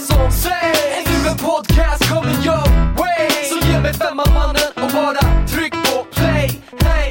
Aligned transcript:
du 0.00 0.06
känner 0.06 0.24
vad 0.24 0.32
som 0.32 0.42
sägs 0.42 1.08
Är 1.08 1.22
nu 1.22 1.28
en 1.28 1.36
podcast 1.36 2.08
coming 2.08 2.44
your 2.44 2.94
way 2.98 3.30
Så 3.50 3.66
ge 3.66 3.80
mig 3.80 3.94
femman 3.94 4.26
mannen 4.34 4.70
och 4.74 4.90
bara 4.92 5.46
tryck 5.46 5.72
på 5.72 6.04
play 6.14 6.62
Hey, 6.80 7.10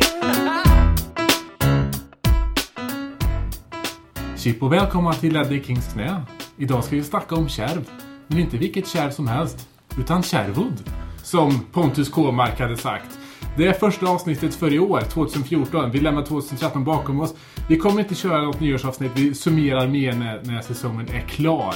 Chip 4.37 4.63
och 4.63 4.73
välkomna 4.73 5.13
till 5.13 5.35
Eddie 5.35 5.63
Kings 5.63 5.93
knä. 5.93 6.21
Idag 6.57 6.83
ska 6.83 6.95
vi 6.95 7.03
snacka 7.03 7.35
om 7.35 7.49
kärv. 7.49 7.89
Men 8.27 8.39
inte 8.39 8.57
vilket 8.57 8.87
kärv 8.87 9.11
som 9.11 9.27
helst, 9.27 9.69
utan 9.97 10.23
kärvod. 10.23 10.89
Som 11.23 11.65
Pontus 11.71 12.09
Kåmark 12.09 12.59
hade 12.59 12.77
sagt. 12.77 13.18
Det 13.59 13.67
är 13.67 13.73
första 13.73 14.07
avsnittet 14.07 14.55
för 14.55 14.73
i 14.73 14.79
år, 14.79 15.01
2014. 15.01 15.91
Vi 15.91 15.99
lämnar 15.99 16.21
2013 16.21 16.83
bakom 16.83 17.19
oss. 17.19 17.35
Vi 17.69 17.77
kommer 17.77 17.99
inte 17.99 18.15
köra 18.15 18.41
något 18.41 18.59
nyårsavsnitt. 18.59 19.11
Vi 19.15 19.33
summerar 19.33 19.87
mer 19.87 20.13
när, 20.13 20.41
när 20.43 20.61
säsongen 20.61 21.07
är 21.13 21.19
klar. 21.19 21.75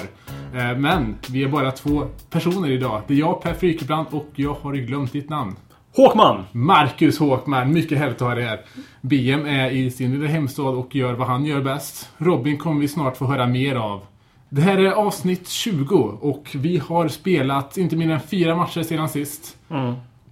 Eh, 0.55 0.77
Men 0.77 1.15
vi 1.29 1.43
är 1.43 1.47
bara 1.47 1.71
två 1.71 2.07
personer 2.29 2.71
idag. 2.71 3.01
Det 3.07 3.13
är 3.13 3.17
jag, 3.17 3.41
Per 3.41 3.53
Frykebrant, 3.53 4.13
och 4.13 4.27
jag 4.35 4.53
har 4.53 4.73
glömt 4.73 5.12
ditt 5.12 5.29
namn. 5.29 5.55
Håkman! 5.95 6.43
Marcus 6.51 7.20
Håkman, 7.20 7.73
mycket 7.73 7.97
härligt 7.97 8.21
att 8.21 8.27
ha 8.27 8.35
dig 8.35 8.45
här. 8.45 8.62
BM 9.01 9.45
är 9.45 9.70
i 9.70 9.91
sin 9.91 10.12
lilla 10.12 10.27
hemstad 10.27 10.75
och 10.75 10.95
gör 10.95 11.13
vad 11.13 11.27
han 11.27 11.45
gör 11.45 11.62
bäst. 11.62 12.09
Robin 12.18 12.57
kommer 12.57 12.81
vi 12.81 12.87
snart 12.87 13.18
få 13.18 13.25
höra 13.25 13.47
mer 13.47 13.75
av. 13.75 14.01
Det 14.49 14.62
här 14.62 14.77
är 14.77 14.91
avsnitt 14.91 15.49
20 15.49 15.95
och 16.21 16.49
vi 16.55 16.77
har 16.77 17.07
spelat 17.07 17.77
inte 17.77 17.95
mindre 17.95 18.15
än 18.15 18.21
fyra 18.21 18.55
matcher 18.55 18.84
sedan 18.84 19.09
sist. 19.09 19.57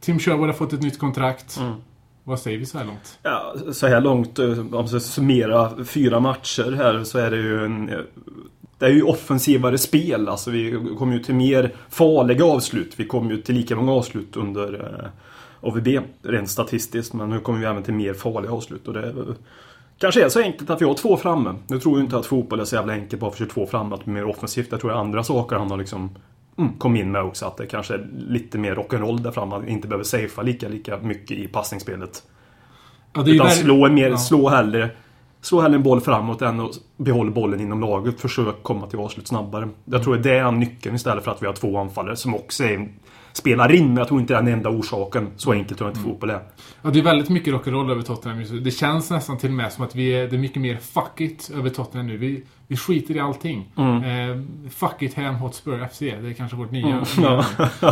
Tim 0.02 0.20
Sherwood 0.20 0.48
har 0.48 0.54
fått 0.54 0.74
ett 0.74 0.82
nytt 0.82 1.00
kontrakt. 1.00 1.60
Vad 2.24 2.40
säger 2.40 2.58
vi 2.58 2.66
så 2.66 2.78
här 2.78 2.86
långt? 2.86 3.20
Ja, 3.24 3.56
så 3.72 3.88
här 3.88 4.02
långt, 4.02 4.40
eh, 4.40 4.60
om 4.60 4.70
man 4.72 4.88
ska 4.88 5.00
summera 5.00 5.86
fyra 5.86 6.20
matcher 6.20 6.72
här 6.72 7.04
så 7.04 7.18
är 7.18 7.32
det 7.32 7.38
ju 7.38 7.66
en... 7.66 7.92
Det 8.78 8.86
är 8.86 8.90
ju 8.90 9.04
offensivare 9.04 9.78
spel. 9.78 10.30
Alltså 10.30 10.52
vi 10.52 10.80
kommer 10.98 11.14
ju 11.14 11.24
till 11.24 11.36
mer 11.36 11.76
farliga 11.90 12.46
avslut. 12.46 12.94
Vi 12.98 13.06
kommer 13.06 13.32
ju 13.32 13.42
till 13.42 13.56
lika 13.56 13.76
många 13.76 13.92
avslut 13.92 14.38
under 14.38 14.74
eh, 14.74 15.10
AVB 15.70 15.88
rent 16.22 16.50
statistiskt. 16.50 17.14
Men 17.14 17.30
nu 17.30 17.40
kommer 17.40 17.60
vi 17.60 17.66
även 17.66 17.84
till 17.84 17.94
mer 17.94 18.14
farliga 18.14 18.52
avslut. 18.52 18.88
Och 18.88 18.94
det 18.94 19.00
är, 19.00 19.26
kanske 19.98 20.26
är 20.26 20.30
så 20.30 20.40
enkelt 20.40 20.70
att 20.70 20.82
vi 20.82 20.86
har 20.86 20.94
två 20.94 21.18
framme. 21.18 21.56
Nu 21.68 21.80
tror 21.80 21.98
jag 21.98 22.06
inte 22.06 22.18
att 22.18 22.26
fotboll 22.26 22.60
är 22.60 22.66
så 22.66 22.76
jävla 22.76 22.94
enkelt 22.94 23.20
bara 23.20 23.32
för 23.32 23.44
att 23.44 23.50
två 23.50 23.66
framme. 23.66 23.96
Att 23.96 24.06
det 24.06 24.12
är 24.12 24.14
mer 24.14 24.26
offensivt. 24.26 24.68
Jag 24.72 24.82
tror 24.82 24.92
det 24.92 24.98
är 24.98 25.00
andra 25.00 25.24
saker 25.24 25.56
han 25.56 25.72
har 25.72 25.78
liksom 25.78 26.10
mm, 26.58 26.74
kom 26.78 26.96
in 26.96 27.12
med 27.12 27.22
också. 27.24 27.46
Att 27.46 27.58
det 27.58 27.66
kanske 27.66 27.94
är 27.94 28.08
lite 28.14 28.58
mer 28.58 28.76
rock'n'roll 28.76 29.20
där 29.20 29.32
framme. 29.32 29.56
Att 29.56 29.68
inte 29.68 29.88
behöver 29.88 30.04
safea 30.04 30.44
lika, 30.44 30.68
lika 30.70 30.98
mycket 30.98 31.38
i 31.38 31.48
passningsspelet. 31.48 32.24
Ja, 33.14 33.22
Utan 33.28 33.48
ver- 33.48 33.52
slå, 33.52 33.90
mer, 33.90 34.10
Ja. 34.10 34.18
slå, 34.18 34.50
hellre, 34.50 34.90
slå 35.42 35.62
hellre 35.62 35.76
en 35.76 35.84
boll 35.84 36.02
framåt 36.02 36.42
än 36.42 36.60
att 36.60 36.72
behålla 36.98 37.32
bollen 37.32 37.60
inom 37.60 37.82
laget. 37.82 38.22
Försök 38.22 38.64
komma 38.64 38.88
till 38.88 39.00
avslut 39.00 39.28
snabbare. 39.28 39.70
Jag 39.86 40.04
tror 40.04 40.18
det 40.18 40.38
är 40.38 40.52
nyckeln 40.52 40.96
istället 40.96 41.24
för 41.24 41.32
att 41.32 41.42
vi 41.42 41.46
har 41.46 41.54
två 41.54 41.78
anfallare 41.78 42.16
som 42.16 42.36
också 42.36 42.64
är, 42.64 42.90
spelar 43.34 43.72
in. 43.72 43.88
Men 43.88 43.98
jag 43.98 44.08
tror 44.08 44.20
inte 44.22 44.34
det 44.34 44.38
är 44.38 44.44
den 44.44 44.54
enda 44.54 44.70
orsaken. 44.70 45.28
Så 45.38 45.52
enkelt 45.52 45.78
tror 45.78 45.90
jag 45.90 45.98
inte 45.98 46.10
fotboll 46.10 46.30
är. 46.30 46.40
Ja, 46.82 46.90
det 46.90 47.00
är 47.00 47.04
väldigt 47.04 47.30
mycket 47.30 47.54
rock'n'roll 47.54 47.92
över 47.92 48.02
Tottenham 48.02 48.40
just 48.40 48.52
nu. 48.52 48.60
Det 48.60 48.72
känns 48.72 49.10
nästan 49.12 49.38
till 49.38 49.50
och 49.50 49.56
med 49.56 49.74
som 49.74 49.84
att 49.84 49.96
vi 49.96 50.10
är, 50.14 50.28
det 50.28 50.36
är 50.36 50.40
mycket 50.40 50.62
mer 50.62 50.76
fuck 50.78 51.22
it 51.22 51.52
över 51.58 51.70
Tottenham 51.70 52.08
nu. 52.08 52.18
Vi, 52.18 52.44
vi 52.72 52.78
skiter 52.78 53.16
i 53.16 53.20
allting. 53.20 53.70
Eh, 53.78 54.42
fuck 54.70 55.02
it 55.02 55.14
Ham 55.14 55.36
Hotspur 55.36 55.88
FC. 55.92 56.00
Det 56.00 56.08
är 56.30 56.34
kanske 56.34 56.58
vårt 56.58 56.72
nya... 56.72 56.86
nya 57.18 57.44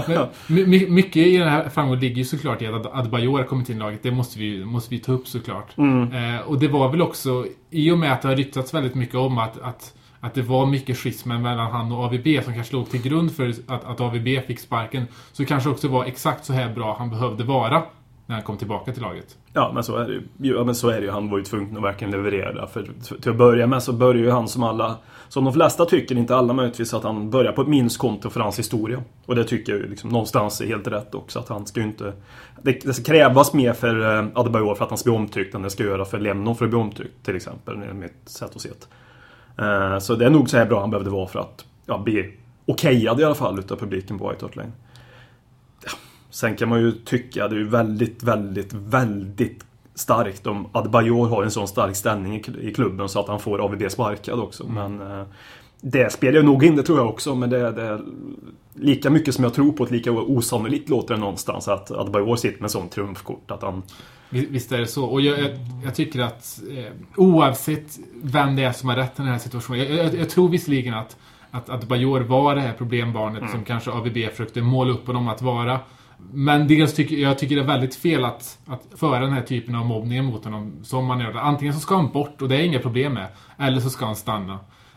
Men 0.07 0.28
my, 0.47 0.66
my, 0.66 0.88
mycket 0.90 1.28
i 1.28 1.38
den 1.38 1.47
här 1.50 1.69
framgången 1.69 2.00
ligger 2.00 2.16
ju 2.17 2.25
såklart 2.25 2.62
i 2.62 2.67
att 2.67 2.73
Ad- 2.73 2.90
Adebayor 2.94 3.38
har 3.38 3.45
kommit 3.45 3.69
in 3.69 3.75
i 3.75 3.79
laget. 3.79 4.03
Det 4.03 4.12
måste 4.12 4.40
vi, 4.40 4.66
måste 4.66 4.95
vi 4.95 5.00
ta 5.00 5.12
upp 5.12 5.28
såklart. 5.28 5.78
Eh, 6.13 6.40
och 6.47 6.59
det 6.59 6.67
var 6.67 6.90
väl 6.91 7.01
också, 7.01 7.45
i 7.69 7.91
och 7.91 7.97
med 7.97 8.12
att 8.13 8.22
det 8.22 8.28
har 8.28 8.35
ryktats 8.35 8.73
väldigt 8.73 8.95
mycket 8.95 9.16
om 9.16 9.38
att, 9.38 9.59
att 9.62 9.94
att 10.22 10.34
det 10.34 10.41
var 10.41 10.66
mycket 10.66 10.97
schismen 10.97 11.41
mellan 11.41 11.72
han 11.72 11.91
och 11.91 12.03
AVB 12.03 12.44
som 12.44 12.53
kanske 12.53 12.75
låg 12.75 12.90
till 12.90 13.01
grund 13.01 13.31
för 13.31 13.53
att, 13.67 13.84
att 13.85 14.01
AVB 14.01 14.28
fick 14.47 14.59
sparken. 14.59 15.07
Så 15.31 15.46
kanske 15.46 15.69
också 15.69 15.88
var 15.88 16.06
exakt 16.06 16.46
så 16.46 16.53
här 16.53 16.73
bra 16.73 16.96
han 17.00 17.09
behövde 17.09 17.44
vara 17.44 17.84
när 18.29 18.35
han 18.35 18.44
kom 18.44 18.57
tillbaka 18.57 18.91
till 18.91 19.01
laget. 19.01 19.38
Ja, 19.53 19.72
men 19.73 19.84
så 19.84 19.95
är 19.95 20.07
det 20.07 20.13
ju. 20.13 20.22
Ja, 20.38 20.63
men 20.63 20.75
så 20.75 20.90
är 20.90 21.00
det 21.00 21.06
ju. 21.06 21.12
Han 21.12 21.29
var 21.29 21.38
ju 21.38 21.44
tvungen 21.44 21.78
att 21.78 21.84
verkligen 21.84 22.12
leverera. 22.12 22.67
För 22.67 22.90
till 23.22 23.31
att 23.31 23.38
börja 23.38 23.67
med 23.67 23.84
så 23.84 23.94
börjar 23.94 24.23
ju 24.23 24.29
han 24.29 24.47
som 24.47 24.63
alla, 24.63 24.97
som 25.29 25.44
de 25.44 25.53
flesta 25.53 25.85
tycker, 25.85 26.17
inte 26.17 26.35
alla 26.35 26.53
möjligtvis, 26.53 26.94
att 26.94 27.03
han 27.03 27.29
börjar 27.29 27.51
på 27.51 27.62
ett 27.62 27.67
minuskonto 27.67 28.29
för 28.29 28.40
hans 28.40 28.59
historia. 28.59 29.03
Och 29.25 29.35
det 29.35 29.44
tycker 29.44 29.72
jag 29.72 29.81
ju 29.81 29.88
liksom 29.88 30.09
någonstans 30.09 30.62
är 30.62 30.66
helt 30.66 30.88
rätt 30.88 31.16
också. 31.16 31.40
Att 31.40 31.50
han 31.50 31.66
ska 31.66 31.79
ju 31.79 31.85
inte... 31.85 32.13
Det, 32.62 32.85
det 32.85 32.94
ska 32.94 33.03
krävas 33.03 33.53
mer 33.53 33.73
för 33.73 34.17
eh, 34.17 34.28
Adebayor 34.34 34.75
för 34.75 34.84
att 34.84 34.90
han 34.90 34.97
ska 34.97 35.09
bli 35.09 35.17
omtyckt 35.17 35.56
än 35.56 35.61
det 35.61 35.69
ska 35.69 35.84
göra 35.84 36.06
för 36.06 36.19
Lemnon 36.19 36.56
för 36.56 36.66
att 36.66 36.72
bli 36.72 36.79
omtyckt, 36.79 37.25
till 37.25 37.35
exempel. 37.35 37.78
Med 37.78 37.96
mitt 37.96 38.29
sätt 38.29 38.56
att 38.56 38.61
se 38.61 38.69
det. 38.69 39.66
Eh, 39.66 40.00
så 40.00 40.16
det 40.16 40.25
är 40.25 40.29
nog 40.29 40.50
så 40.50 40.57
här 40.57 40.66
bra 40.66 40.79
han 40.79 40.90
behövde 40.90 41.09
vara 41.09 41.28
för 41.28 41.40
att 41.40 41.66
ja, 41.85 41.97
bli 41.97 42.34
okejad 42.66 43.19
i 43.19 43.23
alla 43.23 43.35
fall 43.35 43.59
utav 43.59 43.75
publiken 43.75 44.19
på 44.19 44.29
White 44.29 44.46
Hart 44.46 44.56
Lane. 44.56 44.72
Sen 46.39 46.55
kan 46.55 46.69
man 46.69 46.79
ju 46.79 46.91
tycka 46.91 47.47
det 47.47 47.55
är 47.55 47.59
ju 47.59 47.67
väldigt, 47.69 48.23
väldigt, 48.23 48.73
väldigt 48.73 49.66
starkt 49.95 50.47
om 50.47 50.67
Adebayor 50.72 51.27
har 51.27 51.44
en 51.44 51.51
sån 51.51 51.67
stark 51.67 51.95
ställning 51.95 52.35
i 52.35 52.41
kl- 52.41 52.59
i 52.61 52.73
klubben 52.73 53.09
så 53.09 53.19
att 53.19 53.27
han 53.27 53.39
får 53.39 53.59
AVB 53.66 53.91
sparkad 53.91 54.39
också. 54.39 54.67
Men 54.67 55.01
eh, 55.01 55.23
det 55.81 56.11
spelar 56.13 56.39
ju 56.39 56.45
nog 56.45 56.63
in, 56.63 56.75
det 56.75 56.83
tror 56.83 56.97
jag 56.97 57.09
också. 57.09 57.35
Men 57.35 57.49
det, 57.49 57.72
det 57.72 58.01
lika 58.73 59.09
mycket 59.09 59.35
som 59.35 59.44
jag 59.44 59.53
tror 59.53 59.72
på 59.72 59.85
det, 59.85 59.91
lika 59.91 60.11
osannolikt 60.11 60.89
låter 60.89 61.13
det 61.13 61.19
någonstans 61.19 61.67
att 61.67 61.91
Adebayor 61.91 62.35
sitter 62.35 62.61
med 62.61 62.72
sån 62.72 62.89
trumfkort. 62.89 63.51
Att 63.51 63.61
han, 63.61 63.83
Vi- 64.29 64.47
Visst 64.49 64.72
är 64.72 64.78
det 64.78 64.88
så. 64.88 65.05
Och 65.05 65.22
jag, 65.22 65.39
jag, 65.39 65.51
jag 65.85 65.95
tycker 65.95 66.19
att 66.19 66.61
eh, 66.72 66.91
oavsett 67.16 67.99
vem 68.23 68.55
det 68.55 68.63
är 68.63 68.72
som 68.72 68.89
har 68.89 68.95
rätt 68.95 69.11
i 69.19 69.22
den 69.22 69.28
här 69.31 69.38
situationen. 69.39 69.79
Jag, 69.79 70.05
jag, 70.05 70.16
jag 70.16 70.29
tror 70.29 70.49
visserligen 70.49 70.94
att, 70.94 71.17
att, 71.51 71.69
att 71.69 71.83
Bajor 71.88 72.19
var 72.22 72.55
det 72.55 72.61
här 72.61 72.73
problembarnet 72.78 73.49
som 73.51 73.63
kanske 73.63 73.91
AVB 73.91 74.17
försökte 74.31 74.61
måla 74.61 74.91
upp 74.94 75.07
honom 75.07 75.28
att 75.28 75.41
vara. 75.41 75.79
Men 76.34 76.68
dels 76.68 76.94
tycker 76.96 77.16
jag 77.16 77.40
tycker 77.40 77.56
det 77.56 77.62
är 77.62 77.66
väldigt 77.68 77.96
fel 77.96 78.25
att, 78.25 78.59
att 78.66 78.85
föra 78.96 79.19
den 79.19 79.34
här 79.34 79.41
typen 79.41 79.75
av 79.75 79.85
mobbning 79.85 80.25
mot 80.25 80.44
honom 80.44 80.74
som 80.84 81.06
man 81.06 81.19
gör. 81.19 81.35
Antingen 81.35 81.74
så 81.74 81.80
ska 81.80 81.96
han 81.96 82.12
bort 82.12 82.41
och 82.41 82.50
det 82.50 82.56
är 82.56 82.63
inga 82.63 82.80
problem 82.80 83.13
med. 83.13 83.28
Eller 83.57 83.80
så 83.80 83.90
ska 83.90 84.06
han 84.06 84.16
stanna. 84.16 84.53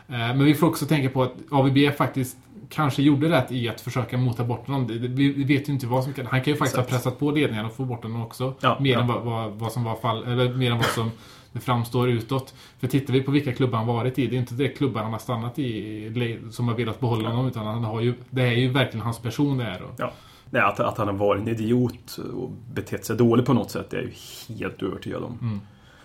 Eh, 0.07 0.17
Men 0.17 0.43
vi 0.43 0.53
får 0.53 0.67
också 0.67 0.85
tänka 0.85 1.09
på 1.09 1.23
att 1.23 1.33
AVB 1.51 1.77
faktiskt 1.97 2.37
kanske 2.69 3.01
gjorde 3.01 3.29
rätt 3.29 3.51
i 3.51 3.69
att 3.69 3.81
försöka 3.81 4.17
mota 4.17 4.43
bort 4.43 4.67
honom. 4.67 4.87
Vi 4.87 5.43
vet 5.43 5.69
ju 5.69 5.73
inte 5.73 5.87
vad 5.87 6.03
som 6.03 6.13
kan... 6.13 6.25
Han 6.25 6.41
kan 6.41 6.53
ju 6.53 6.57
faktiskt 6.57 6.77
Exakt. 6.77 6.91
ha 6.91 6.97
pressat 6.97 7.19
på 7.19 7.31
ledningen 7.31 7.65
och 7.65 7.75
få 7.75 7.85
bort 7.85 8.03
honom 8.03 8.21
också. 8.21 8.53
Ja, 8.59 8.77
mer 8.79 8.93
ja. 8.93 9.01
än 9.01 9.07
vad, 9.07 9.23
vad, 9.23 9.51
vad 9.51 9.71
som 9.71 9.83
var 9.83 9.95
fall, 9.95 10.23
eller 10.23 10.53
mer 10.53 10.71
än 10.71 10.77
vad 10.77 10.85
som 10.85 11.11
framstår 11.61 12.09
utåt. 12.09 12.53
För 12.79 12.87
tittar 12.87 13.13
vi 13.13 13.21
på 13.21 13.31
vilka 13.31 13.53
klubbar 13.53 13.77
han 13.77 13.87
varit 13.87 14.19
i, 14.19 14.27
det 14.27 14.35
är 14.35 14.39
inte 14.39 14.53
det 14.53 14.67
klubbar 14.67 15.03
han 15.03 15.11
har 15.11 15.19
stannat 15.19 15.59
i 15.59 16.39
som 16.51 16.67
har 16.67 16.75
velat 16.75 16.99
behålla 16.99 17.29
honom, 17.29 17.47
utan 17.47 17.65
han 17.65 17.83
har 17.83 18.01
ju, 18.01 18.13
det 18.29 18.41
är 18.41 18.51
ju 18.51 18.69
verkligen 18.69 19.05
hans 19.05 19.19
person 19.19 19.57
det 19.57 19.63
är. 19.63 19.81
Och, 19.81 19.91
ja, 19.97 20.13
nej, 20.53 20.61
att, 20.61 20.79
att 20.79 20.97
han 20.97 21.07
har 21.07 21.13
varit 21.15 21.41
en 21.41 21.47
idiot 21.47 22.17
och 22.33 22.51
betett 22.73 23.05
sig 23.05 23.15
dåligt 23.15 23.45
på 23.45 23.53
något 23.53 23.71
sätt, 23.71 23.89
det 23.89 23.97
är 23.97 24.01
jag 24.01 24.11
ju 24.49 24.55
helt 24.55 24.83
övertygad 24.83 25.23
om. 25.23 25.61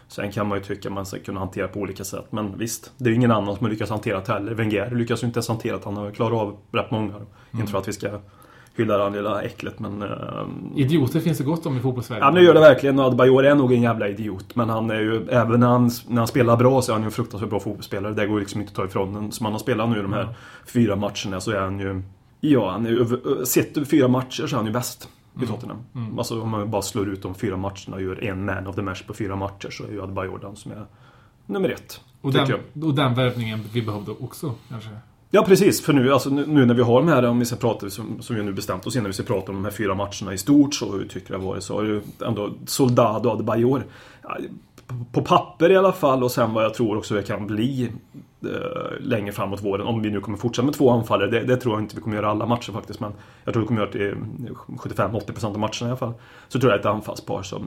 Sen 0.08 0.32
kan 0.32 0.48
man 0.48 0.58
ju 0.58 0.64
tycka 0.64 0.88
att 0.88 0.94
man 0.94 1.06
ska 1.06 1.18
kunna 1.18 1.40
hantera 1.40 1.68
på 1.68 1.80
olika 1.80 2.04
sätt. 2.04 2.26
Men 2.30 2.58
visst, 2.58 2.92
det 2.98 3.04
är 3.04 3.08
ju 3.08 3.14
ingen 3.16 3.30
annan 3.30 3.56
som 3.56 3.64
har 3.64 3.70
lyckats 3.70 3.90
hantera 3.90 4.20
det 4.20 4.32
heller. 4.32 4.54
Wenger 4.54 4.90
lyckas 4.90 5.22
ju 5.22 5.26
inte 5.26 5.38
ens 5.38 5.48
hantera 5.48 5.76
att 5.76 5.84
han 5.84 5.96
har 5.96 6.10
klarat 6.10 6.40
av 6.40 6.56
rätt 6.72 6.90
många. 6.90 7.14
Inte 7.52 7.66
för 7.66 7.78
att 7.78 7.88
vi 7.88 7.92
ska 7.92 8.08
hylla 8.76 9.10
det 9.10 9.16
lilla 9.16 9.42
äcklet, 9.42 9.78
men... 9.78 10.02
ehm, 10.02 10.72
Idioter 10.76 11.20
finns 11.20 11.38
det 11.38 11.44
gott 11.44 11.66
om 11.66 11.76
i 11.76 11.80
fotbollssverige. 11.80 12.20
Ja, 12.20 12.30
nu 12.30 12.40
gör 12.40 12.54
det 12.54 12.60
verkligen. 12.60 12.98
Och 12.98 13.04
Adebayor 13.04 13.44
är 13.44 13.54
nog 13.54 13.72
en 13.72 13.82
jävla 13.82 14.08
idiot. 14.08 14.56
Men 14.56 14.68
han 14.68 14.90
är 14.90 15.00
ju, 15.00 15.28
även 15.28 15.60
när 15.60 15.66
han, 15.66 15.90
när 16.08 16.18
han 16.18 16.26
spelar 16.26 16.56
bra 16.56 16.82
så 16.82 16.92
är 16.92 16.94
han 16.94 17.02
ju 17.02 17.06
en 17.06 17.12
fruktansvärt 17.12 17.50
bra 17.50 17.60
fotbollsspelare. 17.60 18.14
Det 18.14 18.26
går 18.26 18.40
liksom 18.40 18.60
inte 18.60 18.70
att 18.70 18.76
ta 18.76 18.84
ifrån 18.84 19.14
honom. 19.14 19.32
Som 19.32 19.46
han 19.46 19.52
har 19.52 19.60
spelat 19.60 19.88
nu 19.88 20.02
de 20.02 20.12
här 20.12 20.28
fyra 20.66 20.96
matcherna 20.96 21.40
så 21.40 21.50
är 21.50 21.60
han 21.60 21.78
ju... 21.80 22.02
Ja, 22.40 22.70
han 22.70 22.86
är 22.86 23.44
sett 23.44 23.76
över 23.76 23.86
fyra 23.86 24.08
matcher 24.08 24.46
så 24.46 24.56
är 24.56 24.56
han 24.56 24.66
ju 24.66 24.72
bäst 24.72 25.08
i 25.42 25.46
Tottenham. 25.46 25.78
Alltså 26.18 26.42
om 26.42 26.48
man 26.48 26.70
bara 26.70 26.82
slår 26.82 27.08
ut 27.08 27.22
de 27.22 27.34
fyra 27.34 27.56
matcherna 27.56 27.96
och 27.96 28.02
gör 28.02 28.24
en 28.24 28.44
man 28.44 28.66
of 28.66 28.76
the 28.76 28.82
match 28.82 29.02
på 29.02 29.14
fyra 29.14 29.36
matcher 29.36 29.70
så 29.70 29.84
är 29.84 29.88
ju 29.88 30.02
Adebayor 30.02 30.38
den 30.38 30.56
som 30.56 30.72
är 30.72 30.86
nummer 31.46 31.68
ett. 31.68 32.00
och, 32.20 32.32
den, 32.32 32.48
jag. 32.48 32.84
och 32.84 32.94
den 32.94 33.14
värvningen 33.14 33.60
vi 33.72 33.82
behövde 33.82 34.10
också, 34.10 34.54
kanske. 34.68 34.90
Ja 35.30 35.44
precis, 35.46 35.82
för 35.82 35.92
nu, 35.92 36.12
alltså, 36.12 36.30
nu, 36.30 36.46
nu 36.46 36.66
när 36.66 36.74
vi 36.74 36.82
har 36.82 37.00
de 37.00 37.08
här, 37.08 37.24
om 37.24 37.38
vi 37.38 37.44
ska 37.44 37.56
prata, 37.56 37.90
som, 37.90 38.22
som 38.22 38.36
vi 38.36 38.42
nu 38.42 38.52
bestämt 38.52 38.86
oss 38.86 38.96
innan 38.96 39.06
vi 39.06 39.12
ska 39.12 39.22
prata 39.22 39.52
om 39.52 39.56
de 39.56 39.64
här 39.64 39.70
fyra 39.70 39.94
matcherna 39.94 40.32
i 40.32 40.38
stort, 40.38 40.74
så 40.74 40.92
hur 40.92 41.08
tycker 41.08 41.34
jag 41.34 41.40
var 41.40 41.54
det, 41.54 41.60
så 41.60 41.74
har 41.74 41.84
ju 41.84 42.00
ändå 42.26 42.50
Soldado 42.66 43.30
Adebayor. 43.30 43.86
På 45.12 45.22
papper 45.22 45.70
i 45.70 45.76
alla 45.76 45.92
fall 45.92 46.22
och 46.22 46.30
sen 46.30 46.54
vad 46.54 46.64
jag 46.64 46.74
tror 46.74 46.96
också 46.96 47.14
det 47.14 47.22
kan 47.22 47.46
bli 47.46 47.92
eh, 48.44 49.00
längre 49.00 49.32
framåt 49.32 49.64
våren. 49.64 49.86
Om 49.86 50.02
vi 50.02 50.10
nu 50.10 50.20
kommer 50.20 50.38
fortsätta 50.38 50.66
med 50.66 50.74
två 50.74 50.90
anfallare. 50.90 51.30
Det, 51.30 51.44
det, 51.44 51.56
tror 51.56 51.74
jag 51.74 51.82
inte 51.82 51.96
vi 51.96 52.02
kommer 52.02 52.16
göra 52.16 52.30
alla 52.30 52.46
matcher 52.46 52.72
faktiskt. 52.72 53.00
Men 53.00 53.12
jag 53.44 53.54
tror 53.54 53.62
vi 53.62 53.66
kommer 53.66 53.80
göra 53.80 53.90
det 53.90 53.98
till 53.98 54.14
75-80% 54.78 55.44
av 55.44 55.58
matcherna 55.58 55.72
i 55.82 55.84
alla 55.84 55.96
fall. 55.96 56.12
Så 56.48 56.60
tror 56.60 56.72
jag 56.72 56.80
ett 56.80 56.86
anfallspar 56.86 57.42
som... 57.42 57.62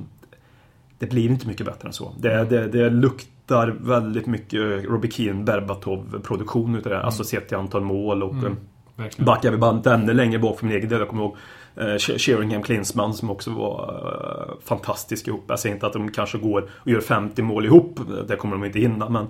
Det 1.00 1.08
blir 1.08 1.30
inte 1.30 1.48
mycket 1.48 1.66
bättre 1.66 1.88
än 1.88 1.94
så. 1.94 2.14
Det, 2.20 2.46
det, 2.46 2.68
det 2.68 2.90
luktar 2.90 3.68
väldigt 3.68 4.26
mycket 4.26 4.86
Robbie 4.86 5.12
Keane, 5.12 5.44
Berbatov-produktion 5.44 6.76
utav 6.76 6.90
det. 6.90 6.96
Mm. 6.96 7.06
Alltså 7.06 7.24
sett 7.24 7.48
till 7.48 7.58
antal 7.58 7.82
mål 7.82 8.24
och... 8.24 8.34
Mm. 8.34 8.58
Verkligen. 8.96 9.26
Backar 9.26 9.52
vi 9.52 9.58
bandet 9.58 9.88
ännu 9.88 10.14
längre 10.14 10.40
bak 10.40 10.60
för 10.60 10.66
min 10.66 10.76
egen 10.76 10.90
del. 10.90 11.00
Jag 11.00 11.08
kommer 11.10 11.24
ihåg 11.24 11.32
eh, 11.32 11.38
Sheringham 12.00 12.64
Klinsmann 12.64 13.14
som 13.14 13.30
också 13.30 13.52
var 13.52 14.04
eh, 14.50 14.54
fantastisk 14.64 15.28
ihop. 15.28 15.44
Jag 15.48 15.60
säger 15.60 15.76
inte 15.76 15.88
att 15.88 15.94
de 15.94 16.12
kanske 16.12 16.38
går 16.38 16.70
och 16.74 16.92
gör 16.92 17.02
50 17.02 17.42
mål 17.42 17.66
ihop. 17.66 18.00
Det 18.28 18.36
kommer 18.36 18.56
de 18.56 18.66
inte 18.66 18.80
hinna. 18.80 19.10
Men 19.10 19.28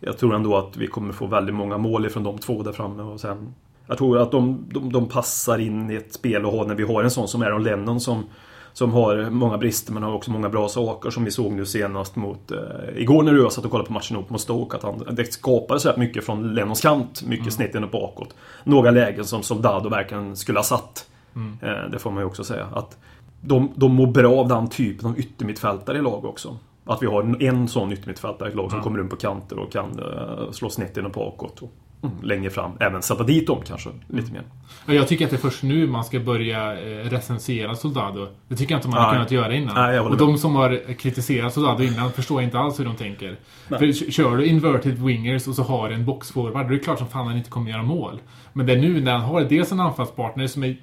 jag 0.00 0.18
tror 0.18 0.34
ändå 0.34 0.56
att 0.56 0.76
vi 0.76 0.86
kommer 0.86 1.12
få 1.12 1.26
väldigt 1.26 1.54
många 1.54 1.78
mål 1.78 2.06
ifrån 2.06 2.22
de 2.22 2.38
två 2.38 2.62
där 2.62 2.72
framme. 2.72 3.02
Och 3.02 3.20
sen, 3.20 3.54
jag 3.86 3.98
tror 3.98 4.18
att 4.18 4.30
de, 4.30 4.64
de, 4.72 4.92
de 4.92 5.08
passar 5.08 5.58
in 5.58 5.90
i 5.90 5.94
ett 5.94 6.14
spel 6.14 6.46
och 6.46 6.52
har 6.52 6.64
när 6.66 6.74
vi 6.74 6.82
har 6.82 7.02
en 7.02 7.10
sån 7.10 7.28
som 7.28 7.42
Aaron 7.42 7.62
Lennon 7.62 8.00
som 8.00 8.24
som 8.72 8.92
har 8.92 9.30
många 9.30 9.58
brister 9.58 9.92
men 9.92 10.02
har 10.02 10.12
också 10.12 10.30
många 10.30 10.48
bra 10.48 10.68
saker 10.68 11.10
som 11.10 11.24
vi 11.24 11.30
såg 11.30 11.52
nu 11.52 11.66
senast 11.66 12.16
mot... 12.16 12.50
Eh, 12.50 12.58
igår 12.96 13.22
när 13.22 13.32
du 13.32 13.50
satt 13.50 13.64
och 13.64 13.70
kollade 13.70 13.86
på 13.86 13.92
matchen 13.92 14.16
ihop 14.16 14.30
mot 14.30 14.40
Stoke 14.40 14.76
att 14.76 14.82
han, 14.82 15.06
det 15.10 15.32
skapades 15.32 15.86
rätt 15.86 15.96
mycket 15.96 16.24
från 16.24 16.54
Lennons 16.54 16.80
kant. 16.80 17.22
Mycket 17.22 17.40
mm. 17.40 17.50
snett 17.50 17.74
in 17.74 17.84
och 17.84 17.90
bakåt. 17.90 18.34
Några 18.64 18.90
lägen 18.90 19.24
som 19.24 19.42
Soldado 19.42 19.88
verkligen 19.88 20.36
skulle 20.36 20.58
ha 20.58 20.64
satt. 20.64 21.09
Mm. 21.40 21.58
Eh, 21.62 21.90
det 21.90 21.98
får 21.98 22.10
man 22.10 22.22
ju 22.22 22.26
också 22.26 22.44
säga. 22.44 22.66
Att 22.72 22.98
de, 23.40 23.72
de 23.74 23.94
mår 23.94 24.06
bra 24.06 24.40
av 24.40 24.48
den 24.48 24.68
typen 24.68 25.10
av 25.10 25.18
yttermittfältare 25.18 25.98
i 25.98 26.02
lag 26.02 26.24
också. 26.24 26.56
Att 26.84 27.02
vi 27.02 27.06
har 27.06 27.42
en 27.42 27.68
sån 27.68 27.92
yttermittfältare 27.92 28.50
i 28.52 28.54
lag 28.54 28.70
som 28.70 28.78
mm. 28.78 28.84
kommer 28.84 28.98
runt 28.98 29.10
på 29.10 29.16
kanter 29.16 29.58
och 29.58 29.72
kan 29.72 30.00
uh, 30.00 30.50
slå 30.50 30.70
snett 30.70 30.96
in 30.96 31.06
och 31.06 31.12
bakåt. 31.12 31.62
Och, 31.62 31.72
mm, 32.02 32.16
längre 32.22 32.50
fram. 32.50 32.72
Även 32.80 33.02
sätta 33.02 33.24
dit 33.24 33.46
dem 33.46 33.62
kanske 33.66 33.90
lite 34.08 34.32
mer. 34.32 34.42
Jag 34.86 35.08
tycker 35.08 35.24
att 35.24 35.30
det 35.30 35.36
är 35.36 35.50
först 35.50 35.62
nu 35.62 35.86
man 35.86 36.04
ska 36.04 36.20
börja 36.20 36.80
eh, 36.80 37.10
recensera 37.10 37.74
Soldado. 37.74 38.28
Det 38.48 38.56
tycker 38.56 38.72
jag 38.74 38.78
inte 38.78 38.88
man 38.88 38.98
har 38.98 39.12
kunnat 39.12 39.30
göra 39.30 39.54
innan. 39.54 39.74
Nej, 39.74 40.00
och 40.00 40.16
de 40.16 40.38
som 40.38 40.56
har 40.56 40.94
kritiserat 40.94 41.54
Soldado 41.54 41.82
innan 41.82 42.12
förstår 42.12 42.42
inte 42.42 42.58
alls 42.58 42.80
hur 42.80 42.84
de 42.84 42.96
tänker. 42.96 43.36
Nej. 43.68 43.78
För 43.78 44.10
kör 44.10 44.36
du 44.36 44.46
inverted 44.46 44.98
wingers 44.98 45.48
och 45.48 45.54
så 45.54 45.62
har 45.62 45.90
en 45.90 46.04
boxforward, 46.04 46.66
då 46.66 46.74
är 46.74 46.78
det 46.78 46.84
klart 46.84 46.98
som 46.98 47.08
fan 47.08 47.26
han 47.26 47.36
inte 47.36 47.50
kommer 47.50 47.70
göra 47.70 47.82
mål. 47.82 48.20
Men 48.52 48.66
det 48.66 48.72
är 48.72 48.78
nu 48.78 49.00
när 49.00 49.12
han 49.12 49.20
har 49.20 49.40
dels 49.40 49.72
en 49.72 49.80
anfallspartner 49.80 50.46
som 50.46 50.64
är 50.64 50.76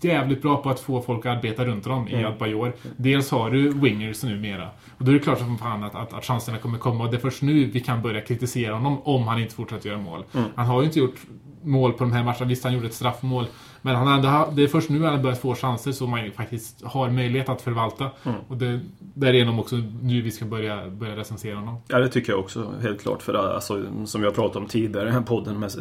jävligt 0.00 0.42
bra 0.42 0.62
på 0.62 0.70
att 0.70 0.80
få 0.80 1.02
folk 1.02 1.26
att 1.26 1.36
arbeta 1.36 1.64
runt 1.64 1.84
honom 1.84 2.06
mm. 2.06 2.20
i 2.20 2.24
Adbajor. 2.24 2.72
Dels 2.96 3.30
har 3.30 3.50
du 3.50 3.70
wingers 3.70 4.22
numera. 4.22 4.68
Och 4.98 5.04
då 5.04 5.10
är 5.10 5.14
det 5.14 5.20
klart 5.20 5.38
som 5.38 5.58
fan 5.58 5.84
att, 5.84 5.94
att, 5.94 6.12
att 6.12 6.24
chanserna 6.24 6.58
kommer 6.58 6.78
komma. 6.78 7.04
Och 7.04 7.10
det 7.10 7.16
är 7.16 7.20
först 7.20 7.42
nu 7.42 7.64
vi 7.64 7.80
kan 7.80 8.02
börja 8.02 8.20
kritisera 8.20 8.74
honom 8.74 9.02
om 9.02 9.28
han 9.28 9.40
inte 9.40 9.54
fortsätter 9.54 9.88
göra 9.88 9.98
mål. 9.98 10.24
Mm. 10.34 10.46
Han 10.56 10.66
har 10.66 10.80
ju 10.80 10.86
inte 10.86 10.98
gjort 10.98 11.16
mål 11.62 11.92
på 11.92 12.04
de 12.04 12.12
här 12.12 12.24
matcherna. 12.24 12.46
Visst, 12.46 12.64
han 12.64 12.74
gjorde 12.74 12.86
ett 12.86 12.94
straffmål. 12.94 13.46
Men 13.88 13.96
han 13.96 14.08
ändå, 14.08 14.52
det 14.52 14.62
är 14.62 14.68
först 14.68 14.90
nu 14.90 15.02
han 15.02 15.14
har 15.14 15.22
börjat 15.22 15.38
få 15.38 15.54
chanser 15.54 15.92
som 15.92 16.10
man 16.10 16.30
faktiskt 16.30 16.82
har 16.84 17.10
möjlighet 17.10 17.48
att 17.48 17.62
förvalta. 17.62 18.10
Mm. 18.24 18.38
Och 18.48 18.56
det, 18.56 18.80
därigenom 18.98 19.58
också 19.58 19.76
nu 20.02 20.22
vi 20.22 20.30
ska 20.30 20.44
börja, 20.44 20.90
börja 20.90 21.16
recensera 21.16 21.56
honom. 21.56 21.76
Ja, 21.88 21.98
det 21.98 22.08
tycker 22.08 22.32
jag 22.32 22.40
också 22.40 22.72
helt 22.82 23.02
klart. 23.02 23.22
För 23.22 23.34
alltså, 23.34 23.84
som 24.04 24.22
jag 24.22 24.34
pratade 24.34 24.58
om 24.58 24.66
tidigare 24.66 25.02
i 25.02 25.04
den 25.04 25.14
här 25.14 25.22
podden 25.22 25.60
med 25.60 25.72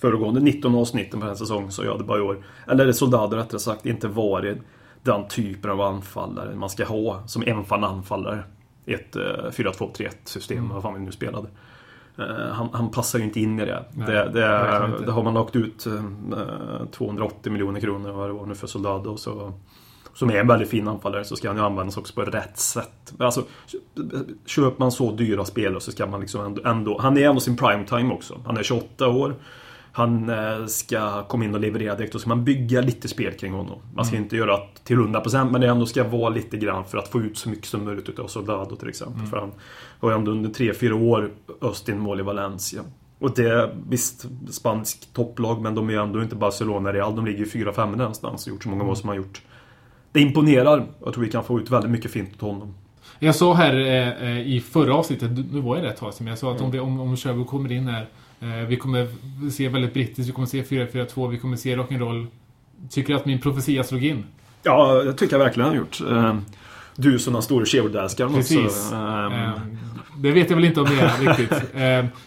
föregående 0.00 0.40
19 0.40 0.74
avsnitten 0.74 1.20
på 1.20 1.26
den 1.26 1.34
här 1.34 1.38
säsongen 1.38 1.72
så 1.72 1.84
jag 1.84 1.92
hade 1.92 2.04
bara 2.04 2.18
i 2.18 2.22
år, 2.22 2.44
eller 2.68 2.92
Soldado 2.92 3.36
rättare 3.36 3.60
sagt, 3.60 3.86
inte 3.86 4.08
varit 4.08 4.58
den 5.02 5.28
typen 5.28 5.70
av 5.70 5.80
anfallare 5.80 6.54
man 6.54 6.70
ska 6.70 6.84
ha 6.84 7.26
som 7.26 7.42
enfan 7.42 7.84
anfallare. 7.84 8.44
Ett 8.86 9.16
4-2-3-1 9.16 10.10
system, 10.24 10.58
mm. 10.58 10.70
vad 10.70 10.82
fan 10.82 10.94
vi 10.94 11.00
nu 11.00 11.12
spelade. 11.12 11.48
Eh, 12.18 12.52
han, 12.52 12.68
han, 12.72 12.90
passar 12.90 13.18
ju 13.18 13.24
inte 13.24 13.40
in 13.40 13.60
i 13.60 13.64
det. 13.64 13.84
Nej, 13.92 14.06
det, 14.06 14.28
det, 14.28 15.04
det, 15.06 15.12
har 15.12 15.22
man 15.22 15.34
lagt 15.34 15.56
ut 15.56 15.86
280 16.90 17.38
eh, 17.44 17.52
miljoner 17.52 17.80
kronor 17.80 18.12
vad 18.12 18.28
det 18.28 18.32
var 18.32 18.46
nu 18.46 18.54
för 18.54 18.66
Soldado. 18.66 19.16
Så, 19.16 19.52
som 20.14 20.30
är 20.30 20.34
en 20.34 20.46
väldigt 20.46 20.68
fin 20.70 20.88
anfallare 20.88 21.24
så 21.24 21.36
ska 21.36 21.48
han 21.48 21.56
ju 21.56 21.62
användas 21.62 21.96
också 21.96 22.14
på 22.14 22.22
rätt 22.22 22.58
sätt. 22.58 23.12
Alltså, 23.18 23.44
köper 24.46 24.78
man 24.78 24.92
så 24.92 25.12
dyra 25.12 25.44
spelare 25.44 25.80
så 25.80 25.92
ska 25.92 26.06
man 26.06 26.20
liksom 26.20 26.44
ändå, 26.44 26.62
ändå 26.64 26.98
Han 27.00 27.18
är 27.18 27.28
ändå 27.28 27.40
sin 27.40 27.56
prime 27.56 27.86
time 27.86 28.14
också. 28.14 28.40
Han 28.46 28.56
är 28.56 28.62
28 28.62 29.08
år 29.08 29.34
han 29.92 30.28
eh, 30.28 30.66
ska 30.66 31.22
komma 31.22 31.44
in 31.44 31.54
och 31.54 31.60
leverera 31.60 31.94
direkt. 31.94 32.12
Då 32.12 32.18
ska 32.18 32.28
man 32.28 32.44
bygga 32.44 32.80
lite 32.80 33.08
spel 33.08 33.32
kring 33.32 33.52
honom. 33.52 33.78
Man 33.94 34.04
ska 34.04 34.16
mm. 34.16 34.24
inte 34.24 34.36
göra 34.36 34.58
till 34.84 34.96
100% 34.96 35.50
men 35.50 35.60
det 35.60 35.66
ändå 35.66 35.86
ska 35.86 36.04
vara 36.04 36.28
lite 36.28 36.56
grann 36.56 36.84
för 36.84 36.98
att 36.98 37.08
få 37.08 37.20
ut 37.20 37.38
så 37.38 37.48
mycket 37.48 37.66
som 37.66 37.84
möjligt 37.84 38.08
utav 38.08 38.26
Soldado 38.26 38.76
till 38.76 38.88
exempel. 38.88 39.18
Mm. 39.18 39.30
För 39.30 39.36
han 39.36 39.52
har 40.00 40.10
ju 40.10 40.16
ändå 40.16 40.30
under 40.30 40.50
3-4 40.50 40.92
år 40.92 41.30
öst 41.62 41.88
in 41.88 41.98
mål 41.98 42.20
i 42.20 42.22
Valencia. 42.22 42.82
Och 43.18 43.34
det, 43.34 43.48
är 43.48 43.74
visst, 43.88 44.26
spansk 44.50 45.12
topplag 45.12 45.62
men 45.62 45.74
de 45.74 45.88
är 45.88 45.92
ju 45.92 46.02
ändå 46.02 46.22
inte 46.22 46.36
Barcelona 46.36 46.92
Real. 46.92 47.16
De 47.16 47.26
ligger 47.26 47.38
ju 47.38 47.44
4-5 47.44 47.96
någonstans 47.96 48.46
och 48.46 48.52
gjort 48.52 48.62
så 48.62 48.68
många 48.68 48.84
mål 48.84 48.96
som 48.96 49.06
de 49.06 49.08
har 49.08 49.24
gjort. 49.24 49.42
Det 50.12 50.20
imponerar. 50.20 50.86
Jag 51.04 51.14
tror 51.14 51.24
vi 51.24 51.30
kan 51.30 51.44
få 51.44 51.60
ut 51.60 51.70
väldigt 51.70 51.90
mycket 51.90 52.10
fint 52.10 52.42
av 52.42 52.48
honom. 52.48 52.74
Jag 53.18 53.34
sa 53.34 53.54
här 53.54 53.74
eh, 53.74 54.28
eh, 54.28 54.40
i 54.40 54.60
förra 54.60 54.94
avsnittet, 54.94 55.30
nu 55.52 55.60
var 55.60 55.76
jag 55.76 55.84
det 55.84 55.90
ett 55.90 55.96
tag 55.96 56.14
sedan, 56.14 56.24
men 56.24 56.30
jag 56.30 56.38
sa 56.38 56.52
att 56.52 56.60
mm. 56.60 56.80
om, 56.80 56.88
om, 56.88 57.00
om 57.00 57.16
Sherwood 57.16 57.46
kommer 57.46 57.72
in 57.72 57.88
här 57.88 58.06
vi 58.68 58.76
kommer 58.76 59.08
se 59.50 59.68
väldigt 59.68 59.94
brittiskt, 59.94 60.28
vi 60.28 60.32
kommer 60.32 60.46
se 60.46 60.62
4-4-2, 60.62 61.28
vi 61.28 61.38
kommer 61.38 61.56
se 61.56 61.76
rock'n'roll. 61.76 62.26
Tycker 62.90 63.12
du 63.12 63.18
att 63.18 63.26
min 63.26 63.40
profetia 63.40 63.84
slog 63.84 64.04
in? 64.04 64.24
Ja, 64.62 65.02
det 65.02 65.12
tycker 65.12 65.34
jag 65.38 65.44
verkligen 65.44 65.68
har 65.68 65.76
gjort. 65.76 66.00
Eh, 66.00 66.36
du 66.96 67.18
som 67.18 67.32
den 67.32 67.42
store 67.42 67.66
Sherwood-älskaren 67.66 68.34
Precis. 68.34 68.64
Också. 68.64 68.94
Eh, 68.94 69.52
det 70.16 70.32
vet 70.32 70.50
jag 70.50 70.56
väl 70.56 70.64
inte 70.64 70.80
om 70.80 70.86
det 70.86 71.00
är 71.00 71.36
riktigt. 71.36 71.62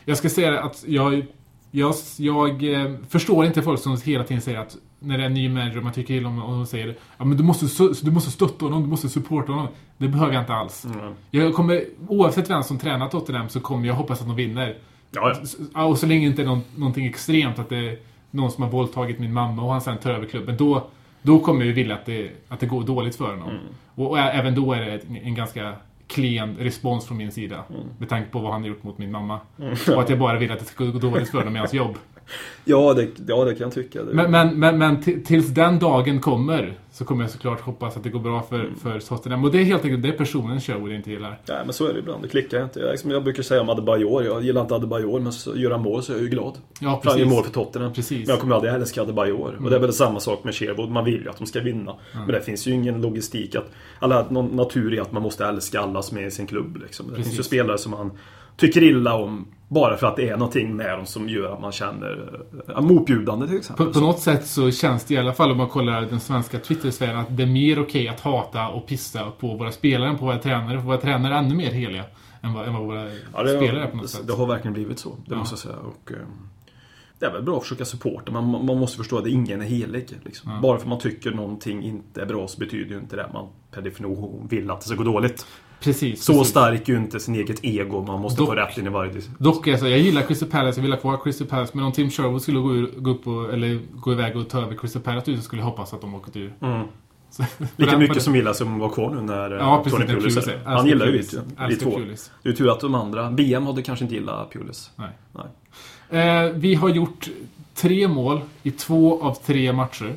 Jag 0.06 0.18
ska 0.18 0.30
säga 0.30 0.64
att 0.64 0.84
jag, 0.88 1.26
jag, 1.72 1.96
jag 2.18 2.98
förstår 3.10 3.46
inte 3.46 3.62
folk 3.62 3.80
som 3.80 3.98
hela 4.04 4.24
tiden 4.24 4.42
säger 4.42 4.60
att 4.60 4.78
när 5.00 5.18
det 5.18 5.24
är 5.24 5.28
en 5.28 5.34
ny 5.34 5.50
manager 5.50 5.78
och 5.78 5.84
man 5.84 5.94
tycker 5.94 6.14
illa 6.14 6.30
om 6.30 6.44
och 6.44 6.52
de 6.52 6.66
säger 6.66 6.96
ja, 7.18 7.26
men 7.26 7.38
du 7.38 7.44
måste, 7.44 7.66
du 8.02 8.12
måste 8.12 8.32
stötta 8.32 8.66
honom, 8.66 8.82
du 8.82 8.90
måste 8.90 9.10
supporta 9.10 9.52
honom. 9.52 9.68
Det 9.98 10.08
behöver 10.08 10.34
jag 10.34 10.42
inte 10.42 10.54
alls. 10.54 10.86
Mm. 10.86 11.14
Jag 11.32 11.54
kommer, 11.54 11.84
oavsett 12.08 12.50
vem 12.50 12.64
som 12.64 12.80
tränar 12.80 13.10
Tottenham 13.10 13.50
så 13.50 13.60
kommer 13.60 13.88
jag 13.88 13.96
hoppas 13.96 14.22
att 14.22 14.28
de 14.28 14.36
vinner. 14.36 14.78
Ja, 15.16 15.34
ja. 15.74 15.86
Och 15.86 15.98
så 15.98 16.06
länge 16.06 16.26
det 16.26 16.30
inte 16.30 16.42
är 16.42 16.46
någon, 16.46 16.62
någonting 16.76 17.06
extremt, 17.06 17.60
att 17.60 17.70
det 17.70 17.78
är 17.78 17.98
någon 18.32 18.52
som 18.52 18.64
har 18.64 18.72
våldtagit 18.72 19.20
min 19.20 19.34
mamma 19.34 19.64
och 19.64 19.72
han 19.72 19.82
sen 19.82 19.98
tar 19.98 20.12
över 20.12 20.28
klubben, 20.28 20.58
då, 20.58 20.88
då 21.22 21.40
kommer 21.40 21.66
jag 21.66 21.74
vilja 21.74 21.96
att 21.96 22.06
det, 22.06 22.32
att 22.48 22.60
det 22.60 22.66
går 22.66 22.84
dåligt 22.84 23.16
för 23.16 23.30
honom. 23.30 23.50
Mm. 23.50 23.62
Och, 23.96 24.10
och, 24.10 24.20
även 24.20 24.56
då 24.56 24.74
är 24.74 24.82
det 24.82 25.02
en 25.24 25.36
ganska 25.36 25.74
klen 26.08 26.58
respons 26.60 27.06
från 27.06 27.18
min 27.18 27.32
sida. 27.32 27.64
Mm. 27.70 27.82
Med 27.98 28.10
tanke 28.10 28.30
på 28.30 28.40
vad 28.40 28.52
han 28.52 28.62
har 28.62 28.70
gjort 28.70 28.84
mot 28.84 28.98
min 28.98 29.12
mamma. 29.12 29.40
Mm. 29.60 29.76
Och 29.96 30.02
att 30.02 30.10
jag 30.10 30.20
bara 30.20 30.40
vill 30.40 30.52
att 30.52 30.60
det 30.60 30.66
ska 30.66 30.86
gå 30.86 31.00
dåligt 31.00 31.30
för 31.30 31.38
honom 31.38 31.56
i 31.56 31.60
hans 31.60 31.74
jobb. 31.74 31.98
Ja, 32.68 32.94
det, 32.94 33.08
ja, 33.28 33.46
det 33.46 33.56
kan 33.56 33.64
jag 33.64 33.74
tycka. 33.74 34.00
Men, 34.04 34.32
men, 34.32 34.60
men, 34.60 34.78
men 34.78 35.24
tills 35.24 35.48
den 35.48 35.80
dagen 35.80 36.22
kommer 36.22 36.78
så 36.92 37.06
kommer 37.06 37.24
jag 37.24 37.32
såklart 37.32 37.62
hoppas 37.62 37.98
att 37.98 38.04
det 38.04 38.10
går 38.10 38.20
bra 38.20 38.42
för, 38.50 38.60
mm. 38.60 38.76
för 38.76 39.00
Tottenham. 39.00 39.44
Och 39.44 39.52
det 39.52 39.58
är 39.58 39.64
helt 39.64 39.86
enkelt 39.86 40.04
det 40.04 40.12
personen 40.12 40.62
Sherwood 40.62 40.92
inte 40.92 41.12
gillar. 41.12 41.40
Nej, 41.48 41.62
men 41.66 41.74
så 41.74 41.88
är 41.88 41.94
det 41.94 42.00
ibland. 42.00 42.24
Det 42.24 42.28
klickar 42.28 42.64
inte. 42.64 42.80
Jag, 42.80 43.00
som 43.00 43.12
jag 43.12 43.24
brukar 43.24 43.44
säga 43.44 43.62
om 43.62 43.70
Adebayor. 43.70 44.24
Jag 44.24 44.44
gillar 44.44 44.62
inte 44.62 44.76
Adebayor, 44.76 45.20
men 45.20 45.34
så 45.34 45.58
gör 45.58 45.72
han 45.72 45.82
mål 45.82 46.04
så 46.04 46.12
är 46.12 46.16
jag 46.16 46.24
ju 46.24 46.30
glad. 46.30 46.54
Ja, 46.80 47.00
precis. 47.04 47.12
Han 47.12 47.20
gör 47.20 47.36
mål 47.36 47.44
för 47.44 47.52
Tottenham. 47.52 47.94
Precis. 47.94 48.28
Men 48.28 48.34
jag 48.34 48.40
kommer 48.40 48.56
aldrig 48.56 48.74
älska 48.74 49.02
Adebayor. 49.02 49.50
Mm. 49.50 49.64
Och 49.64 49.70
det 49.70 49.76
är 49.76 49.80
väl 49.80 49.94
samma 49.94 50.20
sak 50.20 50.44
med 50.44 50.56
Sherwood. 50.56 50.90
Man 50.90 51.06
vill 51.06 51.22
ju 51.22 51.30
att 51.30 51.38
de 51.38 51.48
ska 51.48 51.60
vinna. 51.60 51.92
Mm. 51.92 52.26
Men 52.26 52.36
det 52.36 52.42
finns 52.42 52.68
ju 52.68 52.72
ingen 52.72 53.02
logistik 53.02 53.56
att... 53.56 53.72
Alla, 54.00 54.26
någon 54.30 54.56
natur 54.56 54.94
i 54.94 55.00
att 55.00 55.12
man 55.12 55.22
måste 55.22 55.46
älska 55.46 55.80
alla 55.80 56.02
som 56.02 56.18
är 56.18 56.26
i 56.26 56.32
sin 56.32 56.48
klubb. 56.48 56.78
Liksom. 56.78 57.08
Det 57.08 57.16
precis. 57.16 57.28
finns 57.28 57.40
ju 57.40 57.44
spelare 57.44 57.78
som 57.78 57.92
man 57.92 58.12
tycker 58.58 58.84
illa 58.84 59.16
om 59.16 59.48
bara 59.68 59.98
för 59.98 60.08
att 60.08 60.16
det 60.16 60.30
är 60.30 60.38
någonting 60.38 60.76
med 60.76 60.98
dem 60.98 61.06
som 61.06 61.30
gör 61.30 61.54
att 61.54 61.62
man 61.62 61.72
känner 61.72 62.42
ja, 62.68 62.82
motbjudande 62.82 63.48
till 63.48 63.58
exempel. 63.58 63.86
På, 63.86 63.94
på, 63.94 64.00
något 64.00 64.20
sätt 64.20 64.48
så 64.48 64.72
känns 64.72 65.04
det 65.06 65.14
i 65.14 65.18
alla 65.18 65.34
fall 65.34 65.52
om 65.52 65.58
man 65.58 65.70
kollar 65.70 66.02
den 66.02 66.20
svenska 66.20 66.60
Twitter-sfären 66.60 67.18
att 67.18 67.38
det 67.38 67.44
är 67.44 67.48
mer 67.48 67.80
okej 67.80 67.84
okay 67.84 68.08
att 68.08 68.20
hata 68.20 68.68
och 68.68 68.88
pissa 68.88 69.32
på 69.32 69.56
våra 69.56 69.72
spelare 69.72 70.10
än 70.10 70.18
på 70.18 70.26
våra 70.26 70.38
tränare. 70.38 70.78
För 70.78 70.86
våra 70.86 70.98
tränare 70.98 71.34
är 71.34 71.40
ännu 71.40 71.56
mer 71.56 71.72
heliga 71.72 72.04
än 72.42 72.54
vad, 72.54 72.68
än 72.68 72.74
vad 72.74 72.84
våra 72.84 73.10
ja, 73.34 73.44
det, 73.44 73.58
spelare 73.58 73.84
är 73.84 73.88
på 73.88 73.98
något 73.98 74.10
sätt. 74.10 74.28
Det 74.28 74.34
har 74.34 74.48
verkligen 74.48 74.74
blivit 74.74 75.00
så, 75.00 75.10
det 75.10 75.16
ja. 75.34 75.36
måste 75.36 75.54
jag 75.54 75.60
säga. 75.60 75.76
Och, 75.76 76.12
eh, 76.12 76.18
det 77.20 77.26
är 77.26 77.32
väl 77.32 77.44
bra 77.44 77.58
att 77.58 77.64
försöka 77.64 77.86
supporta, 77.86 78.32
men 78.32 78.44
man, 78.44 78.66
man 78.66 78.78
måste 78.78 78.98
förstå 78.98 79.18
att 79.18 79.28
ingen 79.28 79.62
är 79.62 79.66
helig. 79.66 80.20
Liksom. 80.24 80.52
Ja. 80.52 80.60
Bara 80.62 80.78
för 80.78 80.84
att 80.84 80.90
man 80.90 81.00
tycker 81.00 81.32
någonting 81.32 81.84
inte 81.84 82.22
är 82.22 82.26
bra 82.26 82.48
så 82.48 82.60
betyder 82.60 82.96
ju 82.96 83.00
inte 83.02 83.16
det 83.16 83.26
att 83.26 83.34
man 83.34 83.48
per 83.72 83.82
definition 83.82 84.48
vill 84.50 84.72
att 84.72 84.82
det 84.82 84.88
ska 84.88 84.96
gå 84.96 85.04
dåligt. 85.04 85.46
Precis, 85.80 86.24
så 86.24 86.34
precis. 86.34 86.50
stark 86.50 86.90
är 86.90 86.94
ju 86.94 87.00
inte 87.00 87.20
sin 87.20 87.36
eget 87.36 87.66
ego. 87.66 88.02
Man 88.02 88.22
måste 88.22 88.42
dock, 88.42 88.50
få 88.50 88.56
rätt 88.56 88.78
in 88.78 88.88
i 88.88 88.90
varje 88.90 89.22
Dock, 89.38 89.68
alltså, 89.68 89.88
jag 89.88 90.00
gillar 90.00 90.22
Crystal 90.22 90.50
Palace. 90.50 90.80
Jag 90.80 90.82
vill 90.82 90.92
ha 90.92 91.00
kvar 91.00 91.20
Crystal 91.24 91.48
Palace. 91.48 91.72
Men 91.76 91.86
om 91.86 91.92
Tim 91.92 92.10
Sherwood 92.10 92.42
skulle 92.42 92.60
gå, 92.60 92.88
gå, 92.98 93.12
upp 93.12 93.28
och, 93.28 93.54
eller 93.54 93.80
gå 93.94 94.12
iväg 94.12 94.38
och 94.38 94.50
ta 94.50 94.62
över 94.62 94.76
Crystal 94.78 95.02
Palace 95.02 95.36
så 95.38 95.42
skulle 95.42 95.62
jag 95.62 95.68
hoppas 95.68 95.94
att 95.94 96.02
de 96.02 96.16
åker 96.16 96.40
ur. 96.40 96.54
Mm. 96.62 96.88
Lika 97.76 97.98
mycket 97.98 98.24
som 98.24 98.34
Villa 98.34 98.54
som 98.54 98.80
var 98.80 98.90
kvar 98.90 99.10
nu 99.10 99.22
när 99.22 99.52
ja, 99.52 99.84
eh, 99.86 99.92
Tony 99.92 100.06
Pulis 100.06 100.38
är. 100.38 100.62
Han 100.66 100.88
gillar 100.88 101.06
ju 101.06 101.12
vi, 101.70 101.76
två. 101.76 102.00
Det 102.44 102.50
är 102.50 102.54
tur 102.54 102.72
att 102.72 102.80
de 102.80 102.96
andra... 102.96 103.32
BM 103.32 103.66
hade 103.66 103.82
kanske 103.82 104.06
inte 104.06 104.16
gillat 104.16 104.52
Pulis. 104.52 104.92
Nej. 104.96 105.10
Nej. 105.32 106.46
Eh, 106.46 106.52
vi 106.52 106.76
har 106.76 106.90
gjort 106.90 107.30
tre 107.74 108.08
mål 108.08 108.42
i 108.64 108.72
två 108.72 109.24
av 109.24 109.34
tre 109.34 109.74
matcher. 109.74 110.14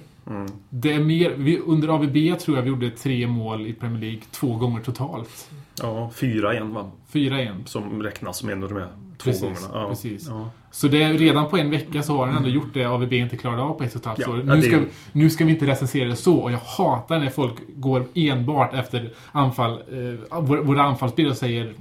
Det 0.71 0.93
är 0.93 1.01
mer, 1.01 1.31
vi, 1.37 1.59
under 1.59 1.89
AVB 1.89 2.39
tror 2.39 2.57
jag 2.57 2.63
vi 2.63 2.69
gjorde 2.69 2.91
tre 2.91 3.27
mål 3.27 3.67
i 3.67 3.73
Premier 3.73 4.01
League 4.01 4.21
två 4.31 4.57
gånger 4.57 4.83
totalt. 4.83 5.51
Ja, 5.83 6.11
4-1 6.15 6.73
va? 6.73 6.91
4-1. 7.13 7.65
Som 7.65 8.03
räknas 8.03 8.39
som 8.39 8.49
en 8.49 8.63
av 8.63 8.69
de 8.69 8.75
här 8.79 8.89
två 9.19 9.25
Precis, 9.25 9.43
gångerna. 9.43 9.69
Ja. 9.73 9.89
precis. 9.89 10.27
Ja. 10.29 10.51
Så 10.71 10.89
det 10.89 11.03
är, 11.03 11.15
redan 11.15 11.51
på 11.51 11.57
en 11.57 11.71
vecka 11.71 12.03
så 12.03 12.17
har 12.17 12.27
den 12.27 12.37
ändå 12.37 12.49
gjort 12.49 12.75
det 12.75 12.85
AVB 12.85 13.13
inte 13.13 13.37
klarade 13.37 13.63
av 13.63 13.75
på 13.75 13.85
ett 13.85 13.95
och 13.95 14.01
ett 14.01 14.07
halvt 14.07 14.19
Ja, 14.19 14.31
år. 14.31 14.43
Nu 14.45 14.63
ska, 14.63 14.79
nu 15.13 15.31
ska 15.31 15.45
vi 15.45 15.53
inte 15.53 15.67
recensera 15.67 16.09
det 16.09 16.17
så 16.17 16.37
och 16.37 16.53
jag 16.53 16.59
hatar 16.59 17.19
när 17.19 17.31
folk 17.31 17.55
går 17.69 18.05
enbart 18.15 18.75
efter 18.75 19.11
anfall, 19.33 19.73
eh, 19.73 20.41
våra, 20.41 20.63
våra 20.63 20.83
anfallsspelare 20.83 21.35
säger 21.35 21.75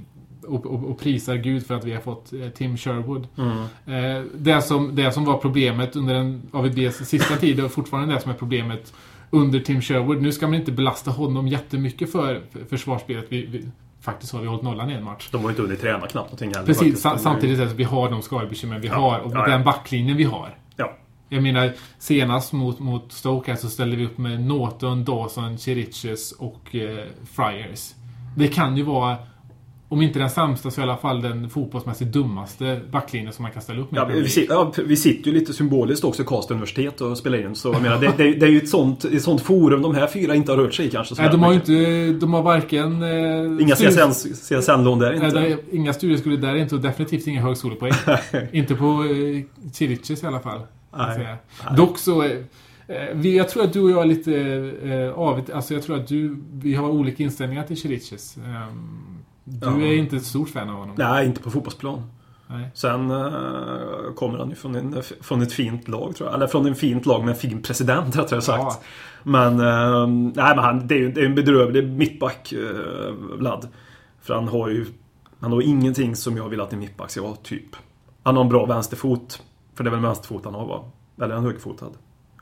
och, 0.48 0.66
och, 0.66 0.90
och 0.90 1.00
prisar 1.00 1.36
Gud 1.36 1.66
för 1.66 1.74
att 1.74 1.84
vi 1.84 1.92
har 1.92 2.00
fått 2.00 2.32
eh, 2.32 2.48
Tim 2.48 2.76
Sherwood. 2.76 3.28
Mm. 3.38 3.58
Eh, 3.86 4.24
det, 4.34 4.62
som, 4.62 4.94
det 4.94 5.12
som 5.12 5.24
var 5.24 5.38
problemet 5.38 5.96
under 5.96 6.14
en 6.14 6.42
AVBs 6.52 6.96
sista 7.08 7.36
tid 7.36 7.64
och 7.64 7.72
fortfarande 7.72 8.14
det 8.14 8.20
som 8.20 8.30
är 8.30 8.36
problemet 8.36 8.92
under 9.30 9.60
Tim 9.60 9.80
Sherwood. 9.80 10.22
Nu 10.22 10.32
ska 10.32 10.46
man 10.46 10.54
inte 10.54 10.72
belasta 10.72 11.10
honom 11.10 11.48
jättemycket 11.48 12.12
för, 12.12 12.42
för 12.52 12.64
försvarsspelet. 12.64 13.26
Vi, 13.28 13.46
vi, 13.46 13.68
faktiskt 14.00 14.32
har 14.32 14.40
vi 14.40 14.46
hållit 14.46 14.62
nollan 14.62 14.90
i 14.90 14.94
en 14.94 15.04
match. 15.04 15.28
De 15.32 15.36
har 15.36 15.44
ju 15.44 15.50
inte 15.50 15.62
hunnit 15.62 15.80
träna 15.80 16.06
knappt 16.06 16.14
någonting 16.14 16.50
heller. 16.50 16.66
Precis, 16.66 17.02
faktiskt. 17.02 17.24
samtidigt 17.24 17.60
att 17.60 17.72
vi 17.72 17.84
har 17.84 18.10
de 18.10 18.22
skadebekymmer 18.22 18.78
vi 18.78 18.88
Ja, 18.88 18.94
har 18.94 19.18
och 19.18 19.32
ja, 19.34 19.38
ja. 19.38 19.52
den 19.52 19.64
backlinjen 19.64 20.16
vi 20.16 20.24
har. 20.24 20.54
Ja. 20.76 20.96
Jag 21.28 21.42
menar, 21.42 21.72
senast 21.98 22.52
mot, 22.52 22.78
mot 22.78 23.12
Stoke 23.12 23.50
här 23.50 23.58
så 23.58 23.68
ställde 23.68 23.96
vi 23.96 24.06
upp 24.06 24.18
med 24.18 24.40
Norton, 24.40 25.04
Dawson, 25.04 25.58
Chiriches 25.58 26.32
och 26.32 26.74
eh, 26.74 27.04
Friars. 27.32 27.94
Det 28.36 28.48
kan 28.48 28.76
ju 28.76 28.82
vara, 28.82 29.16
om 29.88 30.02
inte 30.02 30.18
den 30.18 30.30
sämsta 30.30 30.70
så 30.70 30.80
i 30.80 30.84
alla 30.84 30.96
fall 30.96 31.22
den 31.22 31.50
fotbollsmässigt 31.50 32.12
dummaste 32.12 32.80
backlinjen 32.90 33.32
som 33.32 33.42
man 33.42 33.52
kan 33.52 33.62
ställa 33.62 33.80
upp 33.80 33.90
med. 33.90 34.00
Ja, 34.00 34.04
vi, 34.04 34.28
sitter, 34.28 34.54
ja, 34.54 34.72
vi 34.86 34.96
sitter 34.96 35.30
ju 35.30 35.38
lite 35.38 35.52
symboliskt 35.52 36.04
också 36.04 36.22
i 36.22 36.24
Karlstad 36.24 36.54
universitet 36.54 37.00
och 37.00 37.18
spelar 37.18 37.46
in. 37.46 37.54
Så 37.54 37.72
jag 37.72 37.82
menar, 37.82 38.00
det, 38.00 38.12
det, 38.16 38.34
det 38.34 38.46
är 38.46 38.50
ju 38.50 38.58
ett 38.58 38.68
sånt, 38.68 39.04
ett 39.04 39.22
sånt 39.22 39.40
forum 39.40 39.82
de 39.82 39.94
här 39.94 40.06
fyra 40.06 40.34
inte 40.34 40.52
har 40.52 40.58
rört 40.58 40.74
sig 40.74 40.86
i 40.86 40.90
kanske. 40.90 41.14
så 41.14 41.22
Nej, 41.22 41.30
de 41.30 41.42
har 41.42 41.52
ju 41.52 41.56
inte, 41.56 42.20
de 42.20 42.34
har 42.34 42.42
varken... 42.42 43.02
Eh, 43.02 43.62
Inga 43.62 43.74
CSN-lån 43.74 44.98
där 44.98 45.10
Nej, 45.10 45.24
inte. 45.24 45.40
det 45.40 45.48
är 45.48 45.58
inga 45.72 45.92
studieskolor 45.92 46.36
där 46.36 46.56
inte 46.56 46.74
och 46.74 46.80
definitivt 46.80 47.26
inga 47.26 47.42
högskolepoäng. 47.42 47.92
inte 48.52 48.74
på 48.74 48.84
eh, 48.84 49.70
Chiriches 49.72 50.22
i 50.22 50.26
alla 50.26 50.40
fall. 50.40 50.60
Nej. 50.96 51.16
säga. 51.16 51.36
Dock 51.76 51.98
så... 51.98 52.22
Eh, 52.22 52.30
eh, 52.86 53.14
vi, 53.14 53.36
jag 53.36 53.48
tror 53.48 53.64
att 53.64 53.72
du 53.72 53.80
och 53.80 53.90
jag 53.90 54.02
är 54.02 54.06
lite 54.06 54.34
eh, 54.84 55.18
avigt, 55.18 55.50
Alltså 55.50 55.74
jag 55.74 55.82
tror 55.82 55.96
att 55.96 56.08
du... 56.08 56.36
Vi 56.52 56.74
har 56.74 56.88
olika 56.88 57.22
inställningar 57.22 57.64
till 57.64 57.76
Chiriches. 57.76 58.36
Ehm, 58.36 59.17
du 59.50 59.66
Ja. 59.66 59.86
är 59.86 59.96
inte 59.96 60.16
ett 60.16 60.24
stort 60.24 60.48
fan 60.48 60.68
av 60.70 60.76
honom. 60.76 60.94
Nej, 60.98 61.26
inte 61.26 61.42
på 61.42 61.50
fotbollsplan. 61.50 62.02
Nej. 62.46 62.70
Sen 62.74 63.10
eh, 63.10 64.14
kommer 64.16 64.38
han 64.38 64.48
ju 64.48 64.54
från, 64.54 64.74
en, 64.74 65.02
från 65.20 65.42
ett 65.42 65.52
fint 65.52 65.88
lag 65.88 66.16
tror 66.16 66.28
jag. 66.28 66.34
Eller 66.36 66.46
från 66.46 66.66
ett 66.66 66.78
fint 66.78 67.06
lag 67.06 67.20
med 67.24 67.30
en 67.30 67.36
fin 67.36 67.62
president 67.62 68.16
rättare 68.16 68.40
sagt. 68.42 68.62
Ja. 68.62 68.80
Men, 69.22 69.60
eh, 69.60 70.06
nej, 70.06 70.56
men 70.56 70.58
han, 70.58 70.86
det 70.86 70.94
är 70.94 70.98
ju 70.98 71.12
det 71.12 71.20
är 71.20 71.24
en 71.26 71.34
bedrövlig 71.34 71.88
mittback, 71.88 72.52
eh, 72.52 73.12
Vlad. 73.38 73.68
För 74.22 74.34
han 74.34 74.48
har 74.48 74.68
ju 74.68 74.86
han 75.40 75.52
har 75.52 75.62
ingenting 75.62 76.16
som 76.16 76.36
jag 76.36 76.48
vill 76.48 76.60
att 76.60 76.72
en 76.72 76.78
mittback 76.78 77.10
ska 77.10 77.22
vara, 77.22 77.36
typ. 77.36 77.76
Han 78.22 78.36
har 78.36 78.42
en 78.44 78.48
bra 78.48 78.66
vänsterfot. 78.66 79.42
För 79.74 79.84
det 79.84 79.88
är 79.88 79.90
väl 79.90 79.98
en 79.98 80.04
vänsterfot 80.04 80.44
han 80.44 80.54
har 80.54 80.66
va? 80.66 80.84
Eller 81.22 81.34
en 81.34 81.42
högerfotad. 81.42 81.90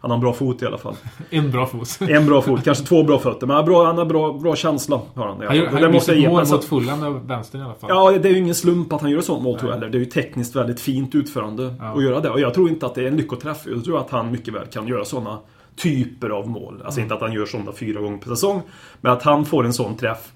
Han 0.01 0.11
har 0.11 0.17
en 0.17 0.21
bra 0.21 0.33
fot 0.33 0.63
i 0.63 0.67
alla 0.67 0.79
fall. 0.79 0.95
En 1.31 1.51
bra 1.51 1.67
fot. 1.67 1.99
En 2.01 2.27
bra 2.27 2.43
fot, 2.43 2.65
kanske 2.65 2.85
två 2.85 3.03
bra 3.03 3.19
fötter. 3.19 3.47
Men 3.47 3.57
han 3.57 3.65
har 3.65 3.71
bra, 3.73 3.87
han 3.87 3.99
har 3.99 4.05
bra, 4.05 4.33
bra 4.33 4.57
känsla. 4.57 5.01
Har 5.15 5.27
han, 5.29 5.43
i 5.43 5.47
Han, 5.47 5.57
han 5.57 5.81
gjorde 5.81 5.93
måste 5.93 6.13
jag 6.13 6.21
ge 6.21 6.29
mål 6.29 6.37
men 6.37 6.47
så- 6.47 6.55
mot 6.55 6.65
Fulham 6.65 7.01
med 7.01 7.13
vänstern 7.13 7.61
i 7.61 7.65
alla 7.65 7.75
fall. 7.75 7.91
Ja, 7.93 8.19
det 8.23 8.29
är 8.29 8.33
ju 8.33 8.39
ingen 8.39 8.55
slump 8.55 8.93
att 8.93 9.01
han 9.01 9.11
gör 9.11 9.19
ett 9.19 9.25
sånt 9.25 9.43
mål 9.43 9.59
tror 9.59 9.71
jag 9.71 9.79
heller. 9.79 9.91
Det 9.93 9.99
är 9.99 10.01
ju 10.01 10.05
tekniskt 10.05 10.57
väldigt 10.57 10.81
fint 10.81 11.15
utförande 11.15 11.75
Ja. 11.79 11.85
att 11.97 12.03
göra 12.03 12.21
det. 12.21 12.31
Och 12.31 12.41
jag 12.41 12.55
tror 12.55 12.69
inte 12.69 12.87
att 12.87 12.95
det 12.95 13.03
är 13.03 13.07
en 13.09 13.17
lyckoträff. 13.17 13.63
Jag 13.67 13.85
tror 13.85 13.99
att 14.01 14.11
han 14.11 14.31
mycket 14.31 14.55
väl 14.55 14.67
kan 14.67 14.87
göra 14.89 15.05
sådana 15.05 15.39
typer 15.77 16.31
av 16.31 16.49
mål. 16.49 16.83
Alltså 16.85 17.01
inte 17.01 17.15
att 17.15 17.21
han 17.21 17.33
gör 17.33 17.47
sådana 17.47 17.73
fyra 17.73 18.01
gånger 18.01 18.19
per 18.19 18.29
säsong. 18.31 18.63
Men 19.01 19.13
att 19.13 19.23
han 19.23 19.45
får 19.45 19.65
en 19.65 19.73
sån 19.73 19.97
träff 19.97 20.33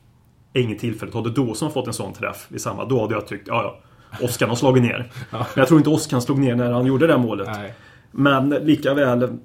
är 0.53 0.61
inget 0.63 0.79
tillfälligt. 0.79 1.15
Hade 1.15 1.31
Dawson 1.31 1.71
fått 1.73 1.87
en 1.87 1.93
sån 1.93 2.13
träff 2.13 2.47
vid 2.49 2.61
samma, 2.61 2.85
då 2.85 3.01
hade 3.01 3.15
jag 3.15 3.27
tyckt, 3.27 3.49
ja 3.49 3.63
ja. 3.63 3.79
Oskar 4.27 4.47
har 4.47 4.55
slagit 4.55 4.83
ner. 4.83 5.11
Men 5.31 5.43
jag 5.55 5.69
tror 5.69 5.79
inte 5.81 5.91
Oskar 5.91 6.21
slog 6.21 6.39
ner 6.39 6.55
när 6.55 6.73
han 6.73 6.87
gjorde 6.87 7.07
det 7.07 7.19
målet. 7.19 7.49
Nej. 7.53 7.75
Men 8.13 8.49
lika 8.49 8.95
väl 8.95 9.39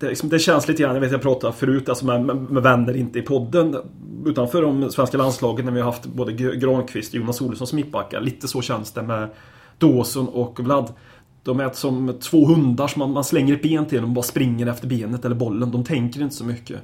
det, 0.00 0.08
liksom, 0.08 0.28
det 0.28 0.38
känns 0.38 0.68
lite 0.68 0.82
grann, 0.82 0.94
jag 0.94 1.00
vet 1.00 1.12
jag 1.12 1.22
pratade 1.22 1.52
förut 1.52 1.88
alltså 1.88 2.06
med, 2.06 2.24
med, 2.24 2.36
med 2.36 2.62
vänner, 2.62 2.96
inte 2.96 3.18
i 3.18 3.22
podden 3.22 3.76
Utanför 4.26 4.62
de 4.62 4.90
svenska 4.90 5.18
landslagen 5.18 5.64
när 5.64 5.72
vi 5.72 5.80
har 5.80 5.92
haft 5.92 6.06
både 6.06 6.32
Granqvist 6.32 7.14
och 7.14 7.20
Jonas 7.20 7.40
Olsson 7.40 7.66
som 7.66 7.76
mittbackar. 7.76 8.20
Lite 8.20 8.48
så 8.48 8.62
känns 8.62 8.92
det 8.92 9.02
med 9.02 9.28
Dawson 9.78 10.28
och 10.28 10.60
Vlad. 10.60 10.92
De 11.42 11.60
är 11.60 11.70
som 11.70 12.14
två 12.20 12.46
hundar 12.46 12.86
som 12.86 12.98
man, 13.00 13.10
man 13.12 13.24
slänger 13.24 13.54
ett 13.54 13.62
ben 13.62 13.86
till 13.86 14.02
och 14.02 14.08
bara 14.08 14.22
springer 14.22 14.66
efter 14.66 14.86
benet 14.86 15.24
eller 15.24 15.36
bollen. 15.36 15.70
De 15.70 15.84
tänker 15.84 16.22
inte 16.22 16.34
så 16.34 16.44
mycket. 16.44 16.80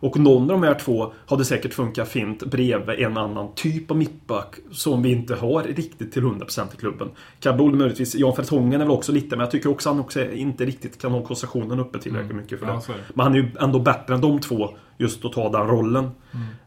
Och 0.00 0.18
någon 0.18 0.42
av 0.42 0.48
de 0.60 0.62
här 0.62 0.74
två 0.74 1.12
hade 1.26 1.44
säkert 1.44 1.74
funkat 1.74 2.08
fint 2.08 2.44
bredvid 2.44 2.98
en 2.98 3.16
annan 3.16 3.54
typ 3.54 3.90
av 3.90 3.96
mittback 3.96 4.54
som 4.72 5.02
vi 5.02 5.12
inte 5.12 5.34
har 5.34 5.62
riktigt 5.62 6.12
till 6.12 6.22
100% 6.22 6.62
i 6.74 6.76
klubben. 6.76 7.08
Kabul 7.40 7.74
möjligtvis, 7.76 8.14
Jan 8.14 8.36
Fertongen 8.36 8.80
är 8.80 8.84
väl 8.84 8.90
också 8.94 9.12
lite, 9.12 9.28
men 9.36 9.40
jag 9.40 9.50
tycker 9.50 9.70
också 9.70 9.88
han 9.88 10.00
också 10.00 10.30
inte 10.32 10.64
riktigt 10.64 11.00
kan 11.02 11.12
ha 11.12 11.22
koncentrationen 11.24 11.80
uppe 11.80 11.98
tillräckligt 11.98 12.36
mycket 12.36 12.60
för 12.60 12.66
Ja, 12.66 12.72
det. 12.86 12.92
det. 12.92 12.98
Men 13.14 13.24
han 13.26 13.32
är 13.34 13.38
ju 13.38 13.50
ändå 13.60 13.78
bättre 13.78 14.14
än 14.14 14.20
de 14.20 14.40
två 14.40 14.70
just 14.98 15.24
att 15.24 15.32
ta 15.32 15.48
den 15.52 15.66
rollen. 15.66 16.10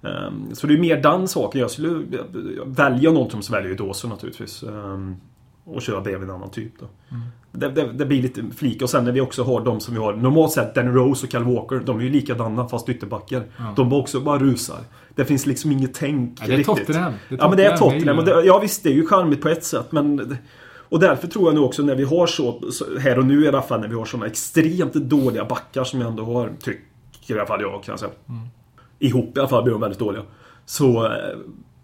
Ehm, 0.03 0.55
Så 0.55 0.67
det 0.67 0.73
är 0.73 0.77
mer 0.77 1.01
den 1.01 1.27
saken. 1.27 1.61
Jag 1.61 1.71
skulle 1.71 2.03
välja 2.65 3.11
någon 3.11 3.41
som 3.43 3.53
väljer 3.55 3.75
Dawson 3.75 4.09
naturligtvis. 4.09 4.63
Ehm, 4.63 5.15
Och 5.63 5.81
köra 5.81 6.01
bredvid 6.01 6.29
en 6.29 6.35
annan 6.35 6.49
typ 6.49 6.79
då. 6.79 6.85
Det, 7.51 7.69
det, 7.69 7.93
det 7.93 8.05
blir 8.05 8.21
lite 8.21 8.43
flika. 8.55 8.85
Och 8.85 8.89
sen 8.89 9.05
när 9.05 9.11
vi 9.11 9.21
också 9.21 9.43
har 9.43 9.61
de 9.61 9.79
som 9.79 9.93
vi 9.93 9.99
har 9.99 10.13
normalt 10.13 10.51
sett, 10.51 10.75
Danny 10.75 10.89
Rose 10.89 11.25
och 11.25 11.31
Kyle 11.31 11.43
Walker. 11.43 11.79
De 11.85 11.99
är 11.99 12.03
ju 12.03 12.09
likadana 12.09 12.67
fast 12.67 12.89
ytterbackar. 12.89 13.43
De 13.75 13.89
bara 13.89 13.99
också 13.99 14.19
bara 14.19 14.39
rusar. 14.39 14.79
Det 15.15 15.25
finns 15.25 15.45
liksom 15.45 15.71
inget 15.71 15.93
tänk 15.93 16.39
Ja, 16.41 16.47
det 16.47 16.53
är 16.53 16.57
riktigt. 16.57 16.77
Tottenham. 16.77 17.13
Det 17.29 17.35
är 17.35 17.39
ja 17.39 17.47
men 17.47 17.57
det 17.57 17.65
är 17.65 17.77
Tottenham, 17.77 17.99
Tottenham. 17.99 18.17
Och 18.17 18.25
det 18.25 18.45
ja 18.45 18.59
visst, 18.59 18.83
det 18.83 18.89
är 18.89 18.93
ju 18.93 19.07
charmigt 19.07 19.41
på 19.41 19.49
ett 19.49 19.63
sätt 19.63 19.91
men... 19.91 20.37
Och 20.93 20.99
därför 20.99 21.27
tror 21.27 21.45
jag 21.45 21.55
nu 21.55 21.61
också 21.61 21.83
när 21.83 21.95
vi 21.95 22.03
har 22.03 22.27
så, 22.27 22.61
här 22.99 23.19
och 23.19 23.25
nu 23.25 23.43
i 23.43 23.47
alla 23.47 23.61
fall, 23.61 23.81
när 23.81 23.87
vi 23.87 23.95
har 23.95 24.05
såna 24.05 24.25
extremt 24.25 24.93
dåliga 24.93 25.45
backar 25.45 25.83
som 25.83 26.01
jag 26.01 26.09
ändå 26.09 26.25
har, 26.25 26.51
tycker 26.59 27.35
i 27.35 27.39
alla 27.39 27.45
fall 27.45 27.61
jag 27.61 27.83
kan 27.83 27.91
jag 27.91 27.99
säga. 27.99 28.11
Ihop 28.99 29.37
i 29.37 29.39
alla 29.39 29.49
fall 29.49 29.63
blir 29.63 29.71
de 29.71 29.81
väldigt 29.81 29.99
dåliga. 29.99 30.23
Så 30.65 31.05
eh, 31.05 31.11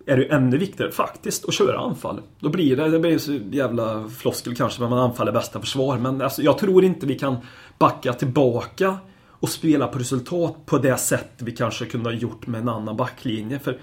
är 0.09 0.17
det 0.17 0.23
ju 0.23 0.29
ännu 0.29 0.57
viktigare 0.57 0.91
faktiskt 0.91 1.47
att 1.47 1.53
köra 1.53 1.79
anfall. 1.79 2.21
Då 2.39 2.49
blir 2.49 2.75
det, 2.75 2.89
det 2.89 2.99
blir 2.99 3.17
så 3.17 3.39
jävla 3.51 4.09
floskel 4.09 4.55
kanske, 4.55 4.81
men 4.81 4.89
man 4.89 4.99
anfaller 4.99 5.31
bästa 5.31 5.59
försvar. 5.59 5.97
Men 5.97 6.21
alltså, 6.21 6.41
jag 6.41 6.57
tror 6.57 6.83
inte 6.83 7.05
vi 7.05 7.19
kan 7.19 7.35
backa 7.77 8.13
tillbaka 8.13 8.97
och 9.29 9.49
spela 9.49 9.87
på 9.87 9.99
resultat 9.99 10.65
på 10.65 10.77
det 10.77 10.97
sätt 10.97 11.31
vi 11.37 11.51
kanske 11.51 11.85
kunde 11.85 12.09
ha 12.09 12.15
gjort 12.15 12.47
med 12.47 12.61
en 12.61 12.69
annan 12.69 12.97
backlinje. 12.97 13.59
För 13.59 13.79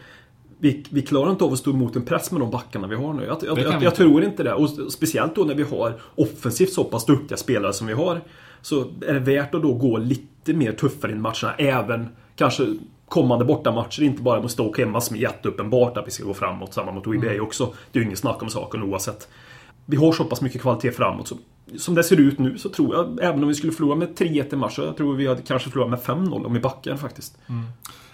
vi, 0.59 0.85
vi 0.90 1.02
klarar 1.02 1.30
inte 1.30 1.45
av 1.45 1.52
att 1.52 1.59
stå 1.59 1.71
emot 1.71 1.97
en 1.97 2.04
press 2.04 2.33
med 2.33 2.40
de 2.40 2.50
backarna 2.50 2.87
vi 2.87 2.97
har 2.97 3.12
nu. 3.12 3.25
Jag, 3.25 3.38
jag, 3.42 3.59
jag, 3.59 3.83
jag 3.83 3.95
tror 3.95 4.25
inte 4.25 4.42
det. 4.42 4.54
Och 4.54 4.71
speciellt 4.92 5.35
då 5.35 5.45
när 5.45 5.54
vi 5.54 5.62
har 5.62 6.00
offensivt 6.14 6.73
så 6.73 6.85
pass 6.85 7.06
duktiga 7.06 7.37
spelare 7.37 7.73
som 7.73 7.87
vi 7.87 7.92
har. 7.92 8.21
Så 8.62 8.80
är 9.06 9.14
det 9.14 9.21
värt 9.21 9.54
att 9.54 9.62
då 9.62 9.75
gå 9.75 9.99
lite 9.99 10.54
mer 10.54 10.73
tuffare 10.73 11.12
in 11.12 11.18
i 11.18 11.21
matcherna. 11.21 11.54
Även 11.59 12.09
kanske 12.37 12.66
kommande 13.20 13.44
bortamatcher. 13.44 14.02
Inte 14.02 14.23
bara 14.23 14.42
mot 14.42 14.50
Stoke 14.50 14.85
hemma 14.85 15.00
som 15.00 15.16
är 15.16 15.20
jätteuppenbart 15.20 15.96
att 15.96 16.06
vi 16.06 16.11
ska 16.11 16.25
gå 16.25 16.35
framåt. 16.35 16.75
Samma 16.75 16.92
mot 16.92 17.06
OIB 17.06 17.25
Mm. 17.25 17.42
också. 17.44 17.73
Det 17.92 17.99
är 17.99 18.00
ju 18.00 18.04
ingen 18.04 18.16
snack 18.16 18.42
om 18.42 18.49
saken 18.50 18.82
oavsett. 18.82 19.28
Vi 19.87 19.96
har 19.96 20.12
så 20.12 20.25
pass 20.25 20.40
mycket 20.42 20.62
kvalitet 20.62 20.90
framåt. 20.92 21.28
Så, 21.28 21.37
som 21.78 21.94
det 21.94 22.04
ser 22.04 22.20
ut 22.20 22.38
nu 22.38 22.58
så 22.58 22.68
tror 22.68 22.94
jag, 22.94 23.18
även 23.23 23.42
om 23.42 23.49
vi 23.49 23.54
skulle 23.54 23.73
förlora 23.73 23.96
med 23.96 24.14
3-1 24.18 24.52
i 24.52 24.56
match, 24.56 24.75
så 24.76 24.82
jag 24.82 24.96
tror 24.96 25.14
vi 25.16 25.26
hade 25.26 25.42
kanske 25.42 25.70
förlorat 25.70 25.90
med 25.90 25.99
5-0 26.00 26.46
om 26.46 26.52
vi 26.54 26.61
backar 26.61 26.96
faktiskt. 26.96 27.38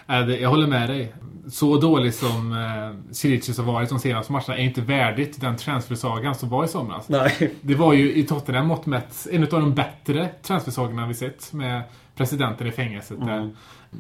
Nej, 0.07 0.27
det- 0.27 0.39
Jag 0.41 0.49
håller 0.51 0.67
med 0.67 0.89
dig. 0.89 1.15
Så 1.51 1.77
dålig 1.81 2.15
som 2.15 2.53
eh, 2.53 3.13
Siricis 3.13 3.59
har 3.59 3.65
varit 3.65 3.89
de 3.89 3.99
senaste 3.99 4.33
matcherna 4.33 4.57
är 4.57 4.63
inte 4.65 4.81
värdigt 4.81 5.41
den 5.41 5.57
transfersagan 5.57 6.35
som 6.35 6.49
var 6.49 6.65
i 6.65 6.69
somras. 6.69 7.09
Nej. 7.09 7.55
Det 7.61 7.75
var 7.75 7.93
ju 7.93 8.15
i 8.15 8.23
Tottenham 8.23 8.67
mått 8.67 8.87
mätt 8.87 9.27
en 9.31 9.43
av 9.43 9.49
de 9.49 9.75
bättre 9.75 10.29
transfersagorna 10.43 11.07
vi 11.07 11.15
sett 11.15 11.53
med 11.53 11.83
presidenten 12.17 12.67
i 12.67 12.71
fängelset. 12.73 13.21
Där. 13.21 13.51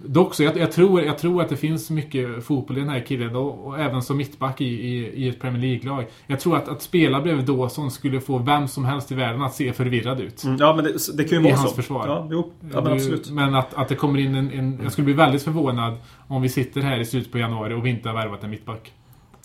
Dock 0.04 0.34
så, 0.34 0.42
jag, 0.42 0.56
jag, 0.56 0.72
tror, 0.72 1.02
jag 1.02 1.18
tror 1.18 1.42
att 1.42 1.48
det 1.48 1.56
finns 1.56 1.90
mycket 1.90 2.44
fotboll 2.44 2.76
i 2.76 2.80
den 2.80 2.88
här 2.88 3.00
killen 3.00 3.36
och, 3.36 3.66
och 3.66 3.78
även 3.78 4.02
som 4.02 4.16
mittback 4.16 4.60
i, 4.60 4.64
i, 4.64 5.12
i 5.24 5.28
ett 5.28 5.40
Premier 5.40 5.60
League-lag. 5.62 6.06
Jag 6.26 6.40
tror 6.40 6.56
att, 6.56 6.68
att 6.68 6.82
spela 6.82 7.20
bredvid 7.20 7.44
Dawson 7.44 7.90
skulle 7.90 8.20
få 8.20 8.38
vem 8.38 8.68
som 8.68 8.84
helst 8.84 9.12
i 9.12 9.14
världen 9.14 9.42
att 9.42 9.54
se 9.54 9.72
förvirrad 9.72 10.20
ut. 10.20 10.44
Mm, 10.44 10.56
Ja, 10.60 10.74
men 10.76 10.84
det, 10.84 11.16
det 11.16 11.24
kan 11.24 11.38
ju 11.38 11.48
I 11.48 11.50
vara 11.50 11.56
hans 11.60 11.70
så. 11.70 11.76
försvar. 11.76 12.06
Ja, 12.06 12.28
jo. 12.30 12.52
Ja, 12.60 12.66
men 12.74 12.84
Du- 12.84 12.90
absolut. 12.92 13.30
Men 13.30 13.54
att, 13.54 13.74
att 13.74 13.88
det 13.88 13.94
kommer 13.94 14.18
in 14.20 14.34
en, 14.34 14.50
en... 14.52 14.80
Jag 14.82 14.92
skulle 14.92 15.04
bli 15.04 15.14
väldigt 15.14 15.42
förvånad 15.42 15.94
om 16.28 16.42
vi 16.42 16.48
sitter 16.48 16.80
här 16.80 17.00
i 17.00 17.04
slutet 17.04 17.32
på 17.32 17.38
januari 17.38 17.74
och 17.74 17.86
vi 17.86 17.90
inte 17.90 18.08
har 18.08 18.16
värvat 18.16 18.44
en 18.44 18.50
mittback. 18.50 18.92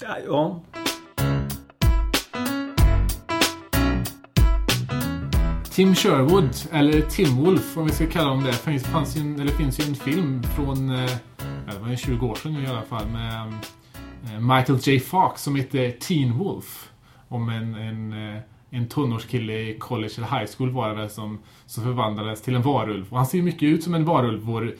Ja, 0.01 0.07
Ja. 0.27 0.61
Tim 5.77 5.95
Sherwood, 5.95 6.49
eller 6.71 7.01
Tim 7.01 7.35
Wolf 7.35 7.77
om 7.77 7.85
vi 7.85 7.91
ska 7.91 8.07
kalla 8.07 8.29
honom 8.29 8.43
det. 8.43 8.53
Finns, 8.53 8.83
fanns 8.83 9.17
en, 9.17 9.39
eller 9.39 9.51
finns 9.51 9.79
ju 9.79 9.83
en 9.83 9.95
film 9.95 10.43
från, 10.43 10.89
eh, 10.89 11.11
det 11.71 11.79
var 11.81 11.89
ju 11.89 11.97
20 11.97 12.27
år 12.27 12.35
sedan 12.35 12.53
nu 12.53 12.63
i 12.63 12.67
alla 12.67 12.81
fall, 12.81 13.07
med 13.07 13.53
eh, 14.23 14.39
Michael 14.39 14.79
J. 14.81 14.99
Fox 14.99 15.41
som 15.41 15.55
heter 15.55 15.91
Teen 15.91 16.37
Wolf. 16.37 16.91
Om 17.27 17.49
en, 17.49 17.75
en, 17.75 18.13
eh, 18.35 18.41
en 18.69 18.87
tonårskille 18.87 19.53
i 19.53 19.77
college 19.79 20.13
eller 20.17 20.39
high 20.39 20.51
school 20.57 20.69
var 20.69 20.89
det 20.89 20.95
väl 20.95 21.09
som, 21.09 21.39
som 21.65 21.83
förvandlades 21.83 22.41
till 22.41 22.55
en 22.55 22.61
varulv. 22.61 23.05
Och 23.09 23.17
han 23.17 23.25
ser 23.25 23.37
ju 23.37 23.43
mycket 23.43 23.63
ut 23.63 23.83
som 23.83 23.93
en 23.93 24.05
varulv, 24.05 24.41
vår 24.41 24.75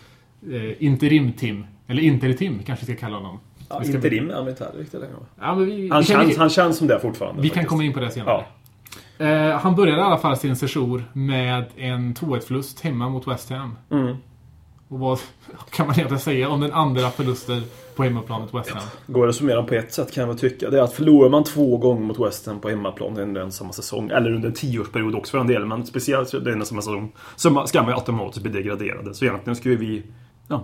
eh, 0.51 0.83
interim-Tim. 0.83 1.65
Eller 1.87 2.01
interim 2.01 2.63
kanske 2.65 2.85
vi 2.85 2.93
ska 2.93 2.99
kalla 2.99 3.17
honom. 3.17 3.39
Ja, 3.69 3.79
Vi 3.79 3.93
interim 3.95 4.29
är 4.29 4.33
han 4.33 4.49
inte 4.49 4.63
heller 4.63 4.79
riktigt 4.79 4.99
längre? 4.99 5.15
Ja, 5.39 5.55
men 5.55 5.65
vi, 5.65 5.89
Han 5.89 6.01
vi 6.01 6.07
kan, 6.07 6.23
känns, 6.23 6.37
han 6.37 6.49
känns 6.49 6.77
som 6.77 6.87
det 6.87 6.99
fortfarande. 6.99 7.41
vi 7.41 7.49
kan 7.49 7.55
faktiskt. 7.55 7.69
komma 7.69 7.83
in 7.83 7.93
på 7.93 7.99
det 7.99 8.11
senare. 8.11 8.31
Ja. 8.31 8.45
Eh, 9.17 9.59
han 9.59 9.75
började 9.75 10.01
i 10.01 10.03
alla 10.03 10.17
fall 10.17 10.37
sin 10.37 10.55
session 10.55 11.03
med 11.13 11.65
en 11.75 12.15
2-1-förlust 12.15 12.79
hemma 12.79 13.09
mot 13.09 13.27
West 13.27 13.49
Ham. 13.49 13.75
Mm. 13.91 14.15
Och 14.87 14.99
vad 14.99 15.19
kan 15.71 15.87
man 15.87 15.95
egentligen 15.95 16.21
säga 16.21 16.49
om 16.49 16.61
den 16.61 16.73
andra 16.73 17.09
förlusten 17.09 17.63
på 17.95 18.03
hemmaplan 18.03 18.41
mot 18.41 18.53
West 18.53 18.69
Ham? 18.69 18.83
Går 19.07 19.23
det 19.23 19.29
att 19.29 19.35
summera 19.35 19.63
på 19.63 19.73
ett 19.73 19.93
sätt 19.93 20.13
kan 20.13 20.21
jag 20.21 20.27
väl 20.27 20.37
tycka. 20.37 20.69
Det 20.69 20.77
är 20.77 20.83
att 20.83 20.93
förlorar 20.93 21.29
man 21.29 21.43
två 21.43 21.77
gånger 21.77 22.01
mot 22.01 22.19
West 22.19 22.45
Ham 22.45 22.59
på 22.59 22.69
hemmaplan 22.69 23.17
under 23.17 23.41
en 23.41 23.51
samma 23.51 23.73
säsong, 23.73 24.09
eller 24.09 24.31
under 24.31 24.47
en 24.47 24.55
tioårsperiod 24.55 25.15
också 25.15 25.31
för 25.31 25.37
en 25.37 25.47
del, 25.47 25.65
men 25.65 25.85
speciellt 25.85 26.33
under 26.33 26.51
en 26.51 26.65
samma 26.65 26.81
säsong, 26.81 27.11
så 27.35 27.65
ska 27.67 27.81
man 27.81 27.91
ju 27.91 27.95
automatiskt 27.95 28.43
bli 28.43 28.51
degraderade. 28.51 29.13
Så 29.13 29.25
egentligen 29.25 29.55
skulle 29.55 29.75
vi 29.75 30.03
ja, 30.47 30.63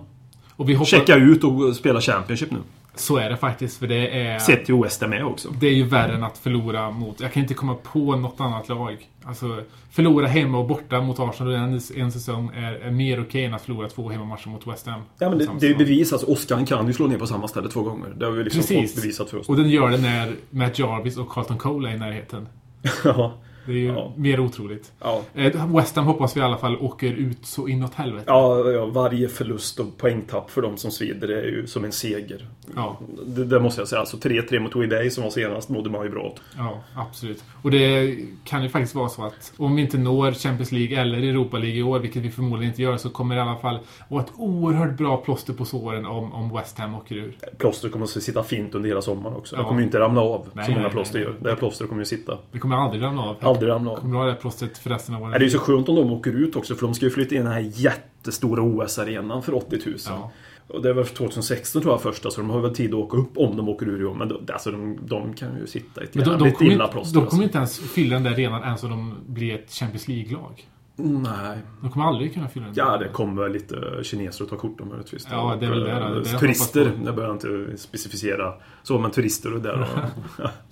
Och 0.55 0.69
vi 0.69 0.73
hoppas... 0.73 0.89
checka 0.89 1.15
ut 1.15 1.43
och 1.43 1.75
spela 1.75 2.01
Championship 2.01 2.51
nu. 2.51 2.57
Så 2.95 3.17
är 3.17 3.29
det 3.29 3.37
faktiskt, 3.37 3.77
för 3.77 3.87
det 3.87 4.27
är... 4.27 4.39
Sett 4.39 4.65
till 4.65 4.75
West 4.75 5.01
Ham 5.01 5.13
är 5.13 5.23
också. 5.23 5.49
Det 5.59 5.67
är 5.67 5.73
ju 5.73 5.83
värre 5.83 6.15
än 6.15 6.23
att 6.23 6.37
förlora 6.37 6.91
mot... 6.91 7.21
Jag 7.21 7.33
kan 7.33 7.41
inte 7.41 7.53
komma 7.53 7.75
på 7.75 8.15
något 8.15 8.39
annat 8.41 8.69
lag. 8.69 9.09
Alltså, 9.23 9.63
förlora 9.91 10.27
hemma 10.27 10.57
och 10.57 10.67
borta 10.67 11.01
mot 11.01 11.19
Arsenal 11.19 11.53
en, 11.53 11.79
en 11.95 12.11
säsong 12.11 12.51
är, 12.55 12.73
är 12.73 12.91
mer 12.91 13.21
okej 13.21 13.45
än 13.45 13.53
att 13.53 13.61
förlora 13.61 13.89
två 13.89 14.09
hemmamatcher 14.09 14.47
mot 14.47 14.67
West 14.67 14.87
Ham. 14.87 15.01
Ja 15.19 15.29
men 15.29 15.37
det, 15.37 15.49
det 15.59 15.67
är 15.67 15.75
bevis. 15.75 16.13
Alltså 16.13 16.27
Oskar 16.27 16.65
kan 16.65 16.87
ju 16.87 16.93
slå 16.93 17.07
ner 17.07 17.17
på 17.17 17.27
samma 17.27 17.47
ställe 17.47 17.69
två 17.69 17.81
gånger. 17.81 18.13
Det 18.17 18.25
har 18.25 18.31
vi 18.31 18.43
liksom 18.43 18.61
Precis. 18.61 18.93
fått 18.93 19.01
bevisat 19.01 19.29
för 19.29 19.37
oss. 19.37 19.49
Och 19.49 19.55
den 19.55 19.69
gör 19.69 19.89
det 19.89 19.97
när 19.97 20.35
Matt 20.49 20.79
Jarvis 20.79 21.17
och 21.17 21.29
Carlton 21.29 21.57
Cole 21.57 21.89
är 21.89 21.93
i 21.93 21.97
närheten. 21.97 22.47
ja. 23.03 23.33
Det 23.65 23.71
är 23.71 23.75
ju 23.75 23.87
Ja. 23.87 24.11
mer 24.15 24.39
otroligt. 24.39 24.91
Ja. 24.99 25.21
Eh, 25.35 25.75
West 25.75 25.95
Ham 25.95 26.05
hoppas 26.05 26.35
vi 26.35 26.39
i 26.41 26.43
alla 26.43 26.57
fall 26.57 26.77
åker 26.77 27.11
ut 27.13 27.45
så 27.45 27.67
inåt 27.67 27.93
helvete. 27.93 28.23
Ja, 28.27 28.69
ja, 28.71 28.85
varje 28.85 29.27
förlust 29.27 29.79
och 29.79 29.97
poängtapp 29.97 30.51
för 30.51 30.61
de 30.61 30.77
som 30.77 30.91
svider 30.91 31.27
är 31.27 31.43
ju 31.43 31.67
som 31.67 31.83
en 31.85 31.91
seger. 31.91 32.47
Ja. 32.75 32.99
Det, 33.25 33.45
det 33.45 33.59
måste 33.59 33.81
jag 33.81 33.87
säga. 33.87 33.99
Alltså 33.99 34.17
3-3 34.17 34.59
mot 34.59 34.75
Way 34.75 35.09
som 35.09 35.23
var 35.23 35.31
senast 35.31 35.69
mådde 35.69 35.89
man 35.89 36.03
ju 36.03 36.09
bra 36.09 36.21
åt. 36.23 36.41
Ja, 36.57 36.79
absolut. 36.95 37.43
Och 37.61 37.71
det 37.71 38.15
kan 38.43 38.63
ju 38.63 38.69
faktiskt 38.69 38.95
vara 38.95 39.09
så 39.09 39.25
att 39.25 39.53
om 39.57 39.75
vi 39.75 39.81
inte 39.81 39.97
når 39.97 40.31
Champions 40.31 40.71
League 40.71 41.01
eller 41.01 41.17
Europa 41.17 41.57
League 41.57 41.77
i 41.77 41.83
år, 41.83 41.99
vilket 41.99 42.21
vi 42.21 42.31
förmodligen 42.31 42.71
inte 42.71 42.81
gör, 42.81 42.97
så 42.97 43.09
kommer 43.09 43.35
det 43.35 43.39
i 43.39 43.41
alla 43.41 43.55
fall 43.59 43.79
vara 44.09 44.23
ett 44.23 44.31
oerhört 44.37 44.97
bra 44.97 45.17
plåster 45.17 45.53
på 45.53 45.65
såren 45.65 46.05
om, 46.05 46.33
om 46.33 46.53
West 46.55 46.79
Ham 46.79 46.95
åker 46.95 47.15
ur. 47.15 47.37
Plåster 47.57 47.89
kommer 47.89 48.03
att 48.05 48.09
sitta 48.11 48.43
fint 48.43 48.75
under 48.75 48.89
hela 48.89 49.01
sommaren 49.01 49.35
också. 49.35 49.55
Ja. 49.55 49.61
Det 49.61 49.67
kommer 49.67 49.79
ju 49.79 49.85
inte 49.85 49.99
ramla 49.99 50.21
av 50.21 50.47
Nej, 50.53 50.65
som 50.65 50.73
många 50.73 50.83
nej, 50.83 50.91
plåster 50.91 51.19
nej. 51.19 51.27
gör. 51.27 51.35
Det 51.39 51.49
här 51.49 51.55
plåstret 51.55 51.89
kommer 51.89 52.01
ju 52.01 52.05
sitta. 52.05 52.37
Det 52.51 52.59
kommer 52.59 52.75
aldrig 52.75 53.03
ramla 53.03 53.21
av. 53.21 53.35
Aldrig 53.53 53.71
ramla 53.71 53.91
av. 53.91 53.95
Kommer 53.95 54.13
du 54.13 54.19
ha 54.19 54.25
det 54.25 54.35
plåstret 54.35 54.77
för 54.77 54.89
resten 54.89 55.15
av 55.15 55.21
året? 55.23 55.33
Det 55.33 55.37
är 55.39 55.43
ju 55.43 55.49
så 55.49 55.59
skönt 55.59 55.89
om 55.89 55.95
de 55.95 56.11
åker 56.11 56.31
ut 56.31 56.55
också 56.55 56.75
för 56.75 56.85
de 56.85 56.93
ska 56.93 57.05
ju 57.05 57.11
flytta 57.11 57.35
in 57.35 57.43
den 57.43 57.53
här 57.53 57.71
jättestora 57.73 58.61
OS-arenan 58.61 59.43
för 59.43 59.53
80 59.55 59.79
000. 59.85 59.95
Ja. 60.07 60.31
Och 60.67 60.81
det 60.81 60.93
var 60.93 61.03
2016 61.03 61.81
tror 61.81 61.93
jag 61.93 62.01
första 62.01 62.31
så 62.31 62.41
de 62.41 62.49
har 62.49 62.59
väl 62.61 62.75
tid 62.75 62.89
att 62.89 62.99
åka 62.99 63.17
upp 63.17 63.37
om 63.37 63.57
de 63.57 63.69
åker 63.69 63.85
ur 63.85 64.01
i 64.01 64.05
år. 64.05 64.13
Men 64.13 64.27
då, 64.27 64.41
alltså, 64.53 64.71
de, 64.71 64.97
de 65.05 65.33
kan 65.33 65.57
ju 65.59 65.67
sitta 65.67 66.01
i 66.01 66.05
ett 66.05 66.15
jävligt 66.15 66.57
kommer, 66.57 66.71
illa 66.71 66.83
inte- 66.83 66.93
plåster. 66.93 67.13
de 67.13 67.19
alltså. 67.19 67.29
kommer 67.29 67.43
inte 67.43 67.57
ens 67.57 67.79
fylla 67.79 68.13
den 68.15 68.23
där 68.23 68.31
arenan 68.31 68.63
ens 68.63 68.83
om 68.83 68.89
de 68.89 69.15
blir 69.33 69.55
ett 69.55 69.71
Champions 69.71 70.07
League-lag. 70.07 70.67
Nej. 70.95 71.57
De 71.81 71.91
kommer 71.91 72.05
aldrig 72.05 72.33
kunna 72.33 72.47
fylla 72.47 72.65
den. 72.65 72.73
Ja, 72.77 72.97
det 72.97 73.07
kommer 73.07 73.49
lite 73.49 73.75
kineser 74.03 74.43
att 74.43 74.49
ta 74.49 74.55
kort 74.57 74.81
om 74.81 74.89
möjligtvis. 74.89 75.27
Ja, 75.31 75.57
det 75.59 75.65
är 75.65 75.69
väl 75.69 75.79
det 75.79 75.99
då. 76.09 76.19
Det 76.19 76.29
jag 76.31 76.39
Turister, 76.39 76.85
på. 76.85 77.05
jag 77.05 77.15
behöver 77.15 77.33
inte 77.33 77.77
specificera. 77.77 78.53
Så, 78.83 78.99
men 78.99 79.11
turister 79.11 79.53
och 79.53 79.61
där. 79.61 79.87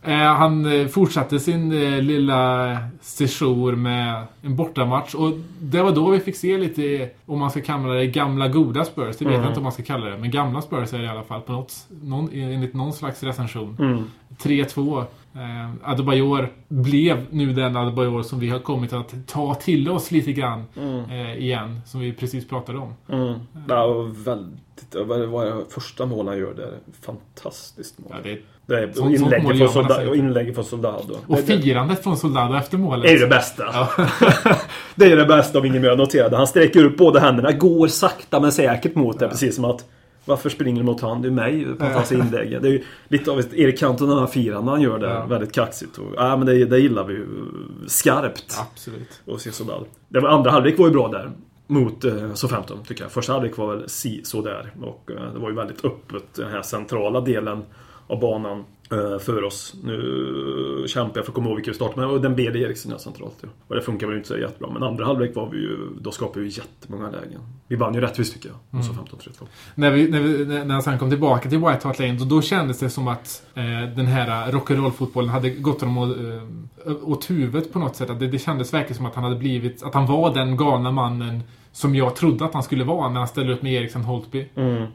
Eh, 0.04 0.18
han 0.18 0.66
eh, 0.66 0.88
fortsatte 0.88 1.40
sin 1.40 1.72
eh, 1.72 2.02
lilla 2.02 2.78
sejour 3.02 3.76
med 3.76 4.24
en 4.42 4.56
bortamatch 4.56 5.16
och 5.16 5.32
det 5.62 5.82
var 5.82 5.92
då 5.92 6.10
vi 6.10 6.20
fick 6.20 6.36
se 6.36 6.58
lite, 6.58 7.10
om 7.26 7.40
man 7.40 7.52
ska 7.52 7.62
kalla 7.62 7.94
det, 7.94 8.08
gamla 8.08 8.48
goda 8.48 8.86
Spurs. 8.86 9.18
Det 9.18 9.26
vet 9.26 9.34
Mm. 9.34 9.42
jag 9.42 9.50
inte 9.50 9.60
om 9.60 9.64
man 9.64 9.72
ska 9.72 9.84
kalla 9.84 10.06
det, 10.06 10.18
men 10.18 10.32
gamla 10.32 10.62
Spurs 10.62 10.94
är 10.94 10.98
det 10.98 11.04
i 11.04 11.08
alla 11.08 11.24
fall 11.24 11.42
på 11.42 11.52
något, 11.52 11.74
någon, 12.02 12.30
enligt 12.34 12.74
någon 12.74 12.94
slags 12.94 13.24
recension. 13.24 13.76
mm. 13.80 14.04
3-2. 14.38 15.04
Eh, 15.36 15.90
Adebayor 15.92 16.50
blev 16.68 17.26
nu 17.32 17.54
den 17.54 17.76
Adebayor 17.78 18.24
som 18.24 18.40
vi 18.40 18.50
har 18.50 18.60
kommit 18.60 18.94
att 18.94 19.14
ta 19.28 19.56
till 19.56 19.90
oss 19.90 20.12
lite 20.12 20.32
grann 20.32 20.64
eh, 21.10 21.38
igen, 21.38 21.82
som 21.86 22.02
vi 22.02 22.14
precis 22.14 22.48
pratade 22.48 22.78
om. 22.78 22.94
Mm. 23.10 23.40
Ja, 23.68 23.84
och 23.84 24.28
väldigt, 24.28 24.96
vad 25.06 25.20
var 25.20 25.46
det 25.46 25.54
första 25.70 26.06
mål 26.06 26.28
han 26.28 26.38
gör 26.38 26.54
där? 26.54 26.72
Fantastiskt 27.02 28.00
mål. 28.00 28.12
Ja, 28.12 28.18
det, 28.24 28.40
det 28.66 28.84
är 28.84 28.92
sånt- 28.94 29.20
sånt 29.20 29.44
mål 29.44 29.56
inlägget 29.56 29.58
gör 29.60 29.68
från, 29.68 29.84
man 29.84 29.88
solda, 29.88 29.88
nästan 29.88 30.08
och 30.10 30.16
inte. 30.16 30.26
inlägget 30.28 30.56
från 30.56 30.66
Soldado. 30.66 31.14
och 31.28 31.36
det, 31.36 31.42
det, 31.56 31.62
firandet 31.62 32.04
från 32.04 32.18
Soldado 32.18 32.56
efter 32.56 32.78
målet. 32.78 33.04
det 33.04 33.14
är 33.14 33.20
det 33.20 33.28
bästa. 33.28 33.64
det 34.96 35.06
är 35.12 35.16
det 35.18 35.26
bästa 35.26 35.60
om 35.60 35.66
ingen 35.66 35.82
mer 35.82 35.96
noterade. 35.96 36.38
Han 36.38 36.48
sträcker 36.48 36.86
upp 36.86 36.98
båda 36.98 37.20
händerna, 37.20 37.52
går 37.52 37.88
sakta 37.88 38.40
men 38.40 38.52
säkert 38.52 38.96
mot 38.96 39.20
det. 39.20 39.28
Precis 39.30 39.56
som 39.56 39.66
att 39.66 39.86
varför 40.26 40.50
springer 40.50 40.82
du 40.82 40.86
mot 40.86 41.02
han? 41.02 41.22
Det 41.22 41.28
är 41.28 41.32
mig 41.32 41.66
på 41.80 41.86
hans 41.86 42.12
inlägg. 42.12 42.62
Det 42.62 42.68
är 42.68 42.72
ju 42.72 42.84
lite 43.08 43.32
av 43.32 43.40
ett 43.40 43.54
Erik 43.54 43.80
Cantona 43.80 44.28
firande 44.28 44.72
han 44.72 44.82
gör 44.82 45.00
det. 45.00 45.10
Ja. 45.10 45.26
Väldigt 45.26 45.52
kaxigt. 45.52 45.98
Och, 45.98 46.14
ja, 46.16 46.38
men 46.38 46.46
det, 46.46 46.66
det 46.66 46.80
gillar 46.80 47.04
vi 47.04 47.14
ju 47.14 47.28
skarpt. 47.88 48.58
Absolut. 48.60 49.22
Och. 49.26 49.88
Det 50.10 50.20
var, 50.20 50.30
andra 50.30 50.52
halvlek 50.52 50.80
var 50.80 50.88
ju 50.88 50.94
bra 50.94 51.08
där. 51.08 51.32
Mot 51.68 52.04
eh, 52.04 52.34
Southampton 52.34 52.78
tycker 52.88 53.04
jag. 53.04 53.12
Första 53.12 53.34
halvlek 53.34 53.58
var 53.58 53.76
väl 53.76 53.90
si 53.90 54.22
sådär. 54.24 54.74
Och 54.82 55.12
eh, 55.12 55.34
det 55.34 55.40
var 55.40 55.50
ju 55.50 55.56
väldigt 55.56 55.86
öppet 55.86 56.34
den 56.34 56.52
här 56.52 56.62
centrala 56.62 57.22
delen 57.22 57.64
av 58.08 58.20
banan 58.20 58.66
för 59.20 59.44
oss. 59.44 59.76
Nu 59.84 60.86
kämpar 60.88 61.18
jag 61.18 61.26
för 61.26 61.32
att 61.32 61.36
komma 61.36 61.48
ihåg 61.48 61.56
vilka 61.56 61.72
vi 61.72 61.76
startade 61.76 62.02
med. 62.02 62.10
Och 62.10 62.22
den 62.22 62.36
BD 62.36 62.56
Eriksen 62.56 63.00
centralt. 63.00 63.36
Ja. 63.42 63.48
Och 63.68 63.76
det 63.76 63.82
funkar 63.82 64.08
väl 64.08 64.16
inte 64.16 64.28
så 64.28 64.38
jättebra. 64.38 64.70
Men 64.74 64.84
andra 64.84 65.06
halvlek 65.06 65.36
var 65.36 65.50
vi 65.50 65.58
ju... 65.58 65.78
Då 66.02 66.12
skapade 66.12 66.46
vi 66.46 66.48
jättemånga 66.50 67.10
lägen. 67.10 67.42
Vi 67.68 67.76
vann 67.76 67.94
ju 67.94 68.02
rättvist 68.02 68.34
tycker 68.34 68.50
jag. 68.50 68.58
Mot 68.70 68.86
Southampton 68.86 69.20
3-2. 69.20 69.48
När, 69.76 69.92
vi, 69.92 70.10
när, 70.10 70.20
vi, 70.20 70.46
när 70.46 70.66
när 70.66 70.74
han 70.74 70.84
sen 70.84 71.00
kom 71.00 71.10
tillbaka 71.10 71.50
till 71.50 71.58
White 71.58 71.88
Hart 71.88 72.00
Lane, 72.00 72.14
då, 72.14 72.26
då 72.26 72.42
kändes 72.42 72.80
det 72.80 72.90
som 72.90 73.08
att 73.08 73.44
eh, 73.54 73.64
den 73.96 74.06
här 74.06 74.52
rock'n'roll-fotbollen 74.52 75.30
hade 75.30 75.50
gått 75.50 75.82
honom 75.82 75.98
åt, 75.98 76.18
eh, 76.86 77.10
åt 77.10 77.30
huvudet 77.30 77.74
på 77.74 77.80
något 77.80 77.96
sätt. 77.96 78.10
Att 78.10 78.20
det, 78.20 78.28
det 78.28 78.40
kändes 78.40 78.74
verkligen 78.74 78.98
som 78.98 79.06
att 79.06 79.16
han 79.16 79.24
hade 79.24 79.36
blivit, 79.36 79.84
att 79.84 79.94
han 79.94 80.06
var 80.06 80.34
den 80.34 80.58
galna 80.58 80.92
mannen 80.92 81.44
som 81.72 81.96
jag 81.96 82.16
trodde 82.16 82.46
att 82.46 82.54
han 82.54 82.64
skulle 82.64 82.84
vara 82.84 83.10
när 83.10 83.20
han 83.20 83.28
ställde 83.28 83.54
upp 83.54 83.62
med 83.62 83.74
Eriksen 83.74 84.04
Holtby. 84.04 84.48
Mm. 84.56 84.82
Eh, 84.84 84.88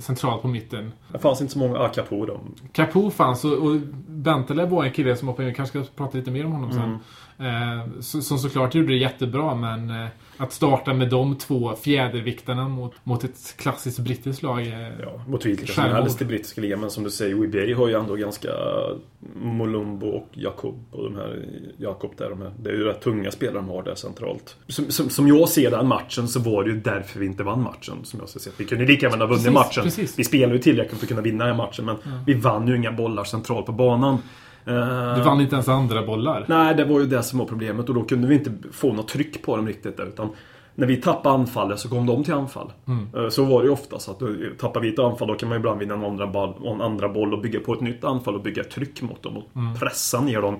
centralt 0.00 0.42
på 0.42 0.48
mitten. 0.48 0.92
Det 1.12 1.18
fanns 1.18 1.40
inte 1.40 1.52
så 1.52 1.58
många 1.58 1.78
Akapo 1.78 2.26
då. 2.26 2.40
Capo 2.72 3.10
fanns 3.10 3.44
och, 3.44 3.52
och 3.52 3.76
Bentaleb 4.08 4.68
var 4.70 4.84
en 4.84 4.92
kille 4.92 5.16
som 5.16 5.28
hoppade 5.28 5.42
in. 5.42 5.48
Vi 5.48 5.54
kanske 5.56 5.84
ska 5.84 5.92
prata 5.96 6.18
lite 6.18 6.30
mer 6.30 6.46
om 6.46 6.52
honom 6.52 6.72
sen. 6.72 6.98
Eh, 7.46 8.00
så- 8.00 8.22
som 8.22 8.38
såklart 8.38 8.74
gjorde 8.74 8.88
det 8.88 8.96
jättebra 8.98 9.54
men 9.54 9.90
eh, 9.90 10.06
att 10.38 10.52
starta 10.52 10.94
med 10.94 11.10
de 11.10 11.36
två 11.36 11.74
fjäderviktarna 11.76 12.68
mot, 12.68 12.92
mot 13.04 13.24
ett 13.24 13.54
klassiskt 13.56 13.98
brittiskt 13.98 14.42
lag. 14.42 14.66
Eh, 14.66 14.88
Ja, 15.02 15.22
mot 15.28 15.44
vilka 15.46 15.72
som 15.72 15.84
helst 15.84 16.22
i 16.22 16.24
brittiska 16.24 16.60
ligan. 16.60 16.80
Men 16.80 16.90
som 16.90 17.04
du 17.04 17.10
säger, 17.10 17.34
WBA 17.34 17.76
har 17.80 17.88
ju 17.88 17.94
ändå 17.94 18.14
ganska 18.14 18.48
Molumbo 19.34 20.06
och 20.06 20.28
Jakob 20.32 20.84
och 20.90 21.04
de 21.04 21.16
här 21.16 21.44
Jakob 21.78 22.12
där. 22.16 22.30
De 22.30 22.42
här. 22.42 22.52
Det 22.62 22.70
är 22.70 22.74
ju 22.74 22.84
rätt 22.84 23.00
tunga 23.00 23.30
spelare 23.30 23.56
de 23.56 23.68
har 23.68 23.82
där 23.82 23.94
centralt. 23.94 24.56
Som, 24.68 24.90
som, 24.90 25.10
som 25.10 25.28
jag 25.28 25.48
ser 25.48 25.70
den 25.70 25.86
matchen 25.86 26.28
så 26.28 26.40
var 26.40 26.64
det 26.64 26.70
ju 26.70 26.80
därför 26.80 27.20
vi 27.20 27.26
inte 27.26 27.42
vann 27.42 27.62
matchen. 27.62 27.94
Som 28.04 28.20
jag 28.20 28.28
ser 28.28 28.50
det. 28.50 28.54
Vi 28.56 28.64
kunde 28.64 28.84
lika 28.86 29.06
gärna 29.08 29.24
ha 29.24 29.26
vunnit 29.26 29.44
Precis, 29.44 29.54
matchen. 29.54 29.84
precis. 29.84 30.18
Vi 30.18 30.24
spelade 30.24 30.52
ju 30.54 30.58
tillräckligt 30.62 30.98
för 30.98 31.04
att 31.06 31.08
kunna 31.08 31.22
vinna 31.22 31.46
den 31.46 31.56
matchen. 31.56 31.84
Men 31.84 31.96
vi 32.26 32.34
vann 32.34 32.68
ju 32.68 32.76
inga 32.76 32.92
bollar 32.92 33.24
centralt 33.24 33.66
på 33.66 33.72
banan. 33.72 34.18
Eh, 34.68 35.14
Du 35.16 35.22
vann 35.22 35.40
inte 35.40 35.54
ens 35.54 35.68
andra 35.68 36.02
bollar. 36.06 36.44
Nej, 36.48 36.74
det 36.74 36.84
var 36.84 37.00
ju 37.00 37.06
det 37.06 37.22
som 37.22 37.38
var 37.38 37.46
problemet 37.46 37.88
och 37.88 37.94
då 37.94 38.02
kunde 38.02 38.26
vi 38.28 38.34
inte 38.34 38.52
få 38.72 38.92
något 38.92 39.08
tryck 39.08 39.42
på 39.42 39.56
dem 39.56 39.66
riktigt 39.66 39.96
där, 39.96 40.06
utan 40.06 40.28
när 40.74 40.86
vi 40.86 40.96
tappade 40.96 41.34
anfallet 41.34 41.78
så 41.78 41.88
kom 41.88 42.06
de 42.06 42.24
till 42.24 42.34
anfall. 42.34 42.72
Eh, 43.16 43.28
Så 43.28 43.44
var 43.44 43.60
det 43.62 43.66
ju 43.66 43.72
ofta. 43.72 43.98
Så 43.98 44.10
att 44.10 44.18
då 44.20 44.26
tappar 44.60 44.80
vi 44.80 44.88
ett 44.92 44.98
anfall 44.98 45.28
då 45.28 45.34
kan 45.34 45.48
man 45.48 45.58
ibland 45.58 45.80
vinna 45.80 45.94
en 45.94 46.04
andra, 46.04 46.26
boll, 46.26 46.54
en 46.66 46.80
andra 46.80 47.08
boll 47.08 47.34
och 47.34 47.40
bygga 47.40 47.60
på 47.60 47.72
ett 47.74 47.80
nytt 47.80 48.04
anfall 48.04 48.34
och 48.34 48.42
bygga 48.42 48.64
tryck 48.64 49.02
mot 49.02 49.22
dem 49.22 49.36
och 49.36 49.44
pressa 49.80 50.20
ner 50.20 50.42
dem 50.42 50.56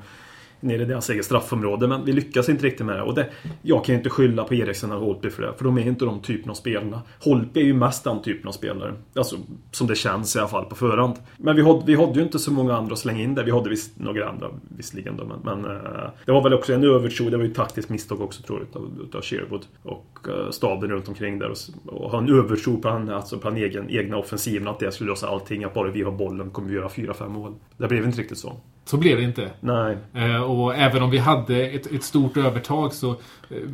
Nere 0.60 0.82
i 0.82 0.84
deras 0.84 1.10
eget 1.10 1.24
straffområde. 1.24 1.88
Men 1.88 2.04
vi 2.04 2.12
lyckas 2.12 2.48
inte 2.48 2.66
riktigt 2.66 2.86
med 2.86 2.96
det. 2.96 3.02
Och 3.02 3.14
det, 3.14 3.26
jag 3.62 3.84
kan 3.84 3.92
ju 3.92 3.98
inte 3.98 4.10
skylla 4.10 4.44
på 4.44 4.54
Eriksen 4.54 4.92
och 4.92 5.00
Holtby 5.00 5.30
för 5.30 5.42
det. 5.42 5.52
För 5.56 5.64
de 5.64 5.78
är 5.78 5.86
inte 5.86 6.04
de 6.04 6.20
typen 6.20 6.50
av 6.50 6.54
spelarna. 6.54 7.02
Holtby 7.24 7.60
är 7.60 7.64
ju 7.64 7.74
mest 7.74 8.04
den 8.04 8.22
typen 8.22 8.48
av 8.48 8.52
spelare. 8.52 8.94
Alltså, 9.14 9.36
som 9.70 9.86
det 9.86 9.94
känns 9.94 10.36
i 10.36 10.38
alla 10.38 10.48
fall 10.48 10.64
på 10.64 10.74
förhand. 10.74 11.14
Men 11.36 11.56
vi 11.56 11.62
hade, 11.62 11.82
vi 11.86 11.94
hade 11.94 12.18
ju 12.18 12.22
inte 12.22 12.38
så 12.38 12.52
många 12.52 12.76
andra 12.76 12.92
att 12.92 12.98
slänga 12.98 13.22
in 13.22 13.34
där. 13.34 13.44
Vi 13.44 13.50
hade 13.50 13.70
visst 13.70 13.98
några 13.98 14.28
andra 14.28 14.50
visserligen 14.68 15.16
då. 15.16 15.24
Men, 15.24 15.40
men 15.44 15.76
eh, 15.76 16.10
det 16.24 16.32
var 16.32 16.42
väl 16.42 16.54
också 16.54 16.72
en 16.72 16.84
övertro. 16.84 17.30
Det 17.30 17.36
var 17.36 17.44
ju 17.44 17.50
ett 17.50 17.56
taktiskt 17.56 17.88
misstag 17.88 18.20
också 18.20 18.42
tror 18.42 18.58
jag. 18.58 18.68
Utav, 18.68 19.00
utav 19.02 19.22
Sherwood. 19.22 19.66
Och 19.82 20.26
uh, 20.28 20.50
staben 20.50 20.90
runt 20.90 21.08
omkring 21.08 21.38
där. 21.38 21.50
Och, 21.50 21.56
och 21.86 22.10
ha 22.10 22.18
en 22.18 22.28
övertro 22.28 22.80
på 22.80 22.88
han, 22.88 23.08
alltså 23.08 23.38
på 23.38 23.48
han 23.48 23.56
egen, 23.56 23.90
egna 23.90 24.16
offensiven. 24.16 24.68
Att 24.68 24.78
det 24.78 24.92
skulle 24.92 25.10
lösa 25.10 25.28
allting. 25.28 25.64
Att 25.64 25.74
bara 25.74 25.90
vi 25.90 26.02
har 26.02 26.12
bollen 26.12 26.50
kommer 26.50 26.68
vi 26.68 26.74
göra 26.74 26.88
4-5 26.88 27.28
mål. 27.28 27.54
Det 27.76 27.88
blev 27.88 28.04
inte 28.04 28.20
riktigt 28.20 28.38
så. 28.38 28.56
Så 28.90 28.96
blev 28.96 29.16
det 29.16 29.22
inte. 29.22 29.50
Nej. 29.60 29.96
Eh, 30.14 30.42
och 30.42 30.74
även 30.74 31.02
om 31.02 31.10
vi 31.10 31.18
hade 31.18 31.66
ett, 31.66 31.92
ett 31.92 32.02
stort 32.02 32.36
övertag 32.36 32.92
så, 32.92 33.10
eh, 33.10 33.16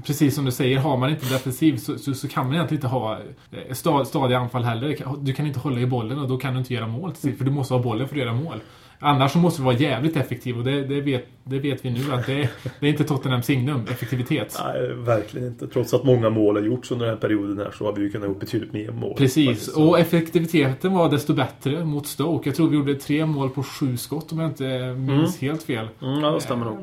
precis 0.07 0.35
som 0.35 0.45
du 0.45 0.51
säger, 0.51 0.79
har 0.79 0.97
man 0.97 1.11
inte 1.11 1.27
defensiv 1.27 1.77
så, 1.77 1.99
så, 1.99 2.15
så 2.15 2.29
kan 2.29 2.47
man 2.47 2.55
egentligen 2.55 2.79
inte 2.79 2.87
ha 2.87 3.19
eh, 3.51 3.73
sta, 3.75 4.05
stadiga 4.05 4.39
anfall 4.39 4.65
heller. 4.65 4.97
Du 5.21 5.33
kan 5.33 5.47
inte 5.47 5.59
hålla 5.59 5.81
i 5.81 5.87
bollen 5.87 6.19
och 6.19 6.29
då 6.29 6.37
kan 6.37 6.53
du 6.53 6.59
inte 6.59 6.75
göra 6.75 6.87
mål 6.87 7.13
till 7.13 7.23
sist, 7.23 7.39
för 7.39 7.45
du 7.45 7.51
måste 7.51 7.75
ha 7.75 7.83
bollen 7.83 8.09
för 8.09 8.15
att 8.15 8.21
göra 8.21 8.33
mål. 8.33 8.61
Annars 8.99 9.33
så 9.33 9.39
måste 9.39 9.63
vi 9.63 9.65
vara 9.65 9.77
jävligt 9.77 10.17
effektiva 10.17 10.59
och 10.59 10.65
det, 10.65 10.85
det, 10.85 11.01
vet, 11.01 11.27
det 11.45 11.59
vet 11.59 11.85
vi 11.85 11.91
nu 11.91 12.13
att 12.13 12.27
det, 12.27 12.49
det 12.81 12.87
är 12.87 12.91
inte 12.91 13.05
Tottenhams 13.05 13.47
signum, 13.47 13.83
effektivitet. 13.91 14.61
Nej, 14.65 14.95
verkligen 14.95 15.47
inte. 15.47 15.67
Trots 15.67 15.95
att 15.95 16.05
många 16.05 16.31
mål 16.31 16.57
har 16.57 16.63
gjorts 16.63 16.91
under 16.91 17.07
den 17.07 17.15
här 17.15 17.21
perioden 17.21 17.59
här 17.59 17.71
så 17.79 17.85
har 17.85 17.93
vi 17.93 18.03
ju 18.03 18.11
kunnat 18.11 18.29
gjort 18.29 18.41
betydligt 18.41 18.73
mer 18.73 18.91
mål. 18.91 19.15
Precis, 19.17 19.69
och 19.69 19.99
effektiviteten 19.99 20.93
var 20.93 21.11
desto 21.11 21.35
bättre 21.35 21.85
mot 21.85 22.07
Stoke. 22.07 22.49
Jag 22.49 22.57
tror 22.57 22.69
vi 22.69 22.77
gjorde 22.77 22.95
tre 22.95 23.27
mål 23.27 23.51
på 23.51 23.63
sju 23.63 23.97
skott 23.97 24.33
om 24.33 24.39
jag 24.39 24.51
inte 24.51 24.95
minns 24.99 25.41
helt 25.41 25.63
fel. 25.63 25.89
Mm, 26.03 26.21
ja, 26.21 26.31
det 26.31 26.41
stämmer 26.41 26.65
nog. 26.65 26.79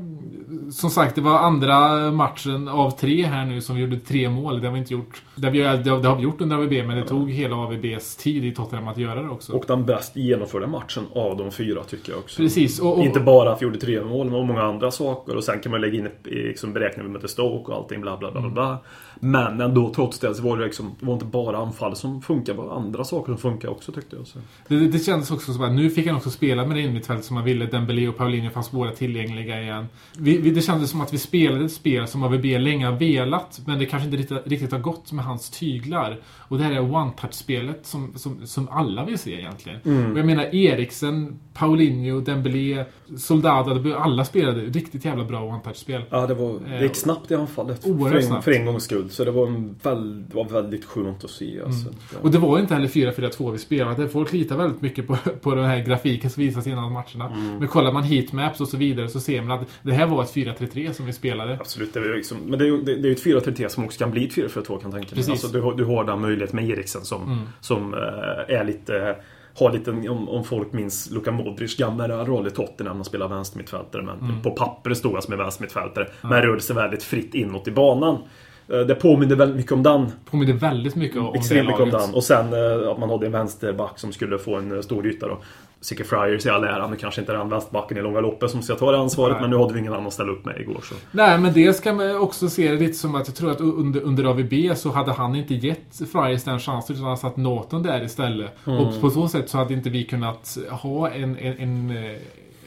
Som 0.74 0.89
sagt, 0.89 1.15
det 1.15 1.21
var 1.21 1.39
andra 1.39 2.12
matchen 2.12 2.67
av 2.67 2.91
tre 2.91 3.26
här 3.26 3.45
nu 3.45 3.62
som 3.62 3.76
vi 3.76 3.82
gjorde 3.82 4.00
tre 4.00 4.30
mål. 4.30 4.62
Det 4.62 4.67
har 4.67 4.74
vi 4.74 4.80
inte 4.80 4.93
gjort. 4.93 5.21
Det 5.36 5.47
har 5.47 5.52
vi, 5.52 5.60
det 5.60 6.08
har 6.08 6.15
vi 6.15 6.24
gjort 6.24 6.41
under 6.41 6.56
AVB, 6.58 6.71
men 6.71 6.97
det 6.97 7.08
tog 7.08 7.32
hela 7.32 7.56
AVBs 7.56 8.15
tid 8.15 8.45
i 8.45 8.52
Tottenham 8.52 8.88
att 8.88 8.97
göra 8.97 9.21
det 9.21 9.30
också. 9.30 9.54
Och 9.54 9.63
den 9.67 9.86
bäst 9.86 10.15
genomförda 10.15 10.67
matchen 10.67 11.04
av 11.15 11.38
de 11.38 11.52
fyra 11.52 11.84
tycker 11.84 12.01
jag 12.08 12.20
också. 12.20 12.42
Precis. 12.42 12.80
Och, 12.80 12.98
och, 12.98 13.06
Inte 13.06 13.20
bara 13.20 13.52
att 13.52 13.62
vi 13.62 13.66
gjorde 13.66 13.80
tre 13.80 14.04
mål, 14.04 14.30
men 14.30 14.48
många 14.48 14.62
andra 14.62 14.92
saker. 14.92 15.36
Och 15.36 15.44
sen 15.44 15.60
kan 15.60 15.72
man 15.72 15.82
lägga 15.82 16.00
in 16.00 16.08
liksom, 16.24 16.74
beräkningen 16.74 17.08
vi 17.08 17.14
mötte 17.14 17.28
Stoke 17.28 17.72
och 17.72 17.78
allting 17.78 18.02
bla 18.02 18.18
bla 18.18 18.32
bla. 18.32 18.42
bla, 18.42 18.50
bla. 18.50 18.78
Men 19.24 19.62
ändå 19.62 19.94
trots 19.94 20.20
det 20.20 20.36
så 20.36 20.44
var 20.44 20.58
det 20.58 20.66
liksom, 20.66 20.96
det 21.00 21.06
var 21.06 21.14
inte 21.14 21.26
bara 21.26 21.58
anfall 21.58 21.96
som 21.96 22.22
funkar, 22.22 22.54
det 22.54 22.60
var 22.60 22.76
andra 22.76 23.04
saker 23.04 23.32
som 23.32 23.38
funkar 23.38 23.70
också 23.70 23.92
tyckte 23.92 24.16
jag. 24.16 24.28
Så. 24.28 24.40
det, 24.68 24.88
det 24.88 25.00
kändes 25.00 25.32
också 25.32 25.54
som 25.54 25.64
att 25.64 25.72
nu 25.72 25.90
fick 25.90 26.08
han 26.08 26.16
också 26.16 26.30
spela 26.30 26.66
med 26.66 26.78
det 26.78 26.82
innermittfält 26.82 27.26
som 27.26 27.36
han 27.36 27.46
ville. 27.46 27.66
Dembélé 27.66 28.08
och 28.08 28.18
Paulinho 28.18 28.50
fanns 28.50 28.72
båda 28.72 28.92
tillgängliga 28.92 29.62
igen. 29.62 29.86
Vi, 30.18 30.38
vi, 30.38 30.52
det 30.52 30.62
kändes 30.62 30.90
som 30.90 31.02
att 31.02 31.14
vi 31.14 31.18
spelade 31.18 31.66
ett 31.66 31.72
spel 31.72 32.08
som 32.08 32.24
AVB 32.24 32.46
länge 32.46 32.86
har 32.86 33.00
velat, 33.00 33.62
men 33.66 33.80
det 33.80 33.86
kanske 33.86 34.06
inte 34.06 34.18
riktigt, 34.18 34.48
riktigt 34.48 34.72
har 34.72 34.80
gått 34.80 35.12
med 35.12 35.26
hans 35.26 35.50
tyglar. 35.50 36.20
Och 36.24 36.58
det 36.58 36.64
här 36.64 36.72
är 36.72 36.80
one-touch-spelet 36.80 37.86
som, 37.86 38.14
som, 38.16 38.48
som 38.48 38.70
alla 38.70 39.06
vill 39.06 39.18
se 39.18 39.34
egentligen. 39.34 40.12
Och 40.12 40.20
jag 40.20 40.26
menar 40.26 40.56
Eriksen, 40.56 41.40
Paulinho, 41.54 41.90
Dembélé, 42.25 42.86
Soldado, 43.17 43.93
alla 43.95 44.25
spelade 44.25 44.62
riktigt 44.62 45.06
jävla 45.06 45.23
bra 45.23 45.39
one-touch-spel. 45.41 46.01
Ja, 46.10 46.27
det, 46.27 46.34
var, 46.34 46.60
det 46.69 46.84
gick 46.84 46.95
snabbt 46.95 47.32
i 47.32 47.36
anfallet. 47.36 47.88
Oerhört 47.88 48.10
för, 48.12 48.17
en, 48.17 48.23
snabbt. 48.23 48.43
för 48.43 48.51
en 48.51 48.65
gångs 48.65 48.84
skull. 48.84 49.10
Så 49.10 49.23
det 49.25 49.32
var, 49.32 49.47
en 49.47 49.75
väl, 49.84 50.23
det 50.30 50.36
var 50.36 50.45
väldigt 50.45 50.86
skönt 50.86 51.23
att 51.23 51.30
se. 51.30 51.60
Alltså. 51.65 51.89
Och 52.21 52.32
det 52.32 52.38
var 52.38 52.60
inte 52.60 52.73
heller 52.73 52.88
4-4-2 52.88 53.51
vi 53.51 53.58
spelade. 53.58 54.10
Folk 54.10 54.34
litar 54.34 54.58
väldigt 54.58 54.82
mycket 54.82 55.08
på, 55.08 55.17
på 55.41 55.56
den 55.56 55.65
här 55.65 55.80
grafiken 55.84 56.30
som 56.30 56.43
visas 56.43 56.67
innan 56.67 56.91
matcherna. 56.91 57.30
Men 57.60 57.67
kollar 57.67 57.91
man 57.91 58.04
heatmaps 58.04 58.62
och 58.62 58.67
så 58.67 58.77
vidare 58.77 59.10
så 59.10 59.19
ser 59.19 59.41
man 59.41 59.60
att 59.60 59.67
det 59.84 59.91
här 59.93 60.08
var 60.08 60.23
ett 60.23 60.34
4-3-3 60.34 60.91
som 60.93 61.06
vi 61.06 61.13
spelade. 61.13 61.54
Absolut, 61.54 61.93
det 61.93 61.99
är 61.99 62.15
liksom, 62.15 62.38
men 62.38 62.60
det 62.60 62.65
är 62.65 62.67
ju 62.69 62.82
det, 62.82 62.95
det 62.95 63.08
är 63.08 63.27
ju 63.30 63.38
ett 63.38 63.47
4-3-3 63.47 63.67
som 63.67 63.86
också 63.86 63.99
kan 63.99 64.12
bli 64.12 64.25
ett 64.25 64.32
4-4-2 64.36 64.63
kan 64.65 64.73
jag 64.73 64.82
tänka 64.82 64.95
mig. 64.97 65.06
Precis. 65.06 65.30
Alltså, 65.30 65.47
du, 65.47 65.62
har- 65.62 65.73
du 65.73 65.86
har 65.86 66.04
den 66.04 66.21
möjligheten 66.21 66.56
med 66.56 66.69
Eriksen 66.69 67.01
som, 67.01 67.47
som 67.62 67.93
eh, 67.93 67.99
är 68.58 68.63
lite... 68.63 69.15
Har 69.60 69.72
lite, 69.72 69.92
om, 69.92 70.30
om 70.30 70.44
folk 70.44 70.74
minns 70.74 71.12
Luka 71.12 71.32
Modric 71.32 71.78
gamla 71.78 72.08
roll 72.26 72.48
i 72.48 72.52
Tottenham 72.52 72.96
han 72.96 73.06
spelade 73.06 73.36
vänstermittfältare. 73.36 74.02
Men 74.04 74.42
på 74.42 74.52
papper 74.52 74.94
stod 74.94 75.14
han 75.14 75.22
som 75.22 75.34
en 75.34 75.40
vänstermittfältare. 75.40 76.08
Men 76.22 76.42
rörde 76.42 76.62
sig 76.62 76.76
väldigt 76.76 77.04
fritt 77.04 77.36
inåt 77.36 77.68
i 77.68 77.72
banan. 77.72 78.18
Eh, 78.70 78.80
Det 78.80 78.96
påminner 78.96 79.36
väldigt 79.36 79.58
mycket 79.58 79.72
om 79.72 79.84
den. 79.84 80.12
Påminner 80.32 80.54
väldigt 80.54 80.96
mycket 80.96 81.18
om 81.18 81.36
Extremt 81.36 81.68
mycket 81.68 81.82
om 81.82 81.90
den. 81.90 82.14
Och 82.14 82.24
sen 82.24 82.54
eh, 82.54 82.90
att 82.90 83.00
man 83.00 83.10
hade 83.10 83.26
en 83.26 83.32
vänsterback 83.32 84.00
som 84.00 84.12
skulle 84.14 84.38
få 84.38 84.56
en 84.56 84.76
eh, 84.76 84.82
stor 84.82 85.08
yta 85.08 85.28
då. 85.28 85.38
Sicke 85.82 86.04
Friars 86.04 86.46
i 86.46 86.50
all 86.50 86.63
ära, 86.63 86.88
nu 86.88 86.96
kanske 86.96 87.22
inte 87.22 87.34
den 87.34 87.50
vänsterbacken 87.50 87.98
i 87.98 88.02
långa 88.02 88.20
loppet 88.20 88.52
som 88.52 88.62
ska 88.62 88.76
ta 88.76 88.91
det 88.91 88.98
ansvaret. 88.98 89.34
Nej. 89.34 89.41
Men 89.41 89.50
nu 89.50 89.58
hade 89.58 89.74
vi 89.74 89.80
ingen 89.80 89.94
annan 89.94 90.08
att 90.08 90.13
ställa 90.13 90.32
upp 90.32 90.46
med 90.46 90.62
igår. 90.62 90.82
Så. 90.84 90.96
Nej, 91.12 91.38
men 91.38 91.54
dels 91.54 91.80
kan 91.80 91.96
man 91.96 92.17
också 92.17 92.50
se 92.50 92.72
det 92.72 92.78
lite 92.78 92.94
som 92.94 93.15
att 93.15 93.28
jag 93.28 93.36
tror 93.36 93.52
att 93.52 93.62
under, 93.62 94.02
under 94.02 94.24
AVB 94.24 94.78
så 94.78 94.91
hade 94.91 95.12
han 95.12 95.36
inte 95.36 95.54
gett 95.54 96.02
Friars 96.12 96.44
den 96.44 96.60
chansen 96.60 96.96
utan 96.96 97.08
han 97.08 97.17
satt 97.17 97.38
Norton 97.38 97.84
där 97.84 98.04
istället. 98.04 98.52
Och 98.65 99.02
på 99.02 99.10
så 99.10 99.28
sätt 99.28 99.50
så 99.50 99.58
hade 99.58 99.74
inte 99.74 99.89
vi 99.89 100.04
kunnat 100.04 100.58
ha 100.70 101.10
en, 101.10 101.38
en, 101.38 101.58
en, 101.58 101.89
eh, 101.98 102.17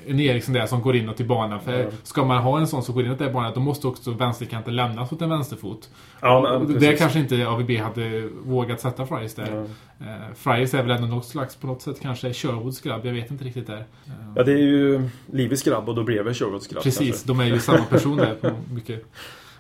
en 0.07 0.21
Eriksson 0.21 0.55
där 0.55 0.67
som 0.67 0.83
går 0.83 0.97
inåt 0.97 1.21
i 1.21 1.25
banan. 1.25 1.61
För 1.61 1.91
ska 2.03 2.25
man 2.25 2.43
ha 2.43 2.59
en 2.59 2.67
sån 2.67 2.83
som 2.83 2.95
går 2.95 3.05
inåt 3.05 3.21
i 3.21 3.31
banan 3.31 3.53
då 3.55 3.61
måste 3.61 3.87
också 3.87 4.11
vänsterkanten 4.11 4.77
lämnas 4.77 5.13
åt 5.13 5.23
en 5.23 5.31
vänsterfot. 5.31 5.91
Ja, 6.21 6.61
men, 6.69 6.79
det 6.81 6.93
kanske 6.93 7.19
inte 7.19 7.47
AVB 7.47 7.71
hade 7.71 8.29
vågat 8.45 8.81
sätta 8.81 9.07
Friars 9.07 9.35
där. 9.35 9.67
Eh, 10.01 10.07
Friars 10.35 10.75
är 10.75 10.83
väl 10.83 10.91
ändå 10.91 11.09
något 11.09 11.27
slags, 11.27 11.57
på 11.57 11.67
något 11.67 11.83
sätt 11.83 12.01
kanske 12.01 12.33
Sherwoods 12.33 12.81
grabb, 12.81 13.07
jag 13.07 13.13
vet 13.13 13.31
inte 13.31 13.45
riktigt 13.45 13.67
där. 13.67 13.79
Eh, 14.07 14.13
Ja, 14.37 14.43
det 14.43 14.53
är 14.53 14.59
ju 14.59 15.09
Livis 15.33 15.63
grabb 15.63 15.89
och 15.89 15.95
då 15.95 16.03
bredvid 16.05 16.37
Sherwoods 16.37 16.67
grabb. 16.67 16.83
Precis, 16.83 17.09
kanske. 17.09 17.29
de 17.29 17.41
är 17.41 17.45
ju 17.45 17.61
samma 17.61 17.85
person 17.85 18.17
där 18.17 18.35
på 18.35 18.51
mycket. 18.75 19.05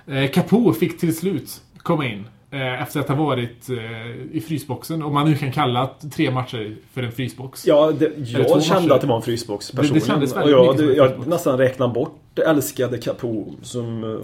Capo 0.33 0.73
fick 0.73 1.01
till 1.01 1.17
slut 1.17 1.63
komma 1.79 2.07
in. 2.07 2.25
Eh, 2.55 2.83
efter 2.83 3.01
att 3.01 3.09
ha 3.09 3.14
varit 3.14 3.71
eh, 3.71 4.37
i 4.37 4.40
frysboxen. 4.49 5.03
Om 5.03 5.14
man 5.14 5.31
nu 5.31 5.37
kan 5.37 5.53
kalla 5.53 5.90
tre 6.12 6.31
matcher 6.31 6.77
för 6.93 7.03
en 7.03 7.12
frysbox. 7.12 7.67
Ja, 7.67 7.93
det, 7.99 8.12
jag 8.17 8.62
kände 8.62 8.83
matcher? 8.83 8.95
att 8.95 9.01
det 9.01 9.07
var 9.07 9.17
en 9.17 9.23
frysbox 9.23 9.71
det 9.71 9.77
personligen. 9.77 10.07
kändes 10.09 10.37
väldigt 10.37 10.51
jag, 10.51 10.73
mycket 10.73 10.88
det, 10.88 10.95
jag 10.95 11.09
frysbox. 11.09 11.29
nästan 11.29 11.59
räknade 11.59 11.93
bort 11.95 12.21
det 12.35 12.43
älskade 12.43 12.99
Capo 12.99 13.53
som 13.62 14.05
uh, 14.05 14.19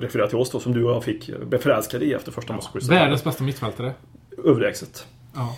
refererar 0.00 0.28
till 0.28 0.38
oss 0.38 0.50
då, 0.50 0.60
som 0.60 0.72
du 0.72 0.84
och 0.84 0.90
jag 0.90 1.04
fick 1.04 1.30
förälskade 1.60 2.04
i 2.04 2.12
efter 2.12 2.32
första 2.32 2.52
matchskyddet. 2.52 2.88
Världens 2.88 3.24
bästa 3.24 3.44
mittfältare. 3.44 3.92
Överlägset. 4.44 5.06
Ja. 5.34 5.56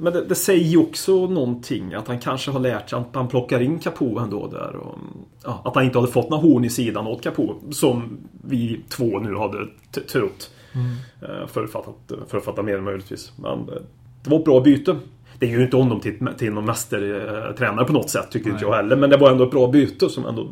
Men 0.00 0.12
det, 0.12 0.24
det 0.24 0.34
säger 0.34 0.64
ju 0.64 0.78
också 0.78 1.26
någonting. 1.26 1.94
Att 1.94 2.08
han 2.08 2.18
kanske 2.18 2.50
har 2.50 2.60
lärt 2.60 2.90
sig 2.90 2.98
att 2.98 3.08
han 3.12 3.28
plockar 3.28 3.62
in 3.62 3.78
Capo 3.78 4.18
ändå 4.18 4.46
där. 4.46 4.76
Och, 4.76 4.98
ja, 5.44 5.62
att 5.64 5.74
han 5.74 5.84
inte 5.84 5.98
hade 5.98 6.12
fått 6.12 6.30
några 6.30 6.42
horn 6.42 6.64
i 6.64 6.70
sidan 6.70 7.06
åt 7.06 7.22
Capo. 7.22 7.54
Som 7.70 8.18
vi 8.44 8.80
två 8.88 9.18
nu 9.18 9.36
hade 9.36 9.66
trott. 10.12 10.50
Mm. 10.74 11.48
Förutfattat, 11.48 12.12
förutfattat 12.28 12.64
mer 12.64 12.80
möjligtvis. 12.80 13.32
Men 13.36 13.58
eh, 13.58 13.82
det 14.24 14.30
var 14.30 14.38
ett 14.38 14.44
bra 14.44 14.60
byte. 14.60 14.96
Det 15.38 15.46
är 15.46 15.50
ju 15.50 15.62
inte 15.62 15.76
honom 15.76 16.00
till, 16.00 16.28
till 16.38 16.52
någon 16.52 16.64
mästertränare 16.64 17.84
på 17.84 17.92
något 17.92 18.10
sätt, 18.10 18.30
tycker 18.30 18.50
inte 18.50 18.64
jag 18.64 18.74
heller. 18.74 18.96
Men 18.96 19.10
det 19.10 19.16
var 19.16 19.30
ändå 19.30 19.44
ett 19.44 19.50
bra 19.50 19.66
byte 19.66 20.08
som 20.08 20.26
ändå... 20.26 20.48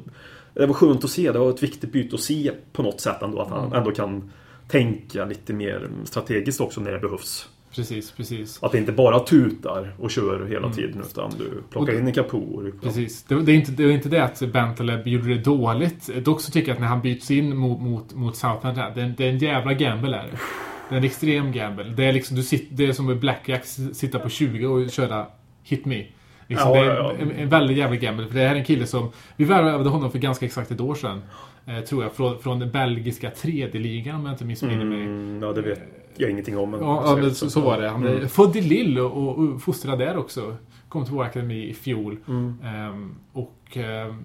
Det 0.55 0.67
var 0.67 0.75
skönt 0.75 1.05
att 1.05 1.11
se. 1.11 1.33
Det 1.33 1.39
var 1.39 1.51
ett 1.51 1.63
viktigt 1.63 1.93
byte 1.93 2.15
att 2.15 2.21
se 2.21 2.53
på 2.73 2.83
något 2.83 3.01
sätt 3.01 3.23
ändå. 3.23 3.41
Att 3.41 3.51
han 3.51 3.73
ändå 3.73 3.91
kan 3.91 4.31
tänka 4.69 5.25
lite 5.25 5.53
mer 5.53 5.89
strategiskt 6.05 6.61
också 6.61 6.81
när 6.81 6.93
det 6.93 6.99
behövs. 6.99 7.49
Precis, 7.79 8.11
precis. 8.11 8.63
Att 8.63 8.73
det 8.73 8.79
inte 8.79 8.93
bara 8.93 9.19
tutar 9.21 9.95
och 9.99 10.11
kör 10.11 10.47
hela 10.47 10.73
tiden 10.73 11.03
utan 11.11 11.31
du 11.39 11.63
plockar 11.71 11.93
Och- 11.93 11.99
in 11.99 12.07
och 12.09 12.65
du- 12.65 12.73
Precis. 12.73 13.23
Det, 13.23 13.43
det, 13.43 13.53
är 13.53 13.57
inte, 13.57 13.73
det 13.73 13.83
är 13.85 13.91
inte 13.91 14.09
det 14.09 14.25
att 14.25 14.43
Bentaleb 14.53 15.07
gjorde 15.09 15.29
det 15.29 15.41
dåligt. 15.41 16.25
Dock 16.25 16.41
så 16.41 16.51
tycker 16.53 16.69
jag 16.69 16.75
att 16.75 16.81
när 16.81 16.89
han 16.89 17.01
byts 17.03 17.31
in 17.31 17.57
mot, 17.57 17.81
mot, 17.81 18.15
mot 18.15 18.37
här, 18.77 18.95
det, 18.95 19.15
det 19.17 19.25
är 19.25 19.31
en 19.31 19.39
jävla 19.39 19.73
gamble 19.75 20.17
är 20.17 20.23
det. 20.23 20.39
Det 20.89 20.95
är 20.95 20.99
en 20.99 21.05
extrem 21.05 21.53
gamble. 21.53 21.85
Det 21.85 22.05
är 22.05 22.13
liksom, 22.13 22.37
du 22.37 22.43
sitter, 22.43 22.77
det 22.77 22.87
är 22.87 22.93
som 22.93 23.07
med 23.07 23.19
Blackjack, 23.19 23.65
sitta 23.93 24.19
på 24.19 24.29
20 24.29 24.67
och 24.67 24.91
köra 24.91 25.27
Hit 25.63 25.85
Me. 25.85 26.05
Liksom, 26.47 26.69
Ja, 26.69 26.75
det 26.85 26.91
är 26.91 26.95
ja, 26.95 27.13
ja. 27.19 27.23
En, 27.23 27.31
en 27.31 27.49
väldigt 27.49 27.77
jävla 27.77 27.97
gamble. 27.97 28.27
För 28.27 28.35
det 28.35 28.41
här 28.49 28.55
är 28.55 28.59
en 28.59 28.65
kille 28.65 28.87
som, 28.87 29.11
vi 29.37 29.45
värvade 29.45 29.89
honom 29.89 30.11
för 30.11 30.19
ganska 30.19 30.47
exakt 30.47 30.71
ett 30.71 30.81
år 30.81 30.95
sedan. 30.95 31.23
Eh, 31.67 31.81
tror 31.81 32.03
jag, 32.03 32.13
från, 32.13 32.39
från 32.39 32.59
den 32.59 32.71
belgiska 32.71 33.31
tredje 33.31 33.81
ligan 33.81 34.15
om 34.17 34.25
jag 34.25 34.35
inte 34.35 34.45
missminner 34.45 34.85
mig. 34.85 35.03
Mm, 35.03 35.43
ja, 35.43 35.53
det 35.53 35.63
vet 35.63 35.79
jag 36.17 36.31
ingenting 36.31 36.59
om. 36.59 36.77
Ja, 36.81 37.17
men 37.21 37.35
så, 37.35 37.51
så 37.51 37.61
var 37.61 37.81
det. 37.81 37.89
Han 37.89 38.07
är 38.07 38.27
född 38.27 38.57
i 38.57 38.61
Lille 38.61 39.01
och, 39.01 39.39
och 39.39 39.63
fostrad 39.63 39.99
där 39.99 40.17
också. 40.17 40.57
Kom 40.89 41.05
till 41.05 41.15
vår 41.15 41.25
akademi 41.25 41.69
i 41.69 41.75
fjol. 41.75 42.17
Ehm, 42.65 43.15
och 43.33 43.77
ehm, 43.77 44.25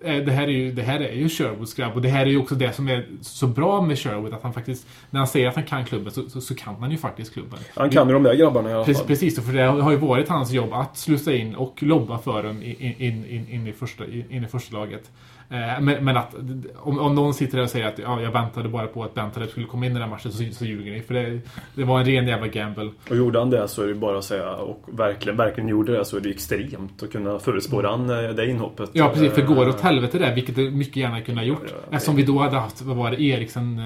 eh, 0.00 0.16
det, 0.16 0.32
här 0.32 0.42
är 0.42 0.48
ju, 0.52 0.72
det 0.72 0.82
här 0.82 1.00
är 1.00 1.12
ju 1.12 1.28
Sherwoods 1.28 1.74
grabb. 1.74 1.94
Och 1.94 2.02
det 2.02 2.08
här 2.08 2.26
är 2.26 2.30
ju 2.30 2.38
också 2.38 2.54
det 2.54 2.72
som 2.72 2.88
är 2.88 3.06
så 3.20 3.46
bra 3.46 3.82
med 3.82 3.98
Sherwood. 3.98 4.34
Att 4.34 4.42
han 4.42 4.52
faktiskt, 4.52 4.86
när 5.10 5.20
han 5.20 5.26
säger 5.26 5.48
att 5.48 5.54
han 5.54 5.64
kan 5.64 5.84
klubben 5.84 6.12
så, 6.12 6.28
så, 6.28 6.40
så 6.40 6.54
kan 6.54 6.74
han 6.74 6.90
ju 6.90 6.96
faktiskt 6.96 7.32
klubben. 7.32 7.58
Han 7.74 7.90
kan 7.90 8.08
ju 8.08 8.14
de 8.14 8.22
där 8.22 8.34
grabbarna 8.34 8.70
i 8.70 8.72
alla 8.72 8.84
Precis, 8.84 8.98
fall. 8.98 9.06
precis, 9.06 9.40
för 9.40 9.52
det 9.52 9.62
har 9.62 9.90
ju 9.90 9.96
varit 9.96 10.28
hans 10.28 10.52
jobb 10.52 10.72
att 10.72 10.96
slussa 10.96 11.32
in 11.32 11.54
och 11.54 11.82
lobba 11.82 12.18
för 12.18 12.42
dem 12.42 12.62
in, 12.62 12.94
in, 12.98 13.24
in, 13.26 13.48
in, 13.48 13.66
i, 13.66 13.72
första, 13.72 14.04
in 14.06 14.44
i 14.44 14.48
första 14.48 14.76
laget. 14.76 15.10
Eh, 15.54 15.80
Men, 15.80 16.04
men 16.04 16.16
att 16.16 16.34
om, 16.76 16.98
om 16.98 17.14
någon 17.14 17.34
sitter 17.34 17.56
där 17.56 17.64
och 17.64 17.70
säger 17.70 17.86
att 17.86 17.98
ja, 17.98 18.20
jag 18.20 18.30
väntade 18.30 18.68
bara 18.68 18.86
på 18.86 19.04
att 19.04 19.14
Bentaleb 19.14 19.50
skulle 19.50 19.66
komma 19.66 19.86
in 19.86 19.90
i 19.92 19.94
den 19.94 20.02
här 20.02 20.10
matchen 20.10 20.32
så, 20.32 20.44
så 20.52 20.64
ljuger 20.64 20.92
ni. 20.92 21.00
För 21.02 21.14
det, 21.14 21.40
det 21.74 21.84
var 21.84 21.98
en 22.00 22.06
ren 22.06 22.26
jävla 22.26 22.46
gamble. 22.46 22.90
Och 23.10 23.16
gjorde 23.16 23.38
han 23.38 23.50
det 23.50 23.68
så 23.68 23.82
är 23.82 23.86
det 23.86 23.94
bara 23.94 24.18
att 24.18 24.24
säga, 24.24 24.50
och 24.50 24.84
verkligen, 24.86 25.36
verkligen 25.36 25.68
gjorde 25.68 25.92
det, 25.98 26.04
så 26.04 26.16
är 26.16 26.20
det 26.20 26.30
extremt 26.30 27.02
att 27.02 27.12
kunna 27.12 27.38
förutspå 27.38 27.82
den, 27.82 28.10
eh, 28.10 28.30
det 28.30 28.50
inhoppet. 28.50 28.90
Ja, 28.92 29.08
precis. 29.14 29.32
För 29.32 29.42
går 29.42 29.64
det 29.64 29.70
åt 29.70 29.80
Eh, 29.80 29.84
helvete 29.84 30.18
där, 30.18 30.34
vilket 30.34 30.56
det 30.56 30.70
mycket 30.70 30.96
gärna 30.96 31.20
kunde 31.20 31.40
ha 31.40 31.46
gjort. 31.46 31.62
Ja, 31.66 31.72
ja. 31.90 31.96
Eftersom 31.96 32.16
vi 32.16 32.22
då 32.22 32.38
hade 32.38 32.56
haft, 32.56 32.82
vad 32.82 32.96
var 32.96 33.10
det, 33.10 33.22
Eriksen, 33.22 33.80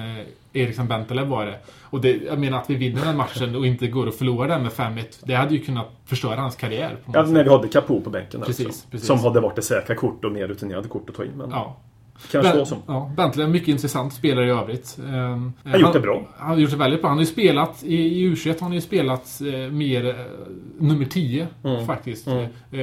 Eriksen 0.53 0.87
Bentaleb 0.87 1.27
var 1.27 1.45
det. 1.45 1.59
Och 1.81 2.01
det, 2.01 2.17
jag 2.25 2.39
menar 2.39 2.57
att 2.57 2.69
vi 2.69 2.75
vinner 2.75 3.05
den 3.05 3.17
matchen 3.17 3.55
och 3.55 3.67
inte 3.67 3.87
går 3.87 4.07
och 4.07 4.13
förlorar 4.13 4.47
den 4.47 4.63
med 4.63 4.71
5-1. 4.71 5.03
Det 5.23 5.33
hade 5.35 5.55
ju 5.55 5.61
kunnat 5.63 5.87
förstöra 6.05 6.35
hans 6.41 6.55
karriär. 6.55 6.97
Ja, 7.13 7.25
när 7.25 7.43
vi 7.43 7.49
hade 7.49 7.67
Capo 7.67 8.01
på 8.01 8.09
bänken 8.09 8.41
Precis, 8.41 8.67
också. 8.67 8.87
precis. 8.91 9.07
Som 9.07 9.19
hade 9.19 9.39
varit 9.39 9.55
det 9.55 9.61
säkra 9.61 9.95
kort 9.95 10.25
och 10.25 10.31
mer 10.31 10.47
rutinerade 10.47 10.87
kort 10.87 11.09
att 11.09 11.15
ta 11.15 11.23
in. 11.23 11.31
Men 11.35 11.49
Ja. 11.49 11.77
kanske 12.31 12.53
Ben- 12.53 12.65
som. 12.65 12.77
Ja, 12.87 13.11
Bentley 13.17 13.43
är 13.43 13.45
en 13.45 13.51
mycket 13.51 13.67
intressant 13.67 14.13
spelare 14.13 14.45
i 14.45 14.49
övrigt. 14.49 14.99
Um, 14.99 15.53
har 15.63 15.77
gjort 15.79 15.93
det 15.93 15.99
bra. 15.99 16.21
Han 16.37 16.49
har 16.49 16.57
gjort 16.57 16.71
det 16.71 16.77
väldigt 16.77 17.01
bra. 17.01 17.09
Han 17.09 17.17
har 17.17 17.23
ju 17.25 17.31
spelat, 17.31 17.83
i, 17.83 17.95
i 17.95 18.29
U21 18.29 18.53
har 18.53 18.59
han 18.59 18.73
ju 18.73 18.81
spelat 18.81 19.41
eh, 19.41 19.71
mer 19.71 20.05
eh, 20.09 20.15
nummer 20.79 21.05
10 21.05 21.47
Mm. 21.63 21.85
faktiskt. 21.85 22.27
Mm. 22.27 22.45
Eh, 22.71 22.79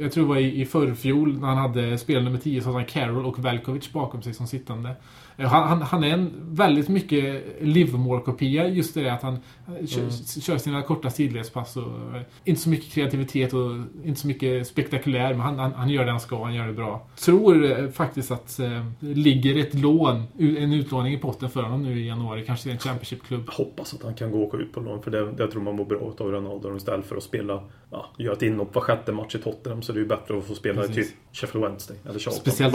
jag 0.00 0.12
tror 0.12 0.24
det 0.24 0.28
var 0.28 0.36
i, 0.36 0.60
i 0.60 0.66
förrfjol 0.66 1.40
när 1.40 1.48
han 1.48 1.56
hade 1.58 1.98
spelat 1.98 2.24
nummer 2.24 2.38
10 2.38 2.60
så 2.60 2.66
hade 2.68 2.78
han 2.78 2.86
Carroll 2.86 3.26
och 3.26 3.44
Velkovic 3.44 3.92
bakom 3.92 4.22
sig 4.22 4.34
som 4.34 4.46
sittande. 4.46 4.90
Eh, 5.40 5.48
Han, 5.48 5.68
han, 5.68 5.82
han 5.82 6.04
är 6.04 6.08
en 6.08 6.30
väldigt 6.54 6.88
mycket 6.88 7.44
Livermore-kopia. 7.60 8.68
Just 8.68 8.94
det 8.94 9.08
att 9.08 9.22
han 9.22 9.34
eh, 9.34 9.86
kör, 9.86 10.00
Mm. 10.00 10.10
kör 10.42 10.58
sina 10.58 10.82
korta 10.82 11.10
sidledspass 11.10 11.76
och 11.76 11.82
eh, 12.16 12.22
inte 12.44 12.60
så 12.60 12.68
mycket 12.70 12.92
kreativitet 12.92 13.52
och 13.52 13.70
inte 14.04 14.20
så 14.20 14.26
mycket 14.26 14.66
spektakulär. 14.66 15.28
Men 15.28 15.40
han, 15.40 15.58
han, 15.58 15.72
han 15.72 15.88
gör 15.90 16.04
det 16.04 16.10
han 16.10 16.20
ska, 16.20 16.44
han 16.44 16.54
gör 16.54 16.66
det 16.66 16.72
bra. 16.72 17.06
Tror 17.16 17.90
faktiskt 17.92 18.30
att 18.30 18.58
eh, 18.58 18.84
ligger 19.00 19.58
ett 19.58 19.74
lån, 19.74 20.22
en 20.38 20.72
utlåning 20.72 21.14
i 21.14 21.18
potten 21.18 21.50
för 21.50 21.62
honom 21.62 21.82
nu 21.82 22.00
i 22.00 22.06
januari. 22.06 22.44
Kanske 22.46 22.62
till 22.62 22.72
en 22.72 22.78
Championship-klubb. 22.78 23.48
Hoppas 23.50 23.94
att 23.94 24.02
han 24.02 24.14
kan 24.14 24.30
gå 24.30 24.42
och 24.42 24.54
ut 24.58 24.72
på 24.72 24.80
lån 24.80 25.02
för 25.02 25.10
det, 25.10 25.32
det 25.32 25.46
tror 25.50 25.62
man 25.62 25.76
mår 25.76 25.84
bra 25.84 26.14
av 26.18 26.32
Ronaldo 26.32 26.76
istället 26.76 27.06
för 27.06 27.16
att 27.16 27.22
spela, 27.22 27.62
ja, 27.90 28.06
göra 28.18 28.32
ett 28.34 28.42
inhopp 28.42 28.74
var 28.74 28.82
sjätte 28.82 29.12
match 29.12 29.34
i 29.34 29.38
Tottenham 29.38 29.82
så 29.82 29.92
det 29.92 29.98
är 29.98 30.02
ju 30.02 30.08
bättre 30.08 30.38
att 30.38 30.44
få 30.44 30.54
spela 30.54 30.82
Precis. 30.82 31.08
typ 31.08 31.16
Sheffield 31.32 31.66
Wednesday 31.66 31.96
eller 32.08 32.18
Charlton. 32.18 32.40
Speciellt, 32.40 32.74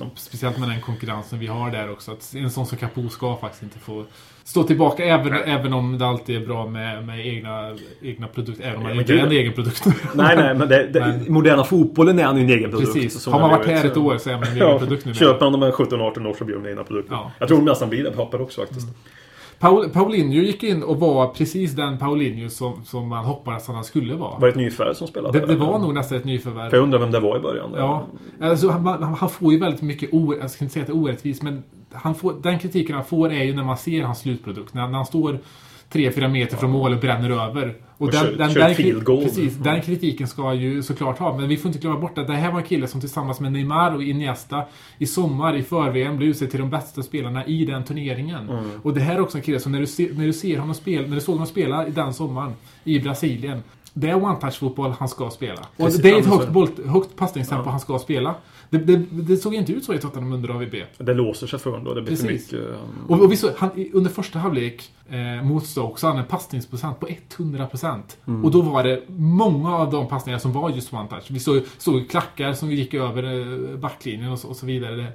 med, 0.00 0.10
speciellt 0.14 0.58
med 0.58 0.68
den 0.68 0.80
konkurrensen 0.80 1.38
vi 1.38 1.46
har 1.46 1.70
där 1.70 1.90
också. 1.92 2.01
Att 2.08 2.34
en 2.36 2.50
sån 2.50 2.66
som 2.66 2.78
Capo 2.78 3.08
ska 3.08 3.36
faktiskt 3.36 3.62
inte 3.62 3.78
få 3.78 4.04
stå 4.44 4.62
tillbaka. 4.62 5.04
Även, 5.04 5.32
även 5.32 5.72
om 5.72 5.98
det 5.98 6.06
alltid 6.06 6.42
är 6.42 6.46
bra 6.46 6.66
med, 6.66 7.06
med 7.06 7.26
egna, 7.26 7.76
egna 8.02 8.26
produkter. 8.26 8.64
Även 8.64 8.76
om 8.76 8.82
man 8.82 8.90
men 8.90 9.00
inte 9.00 9.14
är 9.14 9.18
en 9.18 9.32
egen 9.32 9.52
produkt. 9.52 9.84
Nej, 10.14 10.36
nej, 10.36 10.54
men, 10.54 10.68
det, 10.68 10.86
det, 10.92 11.00
Men- 11.00 11.32
moderna 11.32 11.64
fotbollen 11.64 12.18
är 12.18 12.24
han 12.24 12.36
ju 12.36 12.42
en 12.42 12.50
egen 12.50 12.70
produkt. 12.70 12.92
Precis. 12.92 13.26
Har 13.26 13.40
man 13.40 13.50
varit 13.50 13.66
här 13.66 13.86
ett- 13.86 13.96
år 13.96 14.18
så 14.18 14.30
är 14.30 14.34
man 14.34 14.44
en 14.44 14.56
egen 14.56 14.78
produkt 14.78 15.06
nu. 15.06 15.14
köper 15.14 15.44
han 15.44 15.52
dem 15.52 15.60
med 15.60 15.72
17-18 15.72 16.26
år 16.26 16.34
så 16.38 16.44
blir 16.44 16.56
de 16.56 16.66
egna 16.68 16.84
produkter. 16.84 17.14
Ja. 17.14 17.30
Jag 17.38 17.48
tror 17.48 17.58
de 17.58 17.64
nästan 17.64 17.88
blir 17.88 18.04
det 18.04 18.10
papper 18.10 18.40
också 18.42 18.60
faktiskt. 18.60 18.88
Paul, 19.58 19.88
Paulinho 19.88 20.42
gick 20.42 20.62
in 20.62 20.82
och 20.82 21.00
var 21.00 21.28
precis 21.28 21.72
den 21.72 21.98
Paulinho 21.98 22.48
som, 22.48 22.84
som 22.84 23.08
man 23.08 23.24
hoppades 23.24 23.68
att 23.68 23.74
han 23.74 23.84
skulle 23.84 24.14
vara. 24.14 24.38
Var 24.38 24.40
det 24.40 24.48
ett 24.48 24.56
nyförvärv 24.56 24.94
som 24.94 25.06
spelade? 25.08 25.40
Det, 25.40 25.46
det 25.46 25.54
var 25.56 25.78
nog 25.78 25.94
nästan 25.94 26.18
ett 26.18 26.24
nyförvärv. 26.24 26.70
För 26.70 26.76
jag 26.76 26.84
undrar 26.84 26.98
vem 26.98 27.10
det 27.10 27.20
var 27.20 27.36
i 27.36 27.40
början. 27.40 27.70
Ja, 27.76 28.06
alltså 28.40 28.68
han, 28.68 28.86
han, 28.86 29.02
han 29.02 29.28
får 29.28 29.52
ju 29.52 29.58
väldigt 29.58 29.82
mycket, 29.82 30.08
o, 30.12 30.34
jag 30.40 30.50
ska 30.50 30.64
inte 30.64 30.72
säga 30.72 30.82
att 30.82 30.86
det 30.86 30.92
är 30.92 31.02
orättvist, 31.02 31.42
men 31.42 31.62
han 31.94 32.14
får, 32.14 32.34
den 32.42 32.58
kritiken 32.58 32.96
han 32.96 33.04
får 33.04 33.32
är 33.32 33.44
ju 33.44 33.54
när 33.54 33.64
man 33.64 33.76
ser 33.76 34.02
hans 34.02 34.18
slutprodukt. 34.18 34.74
När, 34.74 34.88
när 34.88 34.96
han 34.96 35.06
står 35.06 35.38
3-4 35.92 36.28
meter 36.28 36.56
från 36.56 36.70
mål 36.70 36.92
och 36.92 37.00
bränner 37.00 37.30
över. 37.30 37.74
Och 37.98 38.12
kör- 38.12 38.48
kör 38.48 38.60
den, 38.60 38.74
field 38.74 39.04
goal. 39.04 39.22
precis, 39.22 39.54
den 39.54 39.80
kritiken 39.80 40.28
ska 40.28 40.46
han 40.46 40.58
ju 40.58 40.82
såklart 40.82 41.18
ha. 41.18 41.36
Men 41.36 41.48
vi 41.48 41.56
får 41.56 41.68
inte 41.68 41.78
glömma 41.78 42.00
bort 42.00 42.18
att 42.18 42.26
det 42.26 42.32
här 42.32 42.52
var 42.52 42.60
en 42.60 42.66
kille 42.66 42.86
som 42.86 43.00
tillsammans 43.00 43.40
med 43.40 43.52
Neymar 43.52 43.94
och 43.94 44.02
Iniesta 44.02 44.64
i 44.98 45.06
sommar 45.06 45.56
i 45.56 45.62
för-VM 45.62 46.16
blev 46.16 46.30
utsedd 46.30 46.50
till 46.50 46.60
de 46.60 46.70
bästa 46.70 47.02
spelarna 47.02 47.46
i 47.46 47.64
den 47.64 47.84
turneringen. 47.84 48.48
Mm. 48.48 48.64
Och 48.82 48.94
det 48.94 49.00
här 49.00 49.14
är 49.14 49.20
också 49.20 49.38
en 49.38 49.44
kille 49.44 49.60
som 49.60 49.72
när 49.72 49.80
du, 49.80 49.86
ser, 49.86 50.12
när 50.12 50.26
du 50.26 50.32
ser 50.32 50.58
honom 50.58 50.74
spela, 50.74 51.08
när 51.08 51.14
du 51.14 51.20
såg 51.20 51.34
honom 51.34 51.46
spela 51.46 51.86
i 51.86 51.90
den 51.90 52.14
sommaren 52.14 52.52
i 52.84 53.00
Brasilien. 53.00 53.62
Det 53.94 54.10
är 54.10 54.14
one-touch-fotboll 54.14 54.94
han 54.98 55.08
ska 55.08 55.30
spela. 55.30 55.60
Och 55.60 55.84
Precis, 55.84 56.02
det 56.02 56.10
är 56.10 56.18
ett 56.18 56.26
ja, 56.26 56.60
högt, 56.60 56.86
högt 56.86 57.16
passningstempo 57.16 57.70
han 57.70 57.80
ska 57.80 57.98
spela. 57.98 58.34
Det, 58.72 58.78
det, 58.78 58.96
det 59.10 59.36
såg 59.36 59.54
inte 59.54 59.72
ut 59.72 59.84
så 59.84 59.94
i 59.94 59.98
Tottenham 59.98 60.32
under 60.32 60.48
AVB. 60.48 60.74
Det 60.98 61.14
låser 61.14 61.46
sig 61.46 61.58
för 61.58 61.70
honom 61.70 61.84
då. 61.84 61.94
Det 61.94 62.02
blir 62.02 62.16
Precis. 62.16 62.48
för 62.50 62.56
mycket... 62.56 62.70
um, 62.70 63.06
Och, 63.08 63.24
och 63.24 63.32
vi 63.32 63.36
såg, 63.36 63.50
han, 63.56 63.70
under 63.92 64.10
första 64.10 64.38
halvlek 64.38 64.90
eh, 65.08 65.44
mot 65.44 65.66
Stoke 65.66 66.00
så 66.00 66.06
hade 66.06 66.16
han 66.16 66.24
en 66.24 66.30
passningsprocent 66.30 67.00
på 67.00 67.06
100%. 67.06 68.00
Mm. 68.26 68.44
Och 68.44 68.50
då 68.50 68.60
var 68.60 68.84
det 68.84 69.02
många 69.16 69.76
av 69.76 69.90
de 69.90 70.08
passningar 70.08 70.38
som 70.38 70.52
var 70.52 70.70
just 70.70 70.92
one 70.92 71.08
touch. 71.08 71.24
Vi 71.30 71.40
såg, 71.40 71.62
såg 71.78 72.10
klackar 72.10 72.52
som 72.52 72.70
gick 72.70 72.94
över 72.94 73.22
eh, 73.22 73.76
backlinjen 73.76 74.32
och 74.32 74.38
så, 74.38 74.48
och 74.48 74.56
så 74.56 74.66
vidare. 74.66 75.06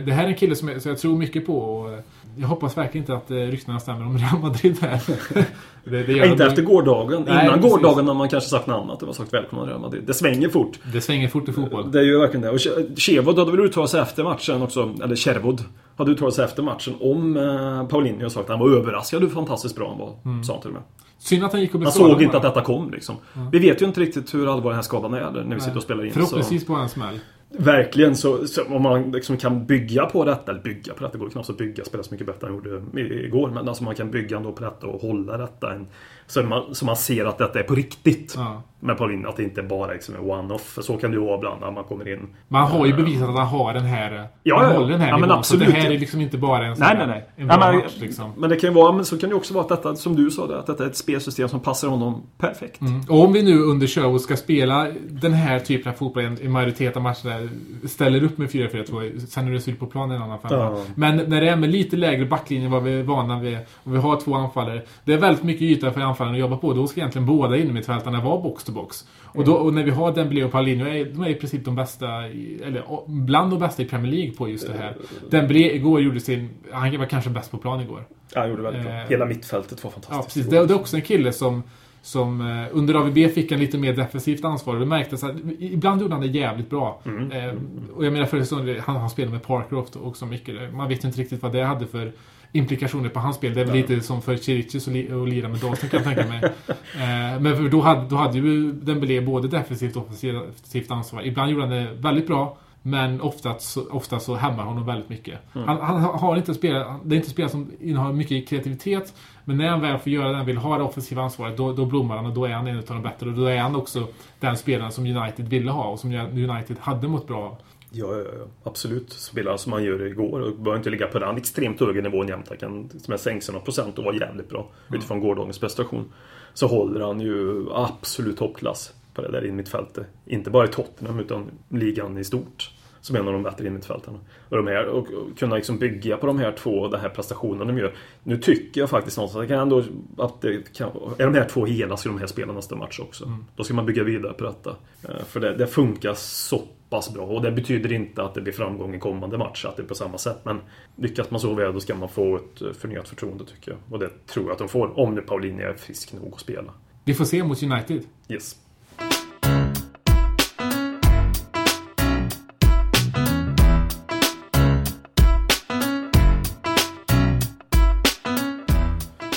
Det, 0.00 0.12
här 0.12 0.24
är 0.24 0.28
en 0.28 0.34
kille 0.34 0.56
som 0.56 0.68
jag, 0.68 0.82
som 0.82 0.88
jag 0.88 0.98
tror 0.98 1.16
mycket 1.16 1.46
på. 1.46 1.58
Och, 1.58 1.92
eh, 1.92 1.98
jag 2.36 2.48
hoppas 2.48 2.76
verkligen 2.76 3.02
inte 3.02 3.14
att 3.14 3.30
eh, 3.30 3.36
ryktena 3.36 3.80
stämmer 3.80 4.06
om 4.06 4.18
Real 4.18 4.38
Madrid 4.38 4.76
här. 4.80 5.00
det, 5.84 6.02
det, 6.02 6.12
inte 6.12 6.44
de- 6.44 6.44
efter 6.44 6.62
gårdagen. 6.62 7.24
Nej, 7.28 7.46
Innan 7.46 7.60
precis. 7.60 7.72
gårdagen 7.72 8.08
har 8.08 8.14
man 8.14 8.28
kanske 8.28 8.50
sagt 8.50 8.66
något 8.66 8.82
annat. 8.82 9.00
Det 9.00 9.06
var 9.06 9.12
sagt 9.12 9.34
välkomna 9.34 9.66
Real 9.66 9.80
Madrid. 9.80 10.02
Det 10.06 10.14
svänger 10.14 10.48
fort. 10.48 10.78
det 10.92 11.00
svänger 11.00 11.28
fort 11.28 11.48
i 11.48 11.52
fotboll. 11.52 11.92
Det 11.92 11.98
är 11.98 12.02
ju 12.02 12.18
verkligen 12.18 12.42
det. 12.42 12.50
Och 12.50 12.58
Chevod 12.96 13.38
hade 13.38 13.50
väl 13.50 13.60
uttalat 13.60 13.90
sig 13.90 14.00
efter 14.00 14.24
matchen 14.24 14.62
också. 14.62 14.94
Eller 15.04 15.16
Chervod 15.16 15.64
hade 15.96 16.10
uttalat 16.10 16.34
sig 16.34 16.44
efter 16.44 16.62
matchen 16.62 16.94
om 17.00 17.36
eh, 17.36 17.86
Paulinho 17.86 18.24
och 18.26 18.32
sagt 18.32 18.44
att 18.44 18.58
han 18.58 18.58
var 18.58 18.76
överraskad 18.76 19.22
hur 19.22 19.28
fantastiskt 19.28 19.76
bra 19.76 19.88
han 19.88 19.98
var. 19.98 20.42
Sa 20.44 20.52
han 20.52 20.62
till 20.62 20.68
och 20.70 20.74
med. 20.74 20.82
Synd 21.18 21.44
att 21.44 21.52
han 21.52 21.60
gick 21.60 21.74
och 21.74 21.80
skadad 21.80 22.10
såg 22.10 22.22
inte 22.22 22.36
att 22.36 22.42
detta 22.42 22.60
kom 22.60 22.90
liksom. 22.90 23.16
Vi 23.52 23.58
vet 23.58 23.82
ju 23.82 23.86
inte 23.86 24.00
riktigt 24.00 24.34
hur 24.34 24.52
allvarlig 24.52 24.64
den 24.64 24.74
här 24.74 24.82
skadan 24.82 25.14
är 25.14 25.44
när 25.48 25.54
vi 25.54 25.60
sitter 25.60 25.76
och 25.76 25.82
spelar 25.82 26.04
in. 26.04 26.12
Så. 26.12 26.14
Förhoppningsvis 26.14 26.66
bara 26.66 26.82
en 26.82 26.88
smäll. 26.88 27.18
Verkligen, 27.58 28.16
så, 28.16 28.46
så 28.46 28.64
om 28.64 28.82
man 28.82 29.12
liksom 29.12 29.36
kan 29.36 29.66
bygga 29.66 30.06
på 30.06 30.24
detta, 30.24 30.52
eller 30.52 30.62
bygga 30.62 30.94
på 30.94 31.04
detta, 31.04 31.12
det 31.12 31.18
går 31.18 31.28
ju 31.28 31.32
knappt 31.32 31.50
att 31.50 31.58
bygga, 31.58 31.84
spela 31.84 32.02
så 32.02 32.14
mycket 32.14 32.26
bättre 32.26 32.46
än 32.46 32.54
jag 32.54 32.66
gjorde 32.66 33.00
igår, 33.00 33.50
men 33.50 33.68
alltså 33.68 33.84
man 33.84 33.94
kan 33.94 34.10
bygga 34.10 34.36
ändå 34.36 34.52
på 34.52 34.64
detta 34.64 34.86
och 34.86 35.00
hålla 35.00 35.36
detta 35.36 35.72
en, 35.72 35.86
så, 36.26 36.42
man, 36.42 36.74
så 36.74 36.84
man 36.84 36.96
ser 36.96 37.24
att 37.24 37.38
detta 37.38 37.58
är 37.58 37.62
på 37.62 37.74
riktigt. 37.74 38.34
Ja. 38.36 38.62
Med 38.86 38.98
Pauline, 38.98 39.26
att 39.26 39.36
det 39.36 39.42
inte 39.42 39.62
bara 39.62 39.92
liksom 39.92 40.14
är 40.14 40.18
one-off, 40.30 40.78
så 40.82 40.96
kan 40.96 41.10
det 41.10 41.16
ju 41.16 41.22
vara 41.24 41.36
ibland 41.36 41.60
när 41.60 41.70
man 41.70 41.84
kommer 41.84 42.12
in. 42.12 42.28
Man 42.48 42.70
har 42.70 42.86
ju 42.86 42.92
bevisat 42.94 43.28
att 43.28 43.36
han 43.36 43.46
har 43.46 43.74
den 43.74 43.82
här... 43.84 44.26
Ja, 44.42 44.56
han 44.58 44.64
ja, 44.66 44.72
ja. 44.72 44.78
håller 44.78 44.92
den 44.92 45.00
här 45.00 45.08
Ja, 45.08 45.16
nivån. 45.16 45.30
absolut. 45.30 45.64
Så 45.66 45.70
det 45.72 45.78
här 45.80 45.90
är 45.90 45.98
liksom 45.98 46.20
inte 46.20 46.38
bara 46.38 46.66
en, 46.66 46.76
sån 46.76 46.86
Nej, 46.86 46.96
här- 46.96 47.06
nej, 47.06 47.24
nej. 47.36 47.44
en 47.44 47.46
Ja, 47.50 47.56
bra 47.58 47.66
men, 47.72 47.76
match 47.76 47.96
liksom. 48.00 48.32
men 48.36 48.50
det 48.50 48.56
kan 48.56 48.70
ju 48.70 48.74
vara, 48.74 48.92
men 48.92 49.04
så 49.04 49.18
kan 49.18 49.28
det 49.28 49.34
också 49.34 49.54
vara 49.54 49.62
att 49.64 49.68
detta, 49.68 49.96
som 49.96 50.16
du 50.16 50.30
sa, 50.30 50.46
det, 50.46 50.58
att 50.58 50.66
detta 50.66 50.84
är 50.84 50.88
ett 50.88 50.96
spelsystem 50.96 51.48
som 51.48 51.60
passar 51.60 51.88
honom 51.88 52.22
perfekt. 52.38 52.80
Mm. 52.80 53.00
Och 53.08 53.24
om 53.24 53.32
vi 53.32 53.42
nu 53.42 53.58
under 53.58 53.86
show 53.86 54.18
ska 54.18 54.36
spela 54.36 54.86
den 55.08 55.32
här 55.32 55.58
typen 55.58 55.92
av 55.92 55.96
fotboll 55.96 56.22
i 56.22 56.26
en 56.46 56.52
majoritet 56.52 56.96
av 56.96 57.02
matcherna 57.02 57.48
ställer 57.88 58.24
upp 58.24 58.38
med 58.38 58.48
4-4-2, 58.50 59.18
sen 59.26 59.46
är 59.48 59.50
det 59.52 59.68
ut 59.68 59.80
på 59.80 59.86
planen 59.86 60.12
i 60.12 60.16
en 60.16 60.22
annan 60.22 60.38
femma. 60.38 60.54
Ja. 60.54 60.78
Men 60.94 61.16
när 61.16 61.40
det 61.40 61.48
är 61.48 61.56
med 61.56 61.70
lite 61.70 61.96
lägre 61.96 62.26
backlinje 62.26 62.68
vad 62.68 62.82
vi 62.82 62.98
är 62.98 63.02
vana 63.02 63.40
vid 63.40 63.58
och 63.84 63.94
vi 63.94 63.98
har 63.98 64.20
två 64.20 64.34
anfallare. 64.34 64.82
Det 65.04 65.12
är 65.12 65.18
väldigt 65.18 65.44
mycket 65.44 65.62
yta 65.62 65.90
för 65.90 66.00
anfallaren 66.00 66.34
att 66.34 66.40
jobba 66.40 66.56
på. 66.56 66.72
Då 66.72 66.86
ska 66.86 67.00
egentligen 67.00 67.26
båda 67.26 67.56
innermittfältarna 67.56 68.20
vara 68.20 68.40
box 68.40 68.64
box. 68.74 69.04
Och, 69.22 69.44
då, 69.44 69.54
och 69.54 69.74
när 69.74 69.82
vi 69.84 69.90
har 69.90 70.12
Dembélé 70.12 70.44
och 70.44 70.52
Paulinho, 70.52 70.86
är, 70.86 71.04
de 71.04 71.22
är 71.22 71.28
i 71.28 71.34
princip 71.34 71.64
de 71.64 71.74
bästa, 71.74 72.24
eller 72.64 72.84
bland 73.06 73.50
de 73.50 73.58
bästa 73.58 73.82
i 73.82 73.84
Premier 73.84 74.12
League 74.12 74.32
på 74.32 74.48
just 74.48 74.66
det 74.66 74.72
här. 74.78 74.96
Dembélé 75.30 75.74
igår 75.74 76.00
gjorde 76.00 76.20
sin, 76.20 76.50
han 76.70 76.98
var 76.98 77.06
kanske 77.06 77.30
bäst 77.30 77.50
på 77.50 77.58
plan 77.58 77.80
igår. 77.80 78.04
Ja, 78.34 78.40
han 78.40 78.50
gjorde 78.50 78.62
väldigt 78.62 78.82
bra. 78.82 78.92
Eh, 78.92 79.08
Hela 79.08 79.26
mittfältet 79.26 79.84
var 79.84 79.90
Ja, 79.90 80.00
fantastiskt. 80.00 80.34
precis. 80.34 80.50
Det, 80.50 80.66
det 80.66 80.74
är 80.74 80.78
också 80.80 80.96
en 80.96 81.02
kille 81.02 81.32
som, 81.32 81.62
som 82.02 82.40
eh, 82.40 82.66
under 82.72 82.94
AVB 82.94 83.14
fick 83.34 83.52
en 83.52 83.60
lite 83.60 83.78
mer 83.78 83.92
defensivt 83.96 84.44
ansvar. 84.44 84.76
Det 84.76 84.86
märktes 84.86 85.24
att 85.24 85.36
ibland 85.58 86.00
gjorde 86.02 86.14
han 86.14 86.20
det 86.22 86.26
jävligt 86.38 86.70
bra. 86.70 87.00
Mm. 87.04 87.32
Eh, 87.32 87.54
och 87.96 88.04
jag 88.06 88.12
menar 88.12 88.26
för 88.26 88.80
han, 88.80 88.96
han 88.96 89.10
spelade 89.10 89.32
med 89.32 89.42
Parcroft 89.42 89.96
också 89.96 90.26
mycket. 90.26 90.74
Man 90.74 90.88
vet 90.88 91.04
inte 91.04 91.20
riktigt 91.20 91.42
vad 91.42 91.52
det 91.52 91.62
hade 91.64 91.86
för 91.86 92.12
implikationer 92.54 93.08
på 93.08 93.20
hans 93.20 93.36
spel. 93.36 93.54
Det 93.54 93.60
är 93.60 93.64
väl 93.64 93.74
lite 93.74 94.00
som 94.00 94.22
för 94.22 94.36
Chiriches 94.36 94.88
att 94.88 94.94
li- 94.94 95.12
att 95.12 95.28
lira 95.28 95.48
med 95.48 95.58
Dalton 95.60 95.88
kan 95.90 96.02
jag 96.02 96.14
tänka 96.14 96.28
mig. 96.32 96.42
Eh, 96.94 97.40
men 97.40 97.70
då 97.70 97.80
hade, 97.80 98.08
då 98.08 98.16
hade 98.16 98.38
ju 98.38 98.72
Dembélé 98.72 99.20
både 99.20 99.48
defensivt 99.48 99.96
och 99.96 100.02
offensivt 100.02 100.90
ansvar. 100.90 101.22
Ibland 101.26 101.50
gjorde 101.50 101.62
han 101.62 101.70
det 101.70 101.88
väldigt 101.98 102.26
bra. 102.26 102.56
Men 102.86 103.20
ofta 103.20 103.58
så, 103.58 103.90
ofta 103.90 104.18
så 104.20 104.34
hämmar 104.34 104.64
honom 104.64 104.86
väldigt 104.86 105.08
mycket. 105.08 105.54
Mm. 105.54 105.68
Han, 105.68 105.80
han 105.80 106.02
har 106.02 106.36
inte 106.36 106.54
spelat, 106.54 107.00
det 107.04 107.14
är 107.14 107.16
inte 107.16 107.30
spelare 107.30 107.50
som 107.50 107.70
innehar 107.80 108.12
mycket 108.12 108.48
kreativitet. 108.48 109.14
Men 109.44 109.56
när 109.56 109.68
han 109.68 109.80
väl 109.80 109.98
får 109.98 110.12
göra 110.12 110.28
det, 110.28 110.36
han 110.36 110.46
vill 110.46 110.56
ha 110.56 110.78
det 110.78 110.84
offensiva 110.84 111.22
ansvaret, 111.22 111.56
då, 111.56 111.72
då 111.72 111.86
blommar 111.86 112.16
han 112.16 112.26
och 112.26 112.32
då 112.34 112.44
är 112.44 112.52
han 112.52 112.66
en 112.66 112.78
av 112.78 112.84
de 112.86 113.02
bättre. 113.02 113.26
Och 113.28 113.34
då 113.34 113.44
är 113.44 113.58
han 113.58 113.76
också 113.76 114.06
den 114.40 114.56
spelaren 114.56 114.92
som 114.92 115.06
United 115.06 115.48
ville 115.48 115.70
ha 115.70 115.84
och 115.84 115.98
som 115.98 116.14
United 116.14 116.76
hade 116.80 117.08
mått 117.08 117.26
bra 117.26 117.38
av. 117.42 117.56
Ja, 117.96 118.18
ja, 118.18 118.24
ja, 118.38 118.46
absolut. 118.64 119.12
Spela 119.12 119.58
som 119.58 119.72
han 119.72 119.84
gör 119.84 120.06
igår 120.06 120.40
och 120.40 120.56
behöver 120.56 120.76
inte 120.76 120.90
ligga 120.90 121.06
på 121.06 121.18
den 121.18 121.36
extremt 121.36 121.80
höga 121.80 122.02
nivån 122.02 122.28
jämt. 122.28 122.48
Han 122.48 122.88
kan 123.06 123.18
sänka 123.18 123.52
några 123.52 123.64
procent 123.64 123.98
och 123.98 124.04
vara 124.04 124.16
jävligt 124.16 124.48
bra 124.48 124.70
utifrån 124.94 125.20
gårdagens 125.20 125.58
prestation. 125.58 126.12
Så 126.54 126.66
håller 126.66 127.00
han 127.00 127.20
ju 127.20 127.66
absolut 127.72 128.36
toppklass 128.36 128.94
på 129.14 129.22
det 129.22 129.32
där 129.32 129.44
innermittfältet. 129.44 130.06
Inte 130.26 130.50
bara 130.50 130.64
i 130.64 130.68
Tottenham 130.68 131.18
utan 131.18 131.50
ligan 131.68 132.18
i 132.18 132.24
stort. 132.24 132.70
Som 133.00 133.16
en 133.16 133.26
av 133.26 133.32
de 133.32 133.42
bättre 133.42 133.64
innermittfältarna. 133.64 134.18
Och, 134.48 134.56
de 134.56 134.66
här, 134.66 134.86
och, 134.86 135.06
kunna 135.38 135.56
liksom 135.56 135.78
bygga 135.78 136.16
på 136.16 136.26
de 136.26 136.38
här 136.38 136.52
två 136.52 136.88
den 136.88 137.00
här 137.00 137.08
prestationen 137.08 137.66
de 137.66 137.78
gör. 137.78 137.94
Nu 138.22 138.36
tycker 138.36 138.80
jag 138.80 138.90
faktiskt 138.90 139.16
någonstans 139.16 139.48
kan 139.48 139.58
ändå, 139.58 139.84
att 140.18 140.40
det 140.40 140.72
kan, 140.74 140.90
är 141.18 141.24
de 141.24 141.34
här 141.34 141.48
två 141.48 141.66
hela 141.66 141.96
ska 141.96 142.08
de 142.08 142.18
här 142.18 142.26
spela 142.26 142.52
nästa 142.52 142.76
match 142.76 143.00
också. 143.00 143.32
Då 143.56 143.64
ska 143.64 143.74
man 143.74 143.86
bygga 143.86 144.04
vidare 144.04 144.32
på 144.32 144.44
detta. 144.44 144.76
Eh, 145.02 145.24
För 145.24 145.40
det, 145.40 145.54
det 145.54 145.66
funkar 145.66 146.14
så 146.14 146.62
pass 146.94 147.14
bra. 147.14 147.24
Och 147.24 147.42
det 147.42 147.52
betyder 147.52 147.92
inte 147.92 148.22
att 148.22 148.34
det 148.34 148.40
blir 148.40 148.52
framgång 148.52 148.94
i 148.94 148.98
kommande 148.98 149.38
match, 149.38 149.64
att 149.64 149.76
det 149.76 149.82
är 149.82 149.86
på 149.86 149.94
samma 149.94 150.18
sätt. 150.18 150.38
Men 150.42 150.60
lyckas 150.96 151.30
man 151.30 151.40
så 151.40 151.54
väl, 151.54 151.72
då 151.72 151.80
ska 151.80 151.94
man 151.94 152.08
få 152.08 152.36
ett 152.36 152.76
förnyat 152.76 153.08
förtroende 153.08 153.44
tycker 153.44 153.70
jag. 153.70 153.80
Och 153.90 153.98
det 153.98 154.26
tror 154.26 154.44
jag 154.44 154.52
att 154.52 154.58
de 154.58 154.68
får, 154.68 154.98
om 154.98 155.14
nu 155.14 155.20
Paulinho 155.20 155.62
är 155.62 155.74
frisk 155.74 156.12
nog 156.12 156.32
att 156.34 156.40
spela. 156.40 156.72
Vi 157.04 157.14
får 157.14 157.24
se 157.24 157.44
mot 157.44 157.62
United. 157.62 158.02
Yes. 158.28 158.56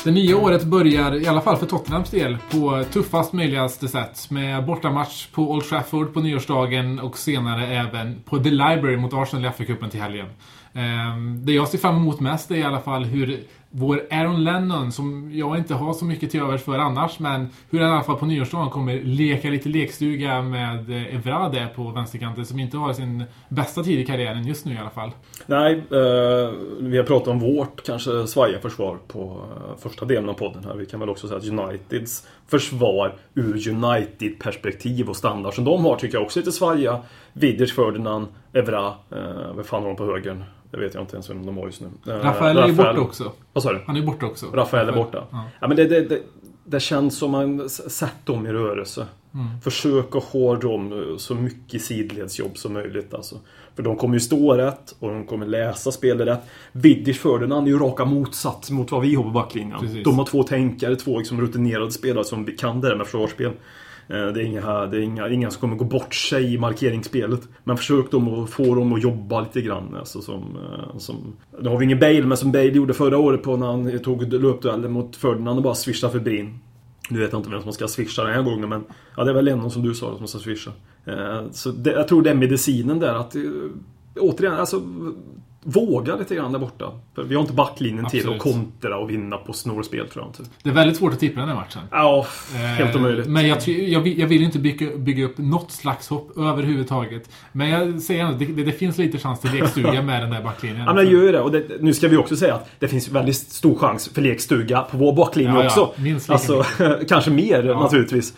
Det 0.08 0.12
nya 0.12 0.38
året 0.38 0.64
börjar, 0.64 1.16
i 1.16 1.28
alla 1.28 1.42
fall 1.42 1.58
för 1.58 1.66
Tottenhams 1.66 2.10
del, 2.10 2.38
på 2.52 2.84
tuffast 2.94 3.34
möjligaste 3.34 3.88
sätt. 3.88 4.30
Med 4.30 4.66
bortamatch 4.66 5.28
på 5.28 5.52
Old 5.52 5.64
Trafford 5.64 6.14
på 6.14 6.20
nyårsdagen 6.20 7.00
och 7.00 7.18
senare 7.18 7.68
även 7.68 8.22
på 8.26 8.38
The 8.38 8.50
Library 8.50 8.98
mot 8.98 9.14
Arsenal 9.14 9.46
i 9.46 9.48
FA-cupen 9.48 9.90
till 9.90 10.02
helgen. 10.02 10.28
Ehm, 10.74 11.46
det 11.46 11.52
jag 11.52 11.68
ser 11.68 11.78
fram 11.78 11.96
emot 11.96 12.20
mest 12.20 12.52
är 12.52 12.56
i 12.56 12.64
alla 12.64 12.80
fall 12.80 13.04
hur 13.04 13.40
vår 13.80 14.02
Aaron 14.12 14.44
Lennon, 14.44 14.92
som 14.92 15.32
jag 15.34 15.58
inte 15.58 15.74
har 15.74 15.94
så 15.94 16.06
mycket 16.06 16.32
till 16.32 16.40
övers 16.40 16.62
för 16.62 16.78
annars, 16.78 17.20
men 17.20 17.50
hur 17.70 17.80
han 17.80 17.90
i 17.90 17.94
alla 17.94 18.04
fall 18.04 18.18
på 18.18 18.26
nyårsdagen 18.26 18.70
kommer 18.70 19.02
leka 19.02 19.50
lite 19.50 19.70
lekstuga 19.70 20.42
med 20.42 20.90
eh, 20.90 21.16
Evrade 21.16 21.38
Evra 21.38 21.50
där 21.50 21.68
på 21.68 21.84
vänsterkanten, 21.84 22.46
som 22.46 22.60
inte 22.60 22.78
har 22.78 22.94
sin 22.94 23.24
bästa 23.50 23.84
tid 23.84 24.00
i 24.00 24.06
karriären 24.06 24.48
just 24.48 24.66
nu 24.66 24.74
i 24.74 24.78
alla 24.78 24.90
fall. 24.90 25.12
Nej, 25.46 25.74
eh, 25.74 26.52
vi 26.80 26.98
har 26.98 27.04
pratat 27.04 27.28
om 27.28 27.40
vårt 27.40 27.86
kanske 27.86 28.28
svajiga 28.28 28.60
försvar 28.60 28.98
på 29.08 29.42
eh, 29.56 29.78
första 29.80 30.06
delen 30.06 30.30
av 30.30 30.34
podden 30.34 30.64
här. 30.66 30.76
Vi 30.76 30.86
kan 30.86 31.00
väl 31.00 31.10
också 31.10 31.28
säga 31.28 31.38
att 31.38 31.68
Uniteds 31.68 32.28
försvar 32.48 33.16
ur 33.34 33.70
United-perspektiv 33.70 35.10
och 35.10 35.16
standard 35.16 35.54
som 35.54 35.64
de 35.64 35.86
har 35.86 35.96
tycker 35.96 36.18
jag 36.18 36.24
också 36.24 36.40
är 36.40 36.42
lite 36.42 36.52
svajiga. 36.52 37.02
Vidic, 37.34 37.76
Ferdinand, 37.76 38.28
Evra, 38.54 38.88
eh, 38.88 39.54
vad 39.56 39.66
fan 39.66 39.82
har 39.82 39.90
de 39.90 39.96
på 39.96 40.06
högern? 40.06 40.44
Det 40.72 40.78
vet 40.78 40.94
jag 40.94 41.04
inte 41.04 41.16
ens 41.16 41.30
vem 41.30 41.46
de 41.46 41.58
har 41.58 41.66
just 41.66 41.82
nu. 41.82 41.88
Eh, 42.08 42.16
Rafael 42.16 42.58
är 42.58 42.68
ju 42.68 42.74
borta 42.74 43.00
också. 43.00 43.32
Vad 43.54 43.64
sa 43.64 43.74
du? 43.74 43.82
Han 43.88 43.98
är 43.98 44.02
borta 44.02 44.26
också. 44.26 44.46
Rafael 44.54 44.90
är 44.90 44.94
borta. 44.94 45.24
Ja. 45.32 45.44
Ja, 45.60 45.68
men 45.68 45.78
det, 45.78 45.86
det, 45.86 46.02
det, 46.02 46.22
det 46.66 46.80
känns 46.80 47.18
som 47.18 47.32
man 47.32 47.70
sätter 47.70 48.34
dem 48.34 48.48
i 48.48 48.52
rörelse. 48.52 49.06
Mm. 49.34 49.62
Försök 49.62 50.16
att 50.16 50.24
ha 50.24 50.56
dem 50.56 51.16
så 51.20 51.36
mycket 51.36 51.82
sidledsjobb 51.82 52.58
som 52.58 52.74
möjligt. 52.74 53.14
Alltså. 53.14 53.40
För 53.76 53.84
de 53.84 53.96
kommer 53.96 54.14
ju 54.14 54.20
stå 54.20 54.54
rätt 54.54 54.96
och 55.00 55.10
de 55.10 55.26
kommer 55.26 55.46
läsa 55.46 55.92
spelet 55.92 56.28
rätt. 56.28 56.40
Vidic 56.72 57.20
Ferdinand 57.20 57.68
är 57.68 57.72
ju 57.72 57.80
raka 57.80 58.06
motsats 58.06 58.72
mot 58.72 58.92
vad 58.92 59.02
vi 59.02 59.16
har 59.16 59.24
på 59.24 59.30
backlinjen. 59.30 59.80
Precis. 59.80 60.04
De 60.04 60.18
har 60.18 60.26
två 60.26 60.44
tänkare, 60.44 60.96
två 60.96 61.18
liksom 61.18 61.42
rutinerade 61.42 61.92
spelare 61.92 62.24
som 62.24 62.46
kan 62.46 62.82
det 62.82 62.90
där 62.90 62.96
med 62.96 63.06
försvarsspel. 63.06 63.52
Eh, 64.08 64.28
det 64.28 64.42
är, 64.42 64.46
inga, 64.46 64.86
det 64.86 64.98
är 64.98 65.02
inga, 65.02 65.30
inga 65.30 65.52
som 65.52 65.62
kommer 65.62 65.76
gå 65.76 65.86
bort 65.86 66.16
sig 66.16 66.54
i 66.54 66.58
markeringsspelet. 66.58 67.42
Men 67.64 67.78
försök 67.78 68.12
dem 68.12 68.44
att 68.44 68.50
få 68.50 68.76
dem 68.76 68.94
att 68.94 69.04
jobba 69.04 69.42
lite 69.42 69.62
grann. 69.62 69.96
Alltså 70.00 70.22
som, 70.22 70.42
eh, 70.42 70.98
som, 70.98 71.36
nu 71.62 71.70
har 71.70 71.78
vi 71.78 71.86
ingen 71.86 72.00
Bale, 72.00 72.24
men 72.24 72.38
som 72.38 72.52
Bale 72.52 72.66
gjorde 72.66 72.94
förra 72.94 73.18
året 73.18 73.44
på 73.44 73.58
när 73.58 73.68
han 73.68 74.00
tog 74.00 74.34
löpduellen 74.34 74.92
mot 74.92 75.16
Ferdinand 75.16 75.58
och 75.58 75.64
bara 75.64 75.76
swishade 75.76 76.14
förbi. 76.14 76.50
Nu 77.10 77.20
vet 77.20 77.32
jag 77.32 77.40
inte 77.40 77.50
vem 77.50 77.62
som 77.62 77.74
ska 77.74 77.88
swisha 77.88 78.24
den 78.24 78.34
här 78.34 78.42
gången, 78.42 78.70
men 78.70 78.84
ja, 79.18 79.24
det 79.24 79.32
är 79.32 79.36
väl 79.36 79.46
Lennon 79.46 79.72
som 79.72 79.84
du 79.84 79.94
sa 79.94 80.18
som 80.18 80.28
ska 80.28 80.40
swisha. 80.40 80.72
Eh, 81.06 81.42
så 81.52 81.72
det, 81.72 81.92
jag 81.92 82.08
tror 82.08 82.22
det 82.22 82.30
är 82.30 82.36
medicinen 82.36 83.00
där 83.00 83.14
att 83.14 83.36
återigen, 84.20 84.54
alltså 84.54 84.82
våga 85.70 86.16
lite 86.16 86.36
grann 86.36 86.52
där 86.52 86.60
borta. 86.60 86.92
För 87.16 87.24
vi 87.24 87.36
har 87.36 87.42
inte 87.42 87.54
backlinjen 87.54 88.06
till 88.06 88.20
att 88.20 88.36
Absolut. 88.36 88.42
kontra 88.56 88.98
och 88.98 89.10
vinna 89.10 89.38
på 89.38 89.54
snårspel 89.54 90.08
tror 90.08 90.26
jag 90.26 90.30
inte. 90.30 90.52
Det 90.64 90.70
är 90.70 90.74
väldigt 90.74 90.98
svårt 90.98 91.14
att 91.14 91.20
tippa 91.20 91.40
den 91.40 91.50
här 91.50 91.56
matchen. 91.56 91.82
Ja, 91.92 92.26
helt 92.56 92.96
Eh, 92.96 93.02
omöjligt. 93.02 93.28
Men 93.28 93.48
jag, 93.48 93.68
jag, 93.68 94.00
vill, 94.00 94.20
jag 94.20 94.28
vill 94.28 94.44
inte 94.44 94.60
bygga, 94.60 94.98
bygga 94.98 95.26
upp 95.26 95.38
något 95.38 95.72
slags 95.72 96.08
hopp 96.10 96.38
överhuvudtaget. 96.38 97.30
Men 97.52 97.70
jag 97.70 98.02
säger 98.02 98.24
ändå, 98.26 98.38
det, 98.38 98.64
det, 98.64 98.72
finns 98.72 98.98
lite 98.98 99.18
chans 99.18 99.40
till 99.40 99.52
lekstuga 99.52 100.02
med 100.02 100.24
den 100.24 100.30
där 100.30 100.44
backlinjen. 100.44 100.80
Ja, 100.86 100.94
men 100.94 101.06
det 101.06 101.12
gör 101.12 101.24
ju 101.24 101.32
det. 101.32 101.42
Och 101.42 101.52
det, 101.52 101.64
nu 101.82 101.94
ska 101.94 102.08
vi 102.08 102.18
också 102.18 102.36
säga 102.36 102.54
att 102.56 102.70
det 102.80 102.88
finns 102.88 103.10
väldigt 103.10 103.36
stor 103.36 103.76
chans 103.76 104.10
för 104.14 104.22
lekstuga 104.22 104.82
på 104.82 104.98
vår 104.98 105.14
baklinje 105.14 105.52
Ja, 105.54 105.60
ja. 105.60 105.66
också. 105.66 106.02
Minst 106.02 106.30
lika 106.30 106.34
alltså, 106.34 106.64
kanske 107.10 107.32
mer 107.32 107.64
Ja. 107.64 107.80
naturligtvis. 107.82 108.34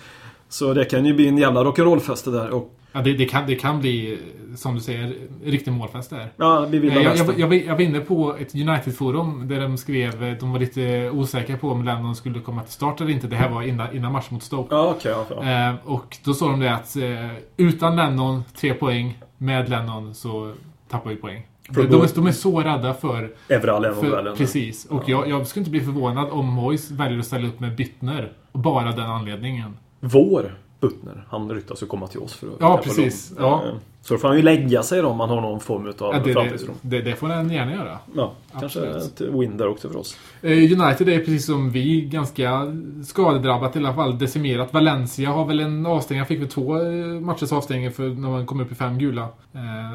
Så 0.49 0.73
det 0.73 0.85
kan 0.85 1.05
ju 1.05 1.13
bli 1.13 1.27
en 1.27 1.37
jävla 1.37 1.63
rock'n'roll-fest 1.63 2.25
det 2.25 2.31
där. 2.31 2.49
Och, 2.49 2.75
Ja, 2.91 3.01
det, 3.01 3.13
det, 3.13 3.25
kan, 3.25 3.47
det 3.47 3.55
kan 3.55 3.79
bli, 3.79 4.19
som 4.55 4.75
du 4.75 4.81
säger, 4.81 5.13
riktig 5.43 5.71
målfest 5.73 6.09
där. 6.09 6.27
ja, 6.37 6.65
vi 6.69 6.79
vill 6.79 6.97
Eh, 6.97 7.03
Jag, 7.03 7.17
jag, 7.17 7.39
jag, 7.39 7.53
jag 7.53 7.75
var 7.75 7.81
inne 7.81 7.99
på 7.99 8.35
ett 8.39 8.55
United-forum 8.55 9.47
där 9.47 9.61
de 9.61 9.77
skrev 9.77 10.23
eh, 10.23 10.37
de 10.39 10.51
var 10.51 10.59
lite 10.59 11.09
osäkra 11.09 11.57
på 11.57 11.69
om 11.69 11.83
Lennon 11.83 12.15
skulle 12.15 12.39
komma 12.39 12.63
till 12.63 12.73
start 12.73 13.01
eller 13.01 13.11
inte. 13.11 13.27
Det 13.27 13.35
här 13.35 13.49
var 13.49 13.61
innan, 13.61 13.95
innan 13.95 14.11
matchen 14.11 14.27
mot 14.33 14.43
Stoke. 14.43 14.75
Ja, 14.75 14.93
okej. 14.97 15.15
ja. 15.29 15.69
Eh, 15.69 15.75
och 15.85 16.17
då 16.23 16.33
sa 16.33 16.47
de 16.47 16.59
det 16.59 16.73
att 16.73 16.95
eh, 16.95 17.29
utan 17.57 17.95
Lennon, 17.95 18.43
tre 18.55 18.73
poäng. 18.73 19.17
Med 19.37 19.69
Lennon 19.69 20.15
så 20.15 20.53
tappar 20.89 21.09
vi 21.09 21.15
poäng. 21.15 21.47
De, 21.69 21.87
de, 21.87 22.01
är, 22.01 22.15
de 22.15 22.27
är 22.27 22.31
så 22.31 22.59
rädda 22.61 22.93
för... 22.93 23.31
Evra 23.47 23.79
Lennon 23.79 24.35
precis. 24.37 24.85
Och 24.85 25.09
jag, 25.09 25.29
jag 25.29 25.47
skulle 25.47 25.61
inte 25.61 25.71
bli 25.71 25.81
förvånad 25.81 26.27
om 26.31 26.45
Moyes 26.45 26.91
väljer 26.91 27.19
att 27.19 27.25
ställa 27.25 27.47
upp 27.47 27.59
med 27.59 27.75
Bittner. 27.75 28.31
Bara 28.53 28.91
den 28.91 29.05
anledningen. 29.05 29.77
Vår 29.99 30.55
Butner, 30.79 31.23
han 31.29 31.51
ryktas 31.51 31.83
ju 31.83 31.87
komma 31.87 32.07
till 32.07 32.19
oss 32.19 32.33
för 32.33 32.47
att 32.47 32.53
Ja, 32.59 32.79
precis. 32.83 33.33
Ja. 33.39 33.63
Eh, 33.67 33.73
Så 34.01 34.13
då 34.13 34.17
får 34.19 34.27
han 34.27 34.37
ju 34.37 34.43
lägga 34.43 34.83
sig 34.83 35.01
då 35.01 35.07
om 35.07 35.19
han 35.19 35.29
har 35.29 35.41
någon 35.41 35.59
form 35.59 35.87
av 35.87 35.93
Ja, 35.99 36.19
det, 36.25 36.33
framtidstro. 36.33 36.73
det, 36.81 37.01
det 37.01 37.15
får 37.15 37.27
den 37.27 37.49
gärna 37.49 37.73
göra. 37.73 37.99
Ja, 38.15 38.31
kanske 38.59 38.85
ett 38.85 39.21
win 39.21 39.57
där 39.57 39.67
också 39.67 39.89
för 39.89 39.97
oss. 39.99 40.17
Eh, 40.41 40.51
United 40.51 41.09
är 41.09 41.17
precis 41.19 41.45
som 41.45 41.69
vi 41.71 42.01
ganska 42.01 42.75
skadedrabbat 43.05 43.75
i 43.75 43.79
alla 43.79 43.93
fall, 43.93 44.17
decimerat. 44.19 44.73
Valencia 44.73 45.29
har 45.29 45.45
väl 45.45 45.59
en 45.59 45.85
avstängning, 45.85 46.19
han 46.19 46.27
fick 46.27 46.39
väl 46.41 46.47
två 46.47 46.81
eh, 46.81 46.97
matchers 47.19 47.51
avstängning 47.51 47.91
för 47.91 48.09
när 48.09 48.29
man 48.29 48.45
kom 48.45 48.59
upp 48.61 48.71
i 48.71 48.75
fem 48.75 48.97
gula. 48.97 49.27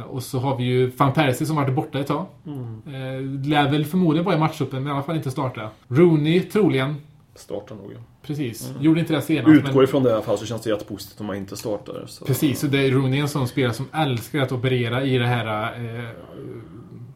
Och 0.08 0.22
så 0.22 0.38
har 0.38 0.56
vi 0.56 0.64
ju 0.64 0.90
Van 0.96 1.12
Persie 1.12 1.46
som 1.46 1.56
varit 1.56 1.74
borta 1.74 1.98
ett 2.00 2.06
tag. 2.06 2.26
Eh, 2.86 3.46
lär 3.48 3.70
väl 3.70 3.84
förmodligen 3.84 4.24
vara 4.24 4.36
i 4.36 4.38
matchuppen, 4.38 4.82
men 4.82 4.92
i 4.92 4.94
alla 4.94 5.02
fall 5.02 5.16
inte 5.16 5.30
starta. 5.30 5.68
Rooney 5.88 6.40
troligen, 6.40 6.96
Startar 7.34 7.74
nog. 7.74 7.92
ja. 7.92 7.98
precis. 8.22 8.72
Gjorde 8.80 9.00
inte 9.00 9.12
det 9.12 9.22
senast. 9.22 9.48
Utgår 9.48 9.74
men, 9.74 9.84
ifrån 9.84 10.02
det 10.02 10.10
i 10.10 10.12
alla 10.12 10.22
fall 10.22 10.38
så 10.38 10.46
känns 10.46 10.62
det 10.62 10.70
jättepositivt 10.70 11.20
om 11.20 11.26
man 11.26 11.36
inte 11.36 11.56
startar. 11.56 12.04
Så. 12.06 12.24
Precis, 12.24 12.64
och 12.64 12.70
det 12.70 12.86
är 12.86 12.90
Rooney 12.90 13.20
en 13.20 13.28
sån 13.28 13.48
spelare 13.48 13.72
som 13.72 13.88
älskar 13.92 14.40
att 14.40 14.52
operera 14.52 15.04
i 15.04 15.18
det 15.18 15.26
här 15.26 15.74
eh, 15.84 16.08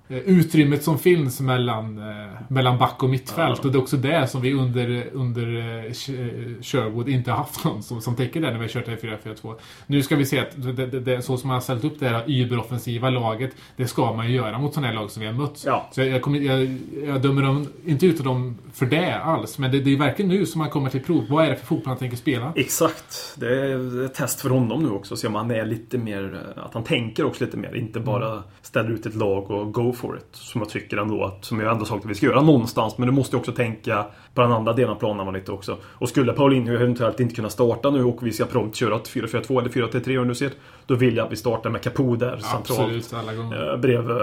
utrymmet 0.08 0.84
som 0.84 0.98
finns 0.98 1.40
mellan, 1.40 1.98
eh, 1.98 2.26
mellan 2.48 2.78
back 2.78 3.02
och 3.02 3.10
mittfält. 3.10 3.64
Och 3.64 3.72
det 3.72 3.78
är 3.78 3.82
också 3.82 3.96
det 3.96 4.26
som 4.26 4.40
vi 4.40 4.52
under, 4.54 5.06
under 5.12 5.42
eh, 5.42 5.90
Sh- 5.90 6.54
eh, 6.56 6.62
Sherwood 6.62 7.08
inte 7.08 7.32
haft 7.32 7.64
någon 7.64 7.82
som, 7.82 8.00
som 8.00 8.16
täcker 8.16 8.40
det 8.40 8.46
när 8.46 8.58
vi 8.58 8.60
har 8.64 8.68
kört 8.68 8.84
det 8.86 8.90
här 8.90 9.18
4-4-2. 9.34 9.54
Nu 9.86 10.02
ska 10.02 10.16
vi 10.16 10.24
se 10.26 10.38
att 10.38 10.62
det, 10.62 10.72
det, 10.86 11.00
det, 11.00 11.22
så 11.22 11.36
som 11.36 11.48
man 11.48 11.54
har 11.54 11.60
ställt 11.60 11.84
upp 11.84 12.00
det 12.00 12.08
här 12.08 12.24
überoffensiva 12.26 13.10
laget, 13.10 13.50
det 13.76 13.86
ska 13.86 14.12
man 14.12 14.26
ju 14.26 14.34
göra 14.36 14.58
mot 14.58 14.74
sådana 14.74 14.86
här 14.88 14.94
lag 14.94 15.10
som 15.10 15.20
vi 15.20 15.26
har 15.26 15.34
mött. 15.34 15.62
Ja. 15.66 15.88
Så 15.92 16.00
jag, 16.00 16.08
jag, 16.08 16.22
kommer, 16.22 16.38
jag, 16.40 16.78
jag 17.06 17.22
dömer 17.22 17.42
dem 17.42 17.66
inte 17.86 18.06
ut 18.06 18.24
dem 18.24 18.58
för 18.72 18.86
det 18.86 19.14
alls, 19.18 19.58
men 19.58 19.70
det, 19.70 19.80
det 19.80 19.92
är 19.92 19.98
verkligen 19.98 20.28
nu 20.28 20.46
som 20.46 20.58
man 20.58 20.70
kommer 20.70 20.90
till 20.90 21.02
prov. 21.02 21.26
Vad 21.28 21.44
är 21.44 21.50
det 21.50 21.56
för 21.56 21.66
fotboll 21.66 21.88
han 21.88 21.98
tänker 21.98 22.16
spela? 22.16 22.52
Exakt. 22.56 23.34
Det 23.36 23.60
är 23.60 24.04
ett 24.04 24.14
test 24.14 24.40
för 24.40 24.50
honom 24.50 24.82
nu 24.82 24.90
också. 24.90 25.16
Se 25.16 25.26
om 25.26 25.34
han 25.34 25.50
är 25.50 25.64
lite 25.64 25.98
mer... 25.98 26.54
Att 26.56 26.74
han 26.74 26.84
tänker 26.84 27.24
också 27.24 27.44
lite 27.44 27.56
mer. 27.56 27.76
Inte 27.76 28.00
bara 28.00 28.42
ställer 28.62 28.90
ut 28.90 29.06
ett 29.06 29.14
lag 29.14 29.50
och 29.50 29.72
go 29.72 29.92
for 29.98 30.16
it. 30.16 30.26
Som 30.32 30.60
jag 30.60 30.70
tycker 30.70 30.96
ändå 30.96 31.24
att... 31.24 31.44
Som 31.44 31.60
jag 31.60 31.72
ändå 31.72 31.84
sagt 31.84 32.04
att 32.04 32.10
vi 32.10 32.14
ska 32.14 32.26
göra 32.26 32.42
någonstans. 32.42 32.98
Men 32.98 33.06
du 33.08 33.12
måste 33.14 33.36
också 33.36 33.52
tänka 33.52 34.06
på 34.34 34.40
den 34.40 34.52
andra 34.52 34.72
delen 34.72 34.90
av 34.90 34.94
planen 34.94 35.34
lite 35.34 35.52
också. 35.52 35.76
Och 35.84 36.08
skulle 36.08 36.32
Paulinho 36.32 36.74
eventuellt 36.74 37.20
inte 37.20 37.34
kunna 37.34 37.50
starta 37.50 37.90
nu 37.90 38.04
och 38.04 38.26
vi 38.26 38.32
ska 38.32 38.44
prompt 38.44 38.76
köra 38.76 38.96
ett 38.96 39.08
4-4-2 39.08 39.60
eller 39.60 39.70
4-3-3 39.70 40.18
om 40.18 40.28
du 40.28 40.34
ser. 40.34 40.50
Då 40.86 40.94
vill 40.94 41.16
jag 41.16 41.26
att 41.26 41.32
vi 41.32 41.36
startar 41.36 41.70
med 41.70 41.82
Capo 41.82 42.16
där 42.16 42.36
centralt. 42.36 42.80
Absolut, 42.80 43.14
alla 43.14 43.34
gånger. 43.34 43.72
eh, 43.72 43.78
bredvid 43.80 44.16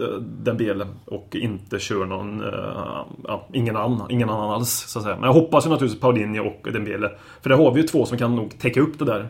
eh, 0.00 0.08
Dembele 0.18 0.86
och 1.04 1.28
inte 1.36 1.78
kör 1.78 2.04
någon, 2.04 2.40
eh, 2.44 3.04
ja, 3.24 3.48
ingen 3.52 3.76
annan, 3.76 4.10
ingen 4.10 4.30
annan 4.30 4.50
alls 4.50 4.70
så 4.70 4.98
att 4.98 5.02
säga. 5.04 5.16
Men 5.16 5.24
jag 5.24 5.32
hoppas 5.32 5.66
ju 5.66 5.70
naturligtvis 5.70 6.00
Paulinho 6.00 6.44
och 6.46 6.72
Dembele. 6.72 7.10
För 7.42 7.50
där 7.50 7.56
har 7.56 7.72
vi 7.72 7.80
ju 7.80 7.86
två 7.86 8.06
som 8.06 8.18
kan 8.18 8.36
nog 8.36 8.58
täcka 8.58 8.80
upp 8.80 8.98
det 8.98 9.04
där. 9.04 9.28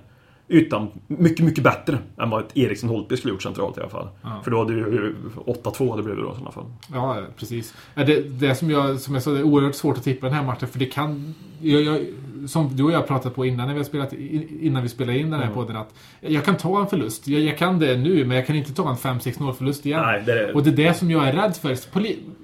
Utan 0.52 0.88
mycket, 1.06 1.44
mycket 1.44 1.64
bättre 1.64 1.98
än 2.18 2.30
vad 2.30 2.44
ett 2.44 2.56
Eriksson 2.56 2.90
Holtby 2.90 3.16
skulle 3.16 3.32
gjort 3.32 3.42
centralt 3.42 3.78
i 3.78 3.80
alla 3.80 3.90
fall. 3.90 4.08
Ja. 4.22 4.40
För 4.44 4.50
då 4.50 4.58
hade 4.58 4.72
ju 4.72 5.14
8-2 5.46 5.96
det 5.96 6.02
blev 6.02 6.16
det 6.16 6.22
då 6.22 6.28
i 6.28 6.32
sådana 6.32 6.50
fall. 6.50 6.64
Ja, 6.92 7.16
precis. 7.36 7.74
Det, 7.94 8.20
det 8.20 8.54
som 8.54 8.70
jag, 8.70 9.00
som 9.00 9.14
jag 9.14 9.22
sa, 9.22 9.30
det 9.30 9.38
är 9.38 9.42
oerhört 9.42 9.74
svårt 9.74 9.96
att 9.98 10.04
tippa 10.04 10.26
den 10.26 10.34
här 10.34 10.44
matchen 10.44 10.68
för 10.68 10.78
det 10.78 10.86
kan... 10.86 11.34
Jag, 11.60 11.82
jag, 11.82 12.06
som 12.48 12.76
du 12.76 12.82
och 12.82 12.92
jag 12.92 13.06
pratat 13.06 13.34
på 13.34 13.46
innan, 13.46 13.68
när 13.68 13.74
vi 13.74 13.84
spelat, 13.84 14.12
innan 14.12 14.82
vi 14.82 14.88
spelade 14.88 15.18
in 15.18 15.30
den 15.30 15.40
här 15.40 15.50
podden 15.50 15.76
att 15.76 15.94
jag 16.20 16.44
kan 16.44 16.56
ta 16.56 16.80
en 16.80 16.86
förlust. 16.86 17.28
Jag, 17.28 17.40
jag 17.40 17.58
kan 17.58 17.78
det 17.78 17.96
nu, 17.96 18.24
men 18.24 18.36
jag 18.36 18.46
kan 18.46 18.56
inte 18.56 18.72
ta 18.72 18.90
en 18.90 18.96
5-6-0 18.96 19.52
förlust 19.52 19.86
igen. 19.86 20.02
Nej, 20.02 20.22
det 20.26 20.32
är 20.32 20.56
Och 20.56 20.62
det 20.62 20.70
är 20.70 20.88
det 20.88 20.94
som 20.94 21.10
jag 21.10 21.28
är 21.28 21.32
rädd 21.32 21.56
för. 21.56 21.76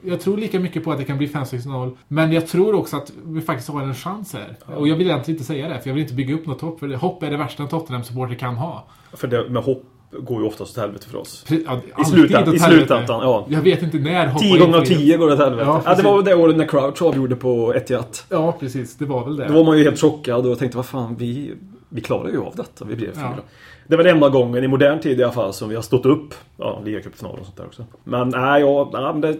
Jag 0.02 0.20
tror 0.20 0.36
lika 0.36 0.60
mycket 0.60 0.84
på 0.84 0.92
att 0.92 0.98
det 0.98 1.04
kan 1.04 1.18
bli 1.18 1.26
5-6-0. 1.26 1.96
Men 2.08 2.32
jag 2.32 2.46
tror 2.46 2.74
också 2.74 2.96
att 2.96 3.12
vi 3.24 3.40
faktiskt 3.40 3.68
har 3.68 3.82
en 3.82 3.94
chans 3.94 4.32
här. 4.32 4.56
Och 4.76 4.88
jag 4.88 4.96
vill 4.96 5.06
egentligen 5.06 5.36
inte 5.36 5.46
säga 5.46 5.68
det, 5.68 5.80
för 5.80 5.90
jag 5.90 5.94
vill 5.94 6.02
inte 6.02 6.14
bygga 6.14 6.34
upp 6.34 6.46
något 6.46 6.60
hopp. 6.60 6.80
För 6.80 6.88
hopp 6.94 7.22
är 7.22 7.30
det 7.30 7.36
värsta 7.36 7.62
en 7.62 7.68
Tottenham-supporter 7.68 8.34
kan 8.34 8.56
ha. 8.56 8.86
För 9.12 9.28
det, 9.28 9.48
med 9.48 9.62
hopp 9.62 9.84
går 10.20 10.40
ju 10.42 10.46
oftast 10.46 10.78
åt 10.78 10.82
helvete 10.82 11.08
för 11.08 11.18
oss. 11.18 11.44
Ja, 11.48 11.80
I 11.98 12.04
åt 12.04 12.54
i 12.54 12.58
slutändan 12.58 13.20
ja. 13.20 13.46
Jag 13.48 13.60
vet 13.60 13.82
inte 13.82 13.98
när 13.98 14.26
hoppar 14.26 14.40
10 14.40 14.58
gånger 14.58 14.76
av 14.76 14.80
in 14.80 14.86
fel. 14.86 14.98
10 14.98 15.16
går 15.16 15.26
det 15.26 15.32
åt 15.34 15.38
helvete. 15.38 15.64
Ja, 15.66 15.82
Ja, 15.84 15.94
det 15.94 16.02
var 16.02 16.16
väl 16.16 16.24
det 16.24 16.34
året 16.34 16.56
när 16.56 16.66
Crouch 16.66 17.02
avgjorde 17.02 17.36
på 17.36 17.72
1-1. 17.72 18.02
Ja, 18.28 18.56
precis. 18.60 18.96
Det 18.96 19.04
var 19.04 19.24
väl 19.24 19.36
det. 19.36 19.46
Då 19.46 19.54
var 19.54 19.64
man 19.64 19.78
ju 19.78 19.84
helt 19.84 20.00
chockad 20.00 20.46
och 20.46 20.58
tänkte 20.58 20.76
vad 20.76 20.86
fan, 20.86 21.16
vi, 21.18 21.52
vi 21.88 22.00
klarar 22.00 22.28
ju 22.28 22.40
av 22.42 22.56
detta. 22.56 22.84
Vi 22.84 22.96
blev 22.96 23.12
fyra. 23.12 23.34
Ja. 23.36 23.42
Det 23.86 23.96
var 23.96 24.04
den 24.04 24.14
enda 24.14 24.28
gången 24.28 24.64
i 24.64 24.68
modern 24.68 25.00
tid 25.00 25.20
i 25.20 25.22
alla 25.22 25.32
fall 25.32 25.52
som 25.52 25.68
vi 25.68 25.74
har 25.74 25.82
stått 25.82 26.06
upp. 26.06 26.34
Ja, 26.56 26.82
ligacupfinal 26.84 27.38
och 27.40 27.44
sånt 27.46 27.56
där 27.56 27.66
också. 27.66 27.84
Men 28.04 28.28
nej, 28.28 28.64
men 28.92 29.20
det 29.20 29.36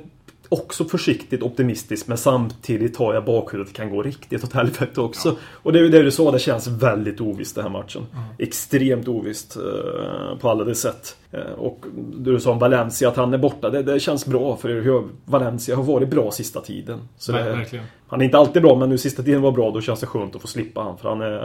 också 0.48 0.84
försiktigt 0.84 1.42
optimistiskt 1.42 2.08
men 2.08 2.18
samtidigt 2.18 2.96
har 2.96 3.14
jag 3.14 3.24
bakhuvudet 3.24 3.72
kan 3.72 3.90
gå 3.90 4.02
riktigt 4.02 4.44
åt 4.44 4.52
helvete 4.52 5.00
också. 5.00 5.36
Och 5.42 5.72
det 5.72 5.78
är 5.78 5.82
ju 5.82 5.88
det 5.88 6.02
du 6.02 6.10
sa, 6.10 6.30
det 6.30 6.38
känns 6.38 6.66
väldigt 6.66 7.20
ovisst 7.20 7.54
den 7.54 7.64
här 7.64 7.70
matchen. 7.70 8.06
Extremt 8.38 9.08
ovisst 9.08 9.56
eh, 9.56 10.38
på 10.40 10.50
alla 10.50 10.64
de 10.64 10.74
sätt. 10.74 11.16
Eh, 11.30 11.52
och 11.58 11.84
du 12.16 12.40
sa 12.40 12.50
om 12.52 12.58
Valencia 12.58 13.08
att 13.08 13.16
han 13.16 13.34
är 13.34 13.38
borta. 13.38 13.70
Det, 13.70 13.82
det 13.82 14.00
känns 14.00 14.26
bra 14.26 14.56
för 14.56 14.68
hur 14.68 15.04
Valencia 15.24 15.76
har 15.76 15.82
varit 15.82 16.08
bra 16.08 16.30
sista 16.30 16.60
tiden. 16.60 17.00
Så 17.18 17.32
Ver- 17.32 17.68
det, 17.70 17.80
han 18.08 18.20
är 18.20 18.24
inte 18.24 18.38
alltid 18.38 18.62
bra 18.62 18.76
men 18.76 18.88
nu 18.88 18.98
sista 18.98 19.22
tiden 19.22 19.42
var 19.42 19.52
bra. 19.52 19.70
Då 19.70 19.80
känns 19.80 20.00
det 20.00 20.06
skönt 20.06 20.34
att 20.34 20.40
få 20.40 20.48
slippa 20.48 20.80
han. 20.80 20.98
För 20.98 21.08
han, 21.08 21.20
är, 21.20 21.38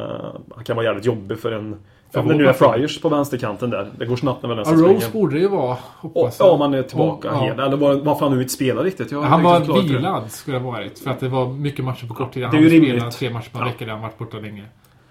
han 0.56 0.64
kan 0.64 0.76
vara 0.76 0.86
jävligt 0.86 1.06
jobbig 1.06 1.40
för 1.40 1.52
en... 1.52 1.76
Om 2.16 2.28
det 2.28 2.36
nu 2.36 2.48
är. 2.48 2.54
Friars 2.54 3.02
på 3.02 3.10
vänsterkanten 3.10 3.70
där. 3.70 3.88
Det 3.98 4.06
går 4.06 4.16
snabbt 4.16 4.44
när 4.44 4.50
Ja, 4.50 4.56
Valencia 4.56 4.88
Rose 4.88 5.12
borde 5.12 5.36
det 5.36 5.42
ju 5.42 5.48
vara, 5.48 5.78
hoppas 5.98 6.40
jag. 6.40 6.48
ja, 6.48 6.58
man 6.58 6.74
är 6.74 6.84
tillbaka 6.84 7.32
Och- 7.32 7.48
ja. 7.58 7.66
Eller 7.66 7.78
var, 7.78 7.94
varför 7.96 8.26
han 8.26 8.36
nu 8.36 8.42
inte 8.42 8.54
spelar 8.54 8.84
riktigt. 8.84 9.12
Jag 9.12 9.20
har 9.20 9.26
Han 9.26 9.40
inte 9.40 9.70
var 9.72 9.78
för 9.82 9.88
det. 9.88 9.94
vilad 9.96 10.32
skulle 10.32 10.58
det 10.58 10.64
ha 10.64 10.72
varit. 10.72 11.00
För 11.00 11.10
att 11.12 11.20
det 11.20 11.30
var 11.30 11.48
mycket 11.54 11.86
matcher 11.86 12.08
på 12.08 12.14
kort 12.14 12.34
tid. 12.34 12.44
Han 12.44 12.52
Det 12.52 12.58
är 12.58 12.62
ju 12.62 12.70
rimligt. 12.70 13.12
tre 13.12 13.30
matcher 13.30 13.50
på 13.52 13.58
en 13.58 13.66
Ja. 13.66 13.72
vecka 13.72 13.86
där 13.86 13.92
han 13.92 14.02
varit 14.02 14.18
borta 14.18 14.38
länge. 14.38 14.64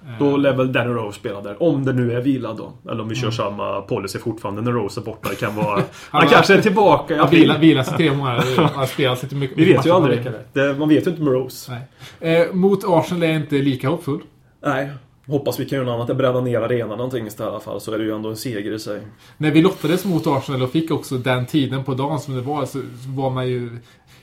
Eh, 0.07 0.19
Då 0.19 0.37
lär 0.37 0.53
väl 0.53 0.73
Danny 0.73 0.91
Rose 0.91 1.19
spela 1.19 1.41
där. 1.41 1.63
Om 1.63 1.85
det 1.85 1.93
nu 1.93 2.13
är 2.13 2.21
vilad 2.21 2.57
då. 2.57 2.91
Eller 2.91 3.03
om 3.03 3.09
vi 3.09 3.15
Mm. 3.15 3.23
kör 3.23 3.31
samma 3.31 3.81
policy 3.81 4.19
fortfarande 4.19 4.63
när 4.63 4.73
Rose 4.73 5.01
är 5.01 5.05
borta. 5.05 5.29
Det 5.29 5.35
kan 5.35 5.55
vara... 5.57 5.83
han 6.11 6.27
kanske 6.27 6.55
är 6.55 6.61
tillbaka 6.61 7.15
i 7.15 7.17
Han 7.17 7.27
april. 7.27 7.41
vila, 7.41 7.59
vila 7.59 7.85
sig 7.85 7.97
tre 7.97 8.13
månader. 8.13 8.45
Han 8.57 8.67
har 8.75 8.87
spelat 8.87 9.23
lite 9.23 9.35
mycket 9.35 9.59
Vi 9.59 9.73
vet 9.73 9.87
ju 9.87 9.91
aldrig. 9.91 10.27
Det, 10.53 10.79
man 10.79 10.89
vet 10.89 11.07
ju 11.07 11.11
inte 11.11 11.23
med 11.23 11.33
Rose. 11.33 11.73
Nej. 12.21 12.41
Eh, 12.41 12.53
mot 12.53 12.85
Arsenal 12.85 13.23
är 13.23 13.27
jag 13.27 13.37
inte 13.37 13.55
lika 13.55 13.89
hoppfull. 13.89 14.21
Nej. 14.65 14.91
Hoppas 15.31 15.61
vi 15.61 15.65
kan 15.65 15.77
göra 15.77 15.87
något 15.87 15.95
annat 15.95 16.11
än 16.11 16.17
bränna 16.17 16.41
ner 16.41 16.61
arenan 16.61 16.89
någonting 16.89 17.27
i 17.27 17.31
alla 17.43 17.61
fall. 17.61 17.81
Så 17.81 17.93
är 17.93 17.99
det 17.99 18.05
ju 18.05 18.15
ändå 18.15 18.29
en 18.29 18.37
seger 18.37 18.73
i 18.73 18.79
sig. 18.79 19.01
När 19.39 19.51
vi 19.51 19.63
lottades 19.63 20.05
mot 20.05 20.27
Arsenal 20.27 20.63
och 20.63 20.71
fick 20.71 20.91
också 20.91 21.17
den 21.19 21.47
tiden 21.47 21.85
på 21.85 21.95
dagen 21.95 22.21
som 22.21 22.35
det 22.35 22.41
var 22.41 22.65
så 22.67 22.81
var 23.17 23.31
man 23.31 23.49
ju 23.49 23.71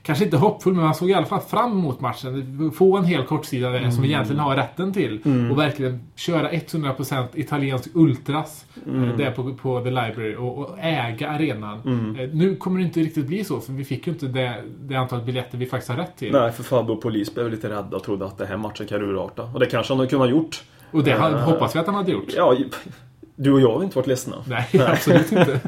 Kanske 0.07 0.25
inte 0.25 0.37
hoppfull, 0.37 0.73
men 0.73 0.83
man 0.83 0.95
såg 0.95 1.09
i 1.09 1.13
alla 1.13 1.25
fall 1.25 1.39
fram 1.41 1.71
emot 1.71 1.99
matchen. 2.01 2.71
Få 2.75 2.97
en 2.97 3.05
hel 3.05 3.23
kortsida 3.23 3.69
där 3.69 3.91
som 3.91 4.01
vi 4.01 4.07
egentligen 4.07 4.39
har 4.39 4.55
rätten 4.55 4.93
till. 4.93 5.21
Och 5.51 5.57
verkligen 5.59 5.99
köra 6.15 6.51
100% 6.51 7.25
italiensk 7.33 7.89
ultras 7.93 8.65
eh, 8.87 9.17
där 9.17 9.31
på, 9.31 9.53
på 9.53 9.79
The 9.79 9.89
Library 9.89 10.35
och, 10.35 10.57
och 10.57 10.79
äga 10.79 11.29
arenan. 11.29 11.77
Eh, 12.19 12.29
Nu 12.33 12.55
kommer 12.55 12.79
det 12.79 12.85
inte 12.85 12.99
riktigt 12.99 13.27
bli 13.27 13.43
så, 13.43 13.59
för 13.59 13.73
vi 13.73 13.83
fick 13.83 14.07
ju 14.07 14.13
inte 14.13 14.27
det, 14.27 14.63
det 14.79 14.95
antal 14.95 15.21
biljetter 15.21 15.57
vi 15.57 15.65
faktiskt 15.65 15.89
har 15.89 15.97
rätt 15.97 16.17
till. 16.17 16.31
Nej, 16.31 16.51
för 16.51 16.63
Fabio 16.63 16.93
och 16.93 17.01
Polis 17.01 17.33
blev 17.35 17.51
lite 17.51 17.69
rädda 17.69 17.97
och 17.97 18.03
trodde 18.03 18.25
att 18.25 18.37
den 18.37 18.47
här 18.47 18.57
matchen 18.57 18.87
kan 18.87 19.01
urarta. 19.01 19.43
Och 19.53 19.59
det 19.59 19.65
kanske 19.65 19.93
han 19.93 19.99
hade 19.99 20.09
kunnat 20.09 20.29
gjort. 20.29 20.63
Och 20.91 21.03
det 21.03 21.11
Eh, 21.11 21.19
hoppas 21.19 21.75
vi 21.75 21.79
att 21.79 21.85
han 21.85 21.95
hade 21.95 22.11
gjort. 22.11 22.33
Ja, 22.35 22.57
du 23.35 23.51
och 23.51 23.61
jag 23.61 23.73
har 23.73 23.83
inte 23.83 23.95
varit 23.95 24.07
ledsna. 24.07 24.35
Nej, 24.47 24.67
absolut 24.87 25.31
inte. 25.31 25.59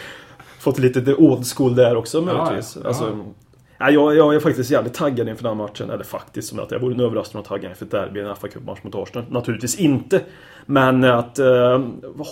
Fått 0.58 0.78
lite 0.78 1.14
old 1.14 1.46
school 1.46 1.74
där 1.74 1.96
också 1.96 2.20
möjligtvis. 2.20 2.76
ja, 2.76 2.80
ja. 2.82 2.88
Alltså, 2.88 3.18
ja, 3.78 3.90
jag, 3.90 4.16
jag 4.16 4.34
är 4.34 4.40
faktiskt 4.40 4.70
jävligt 4.70 4.94
taggad 4.94 5.28
inför 5.28 5.42
den 5.42 5.58
här 5.58 5.66
matchen. 5.66 5.90
Eller 5.90 6.04
faktiskt, 6.04 6.48
som 6.48 6.58
att 6.58 6.70
jag 6.70 6.78
vore 6.78 7.04
överraskad 7.04 7.40
och 7.40 7.46
taggad 7.46 7.70
inför 7.70 7.84
ett 7.84 7.90
derby, 7.90 8.20
en 8.20 8.36
fa 8.36 8.48
match 8.66 8.78
mot 8.82 8.94
Arsenal. 8.94 9.24
Naturligtvis 9.28 9.78
inte. 9.78 10.20
Men 10.66 11.04
att 11.04 11.38
eh, 11.38 11.46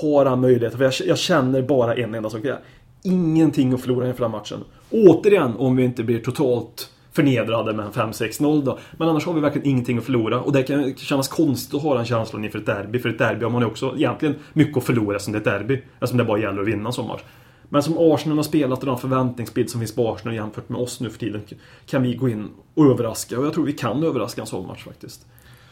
har 0.02 0.26
han 0.26 0.40
möjlighet? 0.40 0.74
För 0.74 0.84
jag, 0.84 0.92
jag 1.06 1.18
känner 1.18 1.62
bara 1.62 1.94
en 1.94 2.14
enda 2.14 2.30
sak. 2.30 2.40
Jag 2.44 2.56
Ingenting 3.04 3.72
att 3.72 3.80
förlora 3.80 4.08
inför 4.08 4.24
den 4.24 4.30
här 4.32 4.38
matchen. 4.38 4.64
Återigen, 4.90 5.56
om 5.56 5.76
vi 5.76 5.84
inte 5.84 6.02
blir 6.02 6.18
totalt 6.18 6.90
förnedrade 7.12 7.72
med 7.72 7.86
en 7.86 7.92
5-6-0 7.92 8.64
då. 8.64 8.78
Men 8.92 9.08
annars 9.08 9.26
har 9.26 9.32
vi 9.32 9.40
verkligen 9.40 9.68
ingenting 9.68 9.98
att 9.98 10.04
förlora. 10.04 10.40
Och 10.40 10.52
det 10.52 10.62
kan 10.62 10.94
kännas 10.96 11.28
konstigt 11.28 11.74
att 11.74 11.82
ha 11.82 11.94
den 11.94 12.04
känslan 12.04 12.44
inför 12.44 12.58
ett 12.58 12.66
derby. 12.66 12.98
För 12.98 13.08
ett 13.08 13.18
derby 13.18 13.44
har 13.44 13.50
man 13.50 13.62
ju 13.62 13.66
också 13.66 13.94
egentligen 13.96 14.34
mycket 14.52 14.76
att 14.76 14.84
förlora 14.84 15.18
som 15.18 15.32
det 15.32 15.36
är 15.36 15.40
ett 15.40 15.44
derby. 15.44 15.82
Eftersom 15.94 16.18
det 16.18 16.24
bara 16.24 16.38
gäller 16.38 16.62
att 16.62 16.68
vinna 16.68 16.90
match. 17.08 17.22
Men 17.68 17.82
som 17.82 17.94
Arsenal 17.98 18.38
har 18.38 18.42
spelat 18.42 18.80
och 18.80 18.86
den 18.86 18.98
förväntningsbild 18.98 19.70
som 19.70 19.80
finns 19.80 19.94
på 19.94 20.12
Arsenal 20.12 20.34
jämfört 20.34 20.68
med 20.68 20.80
oss 20.80 21.00
nu 21.00 21.10
för 21.10 21.18
tiden 21.18 21.42
kan 21.86 22.02
vi 22.02 22.14
gå 22.14 22.28
in 22.28 22.48
och 22.74 22.86
överraska. 22.86 23.38
Och 23.38 23.46
jag 23.46 23.54
tror 23.54 23.64
vi 23.64 23.72
kan 23.72 24.04
överraska 24.04 24.40
en 24.40 24.46
sån 24.46 24.66
match 24.66 24.84
faktiskt. 24.84 25.26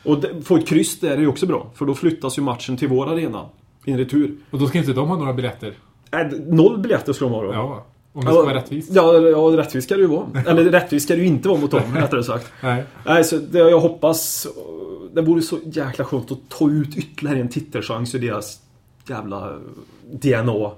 Och 0.04 0.24
få 0.44 0.56
ett 0.56 0.68
kryss 0.68 1.00
där 1.00 1.10
är 1.10 1.18
ju 1.18 1.26
också 1.26 1.46
bra. 1.46 1.70
För 1.74 1.86
då 1.86 1.94
flyttas 1.94 2.38
ju 2.38 2.42
matchen 2.42 2.76
till 2.76 2.88
vår 2.88 3.12
arena. 3.12 3.48
I 3.84 3.92
en 3.92 3.98
retur. 3.98 4.36
Och 4.50 4.58
då 4.58 4.66
ska 4.66 4.78
inte 4.78 4.92
de 4.92 5.08
ha 5.08 5.16
några 5.16 5.32
biljetter. 5.32 5.74
Äh, 6.10 6.26
noll 6.46 6.78
biljetter 6.78 7.12
ska 7.12 7.24
de 7.24 7.34
ha 7.34 7.42
då. 7.42 7.52
Ja, 7.52 7.86
om 8.12 8.24
det 8.24 8.30
ska 8.32 8.42
vara 8.42 8.54
rättvist. 8.54 8.90
Ja, 8.92 9.14
ja, 9.14 9.38
rättvist 9.38 9.86
ska 9.86 9.94
det 9.94 10.00
ju 10.00 10.06
vara. 10.06 10.26
Eller 10.46 10.64
rättvist 10.64 11.04
ska 11.06 11.14
det 11.14 11.20
ju 11.20 11.26
inte 11.26 11.48
vara 11.48 11.60
mot 11.60 11.70
dem, 11.70 11.82
rättare 11.96 12.24
sagt. 12.24 12.52
Nej. 12.62 12.84
Nej, 13.06 13.24
så 13.24 13.36
det 13.36 13.58
jag 13.58 13.80
hoppas... 13.80 14.46
Det 15.12 15.22
vore 15.22 15.42
så 15.42 15.58
jäkla 15.64 16.04
skönt 16.04 16.32
att 16.32 16.38
ta 16.48 16.70
ut 16.70 16.96
ytterligare 16.96 17.38
en 17.40 17.48
titelchans 17.48 18.14
ur 18.14 18.18
deras 18.18 18.60
jävla 19.08 19.52
DNA. 20.12 20.70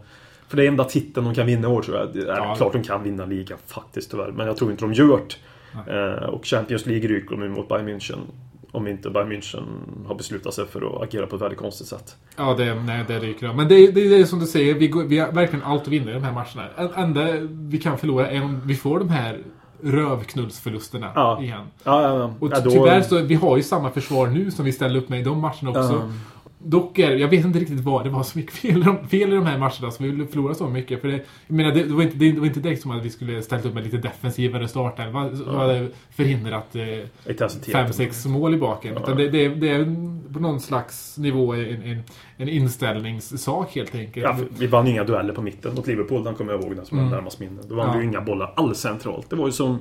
För 0.48 0.56
det 0.56 0.64
är 0.64 0.68
enda 0.68 0.84
titeln 0.84 1.26
de 1.26 1.34
kan 1.34 1.46
vinna 1.46 1.68
i 1.68 1.70
år 1.70 1.82
tror 1.82 1.96
jag. 1.98 2.08
Det 2.12 2.20
är 2.20 2.26
Ja. 2.36 2.54
klart 2.54 2.72
de 2.72 2.82
kan 2.82 3.02
vinna 3.02 3.26
ligan 3.26 3.58
faktiskt 3.66 4.10
tyvärr. 4.10 4.32
Men 4.32 4.46
jag 4.46 4.56
tror 4.56 4.70
inte 4.70 4.84
de 4.84 4.92
gör 4.92 5.20
det. 5.86 5.92
Eh, 6.22 6.28
och 6.28 6.46
Champions 6.46 6.86
League 6.86 7.08
ryker 7.08 7.36
de 7.36 7.48
mot 7.48 7.68
Bayern 7.68 7.88
München. 7.88 8.18
Om 8.74 8.86
inte 8.88 9.10
Bayern 9.10 9.32
München 9.32 9.64
har 10.06 10.14
beslutat 10.14 10.54
sig 10.54 10.66
för 10.66 10.96
att 10.96 11.02
agera 11.02 11.26
på 11.26 11.36
ett 11.36 11.42
väldigt 11.42 11.58
konstigt 11.58 11.86
sätt. 11.86 12.16
Ja, 12.36 12.54
det, 12.54 12.74
nej, 12.74 13.04
det 13.08 13.18
ryker 13.18 13.48
av. 13.48 13.56
Men 13.56 13.68
det, 13.68 13.74
är- 13.74 13.92
det, 13.92 14.08
det 14.08 14.20
är 14.20 14.24
som 14.24 14.38
du 14.38 14.46
säger, 14.46 14.74
vi, 14.74 14.88
går, 14.88 15.02
vi 15.04 15.18
har 15.18 15.32
verkligen 15.32 15.64
allt 15.64 15.82
att 15.82 15.88
vinna 15.88 16.10
i 16.10 16.14
de 16.14 16.22
här 16.22 16.32
matcherna. 16.32 16.68
En- 16.76 17.04
enda 17.04 17.26
vi 17.50 17.78
kan 17.78 17.98
förlora 17.98 18.30
är 18.30 18.42
om 18.44 18.60
vi 18.64 18.74
får 18.74 18.98
de 18.98 19.08
här 19.08 19.38
rövknullsförlusterna 19.82 21.12
Ja. 21.14 21.42
igen. 21.42 21.60
Ja, 21.84 22.02
ja, 22.02 22.18
ja. 22.18 22.34
Och 22.40 22.50
då- 22.50 22.70
tyvärr 22.70 23.00
så, 23.02 23.18
vi 23.22 23.34
har 23.34 23.56
ju 23.56 23.62
samma 23.62 23.90
försvar 23.90 24.26
nu 24.26 24.50
som 24.50 24.64
vi 24.64 24.72
ställde 24.72 24.98
upp 24.98 25.08
med 25.08 25.20
i 25.20 25.22
de 25.22 25.40
matcherna 25.40 25.70
också. 25.70 26.10
Ja. 26.64 26.68
Dock 26.70 26.98
är 26.98 27.10
jag 27.10 27.28
vet 27.28 27.44
inte 27.44 27.58
riktigt 27.58 27.80
vad 27.80 28.04
det 28.04 28.10
var 28.10 28.22
så 28.22 28.38
mycket 28.38 28.54
fel, 28.54 28.84
fel 29.10 29.32
i 29.32 29.36
de 29.36 29.46
här 29.46 29.58
matcherna 29.58 29.90
som 29.90 30.18
vi 30.18 30.26
förlorade 30.26 30.54
så 30.54 30.66
mycket. 30.68 31.00
För 31.00 31.08
det, 31.08 31.20
jag 31.46 31.56
menar, 31.56 31.74
det, 31.74 31.84
var 31.84 32.02
inte, 32.02 32.16
det 32.16 32.40
var 32.40 32.46
inte 32.46 32.60
direkt 32.60 32.82
som 32.82 32.90
att 32.90 33.04
vi 33.04 33.10
skulle 33.10 33.42
ställt 33.42 33.64
upp 33.64 33.74
med 33.74 33.84
lite 33.84 33.96
defensivare 33.96 34.68
startelva 34.68 35.36
som 35.36 35.54
hade 35.54 35.88
förhindrat 36.10 36.76
eh, 36.76 37.36
fem, 37.72 37.92
sex 37.92 38.26
mål 38.26 38.54
i 38.54 38.58
baken. 38.58 38.96
Utan 38.96 39.16
det, 39.16 39.28
det, 39.28 39.48
det 39.48 39.68
är 39.68 39.84
på 40.32 40.40
någon 40.40 40.60
slags 40.60 41.18
nivå 41.18 41.54
en, 41.54 41.82
en, 41.82 42.02
en 42.36 42.48
inställningssak 42.48 43.74
helt 43.74 43.94
enkelt. 43.94 44.24
Ja, 44.26 44.36
vi 44.58 44.66
vann 44.66 44.86
inga 44.86 45.04
dueller 45.04 45.34
på 45.34 45.42
mitten 45.42 45.74
mot 45.74 45.86
Liverpool, 45.86 46.24
den 46.24 46.34
kommer 46.34 46.52
jag 46.52 46.62
ihåg 46.62 46.76
den 46.76 46.86
som 46.86 46.98
är 46.98 47.02
närmast 47.10 47.40
minne. 47.40 47.60
Då 47.68 47.74
vann 47.74 47.82
Mm. 47.82 47.94
Ja. 47.94 47.98
vi 47.98 48.04
ju 48.04 48.10
inga 48.10 48.20
bollar 48.20 48.52
alls 48.56 48.78
centralt. 48.78 49.30
Det 49.30 49.36
var 49.36 49.46
ju 49.46 49.52
som 49.52 49.78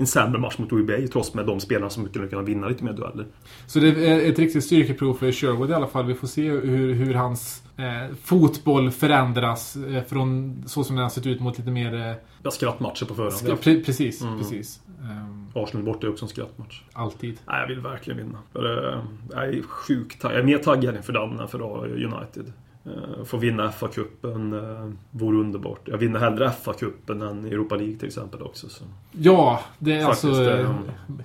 en 0.00 0.06
sämre 0.06 0.38
match 0.40 0.58
mot 0.58 0.86
Bay 0.86 1.08
trots 1.08 1.34
med 1.34 1.46
de 1.46 1.60
spelarna 1.60 1.90
som 1.90 2.08
skulle 2.08 2.28
kunna 2.28 2.42
vinna 2.42 2.68
lite 2.68 2.84
mer 2.84 2.92
dueller. 2.92 3.26
Så 3.66 3.78
det 3.78 3.88
är 3.88 4.30
ett 4.30 4.38
riktigt 4.38 4.64
styrkeprov 4.64 5.14
för 5.14 5.32
Sherwood 5.32 5.70
i 5.70 5.74
alla 5.74 5.86
fall. 5.86 6.06
Vi 6.06 6.14
får 6.14 6.26
se 6.26 6.50
hur, 6.50 6.94
hur 6.94 7.14
hans 7.14 7.62
eh, 7.76 8.14
fotboll 8.22 8.90
förändras 8.90 9.76
eh, 9.76 10.02
från 10.04 10.62
så 10.66 10.84
som 10.84 10.96
den 10.96 11.02
har 11.02 11.10
sett 11.10 11.26
ut 11.26 11.40
mot 11.40 11.58
lite 11.58 11.70
mer... 11.70 11.94
Eh, 11.94 12.14
Jag 12.42 12.52
skrattmatcher 12.52 13.04
på 13.04 13.14
förhand. 13.14 13.34
ska, 13.34 13.56
pre, 13.56 13.80
precis, 13.80 14.22
precis. 14.38 14.80
Ehm, 15.02 15.46
Arsenal 15.54 15.84
borta 15.86 16.06
är 16.06 16.10
också 16.10 16.24
en 16.24 16.28
skrattmatch. 16.28 16.82
alltid. 16.92 17.38
Nej, 17.46 17.60
jag 17.60 17.68
vill 17.68 17.80
verkligen 17.80 18.18
vinna. 18.18 18.38
Eh, 18.54 19.02
jag 19.30 19.48
är 19.48 19.62
sjukt 19.62 20.20
taggad. 20.20 20.36
Jag 20.36 20.42
är 20.42 20.46
mer 20.46 20.58
taggad 20.58 20.96
inför 20.96 21.12
den 21.12 21.40
än 21.40 21.48
för 21.48 21.86
United. 21.86 22.52
Eh, 22.86 23.24
Få 23.24 23.36
vinna 23.36 23.70
FA-cupen 23.70 24.52
eh, 24.52 24.92
vore 25.10 25.38
underbart. 25.38 25.80
Jag 25.84 25.98
vinner 25.98 26.20
hellre 26.20 26.50
FA-cupen 26.64 27.30
än 27.30 27.44
Europa 27.44 27.76
League 27.76 27.96
till 27.96 28.08
exempel 28.08 28.42
också. 28.42 28.68
Så. 28.68 28.84
Ja, 29.12 29.60
det 29.78 29.94
är 29.96 30.04
Faktiskt, 30.04 30.24
alltså... 30.24 30.42
det- 30.44 30.60
Eh, 30.60 30.74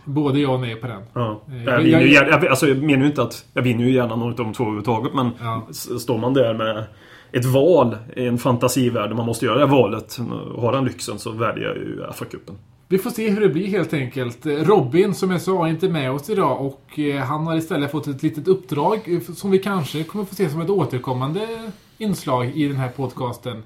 både 0.06 0.40
jag 0.40 0.54
och 0.54 0.60
nej 0.60 0.76
på 0.76 0.88
den. 0.88 1.02
Ja. 1.14 1.42
Eh, 1.48 1.64
Jag, 1.64 1.78
vinner 1.80 1.82
ju 1.84 1.92
jag- 1.92 2.08
gärna, 2.08 2.30
jag, 2.30 2.48
alltså, 2.48 2.68
jag 2.68 2.78
menar 2.84 3.02
ju 3.02 3.08
inte 3.10 3.22
att 3.22 3.46
jag 3.54 3.62
vinner 3.62 3.84
ju 3.84 3.92
gärna 3.92 4.16
något 4.16 4.40
av 4.40 4.46
de 4.46 4.54
två 4.54 4.64
överhuvudtaget 4.64 5.14
men 5.14 5.30
Ja. 5.40 5.68
står 6.00 6.18
man 6.18 6.34
där 6.34 6.54
med 6.54 6.84
ett 7.32 7.46
val 7.46 7.98
i 8.16 8.28
en 8.28 8.38
fantasivärld 8.38 9.16
man 9.16 9.26
måste 9.26 9.46
göra 9.46 9.60
det 9.60 9.66
valet 9.66 10.18
och 10.56 10.62
har 10.62 10.72
den 10.72 10.86
lyxen 10.86 11.20
så 11.20 11.32
väljer 11.32 11.68
jag 11.68 11.78
ju 11.78 12.02
FA-cupen. 12.14 12.54
Vi 12.96 13.00
får 13.00 13.12
se 13.12 13.30
hur 13.30 13.42
det 13.42 13.50
blir 13.50 13.68
helt 13.68 13.94
enkelt. 13.94 14.46
Robin, 14.46 15.14
som 15.14 15.32
jag 15.32 15.42
sa, 15.42 15.66
är 15.66 15.70
inte 15.70 15.90
med 15.90 16.12
oss 16.12 16.30
idag 16.30 16.66
och 16.66 17.00
eh, 17.00 17.22
han 17.22 17.48
har 17.48 17.58
istället 17.58 17.92
fått 17.92 18.08
ett 18.08 18.24
litet 18.24 18.48
uppdrag 18.48 19.02
eh, 19.06 19.20
som 19.20 19.52
vi 19.52 19.60
kanske 19.60 20.04
kommer 20.04 20.26
få 20.26 20.36
se 20.36 20.50
som 20.50 20.62
ett 20.62 20.70
återkommande 20.70 21.72
inslag 21.98 22.46
i 22.46 22.68
den 22.68 22.78
här 22.78 22.90
podcasten. 22.90 23.64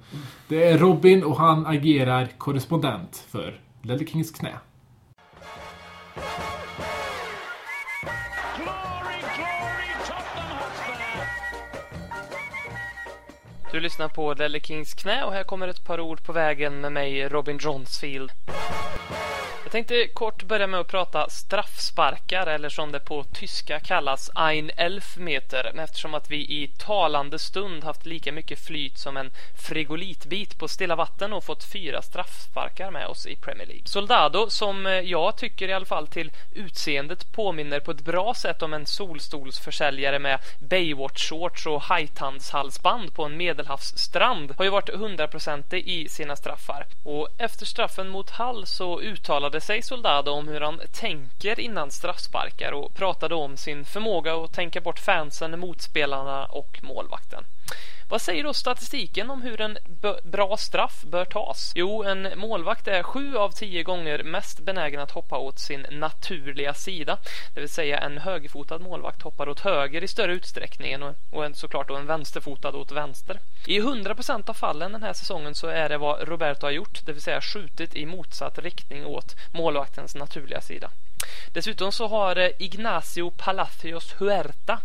Det 0.47 0.63
är 0.63 0.77
Robin 0.77 1.23
och 1.23 1.37
han 1.37 1.65
agerar 1.65 2.27
korrespondent 2.37 3.25
för 3.29 3.59
Lelle 3.81 4.05
Kings 4.05 4.31
knä. 4.31 4.53
Du 13.71 13.79
lyssnar 13.79 14.09
på 14.09 14.33
Lelle 14.33 14.59
Kings 14.59 14.93
knä 14.93 15.23
och 15.23 15.33
här 15.33 15.43
kommer 15.43 15.67
ett 15.67 15.83
par 15.83 15.99
ord 15.99 16.23
på 16.23 16.33
vägen 16.33 16.81
med 16.81 16.91
mig 16.91 17.29
Robin 17.29 17.57
Johnsfield. 17.61 18.31
Jag 19.69 19.71
tänkte 19.71 20.07
kort 20.07 20.43
börja 20.43 20.67
med 20.67 20.79
att 20.79 20.87
prata 20.87 21.29
straffsparkar 21.29 22.47
eller 22.47 22.69
som 22.69 22.91
det 22.91 22.99
på 22.99 23.23
tyska 23.23 23.79
kallas 23.79 24.31
ein 24.35 24.71
Elfmeter 24.77 25.79
eftersom 25.79 26.13
att 26.13 26.31
vi 26.31 26.37
i 26.37 26.71
talande 26.77 27.39
stund 27.39 27.83
haft 27.83 28.05
lika 28.05 28.31
mycket 28.31 28.59
flyt 28.59 28.97
som 28.97 29.17
en 29.17 29.31
frigolitbit 29.67 30.59
på 30.59 30.67
stilla 30.67 30.95
vatten 30.95 31.33
och 31.33 31.43
fått 31.43 31.63
fyra 31.63 32.01
straffsparkar 32.01 32.91
med 32.91 33.07
oss 33.07 33.25
i 33.25 33.35
Premier 33.35 33.67
League. 33.67 33.85
Soldado, 33.85 34.49
som 34.49 35.01
jag 35.03 35.37
tycker 35.37 35.67
i 35.67 35.73
alla 35.73 35.85
fall 35.85 36.07
till 36.07 36.31
utseendet 36.55 37.31
påminner 37.31 37.79
på 37.79 37.91
ett 37.91 38.05
bra 38.05 38.33
sätt 38.33 38.61
om 38.61 38.73
en 38.73 38.85
solstolsförsäljare 38.85 40.19
med 40.19 40.39
Baywatch-shorts 40.59 41.67
och 41.67 41.81
hajtandshalsband 41.81 43.15
på 43.15 43.23
en 43.23 43.37
medelhavsstrand 43.37 44.51
har 44.57 44.65
ju 44.65 44.71
varit 44.71 44.95
hundraprocentig 44.95 45.87
i 45.87 46.09
sina 46.09 46.35
straffar. 46.35 46.85
Och 47.03 47.27
efter 47.37 47.65
straffen 47.65 48.09
mot 48.09 48.29
Hull 48.29 48.65
så 48.65 49.01
uttalade 49.01 49.58
sig 49.59 49.81
Soldado 49.81 50.31
om 50.31 50.47
hur 50.47 50.61
han 50.61 50.81
tänker 50.91 51.59
innan 51.59 51.91
straffsparkar 51.91 52.71
och 52.71 52.93
pratade 52.93 53.35
om 53.35 53.57
sin 53.57 53.85
förmåga 53.85 54.35
att 54.35 54.53
tänka 54.53 54.81
bort 54.81 54.99
fansen, 54.99 55.59
motspelarna 55.59 56.45
och 56.45 56.79
målvakten. 56.83 57.43
Vad 58.09 58.21
säger 58.21 58.43
då 58.43 58.53
statistiken 58.53 59.29
om 59.29 59.41
hur 59.41 59.61
en 59.61 59.77
b- 60.01 60.13
bra 60.23 60.57
straff 60.57 61.03
bör 61.03 61.25
tas? 61.25 61.71
Jo, 61.75 62.03
en 62.03 62.39
målvakt 62.39 62.87
är 62.87 63.03
sju 63.03 63.37
av 63.37 63.51
tio 63.51 63.83
gånger 63.83 64.23
mest 64.23 64.59
benägen 64.59 64.99
att 65.01 65.11
hoppa 65.11 65.37
åt 65.37 65.59
sin 65.59 65.85
naturliga 65.91 66.73
sida. 66.73 67.17
Det 67.53 67.59
vill 67.59 67.69
säga 67.69 67.99
en 67.99 68.17
högerfotad 68.17 68.79
målvakt 68.79 69.21
hoppar 69.21 69.49
åt 69.49 69.59
höger 69.59 70.03
i 70.03 70.07
större 70.07 70.33
utsträckning 70.33 70.91
än- 70.93 71.15
och 71.31 71.45
en, 71.45 71.55
såklart 71.55 71.87
då 71.87 71.95
en 71.95 72.05
vänsterfotad 72.07 72.69
åt 72.75 72.91
vänster. 72.91 73.39
I 73.67 73.79
100% 73.79 74.49
av 74.49 74.53
fallen 74.53 74.91
den 74.91 75.03
här 75.03 75.13
säsongen 75.13 75.55
så 75.55 75.67
är 75.67 75.89
det 75.89 75.97
vad 75.97 76.27
Roberto 76.27 76.65
har 76.65 76.71
gjort, 76.71 77.05
det 77.05 77.13
vill 77.13 77.21
säga 77.21 77.41
skjutit 77.41 77.95
i 77.95 78.05
motsatt 78.05 78.59
riktning 78.59 79.05
åt 79.05 79.35
målvaktens 79.53 80.15
naturliga 80.15 80.61
sida. 80.61 80.89
Dessutom 81.53 81.91
så 81.91 82.07
har 82.07 82.35
eh, 82.35 82.49
Ignacio 82.59 83.31
Palacios 83.37 84.13
Huerta, 84.13 84.79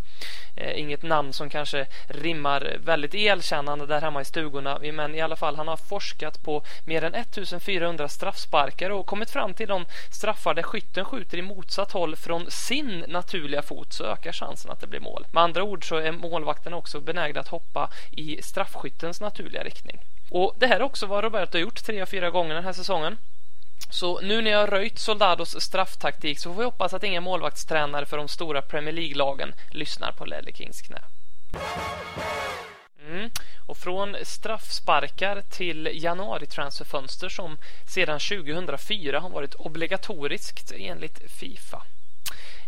eh, 0.57 0.81
inget 0.81 1.03
namn 1.03 1.33
som 1.33 1.51
kanske 1.51 1.87
rimmar 2.07 2.77
väldigt 2.85 3.15
elkännande 3.15 3.87
där 3.87 4.01
hemma 4.01 4.21
i 4.21 4.25
stugorna, 4.25 4.79
men 4.93 5.15
i 5.15 5.21
alla 5.21 5.37
fall 5.37 5.57
han 5.57 5.69
har 5.69 5.77
forskat 5.77 6.43
på 6.43 6.63
mer 6.85 7.05
än 7.05 7.15
1400 7.15 8.09
straffsparkar 8.09 8.91
och 8.91 9.07
kommit 9.07 9.31
fram 9.31 9.55
till 9.55 9.69
de 9.69 9.85
straffar 10.13 10.55
där 10.55 10.63
skytten 10.63 11.05
skjuter 11.05 11.39
i 11.39 11.43
motsatt 11.43 11.93
håll 11.93 12.17
från 12.17 12.51
sin 12.51 13.05
naturliga 13.09 13.63
fot 13.63 13.93
så 13.93 14.05
ökar 14.05 14.33
chansen 14.33 14.71
att 14.71 14.81
det 14.81 14.87
blir 14.87 15.01
mål. 15.01 15.27
Med 15.33 15.43
andra 15.43 15.63
ord 15.63 15.89
så 15.89 15.97
är 15.97 16.13
målvakten 16.13 16.75
också 16.75 17.01
benägna 17.01 17.41
att 17.41 17.49
hoppa 17.49 17.91
i 18.11 18.43
straffskyttens 18.43 19.21
naturliga 19.21 19.65
riktning. 19.65 20.01
Och 20.31 20.55
det 20.59 20.67
här 20.67 20.77
är 20.77 20.83
också 20.83 21.07
vad 21.07 21.25
Roberto 21.25 21.57
har 21.57 21.63
gjort 21.63 21.85
tre 21.85 22.03
av 22.03 22.07
fyra 22.07 22.31
gånger 22.31 22.55
den 22.55 22.65
här 22.65 22.73
säsongen. 22.73 23.19
Så 23.91 24.21
nu 24.21 24.43
när 24.43 24.51
jag 24.51 24.59
har 24.59 24.67
röjt 24.67 24.99
Soldados 24.99 25.63
strafftaktik 25.63 26.39
så 26.39 26.53
får 26.53 26.59
vi 26.59 26.65
hoppas 26.65 26.95
att 26.95 27.05
inga 27.05 27.21
målvaktstränare 27.21 28.07
för 28.07 28.17
de 28.17 28.29
stora 28.29 28.63
Premier 28.63 28.95
League-lagen 28.95 29.55
lyssnar 29.71 30.13
på 30.13 30.25
Ledley 30.25 30.55
Kings 30.55 30.83
knä. 30.83 31.01
Mm. 33.09 33.31
Och 33.67 33.77
från 33.77 34.17
straffsparkar 34.23 35.43
till 35.51 35.91
januari-transferfönster 35.93 37.29
som 37.29 37.59
sedan 37.95 38.21
2004 38.21 39.21
har 39.21 39.31
varit 39.31 39.55
obligatoriskt 39.55 40.73
enligt 40.77 41.33
Fifa. 41.33 41.83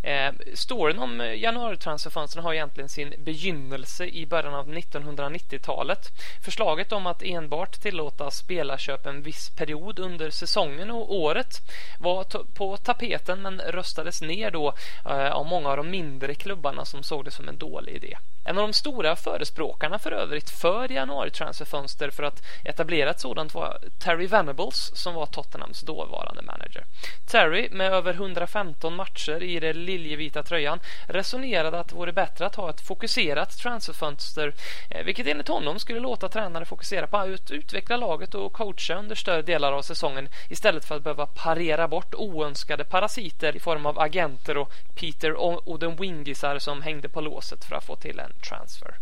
Eh, 0.07 0.33
storyn 0.53 0.99
om 0.99 1.21
eh, 1.21 1.33
januaritransferfönstren 1.33 2.43
har 2.43 2.53
egentligen 2.53 2.89
sin 2.89 3.13
begynnelse 3.17 4.05
i 4.05 4.25
början 4.25 4.53
av 4.53 4.67
1990-talet. 4.69 5.99
Förslaget 6.45 6.91
om 6.91 7.07
att 7.07 7.23
enbart 7.23 7.81
tillåta 7.81 8.31
spelarköp 8.31 9.05
en 9.05 9.21
viss 9.21 9.49
period 9.57 9.99
under 9.99 10.29
säsongen 10.29 10.91
och 10.91 11.15
året 11.15 11.61
var 11.99 12.23
på 12.53 12.77
tapeten 12.77 13.41
men 13.41 13.59
röstades 13.59 14.21
ner 14.21 14.51
då 14.51 14.73
eh, 15.05 15.31
av 15.31 15.45
många 15.45 15.69
av 15.69 15.77
de 15.77 15.89
mindre 15.89 16.35
klubbarna 16.35 16.85
som 16.85 17.03
såg 17.03 17.25
det 17.25 17.31
som 17.31 17.49
en 17.49 17.57
dålig 17.57 17.95
idé. 17.95 18.17
En 18.49 18.57
av 18.57 18.67
de 18.67 18.73
stora 18.73 19.15
förespråkarna 19.15 19.99
för 19.99 20.11
övrigt 20.11 20.49
för 20.49 20.91
januari-transferfönster 20.91 22.09
för 22.09 22.23
att 22.23 22.43
etablera 22.63 23.09
ett 23.09 23.19
sådant 23.19 23.53
var 23.53 23.77
Terry 23.99 24.27
Venables 24.27 24.91
som 24.95 25.13
var 25.13 25.25
Tottenhams 25.25 25.81
dåvarande 25.81 26.41
manager. 26.41 26.83
Terry, 27.25 27.69
med 27.71 27.93
över 27.93 28.13
115 28.13 28.95
matcher 28.95 29.43
i 29.43 29.59
den 29.59 29.85
liljevita 29.85 30.43
tröjan, 30.43 30.79
resonerade 31.07 31.79
att 31.79 31.87
det 31.87 31.95
vore 31.95 32.13
bättre 32.13 32.45
att 32.45 32.55
ha 32.55 32.69
ett 32.69 32.87
fokuserat 32.87 33.57
transferfönster, 33.57 34.53
eh, 34.89 35.05
vilket 35.05 35.27
enligt 35.27 35.47
honom 35.47 35.79
skulle 35.79 35.99
låta 35.99 36.29
tränare 36.29 36.65
fokusera 36.65 37.07
på 37.07 37.17
att 37.17 37.51
utveckla 37.51 37.97
laget 37.97 38.35
och 38.35 38.53
coacha 38.53 38.95
under 38.95 39.15
större 39.15 39.41
delar 39.41 39.71
av 39.71 39.81
säsongen 39.81 40.29
istället 40.49 40.85
för 40.85 40.95
att 40.95 41.03
behöva 41.03 41.25
parera 41.25 41.87
bort 41.87 42.15
oönskade 42.15 42.83
parasiter 42.83 43.55
i 43.55 43.59
form 43.59 43.85
av 43.85 43.99
agenter 43.99 44.57
och 44.57 44.71
Peter 44.95 45.35
Oden-Wingisar 45.65 46.59
som 46.59 46.81
hängde 46.81 47.09
på 47.09 47.21
låset 47.21 47.65
för 47.65 47.75
att 47.75 47.85
få 47.85 47.95
till 47.95 48.19
en 48.19 48.33
transfer. 48.41 48.95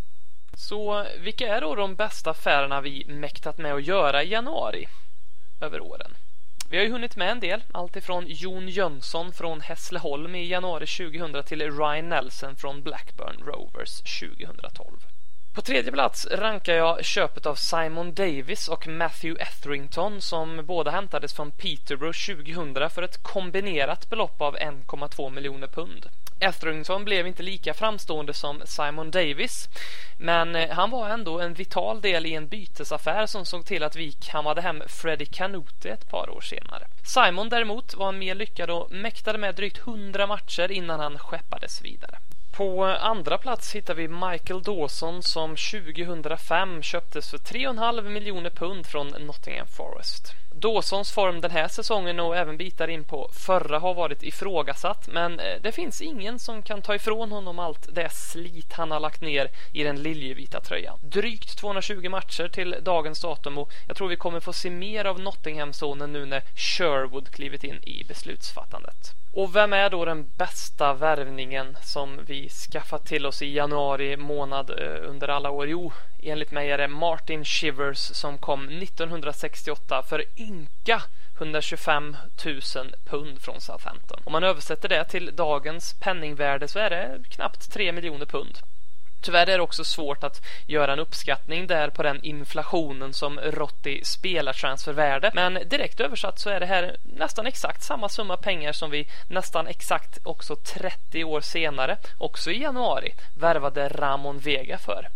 Så 0.57 1.05
vilka 1.19 1.55
är 1.55 1.61
då 1.61 1.75
de 1.75 1.95
bästa 1.95 2.29
affärerna 2.29 2.81
vi 2.81 3.05
mäktat 3.07 3.57
med 3.57 3.73
att 3.73 3.85
göra 3.85 4.23
i 4.23 4.29
januari 4.29 4.87
över 5.61 5.79
åren? 5.81 6.15
Vi 6.69 6.77
har 6.77 6.83
ju 6.85 6.91
hunnit 6.91 7.15
med 7.15 7.31
en 7.31 7.39
del, 7.39 7.63
alltifrån 7.71 8.25
Jon 8.27 8.69
Jönsson 8.69 9.31
från 9.31 9.61
Hässleholm 9.61 10.35
i 10.35 10.47
januari 10.47 10.85
2000 10.87 11.43
till 11.43 11.77
Ryan 11.77 12.09
Nelson 12.09 12.55
från 12.55 12.83
Blackburn 12.83 13.43
Rovers 13.45 14.01
2012. 14.19 14.99
På 15.55 15.61
tredje 15.61 15.91
plats 15.91 16.27
rankar 16.31 16.73
jag 16.73 17.05
köpet 17.05 17.45
av 17.45 17.55
Simon 17.55 18.13
Davis 18.13 18.67
och 18.67 18.87
Matthew 18.87 19.43
Etherington 19.43 20.21
som 20.21 20.65
båda 20.65 20.91
hämtades 20.91 21.33
från 21.33 21.51
Peterborough 21.51 22.35
2000 22.35 22.89
för 22.89 23.01
ett 23.01 23.23
kombinerat 23.23 24.09
belopp 24.09 24.41
av 24.41 24.57
1,2 24.57 25.29
miljoner 25.29 25.67
pund. 25.67 26.09
Etherington 26.39 27.05
blev 27.05 27.27
inte 27.27 27.43
lika 27.43 27.73
framstående 27.73 28.33
som 28.33 28.61
Simon 28.65 29.11
Davis 29.11 29.69
men 30.17 30.55
eh, 30.55 30.69
han 30.69 30.89
var 30.89 31.09
ändå 31.09 31.39
en 31.39 31.53
vital 31.53 32.01
del 32.01 32.25
i 32.25 32.33
en 32.33 32.47
bytesaffär 32.47 33.25
som 33.25 33.45
såg 33.45 33.65
till 33.65 33.83
att 33.83 33.95
vi 33.95 34.11
kammade 34.11 34.61
hem 34.61 34.83
Freddie 34.87 35.25
Canute 35.25 35.89
ett 35.89 36.09
par 36.09 36.29
år 36.29 36.41
senare. 36.41 36.87
Simon 37.03 37.49
däremot 37.49 37.95
var 37.95 38.11
mer 38.11 38.35
lyckad 38.35 38.69
och 38.69 38.91
mäktade 38.91 39.37
med 39.37 39.55
drygt 39.55 39.77
100 39.77 40.27
matcher 40.27 40.71
innan 40.71 40.99
han 40.99 41.19
skeppades 41.19 41.81
vidare. 41.81 42.17
På 42.57 42.83
andra 42.85 43.37
plats 43.37 43.75
hittar 43.75 43.93
vi 43.93 44.07
Michael 44.07 44.63
Dawson 44.63 45.23
som 45.23 45.55
2005 45.55 46.81
köptes 46.81 47.29
för 47.29 47.37
3,5 47.37 48.09
miljoner 48.09 48.49
pund 48.49 48.85
från 48.85 49.07
Nottingham 49.07 49.67
Forest. 49.67 50.33
Dawsons 50.59 51.11
form 51.11 51.41
den 51.41 51.51
här 51.51 51.67
säsongen 51.67 52.19
och 52.19 52.37
även 52.37 52.57
bitar 52.57 52.87
in 52.87 53.03
på 53.03 53.29
förra 53.33 53.79
har 53.79 53.93
varit 53.93 54.23
ifrågasatt 54.23 55.07
men 55.07 55.39
eh, 55.39 55.61
det 55.61 55.71
finns 55.71 56.01
ingen 56.01 56.39
som 56.39 56.61
kan 56.61 56.81
ta 56.81 56.95
ifrån 56.95 57.31
honom 57.31 57.59
allt 57.59 57.95
det 57.95 58.09
slit 58.13 58.73
han 58.73 58.91
har 58.91 58.99
lagt 58.99 59.21
ner 59.21 59.51
i 59.73 59.83
den 59.83 60.03
liljevita 60.03 60.61
tröjan. 60.61 60.99
Drygt 61.01 61.57
220 61.57 62.09
matcher 62.09 62.47
till 62.47 62.75
dagens 62.81 63.21
datum 63.21 63.57
och 63.57 63.71
jag 63.87 63.97
tror 63.97 64.07
vi 64.07 64.15
kommer 64.15 64.39
få 64.39 64.53
se 64.53 64.69
mer 64.69 65.05
av 65.05 65.19
Nottingham-zonen 65.19 66.13
nu 66.13 66.25
när 66.25 66.41
Sherwood 66.55 67.29
klivit 67.29 67.63
in 67.63 67.83
i 67.83 68.03
beslutsfattandet. 68.07 69.24
Och 69.35 69.55
vem 69.55 69.73
är 69.73 69.89
då 69.89 70.05
den 70.05 70.27
bästa 70.37 70.93
värvningen 70.93 71.77
som 71.81 72.19
vi 72.25 72.49
skaffat 72.49 73.05
till 73.05 73.25
oss 73.25 73.41
i 73.41 73.53
januari 73.53 74.17
månad 74.17 74.69
eh, 74.69 75.09
under 75.09 75.27
alla 75.27 75.49
år? 75.49 75.67
Jo, 75.67 75.91
enligt 76.23 76.51
mig 76.51 76.71
är 76.71 76.77
det 76.77 76.87
Martin 76.87 77.45
Shivers 77.45 77.97
som 77.97 78.37
kom 78.37 78.69
1968 78.69 80.03
för 80.03 80.23
ynka 80.37 81.01
125 81.37 82.17
000 82.45 82.61
pund 83.05 83.41
från 83.41 83.61
Southampton. 83.61 84.21
Om 84.23 84.31
man 84.31 84.43
översätter 84.43 84.89
det 84.89 85.03
till 85.03 85.35
dagens 85.35 85.93
penningvärde 85.99 86.67
så 86.67 86.79
är 86.79 86.89
det 86.89 87.19
knappt 87.29 87.71
3 87.71 87.91
miljoner 87.91 88.25
pund. 88.25 88.59
Tyvärr 89.25 89.49
är 89.49 89.57
det 89.57 89.63
också 89.63 89.83
svårt 89.83 90.23
att 90.23 90.45
göra 90.67 90.93
en 90.93 90.99
uppskattning 90.99 91.67
där 91.67 91.89
på 91.89 92.03
den 92.03 92.23
inflationen 92.23 93.13
som 93.13 93.39
rått 93.39 93.87
i 93.87 94.05
spelartransfervärde. 94.05 95.31
Men 95.33 95.53
direkt 95.53 95.99
översatt 95.99 96.39
så 96.39 96.49
är 96.49 96.59
det 96.59 96.65
här 96.65 96.97
nästan 97.03 97.47
exakt 97.47 97.83
samma 97.83 98.09
summa 98.09 98.37
pengar 98.37 98.71
som 98.71 98.91
vi 98.91 99.07
nästan 99.27 99.67
exakt 99.67 100.17
också 100.23 100.55
30 100.55 101.23
år 101.23 101.41
senare, 101.41 101.97
också 102.17 102.51
i 102.51 102.61
januari, 102.61 103.13
värvade 103.39 103.89
Ramon 103.89 104.39
Vega 104.39 104.77
för. 104.77 105.07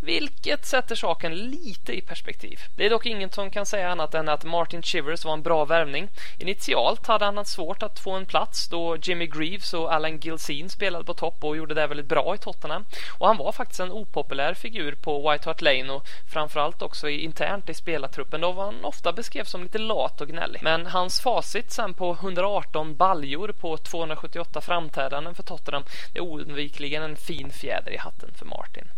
Vilket 0.00 0.66
sätter 0.66 0.94
saken 0.94 1.34
lite 1.34 1.92
i 1.92 2.00
perspektiv. 2.00 2.60
Det 2.76 2.86
är 2.86 2.90
dock 2.90 3.06
ingen 3.06 3.30
som 3.30 3.50
kan 3.50 3.66
säga 3.66 3.90
annat 3.90 4.14
än 4.14 4.28
att 4.28 4.44
Martin 4.44 4.82
Chivers 4.82 5.24
var 5.24 5.32
en 5.32 5.42
bra 5.42 5.64
värvning. 5.64 6.08
Initialt 6.38 7.06
hade 7.06 7.24
han 7.24 7.36
haft 7.36 7.50
svårt 7.50 7.82
att 7.82 7.98
få 7.98 8.10
en 8.10 8.26
plats 8.26 8.68
då 8.68 8.96
Jimmy 8.96 9.26
Greaves 9.26 9.74
och 9.74 9.92
Alan 9.92 10.18
Gilsin 10.20 10.68
spelade 10.68 11.04
på 11.04 11.14
topp 11.14 11.44
och 11.44 11.56
gjorde 11.56 11.74
det 11.74 11.86
väldigt 11.86 12.06
bra 12.06 12.34
i 12.34 12.38
Tottenham. 12.38 12.84
Och 13.18 13.26
han 13.26 13.36
var 13.36 13.52
faktiskt 13.52 13.80
en 13.80 13.92
opopulär 13.92 14.54
figur 14.54 14.94
på 14.94 15.30
White 15.30 15.48
Hart 15.48 15.62
Lane 15.62 15.92
och 15.92 16.02
framförallt 16.32 16.82
också 16.82 17.08
internt 17.08 17.68
i 17.68 17.74
spelartruppen 17.74 18.40
då 18.40 18.52
han 18.52 18.84
ofta 18.84 19.12
beskrevs 19.12 19.50
som 19.50 19.62
lite 19.62 19.78
lat 19.78 20.20
och 20.20 20.28
gnällig. 20.28 20.62
Men 20.62 20.86
hans 20.86 21.20
facit 21.20 21.72
sen 21.72 21.94
på 21.94 22.12
118 22.12 22.96
baljor 22.96 23.48
på 23.48 23.76
278 23.76 24.60
framträdanden 24.60 25.34
för 25.34 25.42
Tottenham 25.42 25.84
är 26.14 26.20
oundvikligen 26.20 27.02
en 27.02 27.16
fin 27.16 27.50
fjäder 27.50 27.92
i 27.92 27.96
hatten 27.96 28.30
för 28.34 28.46
Martin. 28.46 28.88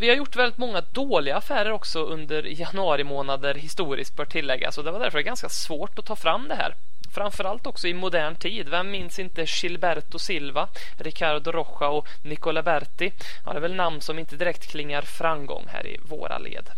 Vi 0.00 0.08
har 0.08 0.16
gjort 0.16 0.36
väldigt 0.36 0.58
många 0.58 0.80
dåliga 0.80 1.36
affärer 1.36 1.72
också 1.72 2.02
under 2.02 2.42
januari 2.42 3.04
månader 3.04 3.54
historiskt 3.54 4.16
bör 4.16 4.24
tilläggas 4.24 4.78
och 4.78 4.84
det 4.84 4.90
var 4.90 5.00
därför 5.00 5.20
ganska 5.20 5.48
svårt 5.48 5.98
att 5.98 6.06
ta 6.06 6.16
fram 6.16 6.48
det 6.48 6.54
här. 6.54 6.74
Framförallt 7.14 7.66
också 7.66 7.88
i 7.88 7.94
modern 7.94 8.36
tid. 8.36 8.68
Vem 8.68 8.90
minns 8.90 9.18
inte 9.18 9.46
Gilberto 9.62 10.18
Silva, 10.18 10.68
Ricardo 10.98 11.52
Rocha 11.52 11.88
och 11.88 12.08
Nicola 12.22 12.62
Berti? 12.62 13.12
Ja, 13.44 13.52
det 13.52 13.58
är 13.58 13.60
väl 13.60 13.74
namn 13.74 14.00
som 14.00 14.18
inte 14.18 14.36
direkt 14.36 14.70
klingar 14.70 15.02
framgång 15.02 15.64
här 15.68 15.86
i 15.86 15.98
våra 16.08 16.38
led. 16.38 16.70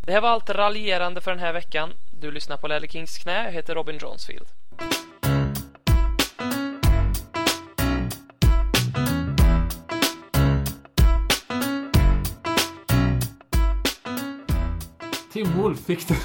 Det 0.00 0.12
här 0.12 0.20
var 0.20 0.28
allt 0.28 0.50
raljerande 0.50 1.20
för 1.20 1.30
den 1.30 1.40
här 1.40 1.52
veckan. 1.52 1.92
Du 2.20 2.30
lyssnar 2.30 2.56
på 2.56 2.68
Lelle 2.68 2.88
Kings 2.88 3.18
knä. 3.18 3.44
Jag 3.44 3.52
heter 3.52 3.74
Robin 3.74 3.98
Johnsfield. 4.02 4.46
Tim 15.38 15.56
Wolf 15.56 15.80
fick 15.80 16.08
det. 16.08 16.16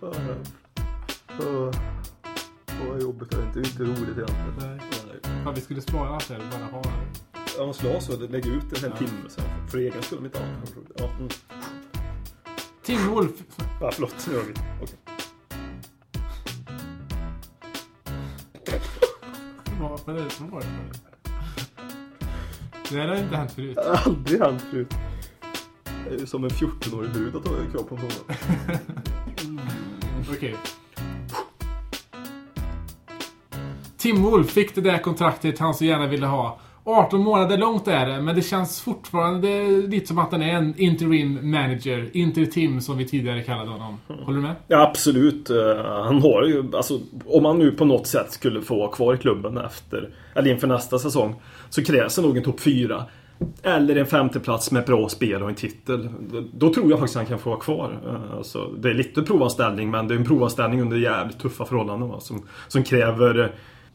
Åh, 0.00 1.70
vad 2.88 3.02
jobbigt. 3.02 3.30
Det 3.30 3.36
är 3.36 3.42
inte, 3.46 3.58
inte 3.58 3.82
roligt 3.82 4.18
egentligen. 4.18 4.54
Nej. 4.58 4.80
Fan, 5.44 5.54
vi 5.54 5.60
skulle 5.60 5.80
spara 5.80 6.08
allt 6.08 6.28
det 6.28 6.34
här. 6.34 6.42
Bara 6.50 6.64
ha 6.64 6.82
Jag 7.56 7.66
måste 7.66 7.92
ha 7.92 8.00
så. 8.00 8.16
Lägga 8.16 8.50
ut 8.50 8.72
en 8.72 8.90
hel 8.90 8.98
timme 8.98 9.28
sen. 9.28 9.44
För 9.68 9.78
egen 9.78 10.02
skull, 10.02 10.20
mitt 10.20 10.36
annat. 10.36 10.74
Ja, 10.96 11.04
mm. 11.04 11.28
Tim 12.82 13.10
Wolf. 13.10 13.42
ja, 13.80 13.90
förlåt. 13.92 14.26
Nu 14.28 14.34
gör 14.34 14.42
vi. 14.42 14.54
Okej. 18.54 18.80
Vad 19.80 20.16
är 20.18 20.24
det 20.24 20.30
som 20.30 20.50
var 20.50 20.60
det? 20.60 20.66
Det 22.90 22.96
här 23.00 23.08
har 23.08 23.16
inte 23.16 23.36
hänt 23.36 23.52
förut. 23.52 23.74
Det 23.74 23.88
har 23.88 23.96
aldrig 23.96 24.40
hänt 24.40 24.62
förut. 24.62 24.94
Som 26.26 26.44
en 26.44 26.50
14-årig 26.50 27.10
brud 27.10 27.36
att 27.36 27.46
ha 27.48 27.54
krav 27.72 27.82
på 27.82 27.94
en 27.94 28.00
sån. 28.00 28.34
Okej. 30.36 30.54
Tim 33.98 34.22
Wolf 34.22 34.50
fick 34.50 34.74
det 34.74 34.80
där 34.80 34.98
kontraktet 34.98 35.58
han 35.58 35.74
så 35.74 35.84
gärna 35.84 36.06
ville 36.06 36.26
ha. 36.26 36.58
18 36.84 37.20
månader 37.20 37.58
långt 37.58 37.88
är 37.88 38.06
det, 38.06 38.22
men 38.22 38.36
det 38.36 38.42
känns 38.42 38.80
fortfarande 38.80 39.66
lite 39.68 40.06
som 40.06 40.18
att 40.18 40.32
han 40.32 40.42
är 40.42 40.54
en 40.54 40.74
interim 40.78 41.50
manager. 41.50 42.10
Inter-Tim 42.12 42.80
som 42.80 42.98
vi 42.98 43.08
tidigare 43.08 43.42
kallade 43.42 43.70
honom. 43.70 43.98
Håller 44.08 44.36
du 44.36 44.42
med? 44.42 44.54
Ja, 44.68 44.88
absolut. 44.88 45.50
Eh, 45.50 45.56
Han 45.84 46.22
har 46.22 46.46
ju, 46.46 46.76
alltså, 46.76 47.00
om 47.26 47.44
han 47.44 47.58
nu 47.58 47.70
på 47.70 47.84
något 47.84 48.06
sätt 48.06 48.32
skulle 48.32 48.62
få 48.62 48.76
vara 48.78 48.92
kvar 48.92 49.14
i 49.14 49.18
klubben 49.18 49.58
efter, 49.58 50.10
eller 50.34 50.50
inför 50.50 50.66
nästa 50.66 50.98
säsong, 50.98 51.34
så 51.70 51.84
krävs 51.84 52.16
det 52.16 52.22
nog 52.22 52.36
en 52.36 52.44
topp 52.44 52.60
4. 52.60 53.04
Eller 53.62 53.96
en 53.96 54.06
femteplats 54.06 54.70
med 54.72 54.84
bra 54.84 55.08
spel 55.08 55.42
och 55.42 55.48
en 55.48 55.54
titel. 55.54 56.08
Då 56.54 56.74
tror 56.74 56.90
jag 56.90 56.98
faktiskt 56.98 57.16
han 57.16 57.26
kan 57.26 57.38
få 57.38 57.50
vara 57.50 57.60
kvar. 57.60 57.98
Eh, 58.06 58.36
Alltså, 58.36 58.70
det 58.78 58.90
är 58.90 58.94
lite 58.94 59.22
provanställning, 59.22 59.90
men 59.90 60.08
det 60.08 60.14
är 60.14 60.18
en 60.18 60.24
provanställning 60.24 60.80
under 60.82 60.96
jävligt 60.96 61.38
tuffa 61.38 61.64
förhållanden 61.64 62.08
va, 62.08 62.20
som, 62.20 62.42
som 62.68 62.82
kräver 62.82 63.38
eh, 63.38 63.46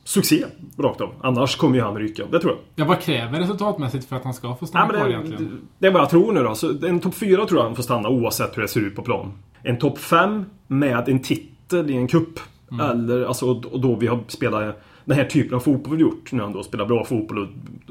succé 0.03 0.45
rakt 0.77 1.01
av. 1.01 1.09
Annars 1.21 1.55
kommer 1.55 1.75
ju 1.75 1.81
han 1.81 1.97
ryka. 1.97 2.23
Det 2.31 2.39
tror 2.39 2.51
jag. 2.53 2.59
Ja, 2.75 2.85
vad 2.89 2.99
kräver 3.01 3.39
resultatmässigt 3.39 4.05
för 4.09 4.15
att 4.15 4.23
han 4.23 4.33
ska 4.33 4.55
få 4.55 4.65
stanna 4.65 4.85
Nej, 4.85 4.95
kvar 4.95 5.07
det, 5.07 5.13
egentligen? 5.13 5.61
det 5.79 5.87
är 5.87 5.91
vad 5.91 6.01
jag 6.01 6.09
tror 6.09 6.31
nu 6.33 6.43
då. 6.43 6.55
Så 6.55 6.85
en 6.85 6.99
topp 6.99 7.15
4 7.15 7.45
tror 7.45 7.59
jag 7.59 7.65
han 7.65 7.75
får 7.75 7.83
stanna 7.83 8.09
oavsett 8.09 8.57
hur 8.57 8.61
det 8.61 8.67
ser 8.67 8.81
ut 8.81 8.95
på 8.95 9.01
plan. 9.01 9.31
En 9.63 9.77
topp 9.79 9.97
5 9.97 10.45
med 10.67 11.09
en 11.09 11.19
titel 11.19 11.89
i 11.89 11.95
en 11.95 12.07
kupp 12.07 12.39
Eller 12.81 13.25
alltså, 13.25 13.45
och 13.49 13.79
då 13.81 13.95
vi 13.95 14.07
har 14.07 14.19
spelat 14.27 14.81
den 15.05 15.17
här 15.17 15.25
typen 15.25 15.55
av 15.55 15.59
fotboll 15.59 15.95
vi 15.95 16.01
gjort. 16.01 16.31
Nu 16.31 16.43
ändå 16.43 16.63
spelat 16.63 16.87
bra 16.87 17.05
fotboll 17.05 17.39
och 17.39 17.47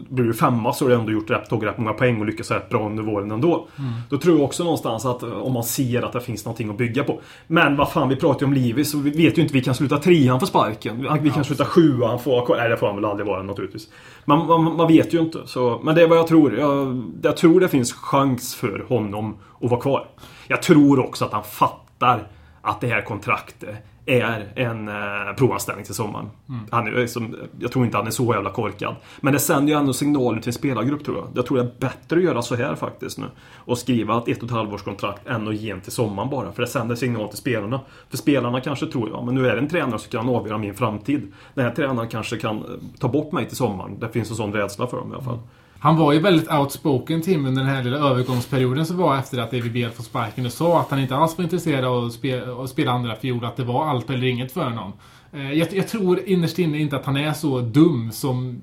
blir 0.08 0.24
du 0.24 0.34
femma 0.34 0.72
så 0.72 0.84
har 0.84 0.90
du 0.90 0.96
ändå 0.96 1.12
gjort 1.12 1.30
rätt, 1.30 1.48
tagit 1.48 1.68
rätt 1.68 1.78
många 1.78 1.92
poäng 1.92 2.20
och 2.20 2.26
lyckats 2.26 2.50
rätt 2.50 2.68
bra 2.68 2.86
under 2.86 3.02
våren 3.02 3.30
ändå. 3.30 3.66
Då 4.08 4.18
tror 4.18 4.36
jag 4.36 4.44
också 4.44 4.64
någonstans 4.64 5.06
att 5.06 5.22
eh, 5.22 5.32
om 5.32 5.52
man 5.52 5.64
ser 5.64 6.02
att 6.02 6.12
det 6.12 6.20
finns 6.20 6.44
någonting 6.44 6.70
att 6.70 6.78
bygga 6.78 7.04
på. 7.04 7.20
Men 7.46 7.76
vad 7.76 7.92
fan, 7.92 8.08
vi 8.08 8.16
pratar 8.16 8.40
ju 8.40 8.46
om 8.46 8.52
Livis 8.52 8.94
och 8.94 9.06
vi 9.06 9.10
vet 9.10 9.38
ju 9.38 9.42
inte, 9.42 9.54
vi 9.54 9.60
kan 9.60 9.74
sluta 9.74 9.98
trean 9.98 10.40
för 10.40 10.46
sparken. 10.46 11.06
Vi 11.22 11.30
kan 11.30 11.44
sluta 11.44 11.64
sjua, 11.64 12.06
han 12.06 12.18
får 12.18 12.30
vara 12.30 12.46
kvar. 12.46 12.56
Nej, 12.56 12.68
det 12.68 12.76
får 12.76 12.86
han 12.86 12.96
väl 12.96 13.04
aldrig 13.04 13.26
vara 13.26 13.42
naturligtvis. 13.42 13.88
Man, 14.24 14.46
man, 14.46 14.76
man 14.76 14.88
vet 14.88 15.14
ju 15.14 15.20
inte. 15.20 15.38
Så, 15.46 15.80
men 15.84 15.94
det 15.94 16.02
är 16.02 16.08
vad 16.08 16.18
jag 16.18 16.26
tror. 16.26 16.58
Jag, 16.58 17.02
jag 17.22 17.36
tror 17.36 17.60
det 17.60 17.68
finns 17.68 17.92
chans 17.92 18.54
för 18.54 18.84
honom 18.88 19.36
att 19.60 19.70
vara 19.70 19.80
kvar. 19.80 20.06
Jag 20.48 20.62
tror 20.62 21.00
också 21.00 21.24
att 21.24 21.32
han 21.32 21.44
fattar 21.44 22.26
att 22.62 22.80
det 22.80 22.86
här 22.86 23.02
kontraktet 23.02 23.76
är 24.10 24.52
en 24.56 24.88
eh, 24.88 25.34
provanställning 25.36 25.84
till 25.84 25.94
sommaren. 25.94 26.30
Han 26.70 26.86
är, 26.86 27.06
som, 27.06 27.36
jag 27.58 27.72
tror 27.72 27.84
inte 27.84 27.96
han 27.96 28.06
är 28.06 28.10
så 28.10 28.34
jävla 28.34 28.50
korkad. 28.50 28.96
Men 29.20 29.32
det 29.32 29.38
sänder 29.38 29.72
ju 29.72 29.78
ändå 29.78 29.92
signaler 29.92 30.40
till 30.40 30.48
en 30.48 30.52
spelargrupp 30.52 31.04
tror 31.04 31.16
jag. 31.16 31.28
Jag 31.34 31.46
tror 31.46 31.58
det 31.58 31.64
är 31.64 31.72
bättre 31.78 32.16
att 32.16 32.22
göra 32.22 32.42
så 32.42 32.54
här 32.54 32.74
faktiskt 32.74 33.18
nu. 33.18 33.26
Och 33.54 33.78
skriva 33.78 34.18
ett 34.18 34.28
ett 34.28 34.38
och 34.38 34.44
ett 34.44 34.50
halvårs 34.50 34.82
kontrakt 34.82 35.26
än 35.26 35.48
att 35.48 35.56
ge 35.56 35.70
en 35.70 35.80
till 35.80 35.92
sommaren 35.92 36.30
bara. 36.30 36.52
För 36.52 36.62
det 36.62 36.68
sänder 36.68 36.94
signal 36.94 37.28
till 37.28 37.38
spelarna. 37.38 37.80
För 38.10 38.16
spelarna 38.16 38.60
kanske 38.60 38.86
tror, 38.86 39.10
ja 39.10 39.22
men 39.24 39.34
nu 39.34 39.48
är 39.48 39.52
det 39.52 39.58
en 39.58 39.68
tränare 39.68 39.98
som 39.98 40.10
kan 40.10 40.28
avgöra 40.28 40.58
min 40.58 40.74
framtid. 40.74 41.32
Den 41.54 41.64
här 41.64 41.74
tränaren 41.74 42.08
kanske 42.08 42.36
kan 42.36 42.64
ta 42.98 43.08
bort 43.08 43.32
mig 43.32 43.46
till 43.46 43.56
sommaren. 43.56 43.98
Det 44.00 44.08
finns 44.08 44.30
en 44.30 44.36
sån 44.36 44.52
rädsla 44.52 44.86
för 44.86 44.96
dem 44.96 45.12
i 45.12 45.14
alla 45.14 45.24
fall. 45.24 45.38
Han 45.82 45.96
var 45.96 46.12
ju 46.12 46.18
väldigt 46.20 46.50
outspoken 46.52 47.22
Tim 47.22 47.46
under 47.46 47.62
den 47.62 47.70
här 47.74 47.84
lilla 47.84 47.96
övergångsperioden 47.96 48.86
som 48.86 48.96
var 48.96 49.16
efter 49.18 49.38
att 49.38 49.50
David 49.50 49.72
Beal 49.72 49.90
fått 49.90 50.06
sparken 50.06 50.46
och 50.46 50.52
sa 50.52 50.80
att 50.80 50.90
han 50.90 51.00
inte 51.00 51.16
alls 51.16 51.38
var 51.38 51.42
intresserad 51.44 51.84
av 51.84 52.04
att 52.04 52.12
spela, 52.12 52.52
att 52.62 52.70
spela 52.70 52.92
andra 52.92 53.16
fiol, 53.16 53.44
att 53.44 53.56
det 53.56 53.64
var 53.64 53.86
allt 53.86 54.10
eller 54.10 54.26
inget 54.26 54.52
för 54.52 54.64
honom. 54.64 54.92
Eh, 55.32 55.52
Jag, 55.52 55.72
jag 55.72 55.88
tror 55.88 56.20
innerst 56.28 56.58
inne 56.58 56.78
inte 56.78 56.96
att 56.96 57.06
han 57.06 57.16
är 57.16 57.32
så 57.32 57.60
dum 57.60 58.12
som 58.12 58.60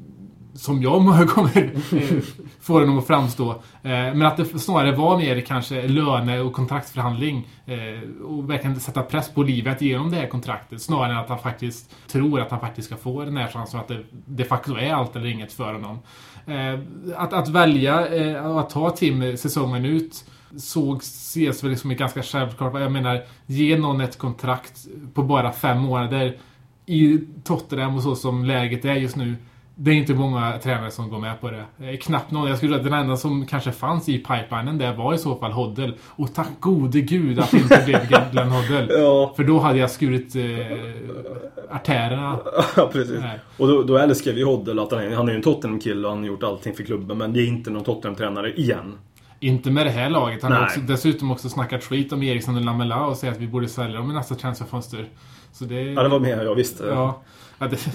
som 0.53 0.81
jag 0.81 1.01
många 1.01 1.25
gånger 1.25 1.71
eh, 1.93 2.17
får 2.61 2.79
honom 2.79 2.97
att 2.99 3.07
framstå. 3.07 3.49
Eh, 3.51 3.57
Men 3.91 4.21
att 4.21 4.37
det 4.37 4.45
snarare 4.45 4.91
var 4.95 5.17
mer 5.17 5.41
kanske 5.41 5.87
löne 5.87 6.39
och 6.39 6.53
kontraktsförhandling. 6.53 7.47
eh, 7.65 8.25
Och 8.25 8.49
verkligen 8.49 8.79
sätta 8.79 9.01
press 9.01 9.29
på 9.33 9.43
livet 9.43 9.81
genom 9.81 10.11
det 10.11 10.17
här 10.17 10.27
kontraktet. 10.27 10.81
Snarare 10.81 11.11
än 11.11 11.17
att 11.17 11.29
han 11.29 11.39
faktiskt 11.39 11.95
tror 12.11 12.39
att 12.41 12.51
han 12.51 12.59
faktiskt 12.59 12.87
ska 12.87 12.97
få 12.97 13.25
den 13.25 13.37
här 13.37 13.47
chansen. 13.47 13.79
Att 13.79 13.87
det 13.87 14.03
de 14.25 14.43
facto 14.43 14.75
är 14.77 14.93
allt 14.93 15.15
eller 15.15 15.25
inget 15.27 15.53
för 15.53 15.73
honom. 15.73 15.99
Eh, 16.47 16.79
Att, 17.15 17.33
att 17.33 17.49
välja 17.49 18.07
eh, 18.07 18.45
att 18.45 18.69
ta 18.69 18.89
Tim 18.89 19.37
säsongen 19.37 19.85
ut 19.85 20.25
såg, 20.57 20.97
ses 21.01 21.63
väl 21.63 21.69
liksom 21.71 21.81
som 21.81 21.91
ett 21.91 21.97
ganska 21.99 22.23
självklart. 22.23 22.73
Jag 22.81 22.91
menar, 22.91 23.23
ge 23.45 23.77
någon 23.77 24.01
ett 24.01 24.17
kontrakt 24.17 24.87
på 25.13 25.23
bara 25.23 25.51
fem 25.51 25.79
månader 25.79 26.37
i 26.85 27.19
Tottenham 27.43 27.95
och 27.95 28.03
så 28.03 28.15
som 28.15 28.45
läget 28.45 28.85
är 28.85 28.93
just 28.95 29.15
nu. 29.15 29.35
Det 29.79 29.91
är 29.91 29.95
inte 29.95 30.13
många 30.13 30.57
tränare 30.63 30.91
som 30.91 31.09
går 31.09 31.19
med 31.19 31.41
på 31.41 31.49
det. 31.51 31.97
Knappt 31.97 32.31
någon. 32.31 32.47
Jag 32.47 32.57
skulle 32.57 32.73
säga 32.73 32.79
att 32.79 32.91
den 32.91 32.99
enda 32.99 33.17
som 33.17 33.45
kanske 33.45 33.71
fanns 33.71 34.09
i 34.09 34.17
pipelinen 34.17 34.77
där 34.77 34.93
var 34.93 35.13
i 35.13 35.17
så 35.17 35.35
fall 35.35 35.51
Hoddle. 35.51 35.93
Och 36.05 36.33
tack 36.33 36.49
gode 36.59 37.01
gud 37.01 37.39
att 37.39 37.51
det 37.51 37.57
inte 37.57 37.83
blev 37.85 38.07
Glenn 38.31 38.49
Hoddle. 38.49 38.87
Ja. 38.89 39.33
För 39.35 39.43
då 39.43 39.59
hade 39.59 39.79
jag 39.79 39.91
skurit 39.91 40.35
eh, 40.35 41.75
artärerna. 41.75 42.39
Ja, 42.75 42.89
precis. 42.93 43.19
Nej. 43.21 43.39
Och 43.57 43.67
då, 43.67 43.83
då 43.83 43.97
älskar 43.97 44.31
vi 44.31 44.43
Hoddle 44.43 44.81
att 44.81 44.91
han 44.91 45.01
är, 45.01 45.15
han 45.15 45.27
är 45.27 45.31
ju 45.31 45.35
en 45.35 45.43
Tottenham-kille 45.43 46.07
och 46.07 46.13
han 46.13 46.19
har 46.23 46.27
gjort 46.27 46.43
allting 46.43 46.73
för 46.75 46.83
klubben. 46.83 47.17
Men 47.17 47.33
det 47.33 47.39
är 47.39 47.47
inte 47.47 47.69
någon 47.69 47.83
Tottenham-tränare 47.83 48.53
igen. 48.53 48.97
Inte 49.39 49.71
med 49.71 49.85
det 49.85 49.91
här 49.91 50.09
laget. 50.09 50.43
Han 50.43 50.51
har 50.51 50.63
också, 50.63 50.79
dessutom 50.79 51.31
också 51.31 51.49
snackat 51.49 51.83
skit 51.83 52.13
om 52.13 52.23
Eriksson 52.23 52.55
och 52.55 52.61
Lamela 52.61 53.05
och 53.05 53.17
säger 53.17 53.33
att 53.33 53.39
vi 53.39 53.47
borde 53.47 53.67
sälja 53.67 53.97
dem 53.97 54.11
i 54.11 54.13
nästa 54.13 54.35
transferfönster. 54.35 55.09
Så 55.51 55.65
det... 55.65 55.81
Ja, 55.81 56.03
det 56.03 56.09
var 56.09 56.19
med, 56.19 56.45
ja 56.45 56.53
visst. 56.53 56.81
Ja. 56.89 57.21
Ja, 57.59 57.67
det, 57.67 57.77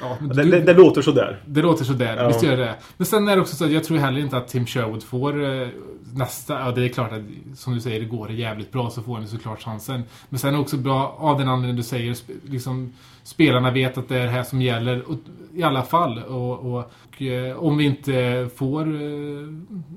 ja, 0.00 0.16
men 0.20 0.28
Det, 0.28 0.42
du- 0.44 0.50
det, 0.50 0.60
det 0.60 0.72
låter 0.74 1.02
sådär. 1.02 1.40
Det 1.46 1.62
låter 1.62 1.84
sådär, 1.84 2.16
Ja. 2.16 2.28
visst 2.28 2.42
gör 2.42 2.56
det 2.56 2.74
Men 2.96 3.06
sen 3.06 3.28
är 3.28 3.36
det 3.36 3.42
också 3.42 3.56
så 3.56 3.64
att 3.64 3.70
jag 3.70 3.84
tror 3.84 3.98
heller 3.98 4.20
inte 4.20 4.36
att 4.36 4.48
Tim 4.48 4.66
Sherwood 4.66 5.02
får 5.02 5.44
eh, 5.62 5.68
nästa... 6.14 6.60
Ja, 6.60 6.70
det 6.70 6.84
är 6.84 6.88
klart 6.88 7.12
att 7.12 7.22
som 7.58 7.74
du 7.74 7.80
säger, 7.80 8.00
det 8.00 8.06
går 8.06 8.28
det 8.28 8.34
jävligt 8.34 8.72
bra 8.72 8.90
så 8.90 9.02
får 9.02 9.14
han 9.16 9.28
såklart 9.28 9.62
chansen. 9.62 10.02
Men 10.28 10.38
sen 10.38 10.48
är 10.50 10.52
det 10.54 10.58
också 10.62 10.76
bra 10.76 11.16
av 11.18 11.38
den 11.38 11.48
anledningen 11.48 11.76
du 11.76 11.82
säger, 11.82 12.12
sp- 12.14 12.40
liksom 12.50 12.92
spelarna 13.22 13.70
vet 13.70 13.98
att 13.98 14.08
det 14.08 14.18
är 14.18 14.24
det 14.24 14.30
här 14.30 14.42
som 14.42 14.62
gäller 14.62 15.10
och, 15.10 15.16
i 15.54 15.62
alla 15.62 15.82
fall. 15.82 16.18
Och, 16.22 16.58
och, 16.58 16.90
och 17.12 17.22
eh, 17.22 17.56
om 17.56 17.76
vi 17.76 17.84
inte 17.84 18.48
får 18.56 18.86
eh, 19.02 19.46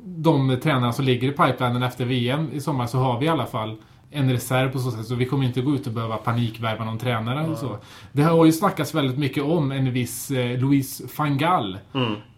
de 0.04 0.58
tränarna 0.64 0.94
som 0.94 1.06
ligger 1.06 1.28
i 1.28 1.32
pipelinen 1.32 1.84
efter 1.84 2.06
VM 2.06 2.50
i 2.54 2.60
sommar 2.62 2.88
så 2.88 2.98
har 2.98 3.20
vi 3.20 3.26
i 3.26 3.30
alla 3.30 3.46
fall 3.46 3.76
en 4.16 4.32
reserv 4.32 4.72
på 4.72 4.80
så 4.80 4.92
sätt. 4.92 5.06
Så 5.06 5.16
vi 5.16 5.26
kommer 5.26 5.46
inte 5.46 5.62
gå 5.62 5.76
ut 5.76 5.88
och 5.88 5.94
behöva 5.94 6.18
panikvärva 6.18 6.86
någon 6.86 6.98
tränare 6.98 7.48
och 7.48 7.58
så. 7.58 7.78
Det 8.12 8.24
har 8.24 8.46
ju 8.46 8.52
snackats 8.52 8.96
väldigt 8.96 9.18
mycket 9.18 9.44
om 9.44 9.72
en 9.72 9.92
viss 9.94 10.32
eh, 10.32 10.60
Louise 10.60 11.04
van 11.18 11.38
Gaal. 11.38 11.78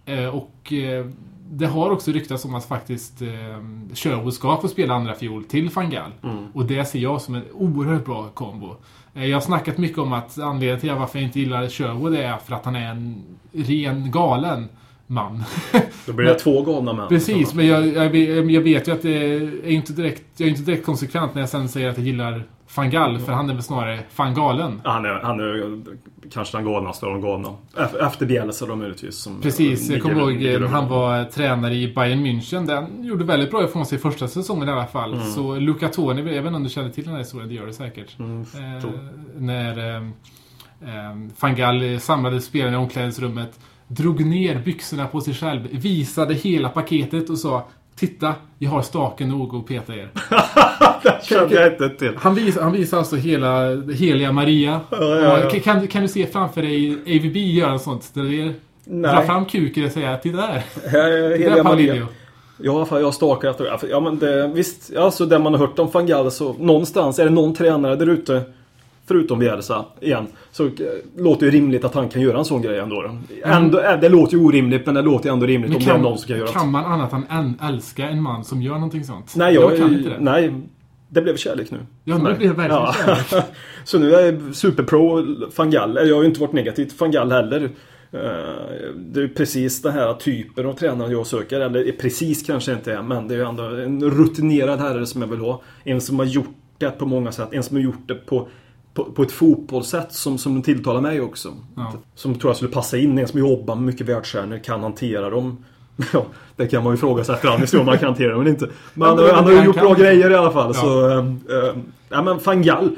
Eh, 0.06 0.26
och 0.36 0.74
eh, 0.74 1.06
det 1.50 1.66
har 1.66 1.90
också 1.92 2.12
ryktats 2.12 2.46
om 2.46 2.56
att 2.56 2.66
faktiskt 2.66 3.22
eh, 3.22 3.28
Sherwood 3.94 4.34
ska 4.34 4.58
få 4.62 4.68
spela 4.68 4.94
andra 4.94 5.14
fiol 5.14 5.44
till 5.44 5.70
van 5.70 5.90
Gaal. 5.90 6.12
Och 6.54 6.66
det 6.66 6.86
ser 6.86 7.00
jag 7.00 7.22
som 7.22 7.36
en 7.36 7.44
oerhört 7.54 8.06
bra 8.06 8.30
kombo. 8.34 8.76
Eh, 9.14 9.26
jag 9.26 9.36
har 9.36 9.42
snackat 9.42 9.78
mycket 9.78 9.98
om 9.98 10.14
att 10.14 10.40
anledningen 10.40 10.80
till 10.80 10.92
varför 10.92 11.20
jag 11.20 11.28
inte 11.28 11.40
gillar 11.40 11.68
Sherwood 11.70 12.16
är 12.16 12.38
för 12.38 12.56
att 12.56 12.66
han 12.66 12.76
är 12.76 12.92
en 12.92 13.24
ren 13.52 14.12
galen 14.12 14.70
man. 15.08 15.44
Då 16.06 16.14
blir 16.14 16.26
det 16.28 16.34
två 16.40 16.62
galna 16.62 16.94
män. 16.94 17.08
Precis, 17.10 17.54
men 17.54 17.68
jag, 17.68 17.88
jag, 17.88 18.10
vet- 18.10 18.52
jag 18.52 18.62
vet 18.62 18.88
ju 18.88 18.92
att 18.92 19.02
det 19.02 19.34
är 19.34 19.70
inte 19.70 19.94
direkt, 19.94 20.24
jag 20.38 20.48
är 20.48 20.50
inte 20.50 20.62
direkt 20.64 20.86
konsekvent 20.86 21.34
när 21.36 21.42
jag 21.42 21.50
sen 21.50 21.70
säger 21.70 21.90
att 21.90 21.98
jag 21.98 22.06
gillar 22.08 22.44
van 22.76 22.90
Gaal, 22.90 23.20
för 23.20 23.32
han 23.34 23.50
är 23.50 23.54
väl 23.54 23.64
snarare 23.64 24.00
fan 24.10 24.34
galen. 24.34 24.82
Han 24.84 25.06
är, 25.06 25.10
han 25.24 25.40
är 25.40 25.82
kanske 26.32 26.58
den 26.58 26.66
galnaste 26.66 27.06
av 27.06 27.12
de 27.12 27.22
galna. 27.22 27.50
Ef- 27.76 28.08
Efter 28.08 28.26
Bielsa 28.26 28.66
då 28.66 28.76
möjligtvis. 28.76 29.16
Som 29.16 29.42
Precis, 29.42 29.90
jag 29.90 30.02
kommer 30.02 30.16
ihåg 30.16 30.46
eh, 30.46 30.60
när 30.60 30.68
han 30.68 30.90
var 30.90 31.24
tränare 31.24 31.76
i 31.76 31.94
Bayern 31.96 32.26
München. 32.26 32.66
Där 32.68 32.76
han 32.76 33.04
gjorde 33.04 33.24
väldigt 33.26 33.52
bra 33.52 33.64
ifrån 33.64 33.86
sig 33.86 33.98
första 33.98 34.28
säsongen 34.28 34.70
i 34.70 34.72
alla 34.72 34.88
fall. 34.88 35.14
Mm. 35.14 35.26
Så 35.26 35.56
Luca 35.60 35.88
Toni, 35.88 36.20
jag 36.22 36.26
vet 36.26 36.36
inte 36.46 36.56
om 36.56 36.64
du 36.64 36.70
känner 36.70 36.90
till 36.90 37.04
den 37.04 37.14
här 37.14 37.20
historien, 37.20 37.50
det 37.50 37.56
gör 37.56 37.66
du 37.66 37.74
säkert. 37.74 38.20
Mm, 38.20 38.42
eh, 38.42 38.90
när 39.38 39.78
eh, 39.96 39.96
eh, 40.82 41.16
van 41.40 41.56
Gaal 41.56 42.00
samlade 42.00 42.42
spelarna 42.42 42.74
i 42.74 42.80
omklädningsrummet, 42.80 43.60
drog 43.88 44.26
ner 44.26 44.62
byxorna 44.66 45.08
på 45.08 45.22
sig 45.22 45.34
själv, 45.34 45.68
visade 45.72 46.34
hela 46.34 46.70
paketet 46.70 47.30
och 47.30 47.38
sa 47.38 47.68
Titta, 47.96 48.36
jag 48.60 48.70
har 48.70 48.82
staken 48.82 49.30
nog 49.30 49.56
att 49.56 49.66
peta 49.66 49.96
er. 49.96 50.10
Det 51.04 51.26
kände 51.26 51.56
jag 51.56 51.74
inte 51.74 51.90
till. 51.90 52.12
Han 52.18 52.36
visar, 52.36 52.62
han 52.62 52.72
visar 52.72 52.98
alltså 52.98 53.16
hela 53.16 53.76
heliga 53.92 54.32
Maria. 54.32 54.80
ja, 54.92 54.98
ja. 55.20 55.46
Och 55.46 55.64
Kan, 55.64 55.88
kan 55.88 56.02
du 56.02 56.08
se 56.08 56.28
framför 56.28 56.62
dig 56.62 56.94
AVB 56.94 57.36
göra 57.38 57.72
något 57.72 57.82
sånt? 57.82 58.14
Där 58.14 58.24
det 58.24 58.42
är, 58.42 58.54
Nej. 58.86 59.16
dra 59.16 59.22
fram 59.26 59.46
kuken 59.46 59.86
och 59.86 59.92
säga 59.92 60.18
Titta 60.18 60.38
där! 60.38 60.64
Det 60.84 60.90
Heliga 60.90 61.56
där 61.56 61.64
Maria. 61.64 61.64
Paulinho. 61.64 62.08
Ja, 62.58 62.86
fan, 62.86 63.02
jag 63.02 63.14
stakar 63.14 63.50
efter 63.50 63.88
Ja, 63.90 64.00
men 64.00 64.20
det, 64.20 64.48
visst. 64.48 64.96
Alltså, 64.96 65.26
det 65.26 65.40
man 65.40 65.54
har 65.54 65.60
hört 65.60 65.80
om 65.80 65.90
van 65.92 66.06
Gaal 66.06 66.32
så 66.32 66.54
någonstans 66.54 67.20
är 67.20 67.24
det 67.24 67.32
någon 67.32 67.56
tränare 67.56 67.96
där 67.96 68.10
ute. 68.10 68.42
Förutom 69.08 69.40
Bielsa 69.40 69.86
igen, 70.02 70.28
så 70.52 70.66
eh, 70.66 70.72
låter 71.18 71.46
det 71.46 71.52
rimligt 71.52 71.84
att 71.86 71.94
han 71.96 72.10
kan 72.10 72.22
göra 72.22 72.38
en 72.38 72.46
sån 72.46 72.62
grej 72.62 72.80
ändå. 72.80 73.02
då. 73.02 73.10
ändå 73.44 73.80
eh, 73.80 74.00
det 74.00 74.10
låter 74.10 74.38
ju 74.38 74.44
orimligt, 74.44 74.86
men 74.86 74.96
det 74.96 75.02
låter 75.02 75.30
ju 75.30 75.34
ändå 75.34 75.46
rimligt 75.46 75.70
Men 75.70 75.78
om 75.78 75.84
det 75.86 75.90
är 75.90 75.94
kan, 75.94 76.02
någon 76.02 76.18
som 76.18 76.28
kan 76.28 76.38
göra 76.38 76.48
kan 76.48 76.66
det. 76.66 76.72
man 76.72 76.86
annat 76.86 77.14
än 77.30 77.56
älska 77.64 78.10
en 78.10 78.22
man 78.22 78.44
som 78.44 78.62
gör 78.62 78.74
någonting 78.74 79.04
sånt? 79.04 79.34
Nej, 79.36 79.54
jag, 79.54 79.78
kan 79.78 79.94
inte 79.94 80.10
det. 80.10 80.18
nej, 80.20 80.54
det 81.10 81.22
blev 81.22 81.36
kärlek 81.38 81.72
nu. 81.72 81.78
Ja, 82.04 82.16
det 82.16 82.36
blev 82.36 82.56
verkligen 82.56 82.94
kärlek. 82.94 83.46
så 83.84 84.00
nu 84.00 84.14
är 84.16 84.26
jag 84.26 84.56
superpro 84.56 85.24
van 85.56 85.70
Gaal. 85.72 85.96
Jag 86.08 86.16
har 86.16 86.22
ju 86.22 86.28
inte 86.30 86.40
varit 86.42 86.54
negativ 86.54 86.86
till 86.86 86.98
van 87.00 87.12
Gaal 87.12 87.32
heller. 87.32 87.64
Eh, 88.12 88.20
Det 88.96 89.22
är 89.24 89.28
precis 89.28 89.82
den 89.82 89.94
här 89.94 90.14
typen 90.14 90.66
av 90.66 90.74
tränare 90.74 91.12
jag 91.12 91.28
söker. 91.28 91.60
Eller 91.60 91.92
precis 91.92 92.44
kanske 92.44 92.74
inte 92.74 92.94
är, 92.94 93.02
men 93.02 93.28
det 93.28 93.34
är 93.34 93.38
ju 93.38 93.46
ändå 93.46 93.64
en 93.64 94.04
rutinerad 94.12 94.80
herre 94.80 95.06
som 95.06 95.22
jag 95.22 95.28
vill 95.30 95.40
ha. 95.40 95.62
En 95.84 96.02
som 96.02 96.20
har 96.20 96.26
gjort 96.26 96.56
det 96.78 96.90
på 96.92 97.06
många 97.06 97.32
sätt. 97.32 97.50
En 97.52 97.64
som 97.64 97.78
har 97.78 97.84
gjort 97.84 98.08
det 98.08 98.16
på, 98.16 98.48
på, 98.98 99.04
på 99.04 99.24
ett 99.24 99.32
fotbollssätt 99.32 100.14
som, 100.14 100.38
som 100.38 100.62
tilltalar 100.62 101.02
mig 101.02 101.22
också. 101.22 101.54
Ja. 101.76 101.94
Som 102.16 102.36
tror 102.36 102.50
jag 102.50 102.58
skulle 102.58 102.72
passa 102.72 102.98
in. 102.98 103.18
En 103.18 103.28
som 103.28 103.40
jobbar 103.40 103.76
med 103.76 103.84
mycket 103.84 104.08
världsstjärnor, 104.08 104.58
kan 104.58 104.84
hantera 104.84 105.30
dem. 105.30 105.58
Ja, 106.14 106.26
det 106.56 106.68
kan 106.68 106.84
man 106.84 106.94
ju 106.94 106.98
ifrågasätta 106.98 107.50
Anis 107.50 107.74
om 107.74 107.86
man 107.86 107.98
kan 107.98 108.08
hantera 108.08 108.32
dem 108.32 108.42
eller 108.42 108.52
inte. 108.52 108.70
Men 108.94 109.08
han, 109.08 109.20
han 109.20 109.44
har 109.44 109.52
ju 109.52 109.64
gjort 109.64 109.76
bra 109.76 109.94
grejer 109.94 110.32
i 110.32 110.36
alla 110.36 110.52
fall. 110.52 110.72
Ja. 110.76 110.82
Så, 110.82 111.10
ähm, 111.10 111.40
ähm, 111.50 111.84
ja 112.10 112.22
men 112.22 112.40
van 112.46 112.62
Gaal. 112.62 112.96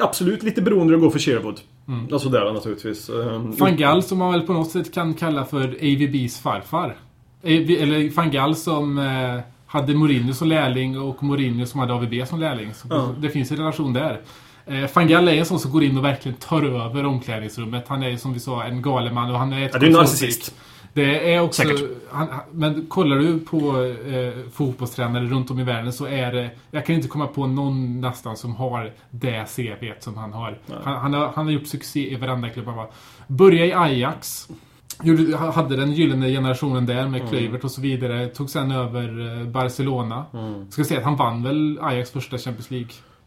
Absolut 0.00 0.42
lite 0.42 0.62
beroende 0.62 0.92
det 0.92 1.00
går 1.00 1.10
för 1.10 1.18
Sherwood. 1.18 1.60
Mm. 1.88 2.08
Alltså 2.12 2.28
där 2.28 2.52
naturligtvis. 2.52 3.08
Ähm, 3.08 3.54
Van 3.58 3.76
Gaal 3.76 4.02
som 4.02 4.18
man 4.18 4.32
väl 4.32 4.42
på 4.42 4.52
något 4.52 4.70
sätt 4.70 4.94
kan 4.94 5.14
kalla 5.14 5.44
för 5.44 5.64
AVBs 5.64 6.40
farfar. 6.40 6.96
Eller 7.42 8.16
Van 8.16 8.30
Gaal 8.30 8.56
som 8.56 8.98
eh, 8.98 9.40
hade 9.66 9.94
Mourinho 9.94 10.32
som 10.32 10.48
lärling 10.48 11.00
och 11.00 11.22
Mourinho 11.22 11.66
som 11.66 11.80
hade 11.80 11.92
AVB 11.92 12.28
som 12.28 12.40
lärling. 12.40 12.72
Ja. 12.90 13.14
Det 13.18 13.30
finns 13.30 13.50
en 13.50 13.56
relation 13.56 13.92
där. 13.92 14.20
Eh, 14.66 14.90
Van 14.94 15.08
Gaal 15.08 15.28
är 15.28 15.32
en 15.32 15.46
sån 15.46 15.58
som 15.60 15.70
går 15.72 15.84
in 15.84 15.98
och 15.98 16.04
verkligen 16.04 16.36
tar 16.36 16.62
över 16.62 17.06
omklädningsrummet. 17.06 17.88
Han 17.88 18.02
är 18.02 18.16
som 18.16 18.32
vi 18.32 18.40
sa 18.40 18.64
en 18.64 18.82
galen 18.82 19.14
man 19.14 19.30
och 19.30 19.38
han 19.38 19.52
är 19.52 19.66
ett 19.66 19.70
Ja, 19.72 19.78
det 19.78 19.86
är 19.86 19.90
narcissist. 19.90 20.54
Det 20.92 21.34
är 21.34 21.40
också... 21.40 21.62
Han, 22.10 22.28
men 22.52 22.86
kollar 22.86 23.16
du 23.16 23.38
på 23.38 23.82
eh, 23.84 24.50
fotbollstränare 24.52 25.24
runt 25.24 25.50
om 25.50 25.60
i 25.60 25.64
världen 25.64 25.92
så 25.92 26.06
är 26.06 26.32
det... 26.32 26.50
Jag 26.70 26.86
kan 26.86 26.94
inte 26.94 27.08
komma 27.08 27.26
på 27.26 27.46
någon 27.46 28.00
nästan 28.00 28.36
som 28.36 28.56
har 28.56 28.92
det 29.10 29.44
CV 29.56 29.92
som 30.00 30.16
han 30.16 30.32
har. 30.32 30.58
Han, 30.84 30.96
han, 30.96 31.14
har. 31.14 31.32
han 31.34 31.44
har 31.46 31.52
gjort 31.52 31.66
succé 31.66 32.12
i 32.12 32.16
varenda 32.16 32.48
klubb 32.48 32.66
han 32.66 32.76
var. 32.76 32.90
Börja 33.26 33.66
i 33.66 33.72
Ajax. 33.72 34.48
Gjorde, 35.02 35.36
hade 35.36 35.76
den 35.76 35.92
gyllene 35.92 36.28
generationen 36.28 36.86
där 36.86 36.98
Mm. 36.98 37.10
med 37.10 37.28
Kluivert 37.28 37.64
och 37.64 37.70
så 37.70 37.80
vidare. 37.80 38.26
Tog 38.26 38.50
sen 38.50 38.70
över 38.70 39.38
eh, 39.40 39.46
Barcelona. 39.46 40.24
Mm. 40.34 40.70
Ska 40.70 40.84
säga 40.84 40.98
att 41.00 41.06
han 41.06 41.16
vann 41.16 41.42
väl 41.42 41.78
Ajax 41.82 42.10
första 42.10 42.38
Champions 42.38 42.70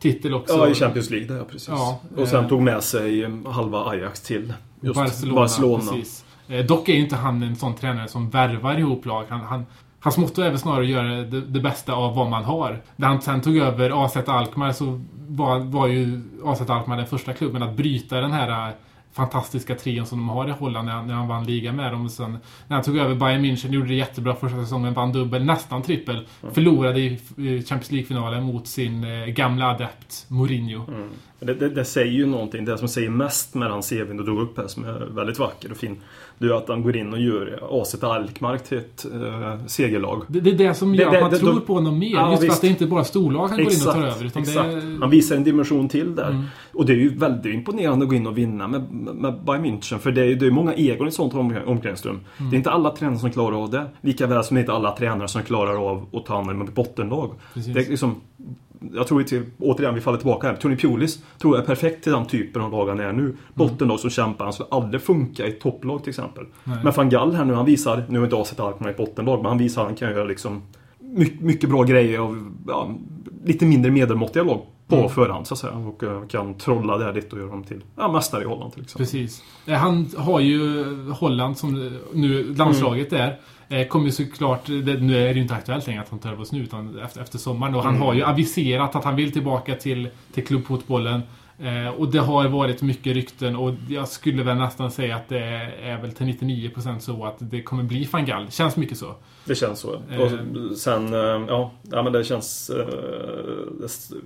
League-titel 0.04 0.34
också. 0.34 0.54
Ja, 0.54 0.68
i 0.68 0.74
Champions 0.74 1.10
League 1.10 1.28
där 1.28 1.44
precis. 1.44 1.68
Ja, 1.70 2.00
och 2.18 2.28
sen 2.28 2.44
eh, 2.44 2.50
tog 2.50 2.62
med 2.62 2.84
sig 2.84 3.42
halva 3.46 3.86
Ajax 3.86 4.22
till 4.22 4.54
just 4.82 4.96
Barcelona. 4.96 5.36
Barcelona. 5.36 5.92
Precis. 5.92 6.26
Eh, 6.48 6.66
dock 6.66 6.90
är 6.90 6.94
ju 6.94 7.00
inte 7.00 7.16
han 7.16 7.44
en 7.44 7.56
sån 7.56 7.76
tränare 7.76 8.08
som 8.08 8.30
värvar 8.30 8.78
ihop 8.80 9.06
lag. 9.06 9.26
Han, 9.30 9.40
han, 9.40 9.66
hans 10.00 10.18
motto 10.18 10.42
är 10.42 10.50
väl 10.50 10.60
snarare 10.60 10.82
att 10.82 10.90
göra 10.90 11.08
det, 11.08 11.42
det 11.42 11.60
bästa 11.60 11.94
av 11.94 12.16
vad 12.16 12.30
man 12.30 12.44
har. 12.44 12.82
När 12.96 13.08
han 13.08 13.22
sen 13.22 13.42
tog 13.42 13.58
över 13.58 14.06
AZ 14.06 14.18
Alkmaar 14.18 14.72
så 14.72 15.02
var, 15.28 15.60
var 15.60 15.88
ju 15.88 16.22
AZ 16.46 16.62
Alkmaar 16.62 16.98
den 16.98 17.08
första 17.08 17.34
klubben 17.34 17.64
att 17.64 17.78
bryta 17.78 18.22
den 18.22 18.32
här 18.32 18.68
eh, 18.68 18.74
fantastiska 19.12 19.76
trion 19.76 20.06
som 20.06 20.18
de 20.18 20.30
har 20.30 20.48
i 20.48 20.52
Holland 20.52 20.86
när 20.86 20.94
han, 20.94 21.08
när 21.08 21.14
han 21.14 21.28
vann 21.28 21.44
liga 21.44 21.72
med 21.72 21.92
dem. 21.92 22.06
Och 22.06 22.12
Sen, 22.12 22.38
när 22.68 22.76
han 22.76 22.84
tog 22.84 22.98
över 22.98 23.16
Bayern 23.16 23.46
München 23.46 23.72
gjorde 23.72 23.88
det 23.88 23.94
jättebra 23.96 24.36
första 24.36 24.58
säsongen, 24.58 24.94
vann 24.94 25.12
dubbel, 25.12 25.46
nästan 25.46 25.82
trippel. 25.82 26.28
Förlorade 26.54 27.00
i 27.00 27.20
i 27.38 27.64
Champions 27.64 27.92
League-finalen 27.92 28.44
mot 28.44 28.68
sin 28.68 29.04
eh, 29.04 29.26
gamla 29.26 29.70
adept 29.70 30.26
Mourinho. 30.28 30.88
Mm. 30.88 31.10
Det, 31.40 31.54
det, 31.54 31.70
det 31.70 31.86
säger 31.86 32.12
ju 32.12 32.26
någonting. 32.26 32.66
Det 32.66 32.78
som 32.78 32.88
säger 32.88 33.10
mest 33.10 33.56
med 33.56 33.72
den 33.72 33.82
CVn 33.82 34.18
du 34.18 34.24
drog 34.24 34.40
upp 34.42 34.58
här 34.58 34.68
som 34.68 34.84
är 34.86 35.08
väldigt 35.16 35.40
vacker 35.40 35.72
och 35.72 35.78
fin. 35.78 35.98
Det 36.38 36.46
är 36.48 36.54
att 36.58 36.68
han 36.70 36.84
går 36.84 36.96
in 36.98 37.14
och 37.14 37.20
gör 37.20 37.60
AZ 37.82 38.04
Alkmaar 38.04 38.58
till 38.58 38.78
ett 38.78 39.06
eh, 39.14 39.66
segerlag. 39.66 40.24
Det, 40.28 40.40
det 40.40 40.50
är 40.50 40.54
det 40.58 40.74
som 40.74 40.92
Det- 40.92 40.98
gör 40.98 41.08
att 41.08 41.14
det- 41.14 41.22
man 41.22 41.32
det- 41.32 41.38
tror 41.40 41.50
de- 41.54 41.62
på 41.62 41.74
honom 41.74 42.00
mer. 42.00 42.12
Ja, 42.12 42.30
just 42.30 42.40
för 42.42 42.46
visst. 42.48 42.56
att 42.56 42.62
det 42.62 42.68
inte 42.68 42.86
bara 42.86 43.00
är 43.00 43.04
storlag 43.04 43.48
han 43.48 43.58
går 43.64 43.74
in 43.74 43.80
och 43.88 43.94
tar 43.94 44.04
över. 44.04 44.26
Utan 44.26 44.42
exakt. 44.42 44.58
Är, 44.68 45.00
Han 45.00 45.10
visar 45.10 45.36
en 45.36 45.44
dimension 45.44 45.90
till 45.90 46.16
där. 46.16 46.30
Mm. 46.30 46.44
Och 46.74 46.86
det 46.86 46.94
är 46.94 46.98
ju 46.98 47.18
väldigt 47.18 47.54
imponerande 47.54 48.04
att 48.04 48.10
gå 48.10 48.16
in 48.16 48.28
och 48.28 48.38
vinna 48.38 48.68
med, 48.68 48.92
med 48.92 49.34
Bayern 49.46 49.66
München. 49.66 49.98
För 49.98 50.12
det 50.12 50.22
är 50.22 50.26
ju 50.26 50.48
är 50.48 50.52
många 50.52 50.74
egon 50.74 51.08
i 51.08 51.12
sånt 51.12 51.34
om- 51.34 51.58
omklädningsrum. 51.66 52.20
Mm. 52.38 52.50
Det 52.52 52.56
är 52.56 52.58
inte 52.58 52.72
alla 52.72 52.90
tränare 52.96 53.20
som 53.20 53.32
klarar 53.32 53.64
av 53.64 53.70
det. 53.70 53.86
Lika 54.02 54.28
väl 54.28 54.44
som 54.44 54.56
det 54.56 54.60
är 54.60 54.62
inte 54.62 54.74
alla 54.74 54.92
tränare 54.92 55.28
som 55.28 55.44
klarar 55.44 55.90
av 55.92 56.06
att 56.14 56.26
ta 56.26 56.36
hand 56.36 56.50
om 56.50 56.62
ett 56.62 56.76
bottenlag. 56.76 57.32
Precis. 57.54 57.74
Det 57.74 57.80
är 57.86 57.90
liksom, 57.90 58.16
jag 58.94 59.08
tror 59.08 59.24
till, 59.24 59.46
återigen, 59.60 59.96
vi 59.96 60.02
faller 60.02 60.18
tillbaka 60.18 60.48
här. 60.48 60.56
Tony 60.56 60.76
Pulis 60.76 61.24
tror 61.42 61.56
jag 61.56 61.64
är 61.64 61.68
perfekt 61.68 62.04
till 62.04 62.12
den 62.12 62.26
typen 62.26 62.62
av 62.62 62.72
lag 62.72 62.88
han 62.88 63.00
är 63.00 63.14
nu. 63.14 63.38
Bottenlag 63.54 64.00
som 64.00 64.10
kämpar. 64.10 64.46
Han 64.46 64.54
skulle 64.54 64.70
aldrig 64.72 65.02
funka 65.02 65.48
i 65.48 65.50
ett 65.50 65.62
topplag 65.62 66.04
till 66.04 66.10
exempel. 66.10 66.46
Nej. 66.64 66.78
Men 66.84 66.94
van 66.94 67.10
Gaal 67.10 67.36
här 67.36 67.46
nu, 67.46 67.54
han 67.54 67.66
visar, 67.66 68.04
nu 68.10 68.20
har 68.20 68.26
inte 68.26 68.36
AZ 68.38 68.60
Alkmaar 68.60 68.90
ett 68.90 68.98
bottenlag, 68.98 69.38
men 69.38 69.46
han 69.46 69.58
visar 69.58 69.82
att 69.82 69.88
han 69.88 69.96
kan 69.96 70.12
göra 70.12 70.24
liksom 70.24 70.62
mycket, 71.00 71.42
mycket 71.42 71.70
bra 71.70 71.84
grejer 71.84 72.20
av 72.20 72.52
ja, 72.68 72.92
lite 73.46 73.66
mindre 73.66 73.92
medelmåttiga 73.92 74.44
lag 74.44 74.62
på 74.88 74.96
Mm. 74.96 75.10
förhand 75.10 75.48
så 75.48 75.54
att 75.54 75.60
säga. 75.60 75.74
Och 75.74 76.04
eh, 76.04 76.28
kan 76.28 76.54
trolla 76.54 76.98
det 76.98 77.06
här 77.06 77.14
lite 77.14 77.36
och 77.36 77.42
göra 77.42 77.52
dem 77.52 77.64
till 77.64 77.82
ja, 77.98 78.12
mästare 78.12 78.44
i 78.44 78.46
Holland 78.46 78.74
till 78.74 78.82
exempel. 78.84 79.06
Precis. 79.06 79.44
Eh, 79.66 79.74
Han 79.74 80.08
har 80.18 80.40
ju 80.40 80.84
Holland 81.12 81.58
som 81.58 81.98
nu 82.14 82.54
landslaget 82.54 83.14
Mm. 83.14 83.26
är. 83.26 83.40
Eh, 83.70 83.88
Kommer 83.88 84.06
ju 84.06 84.12
såklart, 84.12 84.66
det, 84.66 84.94
nu 85.02 85.18
är 85.18 85.28
det 85.28 85.34
ju 85.34 85.42
inte 85.42 85.54
aktuellt 85.54 85.88
längre 85.88 86.02
att 86.02 86.10
han 86.10 86.20
tar 86.20 86.32
över 86.32 86.42
oss 86.42 86.52
nu 86.52 86.60
utan 86.64 87.00
efter, 87.00 87.22
efter 87.22 87.38
sommaren. 87.38 87.76
Och 87.76 87.84
han 87.84 87.96
Mm. 87.96 88.08
har 88.08 88.14
ju 88.14 88.24
aviserat 88.24 88.96
att 88.96 89.04
han 89.04 89.16
vill 89.16 89.32
tillbaka 89.32 89.76
till, 89.76 90.10
till 90.34 90.48
klubbfotbollen. 90.48 91.22
Eh, 91.62 91.88
och 91.88 92.12
det 92.12 92.20
har 92.20 92.48
varit 92.48 92.82
mycket 92.82 93.14
rykten 93.14 93.56
och 93.56 93.74
jag 93.90 94.08
skulle 94.08 94.44
väl 94.44 94.58
nästan 94.58 94.92
säga 94.92 95.16
att 95.16 95.30
det 95.30 95.40
är 95.84 96.02
väl 96.02 96.12
till 96.12 96.26
99% 96.28 97.00
så 97.00 97.26
att 97.26 97.36
det 97.40 97.64
kommer 97.64 97.84
bli 97.84 98.10
van 98.12 98.26
Gaal. 98.26 98.52
Känns 98.52 98.76
mycket 98.78 98.98
så. 98.98 99.16
Det 99.46 99.56
känns 99.56 99.80
så. 99.80 100.02
Eh. 100.12 100.20
Och 100.22 100.32
sen, 100.78 101.14
eh, 101.14 101.20
ja, 101.20 101.72
ja 101.92 102.04
men 102.04 102.14
det 102.14 102.24
känns... 102.24 102.70
eh, 102.70 102.88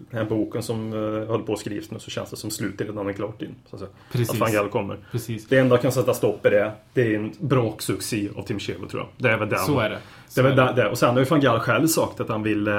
Den 0.09 0.17
här 0.19 0.25
boken 0.25 0.63
som 0.63 0.93
eh, 0.93 1.27
håller 1.27 1.43
på 1.45 1.53
att 1.53 1.59
skrivas 1.59 1.91
nu 1.91 1.99
så 1.99 2.09
känns 2.09 2.29
det 2.29 2.35
som 2.37 2.49
slutet 2.51 2.87
redan 2.87 3.07
är 3.07 3.13
klart 3.13 3.41
in. 3.41 3.55
Så 3.69 3.75
att. 3.75 3.93
Precis. 4.11 4.29
att 4.29 4.39
van 4.39 4.51
Gaal 4.53 4.69
kommer. 4.69 4.97
Precis. 5.11 5.47
Det 5.47 5.57
enda 5.59 5.75
som 5.75 5.81
kan 5.81 5.91
sätta 5.91 6.13
stopp 6.13 6.45
i 6.45 6.49
det, 6.49 6.71
det 6.93 7.01
är 7.15 7.19
en 7.19 7.31
braksuccé 7.39 8.29
av 8.35 8.41
Tim 8.43 8.59
Sherwood 8.59 8.89
tror 8.89 9.01
jag. 9.01 9.09
Det 9.17 9.29
är 9.35 9.37
väl 9.39 9.49
det. 9.49 9.57
Så 9.59 9.79
är 9.79 9.89
det. 9.89 9.95
Det 9.95 10.01
Så 10.27 10.39
är 10.39 10.43
väl 10.43 10.55
det. 10.55 10.73
det. 10.75 10.89
Och 10.89 10.97
sen 10.97 11.09
har 11.09 11.19
ju 11.19 11.25
van 11.25 11.39
Gaal 11.41 11.59
själv 11.59 11.87
sagt 11.87 12.19
att 12.19 12.29
han 12.29 12.43
vill, 12.43 12.67
eh, 12.67 12.73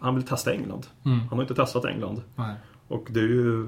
han 0.00 0.14
vill 0.14 0.22
testa 0.22 0.52
England. 0.52 0.86
Mm. 1.04 1.18
Han 1.18 1.28
har 1.38 1.40
inte 1.42 1.54
testat 1.54 1.84
England. 1.84 2.22
Nej. 2.36 2.54
Och 2.94 3.06
det 3.10 3.20
är 3.20 3.24
ju... 3.24 3.64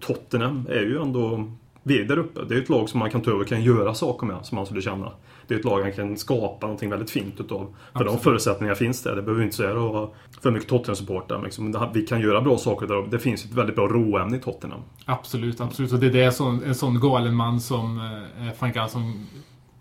Tottenham 0.00 0.66
är 0.70 0.80
ju 0.80 1.02
ändå... 1.02 1.50
Vi 1.82 2.00
är 2.00 2.04
där 2.04 2.18
uppe. 2.18 2.40
Det 2.48 2.54
är 2.54 2.58
ett 2.58 2.68
lag 2.68 2.88
som 2.88 2.98
man 2.98 3.10
kan 3.10 3.20
ta 3.20 3.30
över 3.30 3.40
och 3.40 3.48
kan 3.48 3.62
göra 3.62 3.94
saker 3.94 4.26
med, 4.26 4.46
som 4.46 4.56
man 4.56 4.66
skulle 4.66 4.82
känna. 4.82 5.12
Det 5.46 5.54
är 5.54 5.58
ett 5.58 5.64
lag 5.64 5.82
han 5.82 5.92
kan 5.92 6.16
skapa 6.16 6.66
någonting 6.66 6.90
väldigt 6.90 7.10
fint 7.10 7.40
utav. 7.40 7.58
För 7.58 7.98
de 7.98 8.00
Absolut. 8.04 8.22
förutsättningarna 8.22 8.74
finns 8.76 9.02
där. 9.02 9.16
Det 9.16 9.22
behöver 9.22 9.44
inte 9.44 9.56
säga 9.56 9.70
att 9.70 9.76
vara 9.76 10.08
för 10.40 10.50
mycket 10.50 10.68
Tottenham-supportrar. 10.68 11.42
Liksom. 11.44 11.90
Vi 11.94 12.06
kan 12.06 12.20
göra 12.20 12.40
bra 12.40 12.58
saker 12.58 12.86
där. 12.86 13.06
Det 13.10 13.18
finns 13.18 13.44
ett 13.44 13.52
väldigt 13.52 13.76
bra 13.76 13.88
råämne 13.88 14.36
i 14.36 14.40
Tottenham. 14.40 14.80
Absolut, 15.04 15.60
absolut. 15.60 15.92
Och 15.92 15.98
det 15.98 16.06
är 16.06 16.24
det 16.24 16.32
som, 16.32 16.62
en 16.64 16.74
sån 16.74 17.00
galen 17.00 17.34
man 17.34 17.60
som 17.60 17.98
eh, 17.98 18.60
van 18.60 18.72
Gaal 18.72 18.88
som 18.88 19.26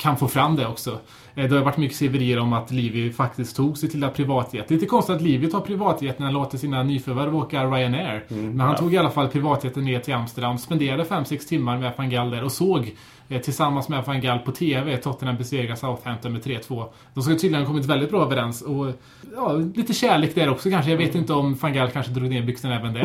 kan 0.01 0.17
få 0.17 0.27
fram 0.27 0.55
det 0.55 0.67
också. 0.67 0.99
Eh, 1.35 1.49
det 1.49 1.55
har 1.55 1.63
varit 1.63 1.77
mycket 1.77 1.95
skriverier 1.95 2.39
om 2.39 2.53
att 2.53 2.71
Livi 2.71 3.11
faktiskt 3.11 3.55
tog 3.55 3.77
sig 3.77 3.89
till 3.89 3.99
det 3.99 4.09
privatjet. 4.09 4.69
Lite 4.69 4.85
konstigt 4.85 5.15
att 5.15 5.21
Livi 5.21 5.51
tar 5.51 5.61
privatjet 5.61 6.19
när 6.19 6.25
han 6.25 6.33
låter 6.33 6.57
sina 6.57 6.83
nyförvärv 6.83 7.35
åka 7.35 7.65
Ryanair. 7.65 8.25
Men 8.27 8.59
han 8.59 8.71
ja. 8.71 8.77
tog 8.77 8.93
i 8.93 8.97
alla 8.97 9.11
fall 9.11 9.27
privatjeten 9.27 9.85
ner 9.85 9.99
till 9.99 10.13
Amsterdam, 10.13 10.57
spenderade 10.57 11.03
5-6 11.03 11.47
timmar 11.47 11.77
med 11.77 11.93
van 11.97 12.09
Gaal 12.09 12.29
där 12.29 12.43
och 12.43 12.51
såg 12.51 12.95
tillsammans 13.39 13.89
med 13.89 14.03
van 14.05 14.21
Gaal 14.21 14.39
på 14.39 14.51
TV 14.51 14.97
Tottenham 14.97 15.37
besegra 15.37 15.75
Southampton 15.75 16.33
med 16.33 16.41
3-2. 16.41 16.85
De 17.13 17.23
ska 17.23 17.33
tydligen 17.33 17.59
ha 17.59 17.65
kommit 17.67 17.85
väldigt 17.85 18.09
bra 18.09 18.21
överens 18.23 18.61
och 18.61 18.87
ja, 19.35 19.51
lite 19.75 19.93
kärlek 19.93 20.35
där 20.35 20.49
också 20.49 20.69
kanske. 20.69 20.91
Jag 20.91 20.97
vet 20.97 21.15
inte 21.15 21.33
om 21.33 21.55
van 21.61 21.73
Gaal 21.73 21.89
kanske 21.89 22.11
drog 22.11 22.29
ner 22.29 22.41
byxorna 22.41 22.75
även 22.79 22.93
där. 22.93 23.01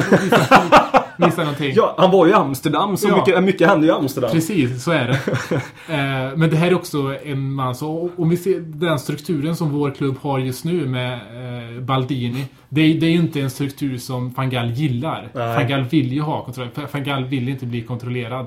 Missade 1.18 1.42
någonting. 1.44 1.72
Ja, 1.76 1.94
han 1.98 2.10
var 2.10 2.26
ju 2.26 2.32
i 2.32 2.34
Amsterdam. 2.34 2.96
Så 2.96 3.08
Ja. 3.08 3.16
mycket, 3.16 3.44
mycket 3.44 3.68
hände 3.68 3.86
ju 3.86 3.92
i 3.92 3.96
Amsterdam. 3.96 4.30
Precis, 4.30 4.84
så 4.84 4.90
är 4.92 5.06
det. 5.08 5.20
eh, 5.94 6.36
men 6.36 6.50
det 6.50 6.56
här 6.56 6.66
är 6.66 6.74
också 6.74 7.16
en 7.24 7.52
man 7.52 7.74
så 7.74 8.10
om 8.16 8.28
vi 8.28 8.36
ser 8.36 8.60
den 8.60 8.98
strukturen 8.98 9.56
som 9.56 9.70
vår 9.70 9.90
klubb 9.90 10.16
har 10.20 10.38
just 10.38 10.64
nu 10.64 10.86
med 10.86 11.12
eh, 11.14 11.80
Baldini. 11.80 12.44
Det 12.68 12.80
är, 12.80 13.00
det 13.00 13.06
är 13.06 13.10
ju 13.10 13.18
inte 13.18 13.40
en 13.40 13.50
struktur 13.50 13.98
som 13.98 14.30
van 14.30 14.50
Gaal 14.50 14.70
gillar. 14.70 15.28
Nej. 15.34 15.56
Van 15.56 15.68
Gaal 15.68 15.82
vill 15.82 16.12
ju 16.12 16.20
ha 16.20 16.44
kontroll. 16.44 16.68
Van 16.92 17.04
Gaal 17.04 17.24
vill 17.24 17.48
inte 17.48 17.66
bli 17.66 17.82
kontrollerad. 17.82 18.46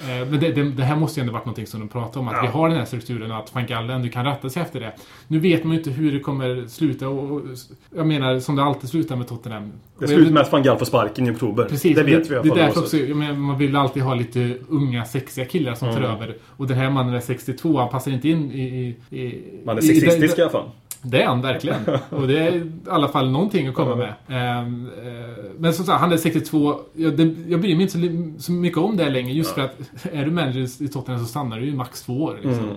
Eh, 0.00 0.28
men 0.30 0.40
det, 0.40 0.52
det, 0.52 0.64
det 0.70 0.84
här 0.84 0.96
måste 0.96 1.20
ju 1.20 1.22
ändå 1.22 1.32
varit 1.32 1.44
någonting 1.44 1.66
som 1.66 1.80
de 1.80 1.88
pratar 1.88 2.20
om. 2.20 2.28
Att 2.28 2.34
Ja. 2.34 2.40
vi 2.42 2.46
har 2.48 2.68
den 2.68 2.78
här 2.78 2.84
strukturen 2.84 3.30
och 3.30 3.36
att 3.38 3.54
van 3.54 3.66
Gaal 3.66 3.90
ändå 3.90 4.08
kan 4.08 4.24
rätta 4.24 4.50
sig 4.50 4.62
efter 4.62 4.80
det. 4.80 4.92
Nu 5.28 5.38
vet 5.38 5.64
man 5.64 5.72
ju 5.72 5.78
inte 5.78 5.90
hur 5.90 6.12
det 6.12 6.20
kommer 6.20 6.66
sluta. 6.68 7.08
Och, 7.08 7.30
och, 7.32 7.42
jag 7.96 8.06
menar, 8.06 8.40
som 8.40 8.56
det 8.56 8.62
alltid 8.62 8.90
slutar 8.90 9.16
med 9.16 9.28
Tottenham. 9.28 9.72
Det 9.98 10.08
slutar 10.08 10.32
med 10.32 10.42
att 10.42 10.52
van 10.52 10.62
Gaal 10.62 10.78
får 10.78 10.86
sparken 10.86 11.26
i 11.26 11.30
oktober. 11.30 11.64
Precis, 11.64 11.96
det 11.96 12.02
vet 12.02 12.12
vi 12.12 12.14
i 12.26 12.28
det, 12.28 12.38
alla 12.40 12.48
fall. 12.48 12.58
därför 12.58 12.80
också, 12.80 12.96
jag 12.96 13.16
menar, 13.16 13.34
man 13.34 13.58
vill 13.58 13.76
alltid 13.76 14.02
ha 14.02 14.14
lite 14.14 14.54
unga, 14.68 15.04
sexiga 15.04 15.44
killar 15.44 15.74
som 15.74 15.88
tar 15.92 15.98
Mm. 15.98 16.10
över. 16.10 16.36
Och 16.56 16.66
den 16.66 16.76
här 16.76 16.90
mannen 16.90 17.14
är 17.14 17.20
62, 17.20 17.78
han 17.78 17.88
passar 17.88 18.10
inte 18.10 18.28
in 18.28 18.52
i... 18.52 18.96
i, 19.10 19.18
i 19.20 19.42
Man 19.64 19.78
är 19.78 19.82
i- 19.82 19.86
sexistisk 19.86 20.38
i 20.38 20.40
i, 20.40 20.42
alla 20.42 20.50
fall. 20.52 20.70
Det 21.02 21.22
är 21.22 21.26
han 21.26 21.40
verkligen. 21.40 21.80
Och 22.10 22.28
det 22.28 22.38
är 22.38 22.54
i 22.54 22.70
alla 22.88 23.08
fall 23.08 23.30
någonting 23.30 23.66
att 23.66 23.74
komma 23.74 23.96
med. 23.96 24.14
Ehm, 24.28 24.90
eh, 25.06 25.44
men 25.58 25.72
som 25.72 25.84
sagt, 25.84 26.00
han 26.00 26.12
är 26.12 26.16
62. 26.16 26.80
Jag, 26.94 27.16
det, 27.16 27.34
jag 27.48 27.60
bryr 27.60 27.76
mig 27.76 27.82
inte 27.82 28.42
så, 28.42 28.52
mycket 28.52 28.78
om 28.78 28.96
det 28.96 29.10
längre. 29.10 29.32
Just 29.32 29.54
för 29.54 29.60
att 29.60 29.80
är 30.12 30.24
du 30.24 30.30
manager 30.30 30.82
i 30.82 30.88
Tottenham 30.88 31.20
så 31.20 31.28
stannar 31.28 31.60
du 31.60 31.66
ju 31.66 31.74
max 31.74 32.02
två 32.02 32.22
år. 32.22 32.38
Liksom. 32.42 32.70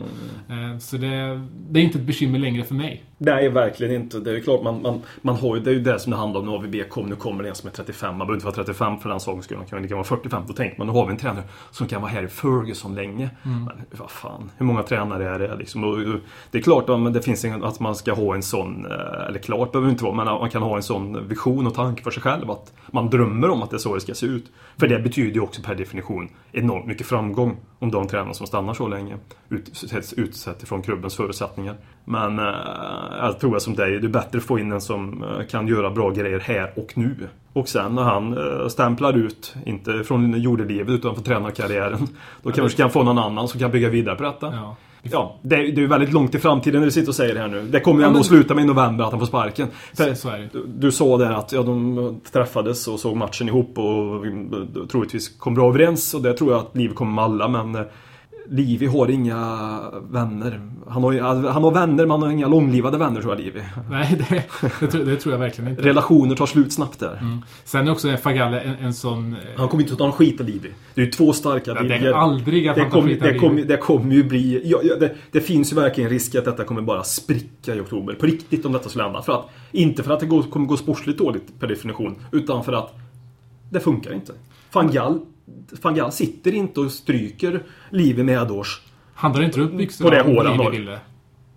Ehm, 0.50 0.80
så 0.80 0.98
det, 0.98 1.48
det 1.70 1.80
är 1.80 1.84
inte 1.84 1.98
ett 1.98 2.06
bekymmer 2.06 2.40
längre 2.40 2.64
för 2.64 2.76
mig. 2.76 3.04
Nej, 3.24 3.50
verkligen 3.50 3.96
inte. 3.96 4.20
Det 4.20 4.36
är 4.36 4.40
klart, 4.40 4.64
man, 4.64 4.82
man, 4.82 5.02
man 5.22 5.36
har 5.36 5.56
ju, 5.56 5.62
det 5.62 5.70
är 5.70 5.74
ju 5.74 5.80
det 5.80 6.00
som 6.00 6.12
det 6.12 6.18
handlar 6.18 6.40
om 6.40 6.46
när 6.46 6.54
AVB 6.54 6.90
kom. 6.90 7.10
Nu 7.10 7.16
kommer 7.16 7.44
det 7.44 7.50
en 7.50 7.56
som 7.56 7.68
är 7.68 7.74
35. 7.74 8.10
Man 8.10 8.18
behöver 8.18 8.34
inte 8.34 8.46
vara 8.46 8.56
35 8.56 9.00
för 9.00 9.10
den 9.10 9.20
sakens 9.20 9.46
skull. 9.46 9.58
Man 9.58 9.68
kan, 9.68 9.82
det 9.82 9.88
kan 9.88 9.98
vara 9.98 10.08
45. 10.08 10.44
Då 10.48 10.54
tänker 10.54 10.78
man, 10.78 10.88
nu 10.88 10.94
har 10.94 11.06
vi 11.06 11.12
en 11.12 11.18
tränare 11.18 11.44
som 11.72 11.88
kan 11.88 12.02
vara 12.02 12.12
här 12.12 12.24
i 12.24 12.28
Ferguson 12.28 12.96
länge. 12.96 13.30
Men 13.44 13.72
vad 13.92 14.12
fan, 14.12 14.52
hur 14.58 14.66
många 14.66 14.84
tränare 14.84 15.30
är 15.30 15.40
det 15.40 15.56
liksom? 15.56 15.84
Och, 15.84 15.90
och, 15.90 16.20
det 16.52 16.58
är 16.58 16.62
klart 16.62 16.90
att 16.90 17.14
det 17.14 17.22
finns 17.22 17.46
en, 17.46 17.64
att 17.64 17.80
man 17.80 17.96
ska 17.96 18.14
ha 18.14 18.36
en 18.36 18.44
sån, 18.44 18.86
eh, 18.86 19.28
eller 19.28 19.40
klart 19.40 19.72
behöver 19.72 19.88
det 19.88 19.92
inte 19.92 20.04
vara, 20.04 20.16
men 20.16 20.26
man 20.26 20.50
kan 20.50 20.62
ha 20.62 20.76
en 20.76 20.84
sån 20.84 21.28
vision 21.28 21.68
och 21.68 21.74
tanke 21.74 22.04
för 22.04 22.12
sig 22.12 22.24
själv. 22.24 22.52
Att 22.52 22.74
man 22.92 23.10
drömmer 23.10 23.50
om 23.50 23.64
att 23.64 23.70
det 23.70 23.76
är 23.76 23.78
så 23.78 23.96
det 23.96 24.02
ska 24.02 24.14
se 24.14 24.26
ut. 24.26 24.52
För 24.78 24.88
det 24.88 25.00
betyder 25.00 25.34
ju 25.34 25.42
också 25.42 25.62
per 25.62 25.76
definition 25.76 26.30
enormt 26.52 26.86
mycket 26.86 27.08
framgång 27.08 27.58
om 27.82 27.92
de 27.92 28.08
tränare 28.08 28.34
som 28.34 28.48
stannar 28.48 28.74
så 28.74 28.88
länge 28.88 29.18
utsätts 29.50 30.14
utsett 30.14 30.64
ifrån 30.64 30.82
klubbens 30.82 31.16
förutsättningar. 31.16 31.76
Men 32.06 32.40
eh, 32.40 32.46
jag 33.22 33.40
tror 33.40 33.54
jag 33.54 33.62
som 33.62 33.76
dig, 33.76 34.00
det 34.00 34.08
är 34.08 34.10
bättre 34.10 34.38
att 34.38 34.44
få 34.44 34.60
in 34.60 34.72
en 34.72 34.82
som 34.82 35.24
eh, 35.24 35.46
kan 35.46 35.68
göra 35.68 35.90
bra 35.90 36.10
grejer 36.10 36.40
här 36.40 36.74
och 36.76 36.98
nu. 36.98 37.16
Och 37.54 37.70
sen 37.70 37.96
när 37.96 38.04
han 38.04 38.38
eh, 38.38 38.68
stämplar 38.68 39.18
ut, 39.18 39.56
inte 39.66 40.04
från 40.04 40.42
jordelivet 40.42 40.90
utan 40.90 41.16
från 41.16 41.24
tränarkarriären, 41.24 42.08
då 42.42 42.52
kanske 42.52 42.78
kan 42.78 42.92
få 42.92 43.04
någon 43.04 43.18
annan 43.18 43.48
som 43.48 43.60
kan 43.60 43.72
bygga 43.72 43.90
vidare 43.90 44.16
på 44.16 44.24
detta. 44.24 44.54
Ja. 44.56 44.76
Ja, 45.04 45.36
det 45.42 45.56
är, 45.56 45.60
det 45.60 45.66
är 45.68 45.82
ju 45.82 45.88
väldigt 45.88 46.14
långt 46.14 46.36
i 46.36 46.40
framtiden 46.40 46.80
när 46.80 46.86
du 46.86 46.92
sitter 46.92 47.10
och 47.10 47.16
säger 47.16 47.34
det 47.34 47.40
här 47.40 47.48
nu. 47.48 47.62
Det 47.62 47.80
kommer 47.80 48.00
ju 48.00 48.04
Ja, 48.04 48.08
ändå 48.08 48.18
men- 48.18 48.22
att 48.22 48.26
sluta 48.28 48.56
med 48.56 48.64
i 48.64 48.68
november 48.68 49.04
att 49.04 49.12
han 49.12 49.20
får 49.20 49.28
sparken. 49.28 49.68
Så 49.94 50.04
det. 50.30 50.50
du, 50.54 50.66
du 50.68 50.92
sa 50.92 51.18
där 51.18 51.32
att 51.32 51.52
ja, 51.52 51.64
de 51.64 52.22
träffades 52.32 52.88
och 52.88 53.00
såg 53.00 53.18
matchen 53.18 53.48
ihop 53.48 53.78
och 53.78 54.26
troligtvis 54.90 55.30
kom 55.30 55.54
bra 55.56 55.70
överens 55.70 56.14
och 56.14 56.22
det 56.22 56.34
tror 56.34 56.52
jag 56.52 56.60
att 56.60 56.76
Liv 56.76 56.90
kommer 56.90 57.12
med 57.14 57.24
alla 57.24 57.48
men 57.48 57.76
eh, 57.76 57.82
Livi 58.52 58.86
har 58.86 59.10
inga 59.12 59.58
vänner. 60.10 60.62
Han 60.88 61.04
har, 61.04 61.12
ju- 61.12 61.22
han 61.22 61.64
har 61.64 61.72
vänner 61.72 61.96
men 62.06 62.12
han 62.12 62.22
har 62.22 62.30
inga 62.30 62.48
långlivade 62.48 62.98
vänner 62.98 63.22
tror 63.22 63.34
jag 63.34 63.40
Livi. 63.46 63.62
Nej, 63.90 64.18
det, 64.30 64.44
det, 64.80 64.88
tror, 64.88 65.06
det 65.06 65.16
tror 65.16 65.34
jag 65.34 65.40
verkligen 65.40 65.70
inte. 65.72 65.82
Relationer 65.84 66.36
tar 66.36 66.46
slut 66.46 66.74
snabbt 66.74 67.00
där. 67.00 67.40
Sen 67.64 67.88
är 67.88 67.92
också 67.92 68.18
Fagalle 68.18 68.60
en, 68.60 68.76
en 68.76 68.94
sån... 68.94 69.34
eh, 69.34 69.38
Han 69.58 69.68
kommer 69.68 69.84
inte 69.84 69.94
att 69.94 70.00
ta 70.00 70.06
en 70.06 70.12
skit 70.12 70.40
av 70.42 70.46
Livi. 70.48 70.70
Det 70.96 71.02
är 71.02 71.06
ju 71.06 71.12
två 71.12 71.34
starka 71.34 71.72
Ja, 71.76 71.84
det 71.84 71.96
är 71.96 72.14
aldrig 72.14 72.68
att 72.68 72.76
det 72.76 72.82
han 72.82 72.92
tar 72.92 72.98
kommer, 73.00 73.10
skit 73.14 73.20
det, 73.22 73.32
Livi. 73.50 73.64
det 73.64 73.78
kommer 73.78 74.14
ju 74.16 74.24
bli... 74.24 74.62
Ja, 74.66 74.80
ja, 74.84 74.96
det, 75.00 75.16
det 75.32 75.42
finns 75.42 75.72
ju 75.72 75.76
verkligen 75.76 76.10
risk 76.10 76.36
att 76.36 76.46
detta 76.46 76.64
kommer 76.64 76.82
bara 76.82 77.04
spricka 77.04 77.76
i 77.76 77.80
oktober. 77.80 78.14
På 78.14 78.26
riktigt 78.26 78.66
om 78.66 78.72
detta 78.72 78.90
skulle 78.90 79.04
hända. 79.04 79.22
För 79.22 79.34
att, 79.34 79.50
inte 79.72 80.04
för 80.04 80.14
att 80.14 80.20
det 80.20 80.26
går, 80.26 80.44
kommer 80.44 80.66
gå 80.68 80.78
sportsligt 80.78 81.18
dåligt 81.18 81.60
per 81.60 81.68
definition. 81.68 82.16
Utan 82.32 82.64
för 82.64 82.74
att 82.74 82.96
det 83.70 83.80
funkar 83.80 84.14
inte. 84.14 84.34
Van 84.74 84.92
Gaal, 84.92 85.20
Van 85.82 85.96
Gaal 85.96 86.12
sitter 86.12 86.54
inte 86.56 86.80
och 86.80 86.92
stryker 86.92 87.64
Livi 87.90 88.24
medårs. 88.24 88.82
Han 89.14 89.34
drar 89.34 89.42
inte 89.42 89.62
upp 89.62 89.74
byxorna 89.74 90.10
På 90.10 90.16
det 90.16 90.22
om 90.40 90.58
Livi 90.58 90.78
ville. 90.80 91.00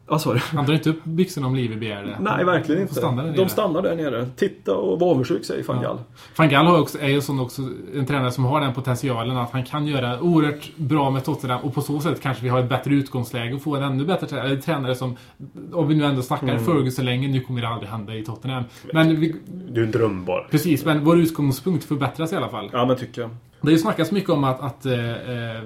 Vad 0.07 0.21
sa 0.21 0.35
du? 0.35 0.39
Han 0.41 0.67
drar 0.67 0.75
inte 0.75 0.91
upp 0.91 1.05
byxorna 1.05 1.47
om 1.47 1.55
Livi 1.55 1.77
begär 1.77 2.03
det. 2.03 2.17
Nej, 2.21 2.45
verkligen 2.45 2.81
inte. 2.83 2.95
Får 2.95 3.01
stanna 3.01 3.23
där 3.23 3.37
De 3.37 3.49
stannar 3.49 3.83
där 3.83 3.97
nere. 3.97 4.27
Titta 4.37 4.75
och 4.75 5.01
var 5.01 5.11
avundsjuk, 5.11 5.45
säger 5.45 5.65
Van 5.65 5.83
Gaal. 5.83 5.99
Van 6.37 6.49
Gaal 6.49 6.67
har 6.67 6.81
också, 6.81 6.99
är 7.01 7.09
ju 7.09 7.21
sån 7.21 7.41
också 7.41 7.63
en 7.95 8.07
tränare 8.07 8.31
som 8.31 8.45
har 8.45 8.61
den 8.61 8.75
potentialen 8.75 9.37
att 9.37 9.51
han 9.51 9.65
kan 9.65 9.87
göra 9.87 10.21
oerhört 10.21 10.77
bra 10.77 11.11
med 11.11 11.25
Tottenham 11.25 11.61
och 11.65 11.75
på 11.75 11.81
så 11.81 12.01
sätt 12.01 12.21
kanske 12.21 12.43
vi 12.43 12.49
har 12.49 12.61
ett 12.61 12.69
bättre 12.69 12.95
utgångsläge 12.95 13.55
och 13.55 13.63
få 13.63 13.77
en 13.77 13.83
ännu 13.83 14.05
bättre 14.05 14.27
tränare. 14.27 14.47
Eller 14.49 14.61
tränare 14.61 14.95
som, 14.95 15.17
om 15.73 15.89
vi 15.89 15.95
nu 15.95 16.05
ändå 16.05 16.23
snackar 16.23 16.49
Mm. 16.49 16.65
Ferguson 16.65 17.05
länge, 17.05 17.29
nu 17.29 17.41
kommer 17.41 17.61
det 17.61 17.69
aldrig 17.69 17.91
hända 17.91 18.15
i 18.15 18.25
Tottenham. 18.25 18.65
Men 18.93 19.21
vi, 19.21 19.35
Det 19.47 19.81
är 19.81 19.85
en 19.85 19.91
dröm 19.91 20.25
bara. 20.25 20.45
precis, 20.45 20.85
men 20.85 21.05
vår 21.05 21.19
utgångspunkt 21.19 21.85
förbättras 21.85 22.33
i 22.33 22.37
alla 22.37 22.49
fall. 22.49 22.71
Ja, 22.73 22.87
men 22.87 22.97
tycker 22.97 23.21
jag. 23.23 23.31
Det 23.65 23.71
har 23.71 23.73
ju 23.73 23.79
snackats 23.79 24.13
mycket 24.13 24.31
om 24.31 24.45
att, 24.45 24.61
att 24.61 24.87
eh, 24.87 25.11
eh 25.11 25.63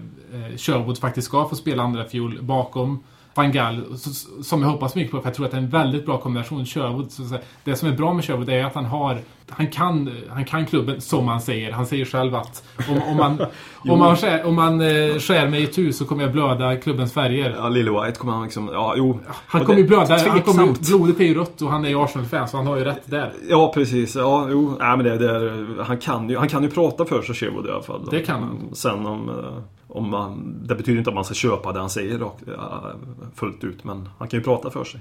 Sherwood 0.56 0.98
faktiskt 0.98 1.26
ska 1.28 1.48
få 1.48 1.56
spela 1.56 1.82
andra 1.82 2.04
fiol 2.04 2.38
bakom 2.42 3.04
Van 3.34 3.52
Gaal, 3.52 3.98
som 4.42 4.62
jag 4.62 4.68
hoppas 4.68 4.94
mycket 4.94 5.10
på, 5.10 5.20
för 5.20 5.26
jag 5.26 5.34
tror 5.34 5.46
att 5.46 5.52
det 5.52 5.56
är 5.56 5.62
en 5.62 5.68
väldigt 5.70 6.06
bra 6.06 6.18
kombination. 6.18 6.66
Sherwood, 6.66 7.12
så 7.12 7.22
att 7.22 7.28
säga. 7.28 7.40
Det 7.64 7.76
som 7.76 7.88
är 7.88 7.92
bra 7.92 8.12
med 8.12 8.24
Sherwood 8.24 8.48
är 8.48 8.64
att 8.64 8.74
han 8.74 8.84
har... 8.84 9.20
Han 9.50 9.66
kan, 9.70 10.10
han 10.28 10.44
kan 10.44 10.66
klubben, 10.66 11.00
som 11.00 11.28
han 11.28 11.40
säger. 11.40 11.72
Han 11.72 11.86
säger 11.86 12.04
själv 12.04 12.34
att 12.34 12.62
om, 12.88 13.02
om 13.02 13.16
man, 13.16 13.38
om 13.76 13.98
man, 13.98 14.16
skär, 14.16 14.46
om 14.46 14.54
man 14.54 14.80
eh, 14.80 15.18
skär 15.18 15.48
mig 15.48 15.62
i 15.62 15.66
tu 15.66 15.92
så 15.92 16.04
kommer 16.04 16.22
jag 16.22 16.32
blöda 16.32 16.76
klubbens 16.76 17.12
färger. 17.12 17.54
Ja, 17.58 17.68
Lille 17.68 17.90
White 17.90 18.18
kommer 18.18 18.32
han 18.32 18.42
liksom... 18.42 18.70
Ja, 18.72 18.94
jo. 18.96 19.20
Han 19.46 19.60
Och 19.60 19.66
kommer 19.66 19.80
ju 19.80 19.86
blöda. 19.86 20.18
Han 20.28 20.42
kommer, 20.42 20.88
blodet 20.88 21.20
är 21.20 21.24
ju 21.24 21.34
rött 21.34 21.62
och 21.62 21.70
han 21.70 21.84
är 21.84 21.88
ju 21.88 22.04
Arsenal-fan, 22.04 22.48
så 22.48 22.56
han 22.56 22.66
har 22.66 22.76
ju 22.76 22.84
rätt 22.84 23.02
där. 23.04 23.32
Ja, 23.48 23.72
precis. 23.74 24.16
Ja, 24.16 24.46
jo. 24.50 24.76
Nej, 24.78 24.96
men 24.96 25.06
det, 25.06 25.18
det 25.18 25.30
är, 25.30 25.82
han, 25.82 25.98
kan 25.98 26.28
ju, 26.28 26.38
han 26.38 26.48
kan 26.48 26.62
ju 26.62 26.70
prata 26.70 27.04
för 27.04 27.22
sig, 27.22 27.34
Sherwood 27.34 27.66
i 27.66 27.70
alla 27.70 27.82
fall. 27.82 28.08
Det 28.10 28.20
kan 28.20 28.42
han. 28.42 28.74
Sen 28.74 29.06
om... 29.06 29.28
eh, 29.28 29.34
om 29.90 30.10
man, 30.10 30.58
det 30.66 30.74
betyder 30.74 30.98
inte 30.98 31.10
att 31.10 31.14
man 31.14 31.24
ska 31.24 31.34
köpa 31.34 31.72
det 31.72 31.80
han 31.80 31.90
säger 31.90 32.18
rakt, 32.18 32.42
ja, 32.46 32.92
fullt 33.34 33.64
ut, 33.64 33.84
men 33.84 34.08
han 34.18 34.28
kan 34.28 34.40
ju 34.40 34.44
prata 34.44 34.70
för 34.70 34.84
sig. 34.84 35.00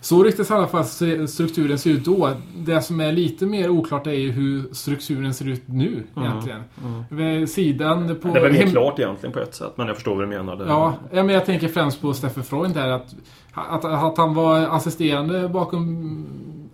Så 0.00 0.22
riktigt 0.22 0.50
i 0.50 0.52
alla 0.52 0.66
fall 0.66 0.84
strukturen 1.28 1.78
ser 1.78 1.90
ut 1.90 2.04
då. 2.04 2.30
Det 2.56 2.82
som 2.82 3.00
är 3.00 3.12
lite 3.12 3.46
mer 3.46 3.68
oklart 3.80 4.06
är 4.06 4.12
ju 4.12 4.30
hur 4.30 4.74
strukturen 4.74 5.34
ser 5.34 5.48
ut 5.48 5.62
nu 5.66 6.02
egentligen. 6.16 6.62
Vid 7.08 7.50
Sidan 7.50 8.16
på... 8.22 8.28
Det 8.28 8.38
är 8.38 8.42
väl 8.42 8.52
helt 8.52 8.64
hem- 8.64 8.70
klart 8.70 8.98
egentligen 8.98 9.32
på 9.32 9.40
ett 9.40 9.54
sätt, 9.54 9.72
men 9.76 9.86
jag 9.86 9.96
förstår 9.96 10.14
vad 10.14 10.24
du 10.24 10.28
menar. 10.28 10.64
Ja, 10.68 10.94
men 11.10 11.28
jag 11.28 11.46
tänker 11.46 11.68
främst 11.68 12.00
på 12.00 12.14
Steffe 12.14 12.42
Freund 12.42 12.74
där. 12.74 12.88
Att, 12.88 13.14
att, 13.54 13.84
att 13.84 14.18
han 14.18 14.34
var 14.34 14.60
assisterande 14.60 15.48
bakom 15.48 16.26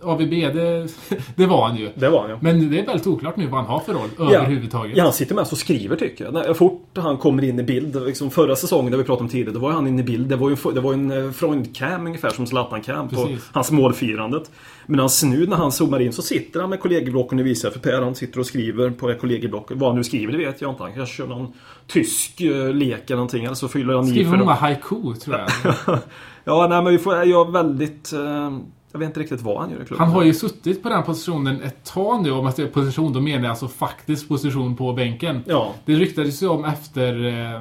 AVB, 0.03 0.29
det, 0.29 0.87
det 1.35 1.45
var 1.45 1.67
han 1.67 1.77
ju. 1.77 1.89
Det 1.95 2.09
var 2.09 2.21
han 2.21 2.29
ja. 2.29 2.37
Men 2.41 2.71
det 2.71 2.79
är 2.79 2.85
väldigt 2.85 3.07
oklart 3.07 3.37
nu 3.37 3.47
vad 3.47 3.59
han 3.59 3.69
har 3.69 3.79
för 3.79 3.93
roll 3.93 4.09
Ja. 4.17 4.31
överhuvudtaget. 4.33 4.97
Ja, 4.97 5.03
han 5.03 5.13
sitter 5.13 5.35
mest 5.35 5.51
och 5.51 5.57
skriver 5.57 5.95
tycker 5.95 6.25
jag. 6.25 6.33
När 6.33 6.53
fort 6.53 6.97
han 6.97 7.17
kommer 7.17 7.43
in 7.43 7.59
i 7.59 7.63
bild. 7.63 8.05
Liksom 8.05 8.31
förra 8.31 8.55
säsongen, 8.55 8.91
där 8.91 8.97
vi 8.97 9.03
pratade 9.03 9.23
om 9.23 9.29
tidigare, 9.29 9.51
då 9.51 9.59
var 9.59 9.71
han 9.71 9.87
inne 9.87 10.01
i 10.01 10.03
bild. 10.03 10.27
Det 10.29 10.35
var 10.35 10.49
ju, 10.49 10.55
det 10.73 10.81
var 10.81 10.93
en 10.93 11.11
eh, 11.11 11.31
Freund-cam 11.31 12.05
ungefär 12.05 12.29
som 12.29 12.45
Zlatan-cam 12.45 13.09
på 13.09 13.29
hans 13.51 13.71
målfirandet. 13.71 14.51
Men 14.85 15.09
nu 15.23 15.47
när 15.47 15.55
han 15.57 15.71
zoomar 15.71 15.99
in 15.99 16.13
så 16.13 16.21
sitter 16.21 16.59
han 16.59 16.69
med 16.69 16.79
kollegieblocken, 16.79 17.37
nu 17.37 17.43
visar 17.43 17.69
för 17.69 17.79
Per, 17.79 18.01
han 18.01 18.15
sitter 18.15 18.39
och 18.39 18.45
skriver 18.45 18.89
på 18.89 19.07
det 19.07 19.15
kollegieblocket. 19.15 19.77
Vad 19.77 19.89
han 19.89 19.97
nu 19.97 20.03
skriver, 20.03 20.31
det 20.31 20.37
vet 20.37 20.61
jag 20.61 20.71
inte. 20.71 20.83
Han 20.83 20.93
kanske 20.93 21.15
kör 21.15 21.27
någon 21.27 21.53
tysk 21.87 22.41
eh, 22.41 22.73
lek 22.73 23.03
eller 23.05 23.15
någonting. 23.15 23.45
Eller 23.45 23.55
så 23.55 23.67
fyller 23.67 23.93
han 23.93 24.05
i 24.05 24.09
Skriver 24.09 24.31
för 24.31 24.37
många 24.37 24.53
haiku, 24.53 25.13
tror 25.13 25.37
jag. 25.37 25.99
Ja, 26.43 26.67
nej 26.69 26.83
men 26.83 26.91
vi 26.93 26.99
får, 26.99 27.15
jag 27.23 27.47
är 27.47 27.51
väldigt... 27.51 28.13
Eh, 28.13 28.57
jag 28.97 28.99
vet 28.99 29.09
inte 29.09 29.19
riktigt 29.19 29.41
vad 29.41 29.61
han 29.61 29.71
gör 29.71 29.81
i 29.81 29.85
klubben. 29.85 30.05
Han 30.05 30.15
har 30.15 30.23
ju 30.23 30.33
suttit 30.33 30.83
på 30.83 30.89
den 30.89 31.03
positionen 31.03 31.61
ett 31.61 31.83
tag 31.85 32.23
nu. 32.23 32.31
Om 32.31 32.43
man 32.43 32.53
säger 32.53 32.69
position, 32.69 33.13
då 33.13 33.19
menar 33.19 33.43
jag 33.43 33.49
alltså 33.49 33.67
faktisk 33.67 34.27
position 34.27 34.75
på 34.75 34.93
bänken. 34.93 35.43
Ja. 35.47 35.73
Det 35.85 35.93
ryktades 35.95 36.43
ju 36.43 36.47
om 36.47 36.65
efter 36.65 37.25
eh, 37.25 37.55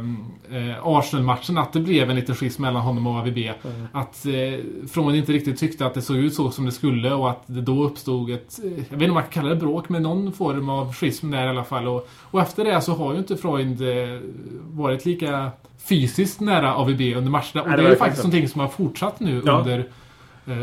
eh, 0.58 0.76
Arsenal-matchen 0.82 1.58
att 1.58 1.72
det 1.72 1.80
blev 1.80 2.10
en 2.10 2.16
liten 2.16 2.34
schism 2.34 2.62
mellan 2.62 2.82
honom 2.82 3.06
och 3.06 3.14
AVB. 3.14 3.38
Att 3.92 4.26
eh, 4.26 4.32
Från 4.88 5.14
inte 5.14 5.32
riktigt 5.32 5.58
tyckte 5.58 5.86
att 5.86 5.94
det 5.94 6.02
såg 6.02 6.16
ut 6.16 6.34
så 6.34 6.50
som 6.50 6.66
det 6.66 6.72
skulle 6.72 7.12
och 7.12 7.30
att 7.30 7.42
det 7.46 7.60
då 7.60 7.82
uppstod 7.84 8.30
ett, 8.30 8.58
eh, 8.64 8.70
jag 8.70 8.76
vet 8.76 8.92
inte 8.92 9.06
om 9.06 9.14
man 9.14 9.22
kan 9.22 9.32
kalla 9.32 9.48
det 9.48 9.56
bråk, 9.56 9.88
men 9.88 10.02
någon 10.02 10.32
form 10.32 10.68
av 10.68 10.94
schism 10.94 11.30
där 11.30 11.46
i 11.46 11.48
alla 11.48 11.64
fall. 11.64 11.88
Och, 11.88 12.08
och 12.30 12.40
efter 12.40 12.64
det 12.64 12.80
så 12.80 12.92
har 12.94 13.12
ju 13.12 13.18
inte 13.18 13.36
Freund 13.36 13.80
eh, 13.82 14.20
varit 14.70 15.04
lika 15.04 15.50
fysiskt 15.88 16.40
nära 16.40 16.74
AVB 16.74 17.00
under 17.00 17.30
matcherna. 17.30 17.62
Och 17.62 17.70
det 17.70 17.76
det, 17.76 17.82
är 17.82 17.90
ju 17.90 17.96
faktiskt 17.96 18.24
någonting 18.24 18.48
som 18.48 18.60
har 18.60 18.68
fortsatt 18.68 19.20
nu 19.20 19.42
Ja. 19.44 19.58
under 19.58 19.88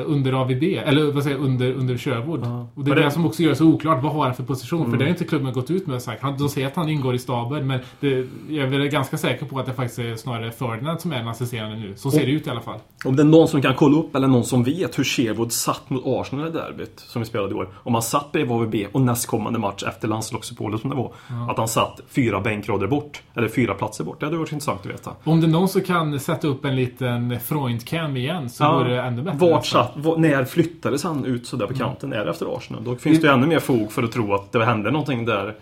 under 0.06 0.34
AVB, 0.34 0.64
eller 0.64 1.12
vad 1.12 1.24
säger 1.24 1.38
jag, 1.38 1.46
under, 1.46 1.72
under 1.74 1.98
Sherwood. 1.98 2.40
Och 2.76 2.84
det 2.84 2.92
är 2.92 2.96
det- 2.96 3.04
det 3.04 3.12
som 3.12 3.26
också 3.26 3.44
gör 3.44 3.50
det 3.50 3.56
så 3.56 3.66
oklart. 3.66 4.04
Vad 4.04 4.12
har 4.14 4.26
han 4.26 4.34
för 4.36 4.44
position? 4.44 4.92
För 4.92 4.98
det 4.98 5.04
har 5.06 5.10
inte 5.10 5.24
klubben 5.24 5.54
gått 5.54 5.72
ut 5.72 5.88
med 5.88 5.96
och 5.96 6.02
sagt. 6.02 6.22
Han, 6.22 6.38
de 6.38 6.50
säger 6.50 6.68
att 6.68 6.76
han 6.76 6.90
ingår 6.90 7.16
i 7.16 7.20
staben, 7.20 7.68
men 7.68 7.80
det, 8.00 8.28
jag 8.50 8.66
är 8.66 8.68
väl 8.68 8.88
ganska 8.88 9.18
säker 9.18 9.46
på 9.46 9.60
att 9.60 9.66
det 9.66 9.74
faktiskt 9.74 10.00
är 10.00 10.16
snarare 10.16 10.52
Ferdinand 10.52 11.02
som 11.02 11.12
är 11.12 11.18
den 11.18 11.28
assisterande 11.28 11.76
nu. 11.78 11.94
Så 11.96 12.12
ser 12.12 12.26
det 12.26 12.32
ut 12.32 12.48
i 12.48 12.50
alla 12.50 12.62
fall. 12.62 12.80
Om 13.06 13.16
det 13.16 13.24
är 13.24 13.26
någon 13.26 13.48
som 13.48 13.62
kan 13.62 13.76
kolla 13.76 13.98
upp 13.98 14.16
eller 14.16 14.28
någon 14.28 14.44
som 14.44 14.64
vet 14.64 15.00
hur 15.00 15.04
Sherwood 15.04 15.52
satt 15.52 15.90
mot 15.90 16.04
Arsenal 16.06 16.48
i 16.48 16.52
derbyt 16.52 17.00
som 17.00 17.22
vi 17.22 17.26
spelade 17.26 17.52
i 17.52 17.54
år. 17.58 17.70
Om 17.76 17.94
han 17.94 18.02
satt 18.04 18.32
bredvid 18.32 18.52
AVB 18.56 18.76
och 18.92 19.02
nästkommande 19.02 19.60
match 19.60 19.84
efter 19.88 20.08
landslagsuppehållet 20.08 20.82
som 20.82 20.90
det 20.90 20.96
var. 20.96 21.12
Att 21.52 21.58
han 21.58 21.68
satt 21.68 22.02
fyra 22.10 22.42
bänkrader 22.42 22.88
bort. 22.88 23.22
Eller 23.36 23.48
fyra 23.48 23.74
platser 23.74 24.04
bort. 24.04 24.20
Det 24.20 24.26
hade 24.26 24.38
varit 24.38 24.52
intressant 24.52 24.80
att 24.80 24.86
veta. 24.86 25.12
Om 25.24 25.42
det 25.42 25.48
är 25.48 25.52
någon 25.52 25.68
som 25.70 25.82
kan 25.82 26.20
sätta 26.20 26.48
upp 26.48 26.66
en 26.66 26.76
liten 26.76 27.40
Freund-cam 27.40 28.18
igen 28.18 28.50
så 28.50 28.64
vore 28.74 28.90
det 28.96 29.02
ännu 29.02 29.22
bättre. 29.22 29.38
Vart. 29.38 29.66
Satt, 29.74 30.20
när 30.20 30.46
flyttades 30.46 31.04
han 31.04 31.26
ut 31.26 31.48
sådär 31.48 31.68
på 31.68 31.74
kanten? 31.74 32.14
Är 32.14 32.26
det 32.26 32.32
efter 32.32 32.58
Arsenal? 32.58 32.84
Då 32.84 32.96
finns 32.96 33.22
det 33.22 33.28
ju 33.28 33.34
ännu 33.34 33.48
mer 33.48 33.60
fog 33.60 33.92
för 33.92 34.04
att 34.04 34.12
tro 34.12 34.34
att 34.34 34.52
det 34.52 34.66
hände 34.66 34.92
någonting 34.92 35.26
där. 35.26 35.56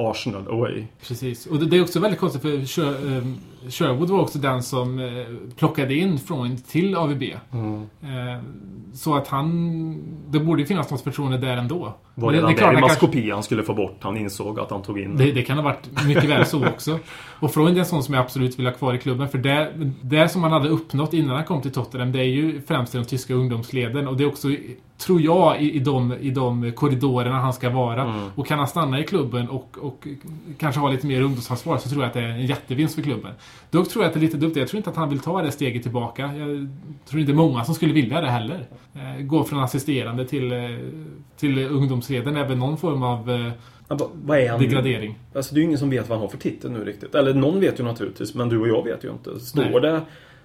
Arsenal 0.00 0.48
away. 0.48 0.84
Precis. 1.08 1.46
Och 1.46 1.58
det, 1.58 1.76
är 1.76 1.82
också 1.82 2.00
väldigt 2.00 2.20
konstigt 2.20 2.42
för 2.42 2.84
eh, 2.84 3.22
Sherwood 3.70 4.10
var 4.10 4.20
också 4.20 4.38
den 4.38 4.62
som 4.62 4.98
eh, 4.98 5.26
plockade 5.56 5.94
in 5.94 6.18
Freund 6.18 6.66
till 6.66 6.96
AVB. 6.96 7.22
Eh, 7.22 7.38
så 8.94 9.16
att 9.16 9.28
han... 9.28 10.02
Det 10.30 10.40
borde 10.40 10.60
ju 10.62 10.66
finnas 10.66 10.90
något 10.90 11.00
förtroende 11.00 11.38
där 11.38 11.56
ändå. 11.56 11.94
Var 12.20 12.32
det- 12.32 12.36
redan 12.38 12.50
det 12.50 12.56
där 12.56 12.62
i 12.62 12.64
han 12.64 12.88
kanske- 12.88 13.32
han 13.34 13.42
skulle 13.42 13.62
få 13.62 13.74
bort. 13.74 13.96
Han 14.00 14.16
insåg 14.16 14.60
att 14.60 14.70
han 14.70 14.82
tog 14.82 14.98
in 15.00 15.16
Det, 15.16 15.32
det 15.32 15.42
kan 15.42 15.56
ha 15.56 15.64
varit 15.64 16.06
mycket 16.06 16.24
väl 16.24 16.46
så 16.46 16.66
också. 16.66 16.98
Och 17.40 17.54
Freund 17.54 17.76
är 17.76 17.80
en 17.80 17.86
sån 17.86 18.02
som 18.02 18.14
jag 18.14 18.24
absolut 18.24 18.58
vill 18.58 18.66
ha 18.66 18.72
kvar 18.72 18.94
i 18.94 18.98
klubben. 18.98 19.28
För 19.28 19.38
det, 19.38 19.72
det 20.02 20.28
som 20.28 20.42
han 20.42 20.52
hade 20.52 20.68
uppnått 20.68 21.14
innan 21.14 21.36
han 21.36 21.44
kom 21.44 21.62
till 21.62 21.72
Tottenham, 21.72 22.12
det 22.12 22.18
är 22.18 22.24
ju 22.24 22.60
främst 22.68 22.94
i 22.94 22.98
de 22.98 23.04
tyska 23.04 23.34
ungdomsleden. 23.34 24.08
Och 24.08 24.16
det 24.16 24.24
är 24.24 24.28
också, 24.28 24.48
tror 24.98 25.20
jag, 25.20 25.62
i, 25.62 25.72
i, 25.74 25.78
de, 25.78 26.12
i 26.20 26.30
de 26.30 26.72
korridorerna 26.72 27.38
han 27.40 27.52
ska 27.52 27.70
vara. 27.70 28.02
Mm. 28.02 28.20
Och 28.34 28.46
kan 28.46 28.58
han 28.58 28.68
stanna 28.68 29.00
i 29.00 29.04
klubben 29.04 29.48
och, 29.48 29.76
och 29.80 30.06
kanske 30.58 30.80
ha 30.80 30.90
lite 30.90 31.06
mer 31.06 31.22
ungdomsansvar 31.22 31.78
så 31.78 31.88
tror 31.88 32.02
jag 32.02 32.08
att 32.08 32.14
det 32.14 32.20
är 32.20 32.28
en 32.28 32.46
jättevinst 32.46 32.94
för 32.94 33.02
klubben. 33.02 33.32
Dock 33.70 33.88
tror 33.88 34.04
jag 34.04 34.08
att 34.08 34.14
det 34.14 34.20
är 34.20 34.22
lite 34.22 34.36
dumt. 34.36 34.52
Jag 34.56 34.68
tror 34.68 34.76
inte 34.78 34.90
att 34.90 34.96
han 34.96 35.08
vill 35.10 35.20
ta 35.20 35.42
det 35.42 35.50
steget 35.52 35.82
tillbaka. 35.82 36.22
Jag 36.36 36.68
tror 37.08 37.20
inte 37.20 37.32
många 37.32 37.64
som 37.64 37.74
skulle 37.74 37.92
vilja 37.92 38.20
det 38.20 38.30
heller. 38.30 38.66
Eh, 38.94 39.22
gå 39.22 39.44
från 39.44 39.60
assisterande 39.60 40.24
till, 40.24 40.52
eh, 40.52 40.58
till 42.08 42.16
ungdomsleden. 42.16 42.36
Även 42.46 42.58
någon 42.58 42.76
form 42.78 43.02
av 43.02 43.30
eh, 43.30 43.50
vad- 44.12 44.38
är 44.38 44.48
han? 44.50 44.60
degradering. 44.60 45.18
Alltså 45.34 45.54
det 45.54 45.58
är 45.58 45.62
ju 45.62 45.66
ingen 45.66 45.78
som 45.78 45.90
vet 45.90 46.08
vad 46.08 46.18
han 46.18 46.24
har 46.24 46.28
för 46.30 46.38
titel 46.38 46.70
nu 46.70 46.84
riktigt. 46.84 47.14
Eller 47.14 47.34
någon 47.34 47.60
vet 47.60 47.80
ju 47.80 47.84
naturligtvis, 47.84 48.34
men 48.34 48.48
du 48.48 48.58
och 48.58 48.68
jag 48.68 48.84
vet 48.84 49.04
ju 49.04 49.10
inte. 49.10 49.40
Står 49.40 49.62
Nej. 49.62 49.80
det 49.80 50.00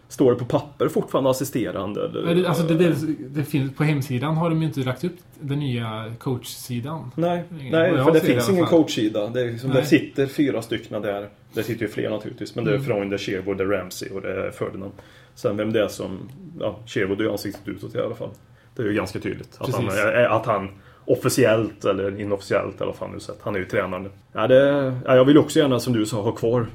Står 0.08 0.32
det 0.32 0.38
på 0.40 0.46
papper 0.46 0.88
fortfarande 0.88 1.30
assisterande? 1.30 2.06
Eller? 2.06 2.46
Alltså 2.46 2.64
det, 2.64 2.74
det, 2.74 2.96
det 3.30 3.44
finns, 3.44 3.76
på 3.76 3.84
hemsidan 3.84 4.38
har 4.38 4.50
de 4.50 4.60
ju 4.62 4.68
inte 4.68 4.80
lagt 4.80 5.04
upp 5.04 5.16
den 5.40 5.60
nya 5.60 6.14
coachsidan. 6.20 7.12
Nej, 7.16 7.44
Ingen- 7.60 7.72
nej 7.72 8.04
för 8.04 8.12
det 8.12 8.20
finns 8.20 8.50
ingen 8.50 8.66
coachsida. 8.66 9.28
Det, 9.28 9.42
är 9.42 9.52
liksom, 9.52 9.70
det 9.70 9.86
sitter 9.86 10.28
fyra 10.28 10.62
stycken 10.62 11.02
där. 11.02 11.30
Det 11.54 11.64
sitter 11.64 11.82
ju 11.82 11.88
fler 11.92 12.10
naturligtvis, 12.10 12.56
men 12.56 12.64
det 12.66 12.72
är 12.72 12.76
Mm. 12.76 12.86
från 12.86 13.10
det 13.10 13.16
är 13.16 13.18
Sherwood, 13.18 13.58
det 13.58 13.64
är 13.64 13.68
Ramsey 13.68 14.10
och 14.10 14.22
det 14.22 14.46
är 14.48 14.52
Ferdinand. 14.52 14.92
Sen 15.36 15.58
vem 15.58 15.74
det 15.74 15.84
är 15.84 15.88
som... 15.88 16.30
Ja, 16.60 16.80
Sherwood 16.86 17.20
är 17.20 17.24
ju 17.24 17.32
ansiktet 17.32 17.68
utåt 17.68 17.96
i 17.96 18.00
alla 18.00 18.16
fall. 18.16 18.30
Det 18.76 18.82
är 18.82 18.86
ju 18.88 18.94
ganska 18.94 19.20
tydligt. 19.20 19.58
Att 19.60 19.74
han, 19.76 19.86
Precis. 19.86 20.00
är- 20.04 20.30
att 20.30 20.46
han 20.46 20.70
officiellt 21.06 21.86
eller 21.86 22.20
inofficiellt 22.20 22.76
eller 22.76 22.86
vad 22.86 22.96
fan 22.96 23.12
nu 23.12 23.20
sett. 23.20 23.40
Han 23.42 23.56
är 23.56 23.60
ju 23.60 23.66
tränare. 23.66 24.10
Ja, 24.34 24.48
det, 24.48 24.94
ja, 25.06 25.16
jag 25.16 25.26
vill 25.26 25.38
också 25.38 25.60
gärna 25.60 25.80
som 25.80 25.94
du 25.94 26.06
sa 26.06 26.22
ha 26.22 26.32
kvar 26.32 26.66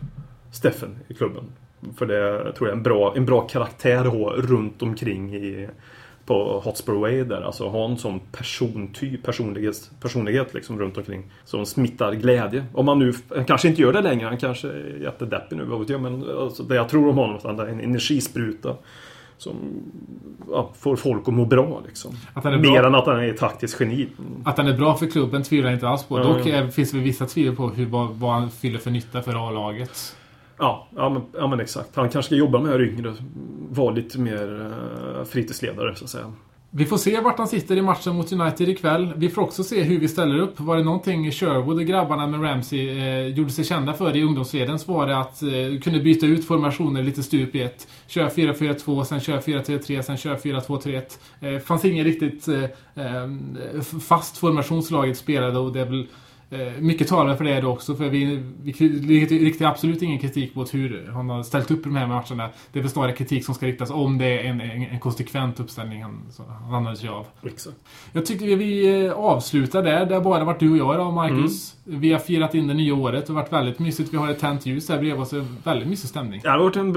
Steffen 0.52 0.98
i 1.08 1.14
klubben. 1.14 1.44
För 1.96 2.06
det 2.06 2.18
jag 2.18 2.54
tror 2.54 2.68
jag 2.68 2.74
är 2.74 2.76
en 2.76 2.82
bra, 2.82 3.14
en 3.16 3.26
bra 3.26 3.40
karaktär 3.40 4.04
att 4.04 4.12
ha 4.12 4.32
runt 4.32 4.82
omkring 4.82 5.34
i, 5.34 5.68
på 6.26 6.60
Hotspur 6.64 6.92
Way 6.92 7.24
där. 7.24 7.40
Alltså 7.40 7.68
ha 7.68 7.84
en 7.84 7.98
sån 7.98 8.20
persontyp, 8.32 9.22
personlighet, 9.22 9.90
personlighet 10.00 10.54
liksom 10.54 10.78
runt 10.78 10.96
omkring. 10.96 11.24
Som 11.44 11.66
smittar 11.66 12.12
glädje. 12.12 12.64
Om 12.72 12.86
man 12.86 12.98
nu, 12.98 13.12
han 13.28 13.44
kanske 13.44 13.68
inte 13.68 13.82
gör 13.82 13.92
det 13.92 14.00
längre, 14.00 14.26
han 14.26 14.38
kanske 14.38 14.68
är 14.68 14.98
jättedeppig 15.02 15.56
nu, 15.56 15.64
vad 15.64 15.80
vet 15.80 15.88
jag. 15.88 16.00
Men 16.00 16.30
alltså, 16.38 16.62
det 16.62 16.74
jag 16.74 16.88
tror 16.88 17.08
om 17.08 17.16
honom 17.16 17.34
är 17.34 17.38
att 17.38 17.44
han 17.44 17.60
är 17.60 17.66
en 17.66 17.80
energispruta. 17.80 18.76
Som 19.38 19.56
ja, 20.50 20.70
får 20.78 20.96
folk 20.96 21.28
att 21.28 21.34
må 21.34 21.44
bra 21.44 21.82
liksom. 21.86 22.14
Att 22.34 22.44
han 22.44 22.52
är 22.52 22.58
Mer 22.58 22.80
bra. 22.80 22.86
än 22.86 22.94
att 22.94 23.06
han 23.06 23.20
är 23.20 23.28
ett 23.28 23.38
taktiskt 23.38 23.80
geni. 23.80 24.08
Att 24.44 24.56
han 24.58 24.66
är 24.66 24.76
bra 24.76 24.96
för 24.96 25.06
klubben 25.06 25.42
tvivlar 25.42 25.70
jag 25.70 25.76
inte 25.76 25.88
alls 25.88 26.04
på. 26.04 26.18
Ja, 26.18 26.22
Dock 26.22 26.46
är, 26.46 26.68
finns 26.68 26.90
det 26.90 26.98
vissa 26.98 27.26
tvivel 27.26 27.56
på 27.56 27.68
hur, 27.68 27.86
vad, 27.86 28.10
vad 28.10 28.32
han 28.32 28.50
fyller 28.50 28.78
för 28.78 28.90
nytta 28.90 29.22
för 29.22 29.48
A-laget. 29.48 30.16
Ja, 30.58 30.88
ja, 30.96 31.08
men, 31.08 31.22
ja 31.32 31.46
men 31.46 31.60
exakt. 31.60 31.96
Han 31.96 32.08
kanske 32.08 32.28
ska 32.28 32.34
jobba 32.34 32.60
med 32.60 32.80
yngre. 32.80 33.14
Vara 33.70 33.90
lite 33.90 34.18
mer 34.18 34.72
uh, 35.18 35.24
fritidsledare 35.24 35.94
så 35.96 36.04
att 36.04 36.10
säga. 36.10 36.32
Vi 36.70 36.84
får 36.84 36.96
se 36.96 37.20
vart 37.20 37.38
han 37.38 37.48
sitter 37.48 37.76
i 37.76 37.82
matchen 37.82 38.16
mot 38.16 38.32
United 38.32 38.68
ikväll. 38.68 39.12
Vi 39.16 39.28
får 39.28 39.42
också 39.42 39.64
se 39.64 39.82
hur 39.82 40.00
vi 40.00 40.08
ställer 40.08 40.38
upp. 40.38 40.60
Var 40.60 40.76
det 40.76 40.84
någonting 40.84 41.32
Sherwood 41.32 41.76
och 41.76 41.84
grabbarna 41.84 42.26
med 42.26 42.42
Ramsey 42.42 42.98
eh, 42.98 43.26
gjorde 43.26 43.50
sig 43.50 43.64
kända 43.64 43.94
för 43.94 44.16
i 44.16 44.22
ungdomsleden 44.22 44.78
så 44.78 44.92
var 44.92 45.06
det 45.06 45.18
att 45.18 45.42
eh, 45.42 45.80
kunde 45.82 46.00
byta 46.00 46.26
ut 46.26 46.46
formationer 46.46 47.02
lite 47.02 47.22
stup 47.22 47.54
i 47.54 47.62
ett. 47.62 47.88
Köra 48.06 48.28
4-4-2, 48.28 49.04
sen 49.04 49.20
köra 49.20 49.40
4-3-3, 49.40 50.02
sen 50.02 50.16
köra 50.16 50.36
4-2-3-1. 50.36 51.02
Eh, 51.40 51.58
fanns 51.58 51.84
ingen 51.84 52.04
riktigt 52.04 52.48
eh, 52.48 52.64
eh 52.64 53.28
fast 54.08 54.38
formationslaget 54.38 55.16
spelade 55.16 55.58
och 55.58 55.72
det 55.72 55.80
är 55.80 55.86
väl 55.86 56.06
mycket 56.78 57.08
talar 57.08 57.36
för 57.36 57.44
det 57.44 57.60
då 57.60 57.68
också, 57.68 57.94
för 57.94 58.08
vi, 58.08 58.42
vi 58.82 59.26
riktar 59.26 59.66
absolut 59.66 60.02
ingen 60.02 60.18
kritik 60.18 60.54
mot 60.54 60.74
hur 60.74 61.10
han 61.12 61.30
har 61.30 61.42
ställt 61.42 61.70
upp 61.70 61.80
i 61.80 61.82
de 61.82 61.96
här 61.96 62.06
matcherna. 62.06 62.50
Det 62.72 62.78
är 62.78 62.82
väl 62.82 62.90
snarare 62.90 63.12
kritik 63.12 63.44
som 63.44 63.54
ska 63.54 63.66
riktas 63.66 63.90
om 63.90 64.18
det 64.18 64.26
är 64.26 64.44
en, 64.44 64.60
en, 64.60 64.82
en 64.82 65.00
konsekvent 65.00 65.60
uppställning 65.60 66.02
han, 66.02 66.22
han 66.38 66.74
använder 66.74 67.00
sig 67.00 67.08
av. 67.08 67.26
Exakt. 67.46 67.76
Jag 68.12 68.26
tycker 68.26 68.56
vi 68.56 69.04
eh, 69.06 69.12
avslutar 69.12 69.82
där. 69.82 70.06
Det 70.06 70.14
har 70.14 70.22
bara 70.22 70.44
varit 70.44 70.60
du 70.60 70.70
och 70.70 70.76
jag 70.76 70.94
idag, 70.94 71.12
Marcus. 71.12 71.76
Mm. 71.86 72.00
Vi 72.00 72.12
har 72.12 72.18
firat 72.18 72.54
in 72.54 72.66
det 72.66 72.74
nya 72.74 72.94
året. 72.94 73.26
Det 73.26 73.32
har 73.32 73.40
varit 73.40 73.52
väldigt 73.52 73.78
mysigt. 73.78 74.12
Vi 74.12 74.16
har 74.16 74.30
ett 74.30 74.38
tänt 74.38 74.66
ljus 74.66 74.88
här 74.88 74.98
bredvid 74.98 75.22
oss. 75.22 75.32
Väldigt 75.64 75.88
mysig 75.88 76.10
stämning. 76.10 76.40
Det 76.42 76.50
har 76.50 76.58
varit 76.58 76.74
den 76.74 76.94
äh, 76.94 76.96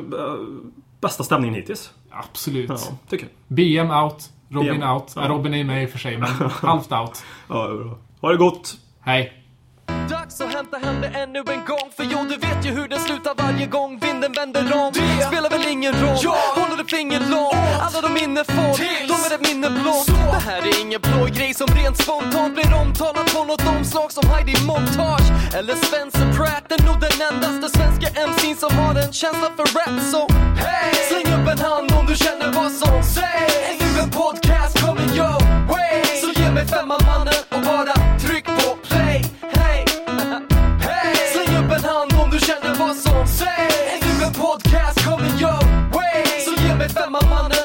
bästa 1.02 1.24
stämningen 1.24 1.56
hittills. 1.56 1.92
Absolut. 2.10 2.70
Ja, 2.70 2.78
tycker 3.10 3.28
jag. 3.48 3.56
BM 3.58 3.92
out. 3.92 4.30
Robin 4.50 4.80
BM. 4.80 4.90
out. 4.90 5.14
Ja. 5.16 5.28
Robin 5.28 5.54
är 5.54 5.64
med 5.64 5.84
i 5.84 5.86
och 5.86 5.90
för 5.90 6.00
sig, 6.00 6.18
men 6.18 6.30
halvt 6.50 6.92
out. 6.92 7.24
Ja, 7.48 7.68
bra. 7.68 7.98
Ha 8.22 8.32
det 8.32 8.38
gott! 8.38 8.78
Hej. 9.02 9.41
Så 10.38 10.48
hämta 10.48 10.78
hem 10.78 11.02
det 11.02 11.08
ännu 11.08 11.40
en 11.40 11.66
gång 11.66 11.88
För 11.96 12.04
jo, 12.04 12.18
du 12.30 12.38
vet 12.38 12.66
ju 12.66 12.72
hur 12.72 12.88
det 12.88 13.00
slutar 13.00 13.34
varje 13.38 13.66
gång 13.66 14.00
vinden 14.00 14.32
vänder 14.34 14.62
om. 14.82 14.92
Det 14.94 15.26
spelar 15.28 15.50
väl 15.50 15.68
ingen 15.68 15.94
roll. 15.94 16.18
Ja. 16.24 16.36
Håller 16.56 16.78
du 16.78 16.86
fingret 16.86 17.30
långt 17.30 17.56
Alla 17.86 18.02
de 18.02 18.14
minne 18.14 18.44
får, 18.44 18.74
de 19.12 19.14
är 19.28 19.36
ett 19.36 19.48
minne 19.50 19.70
blått. 19.70 20.08
Det 20.08 20.44
här 20.50 20.62
är 20.62 20.82
ingen 20.82 21.02
blå 21.02 21.26
grej 21.26 21.54
som 21.54 21.68
rent 21.68 21.98
spontant 22.04 22.54
blir 22.56 22.74
omtalat 22.82 23.34
på 23.36 23.44
något 23.44 23.68
omslag 23.68 24.12
som 24.12 24.30
Heidi 24.30 24.56
Montage 24.66 25.28
Eller 25.58 25.76
Spencer 25.76 26.28
Pratt. 26.38 26.72
Är 26.72 26.86
nog 26.86 26.98
den 27.08 27.16
endaste 27.30 27.78
svenska 27.78 28.08
MC'n 28.30 28.56
som 28.56 28.78
har 28.78 28.96
en 29.04 29.14
känsla 29.14 29.48
för 29.58 29.66
rap 29.78 29.96
Så 30.12 30.22
hey! 30.64 30.94
släng 31.10 31.28
upp 31.38 31.48
en 31.54 31.60
hand 31.60 31.92
om 32.00 32.06
du 32.06 32.16
känner 32.16 32.52
vad 32.60 32.72
som 32.72 33.04
sägs 33.04 33.56
Ännu 33.72 34.02
en 34.04 34.10
podcast 34.10 34.74
kommer 34.84 35.06
your 35.18 35.40
way 35.72 36.04
Så 36.22 36.42
ge 36.42 36.52
mig 36.52 36.66
femman 36.66 37.02
mannen. 37.06 37.51
som 42.96 43.28
sägs. 43.28 44.02
Nu 44.02 44.26
en 44.26 44.34
podcast 44.34 45.06
coming 45.06 45.40
your 45.42 45.64
way. 45.94 46.24
Så 46.46 46.62
ge 46.64 46.76
mig 46.76 46.90
femma 46.90 47.20
mannen. 47.30 47.61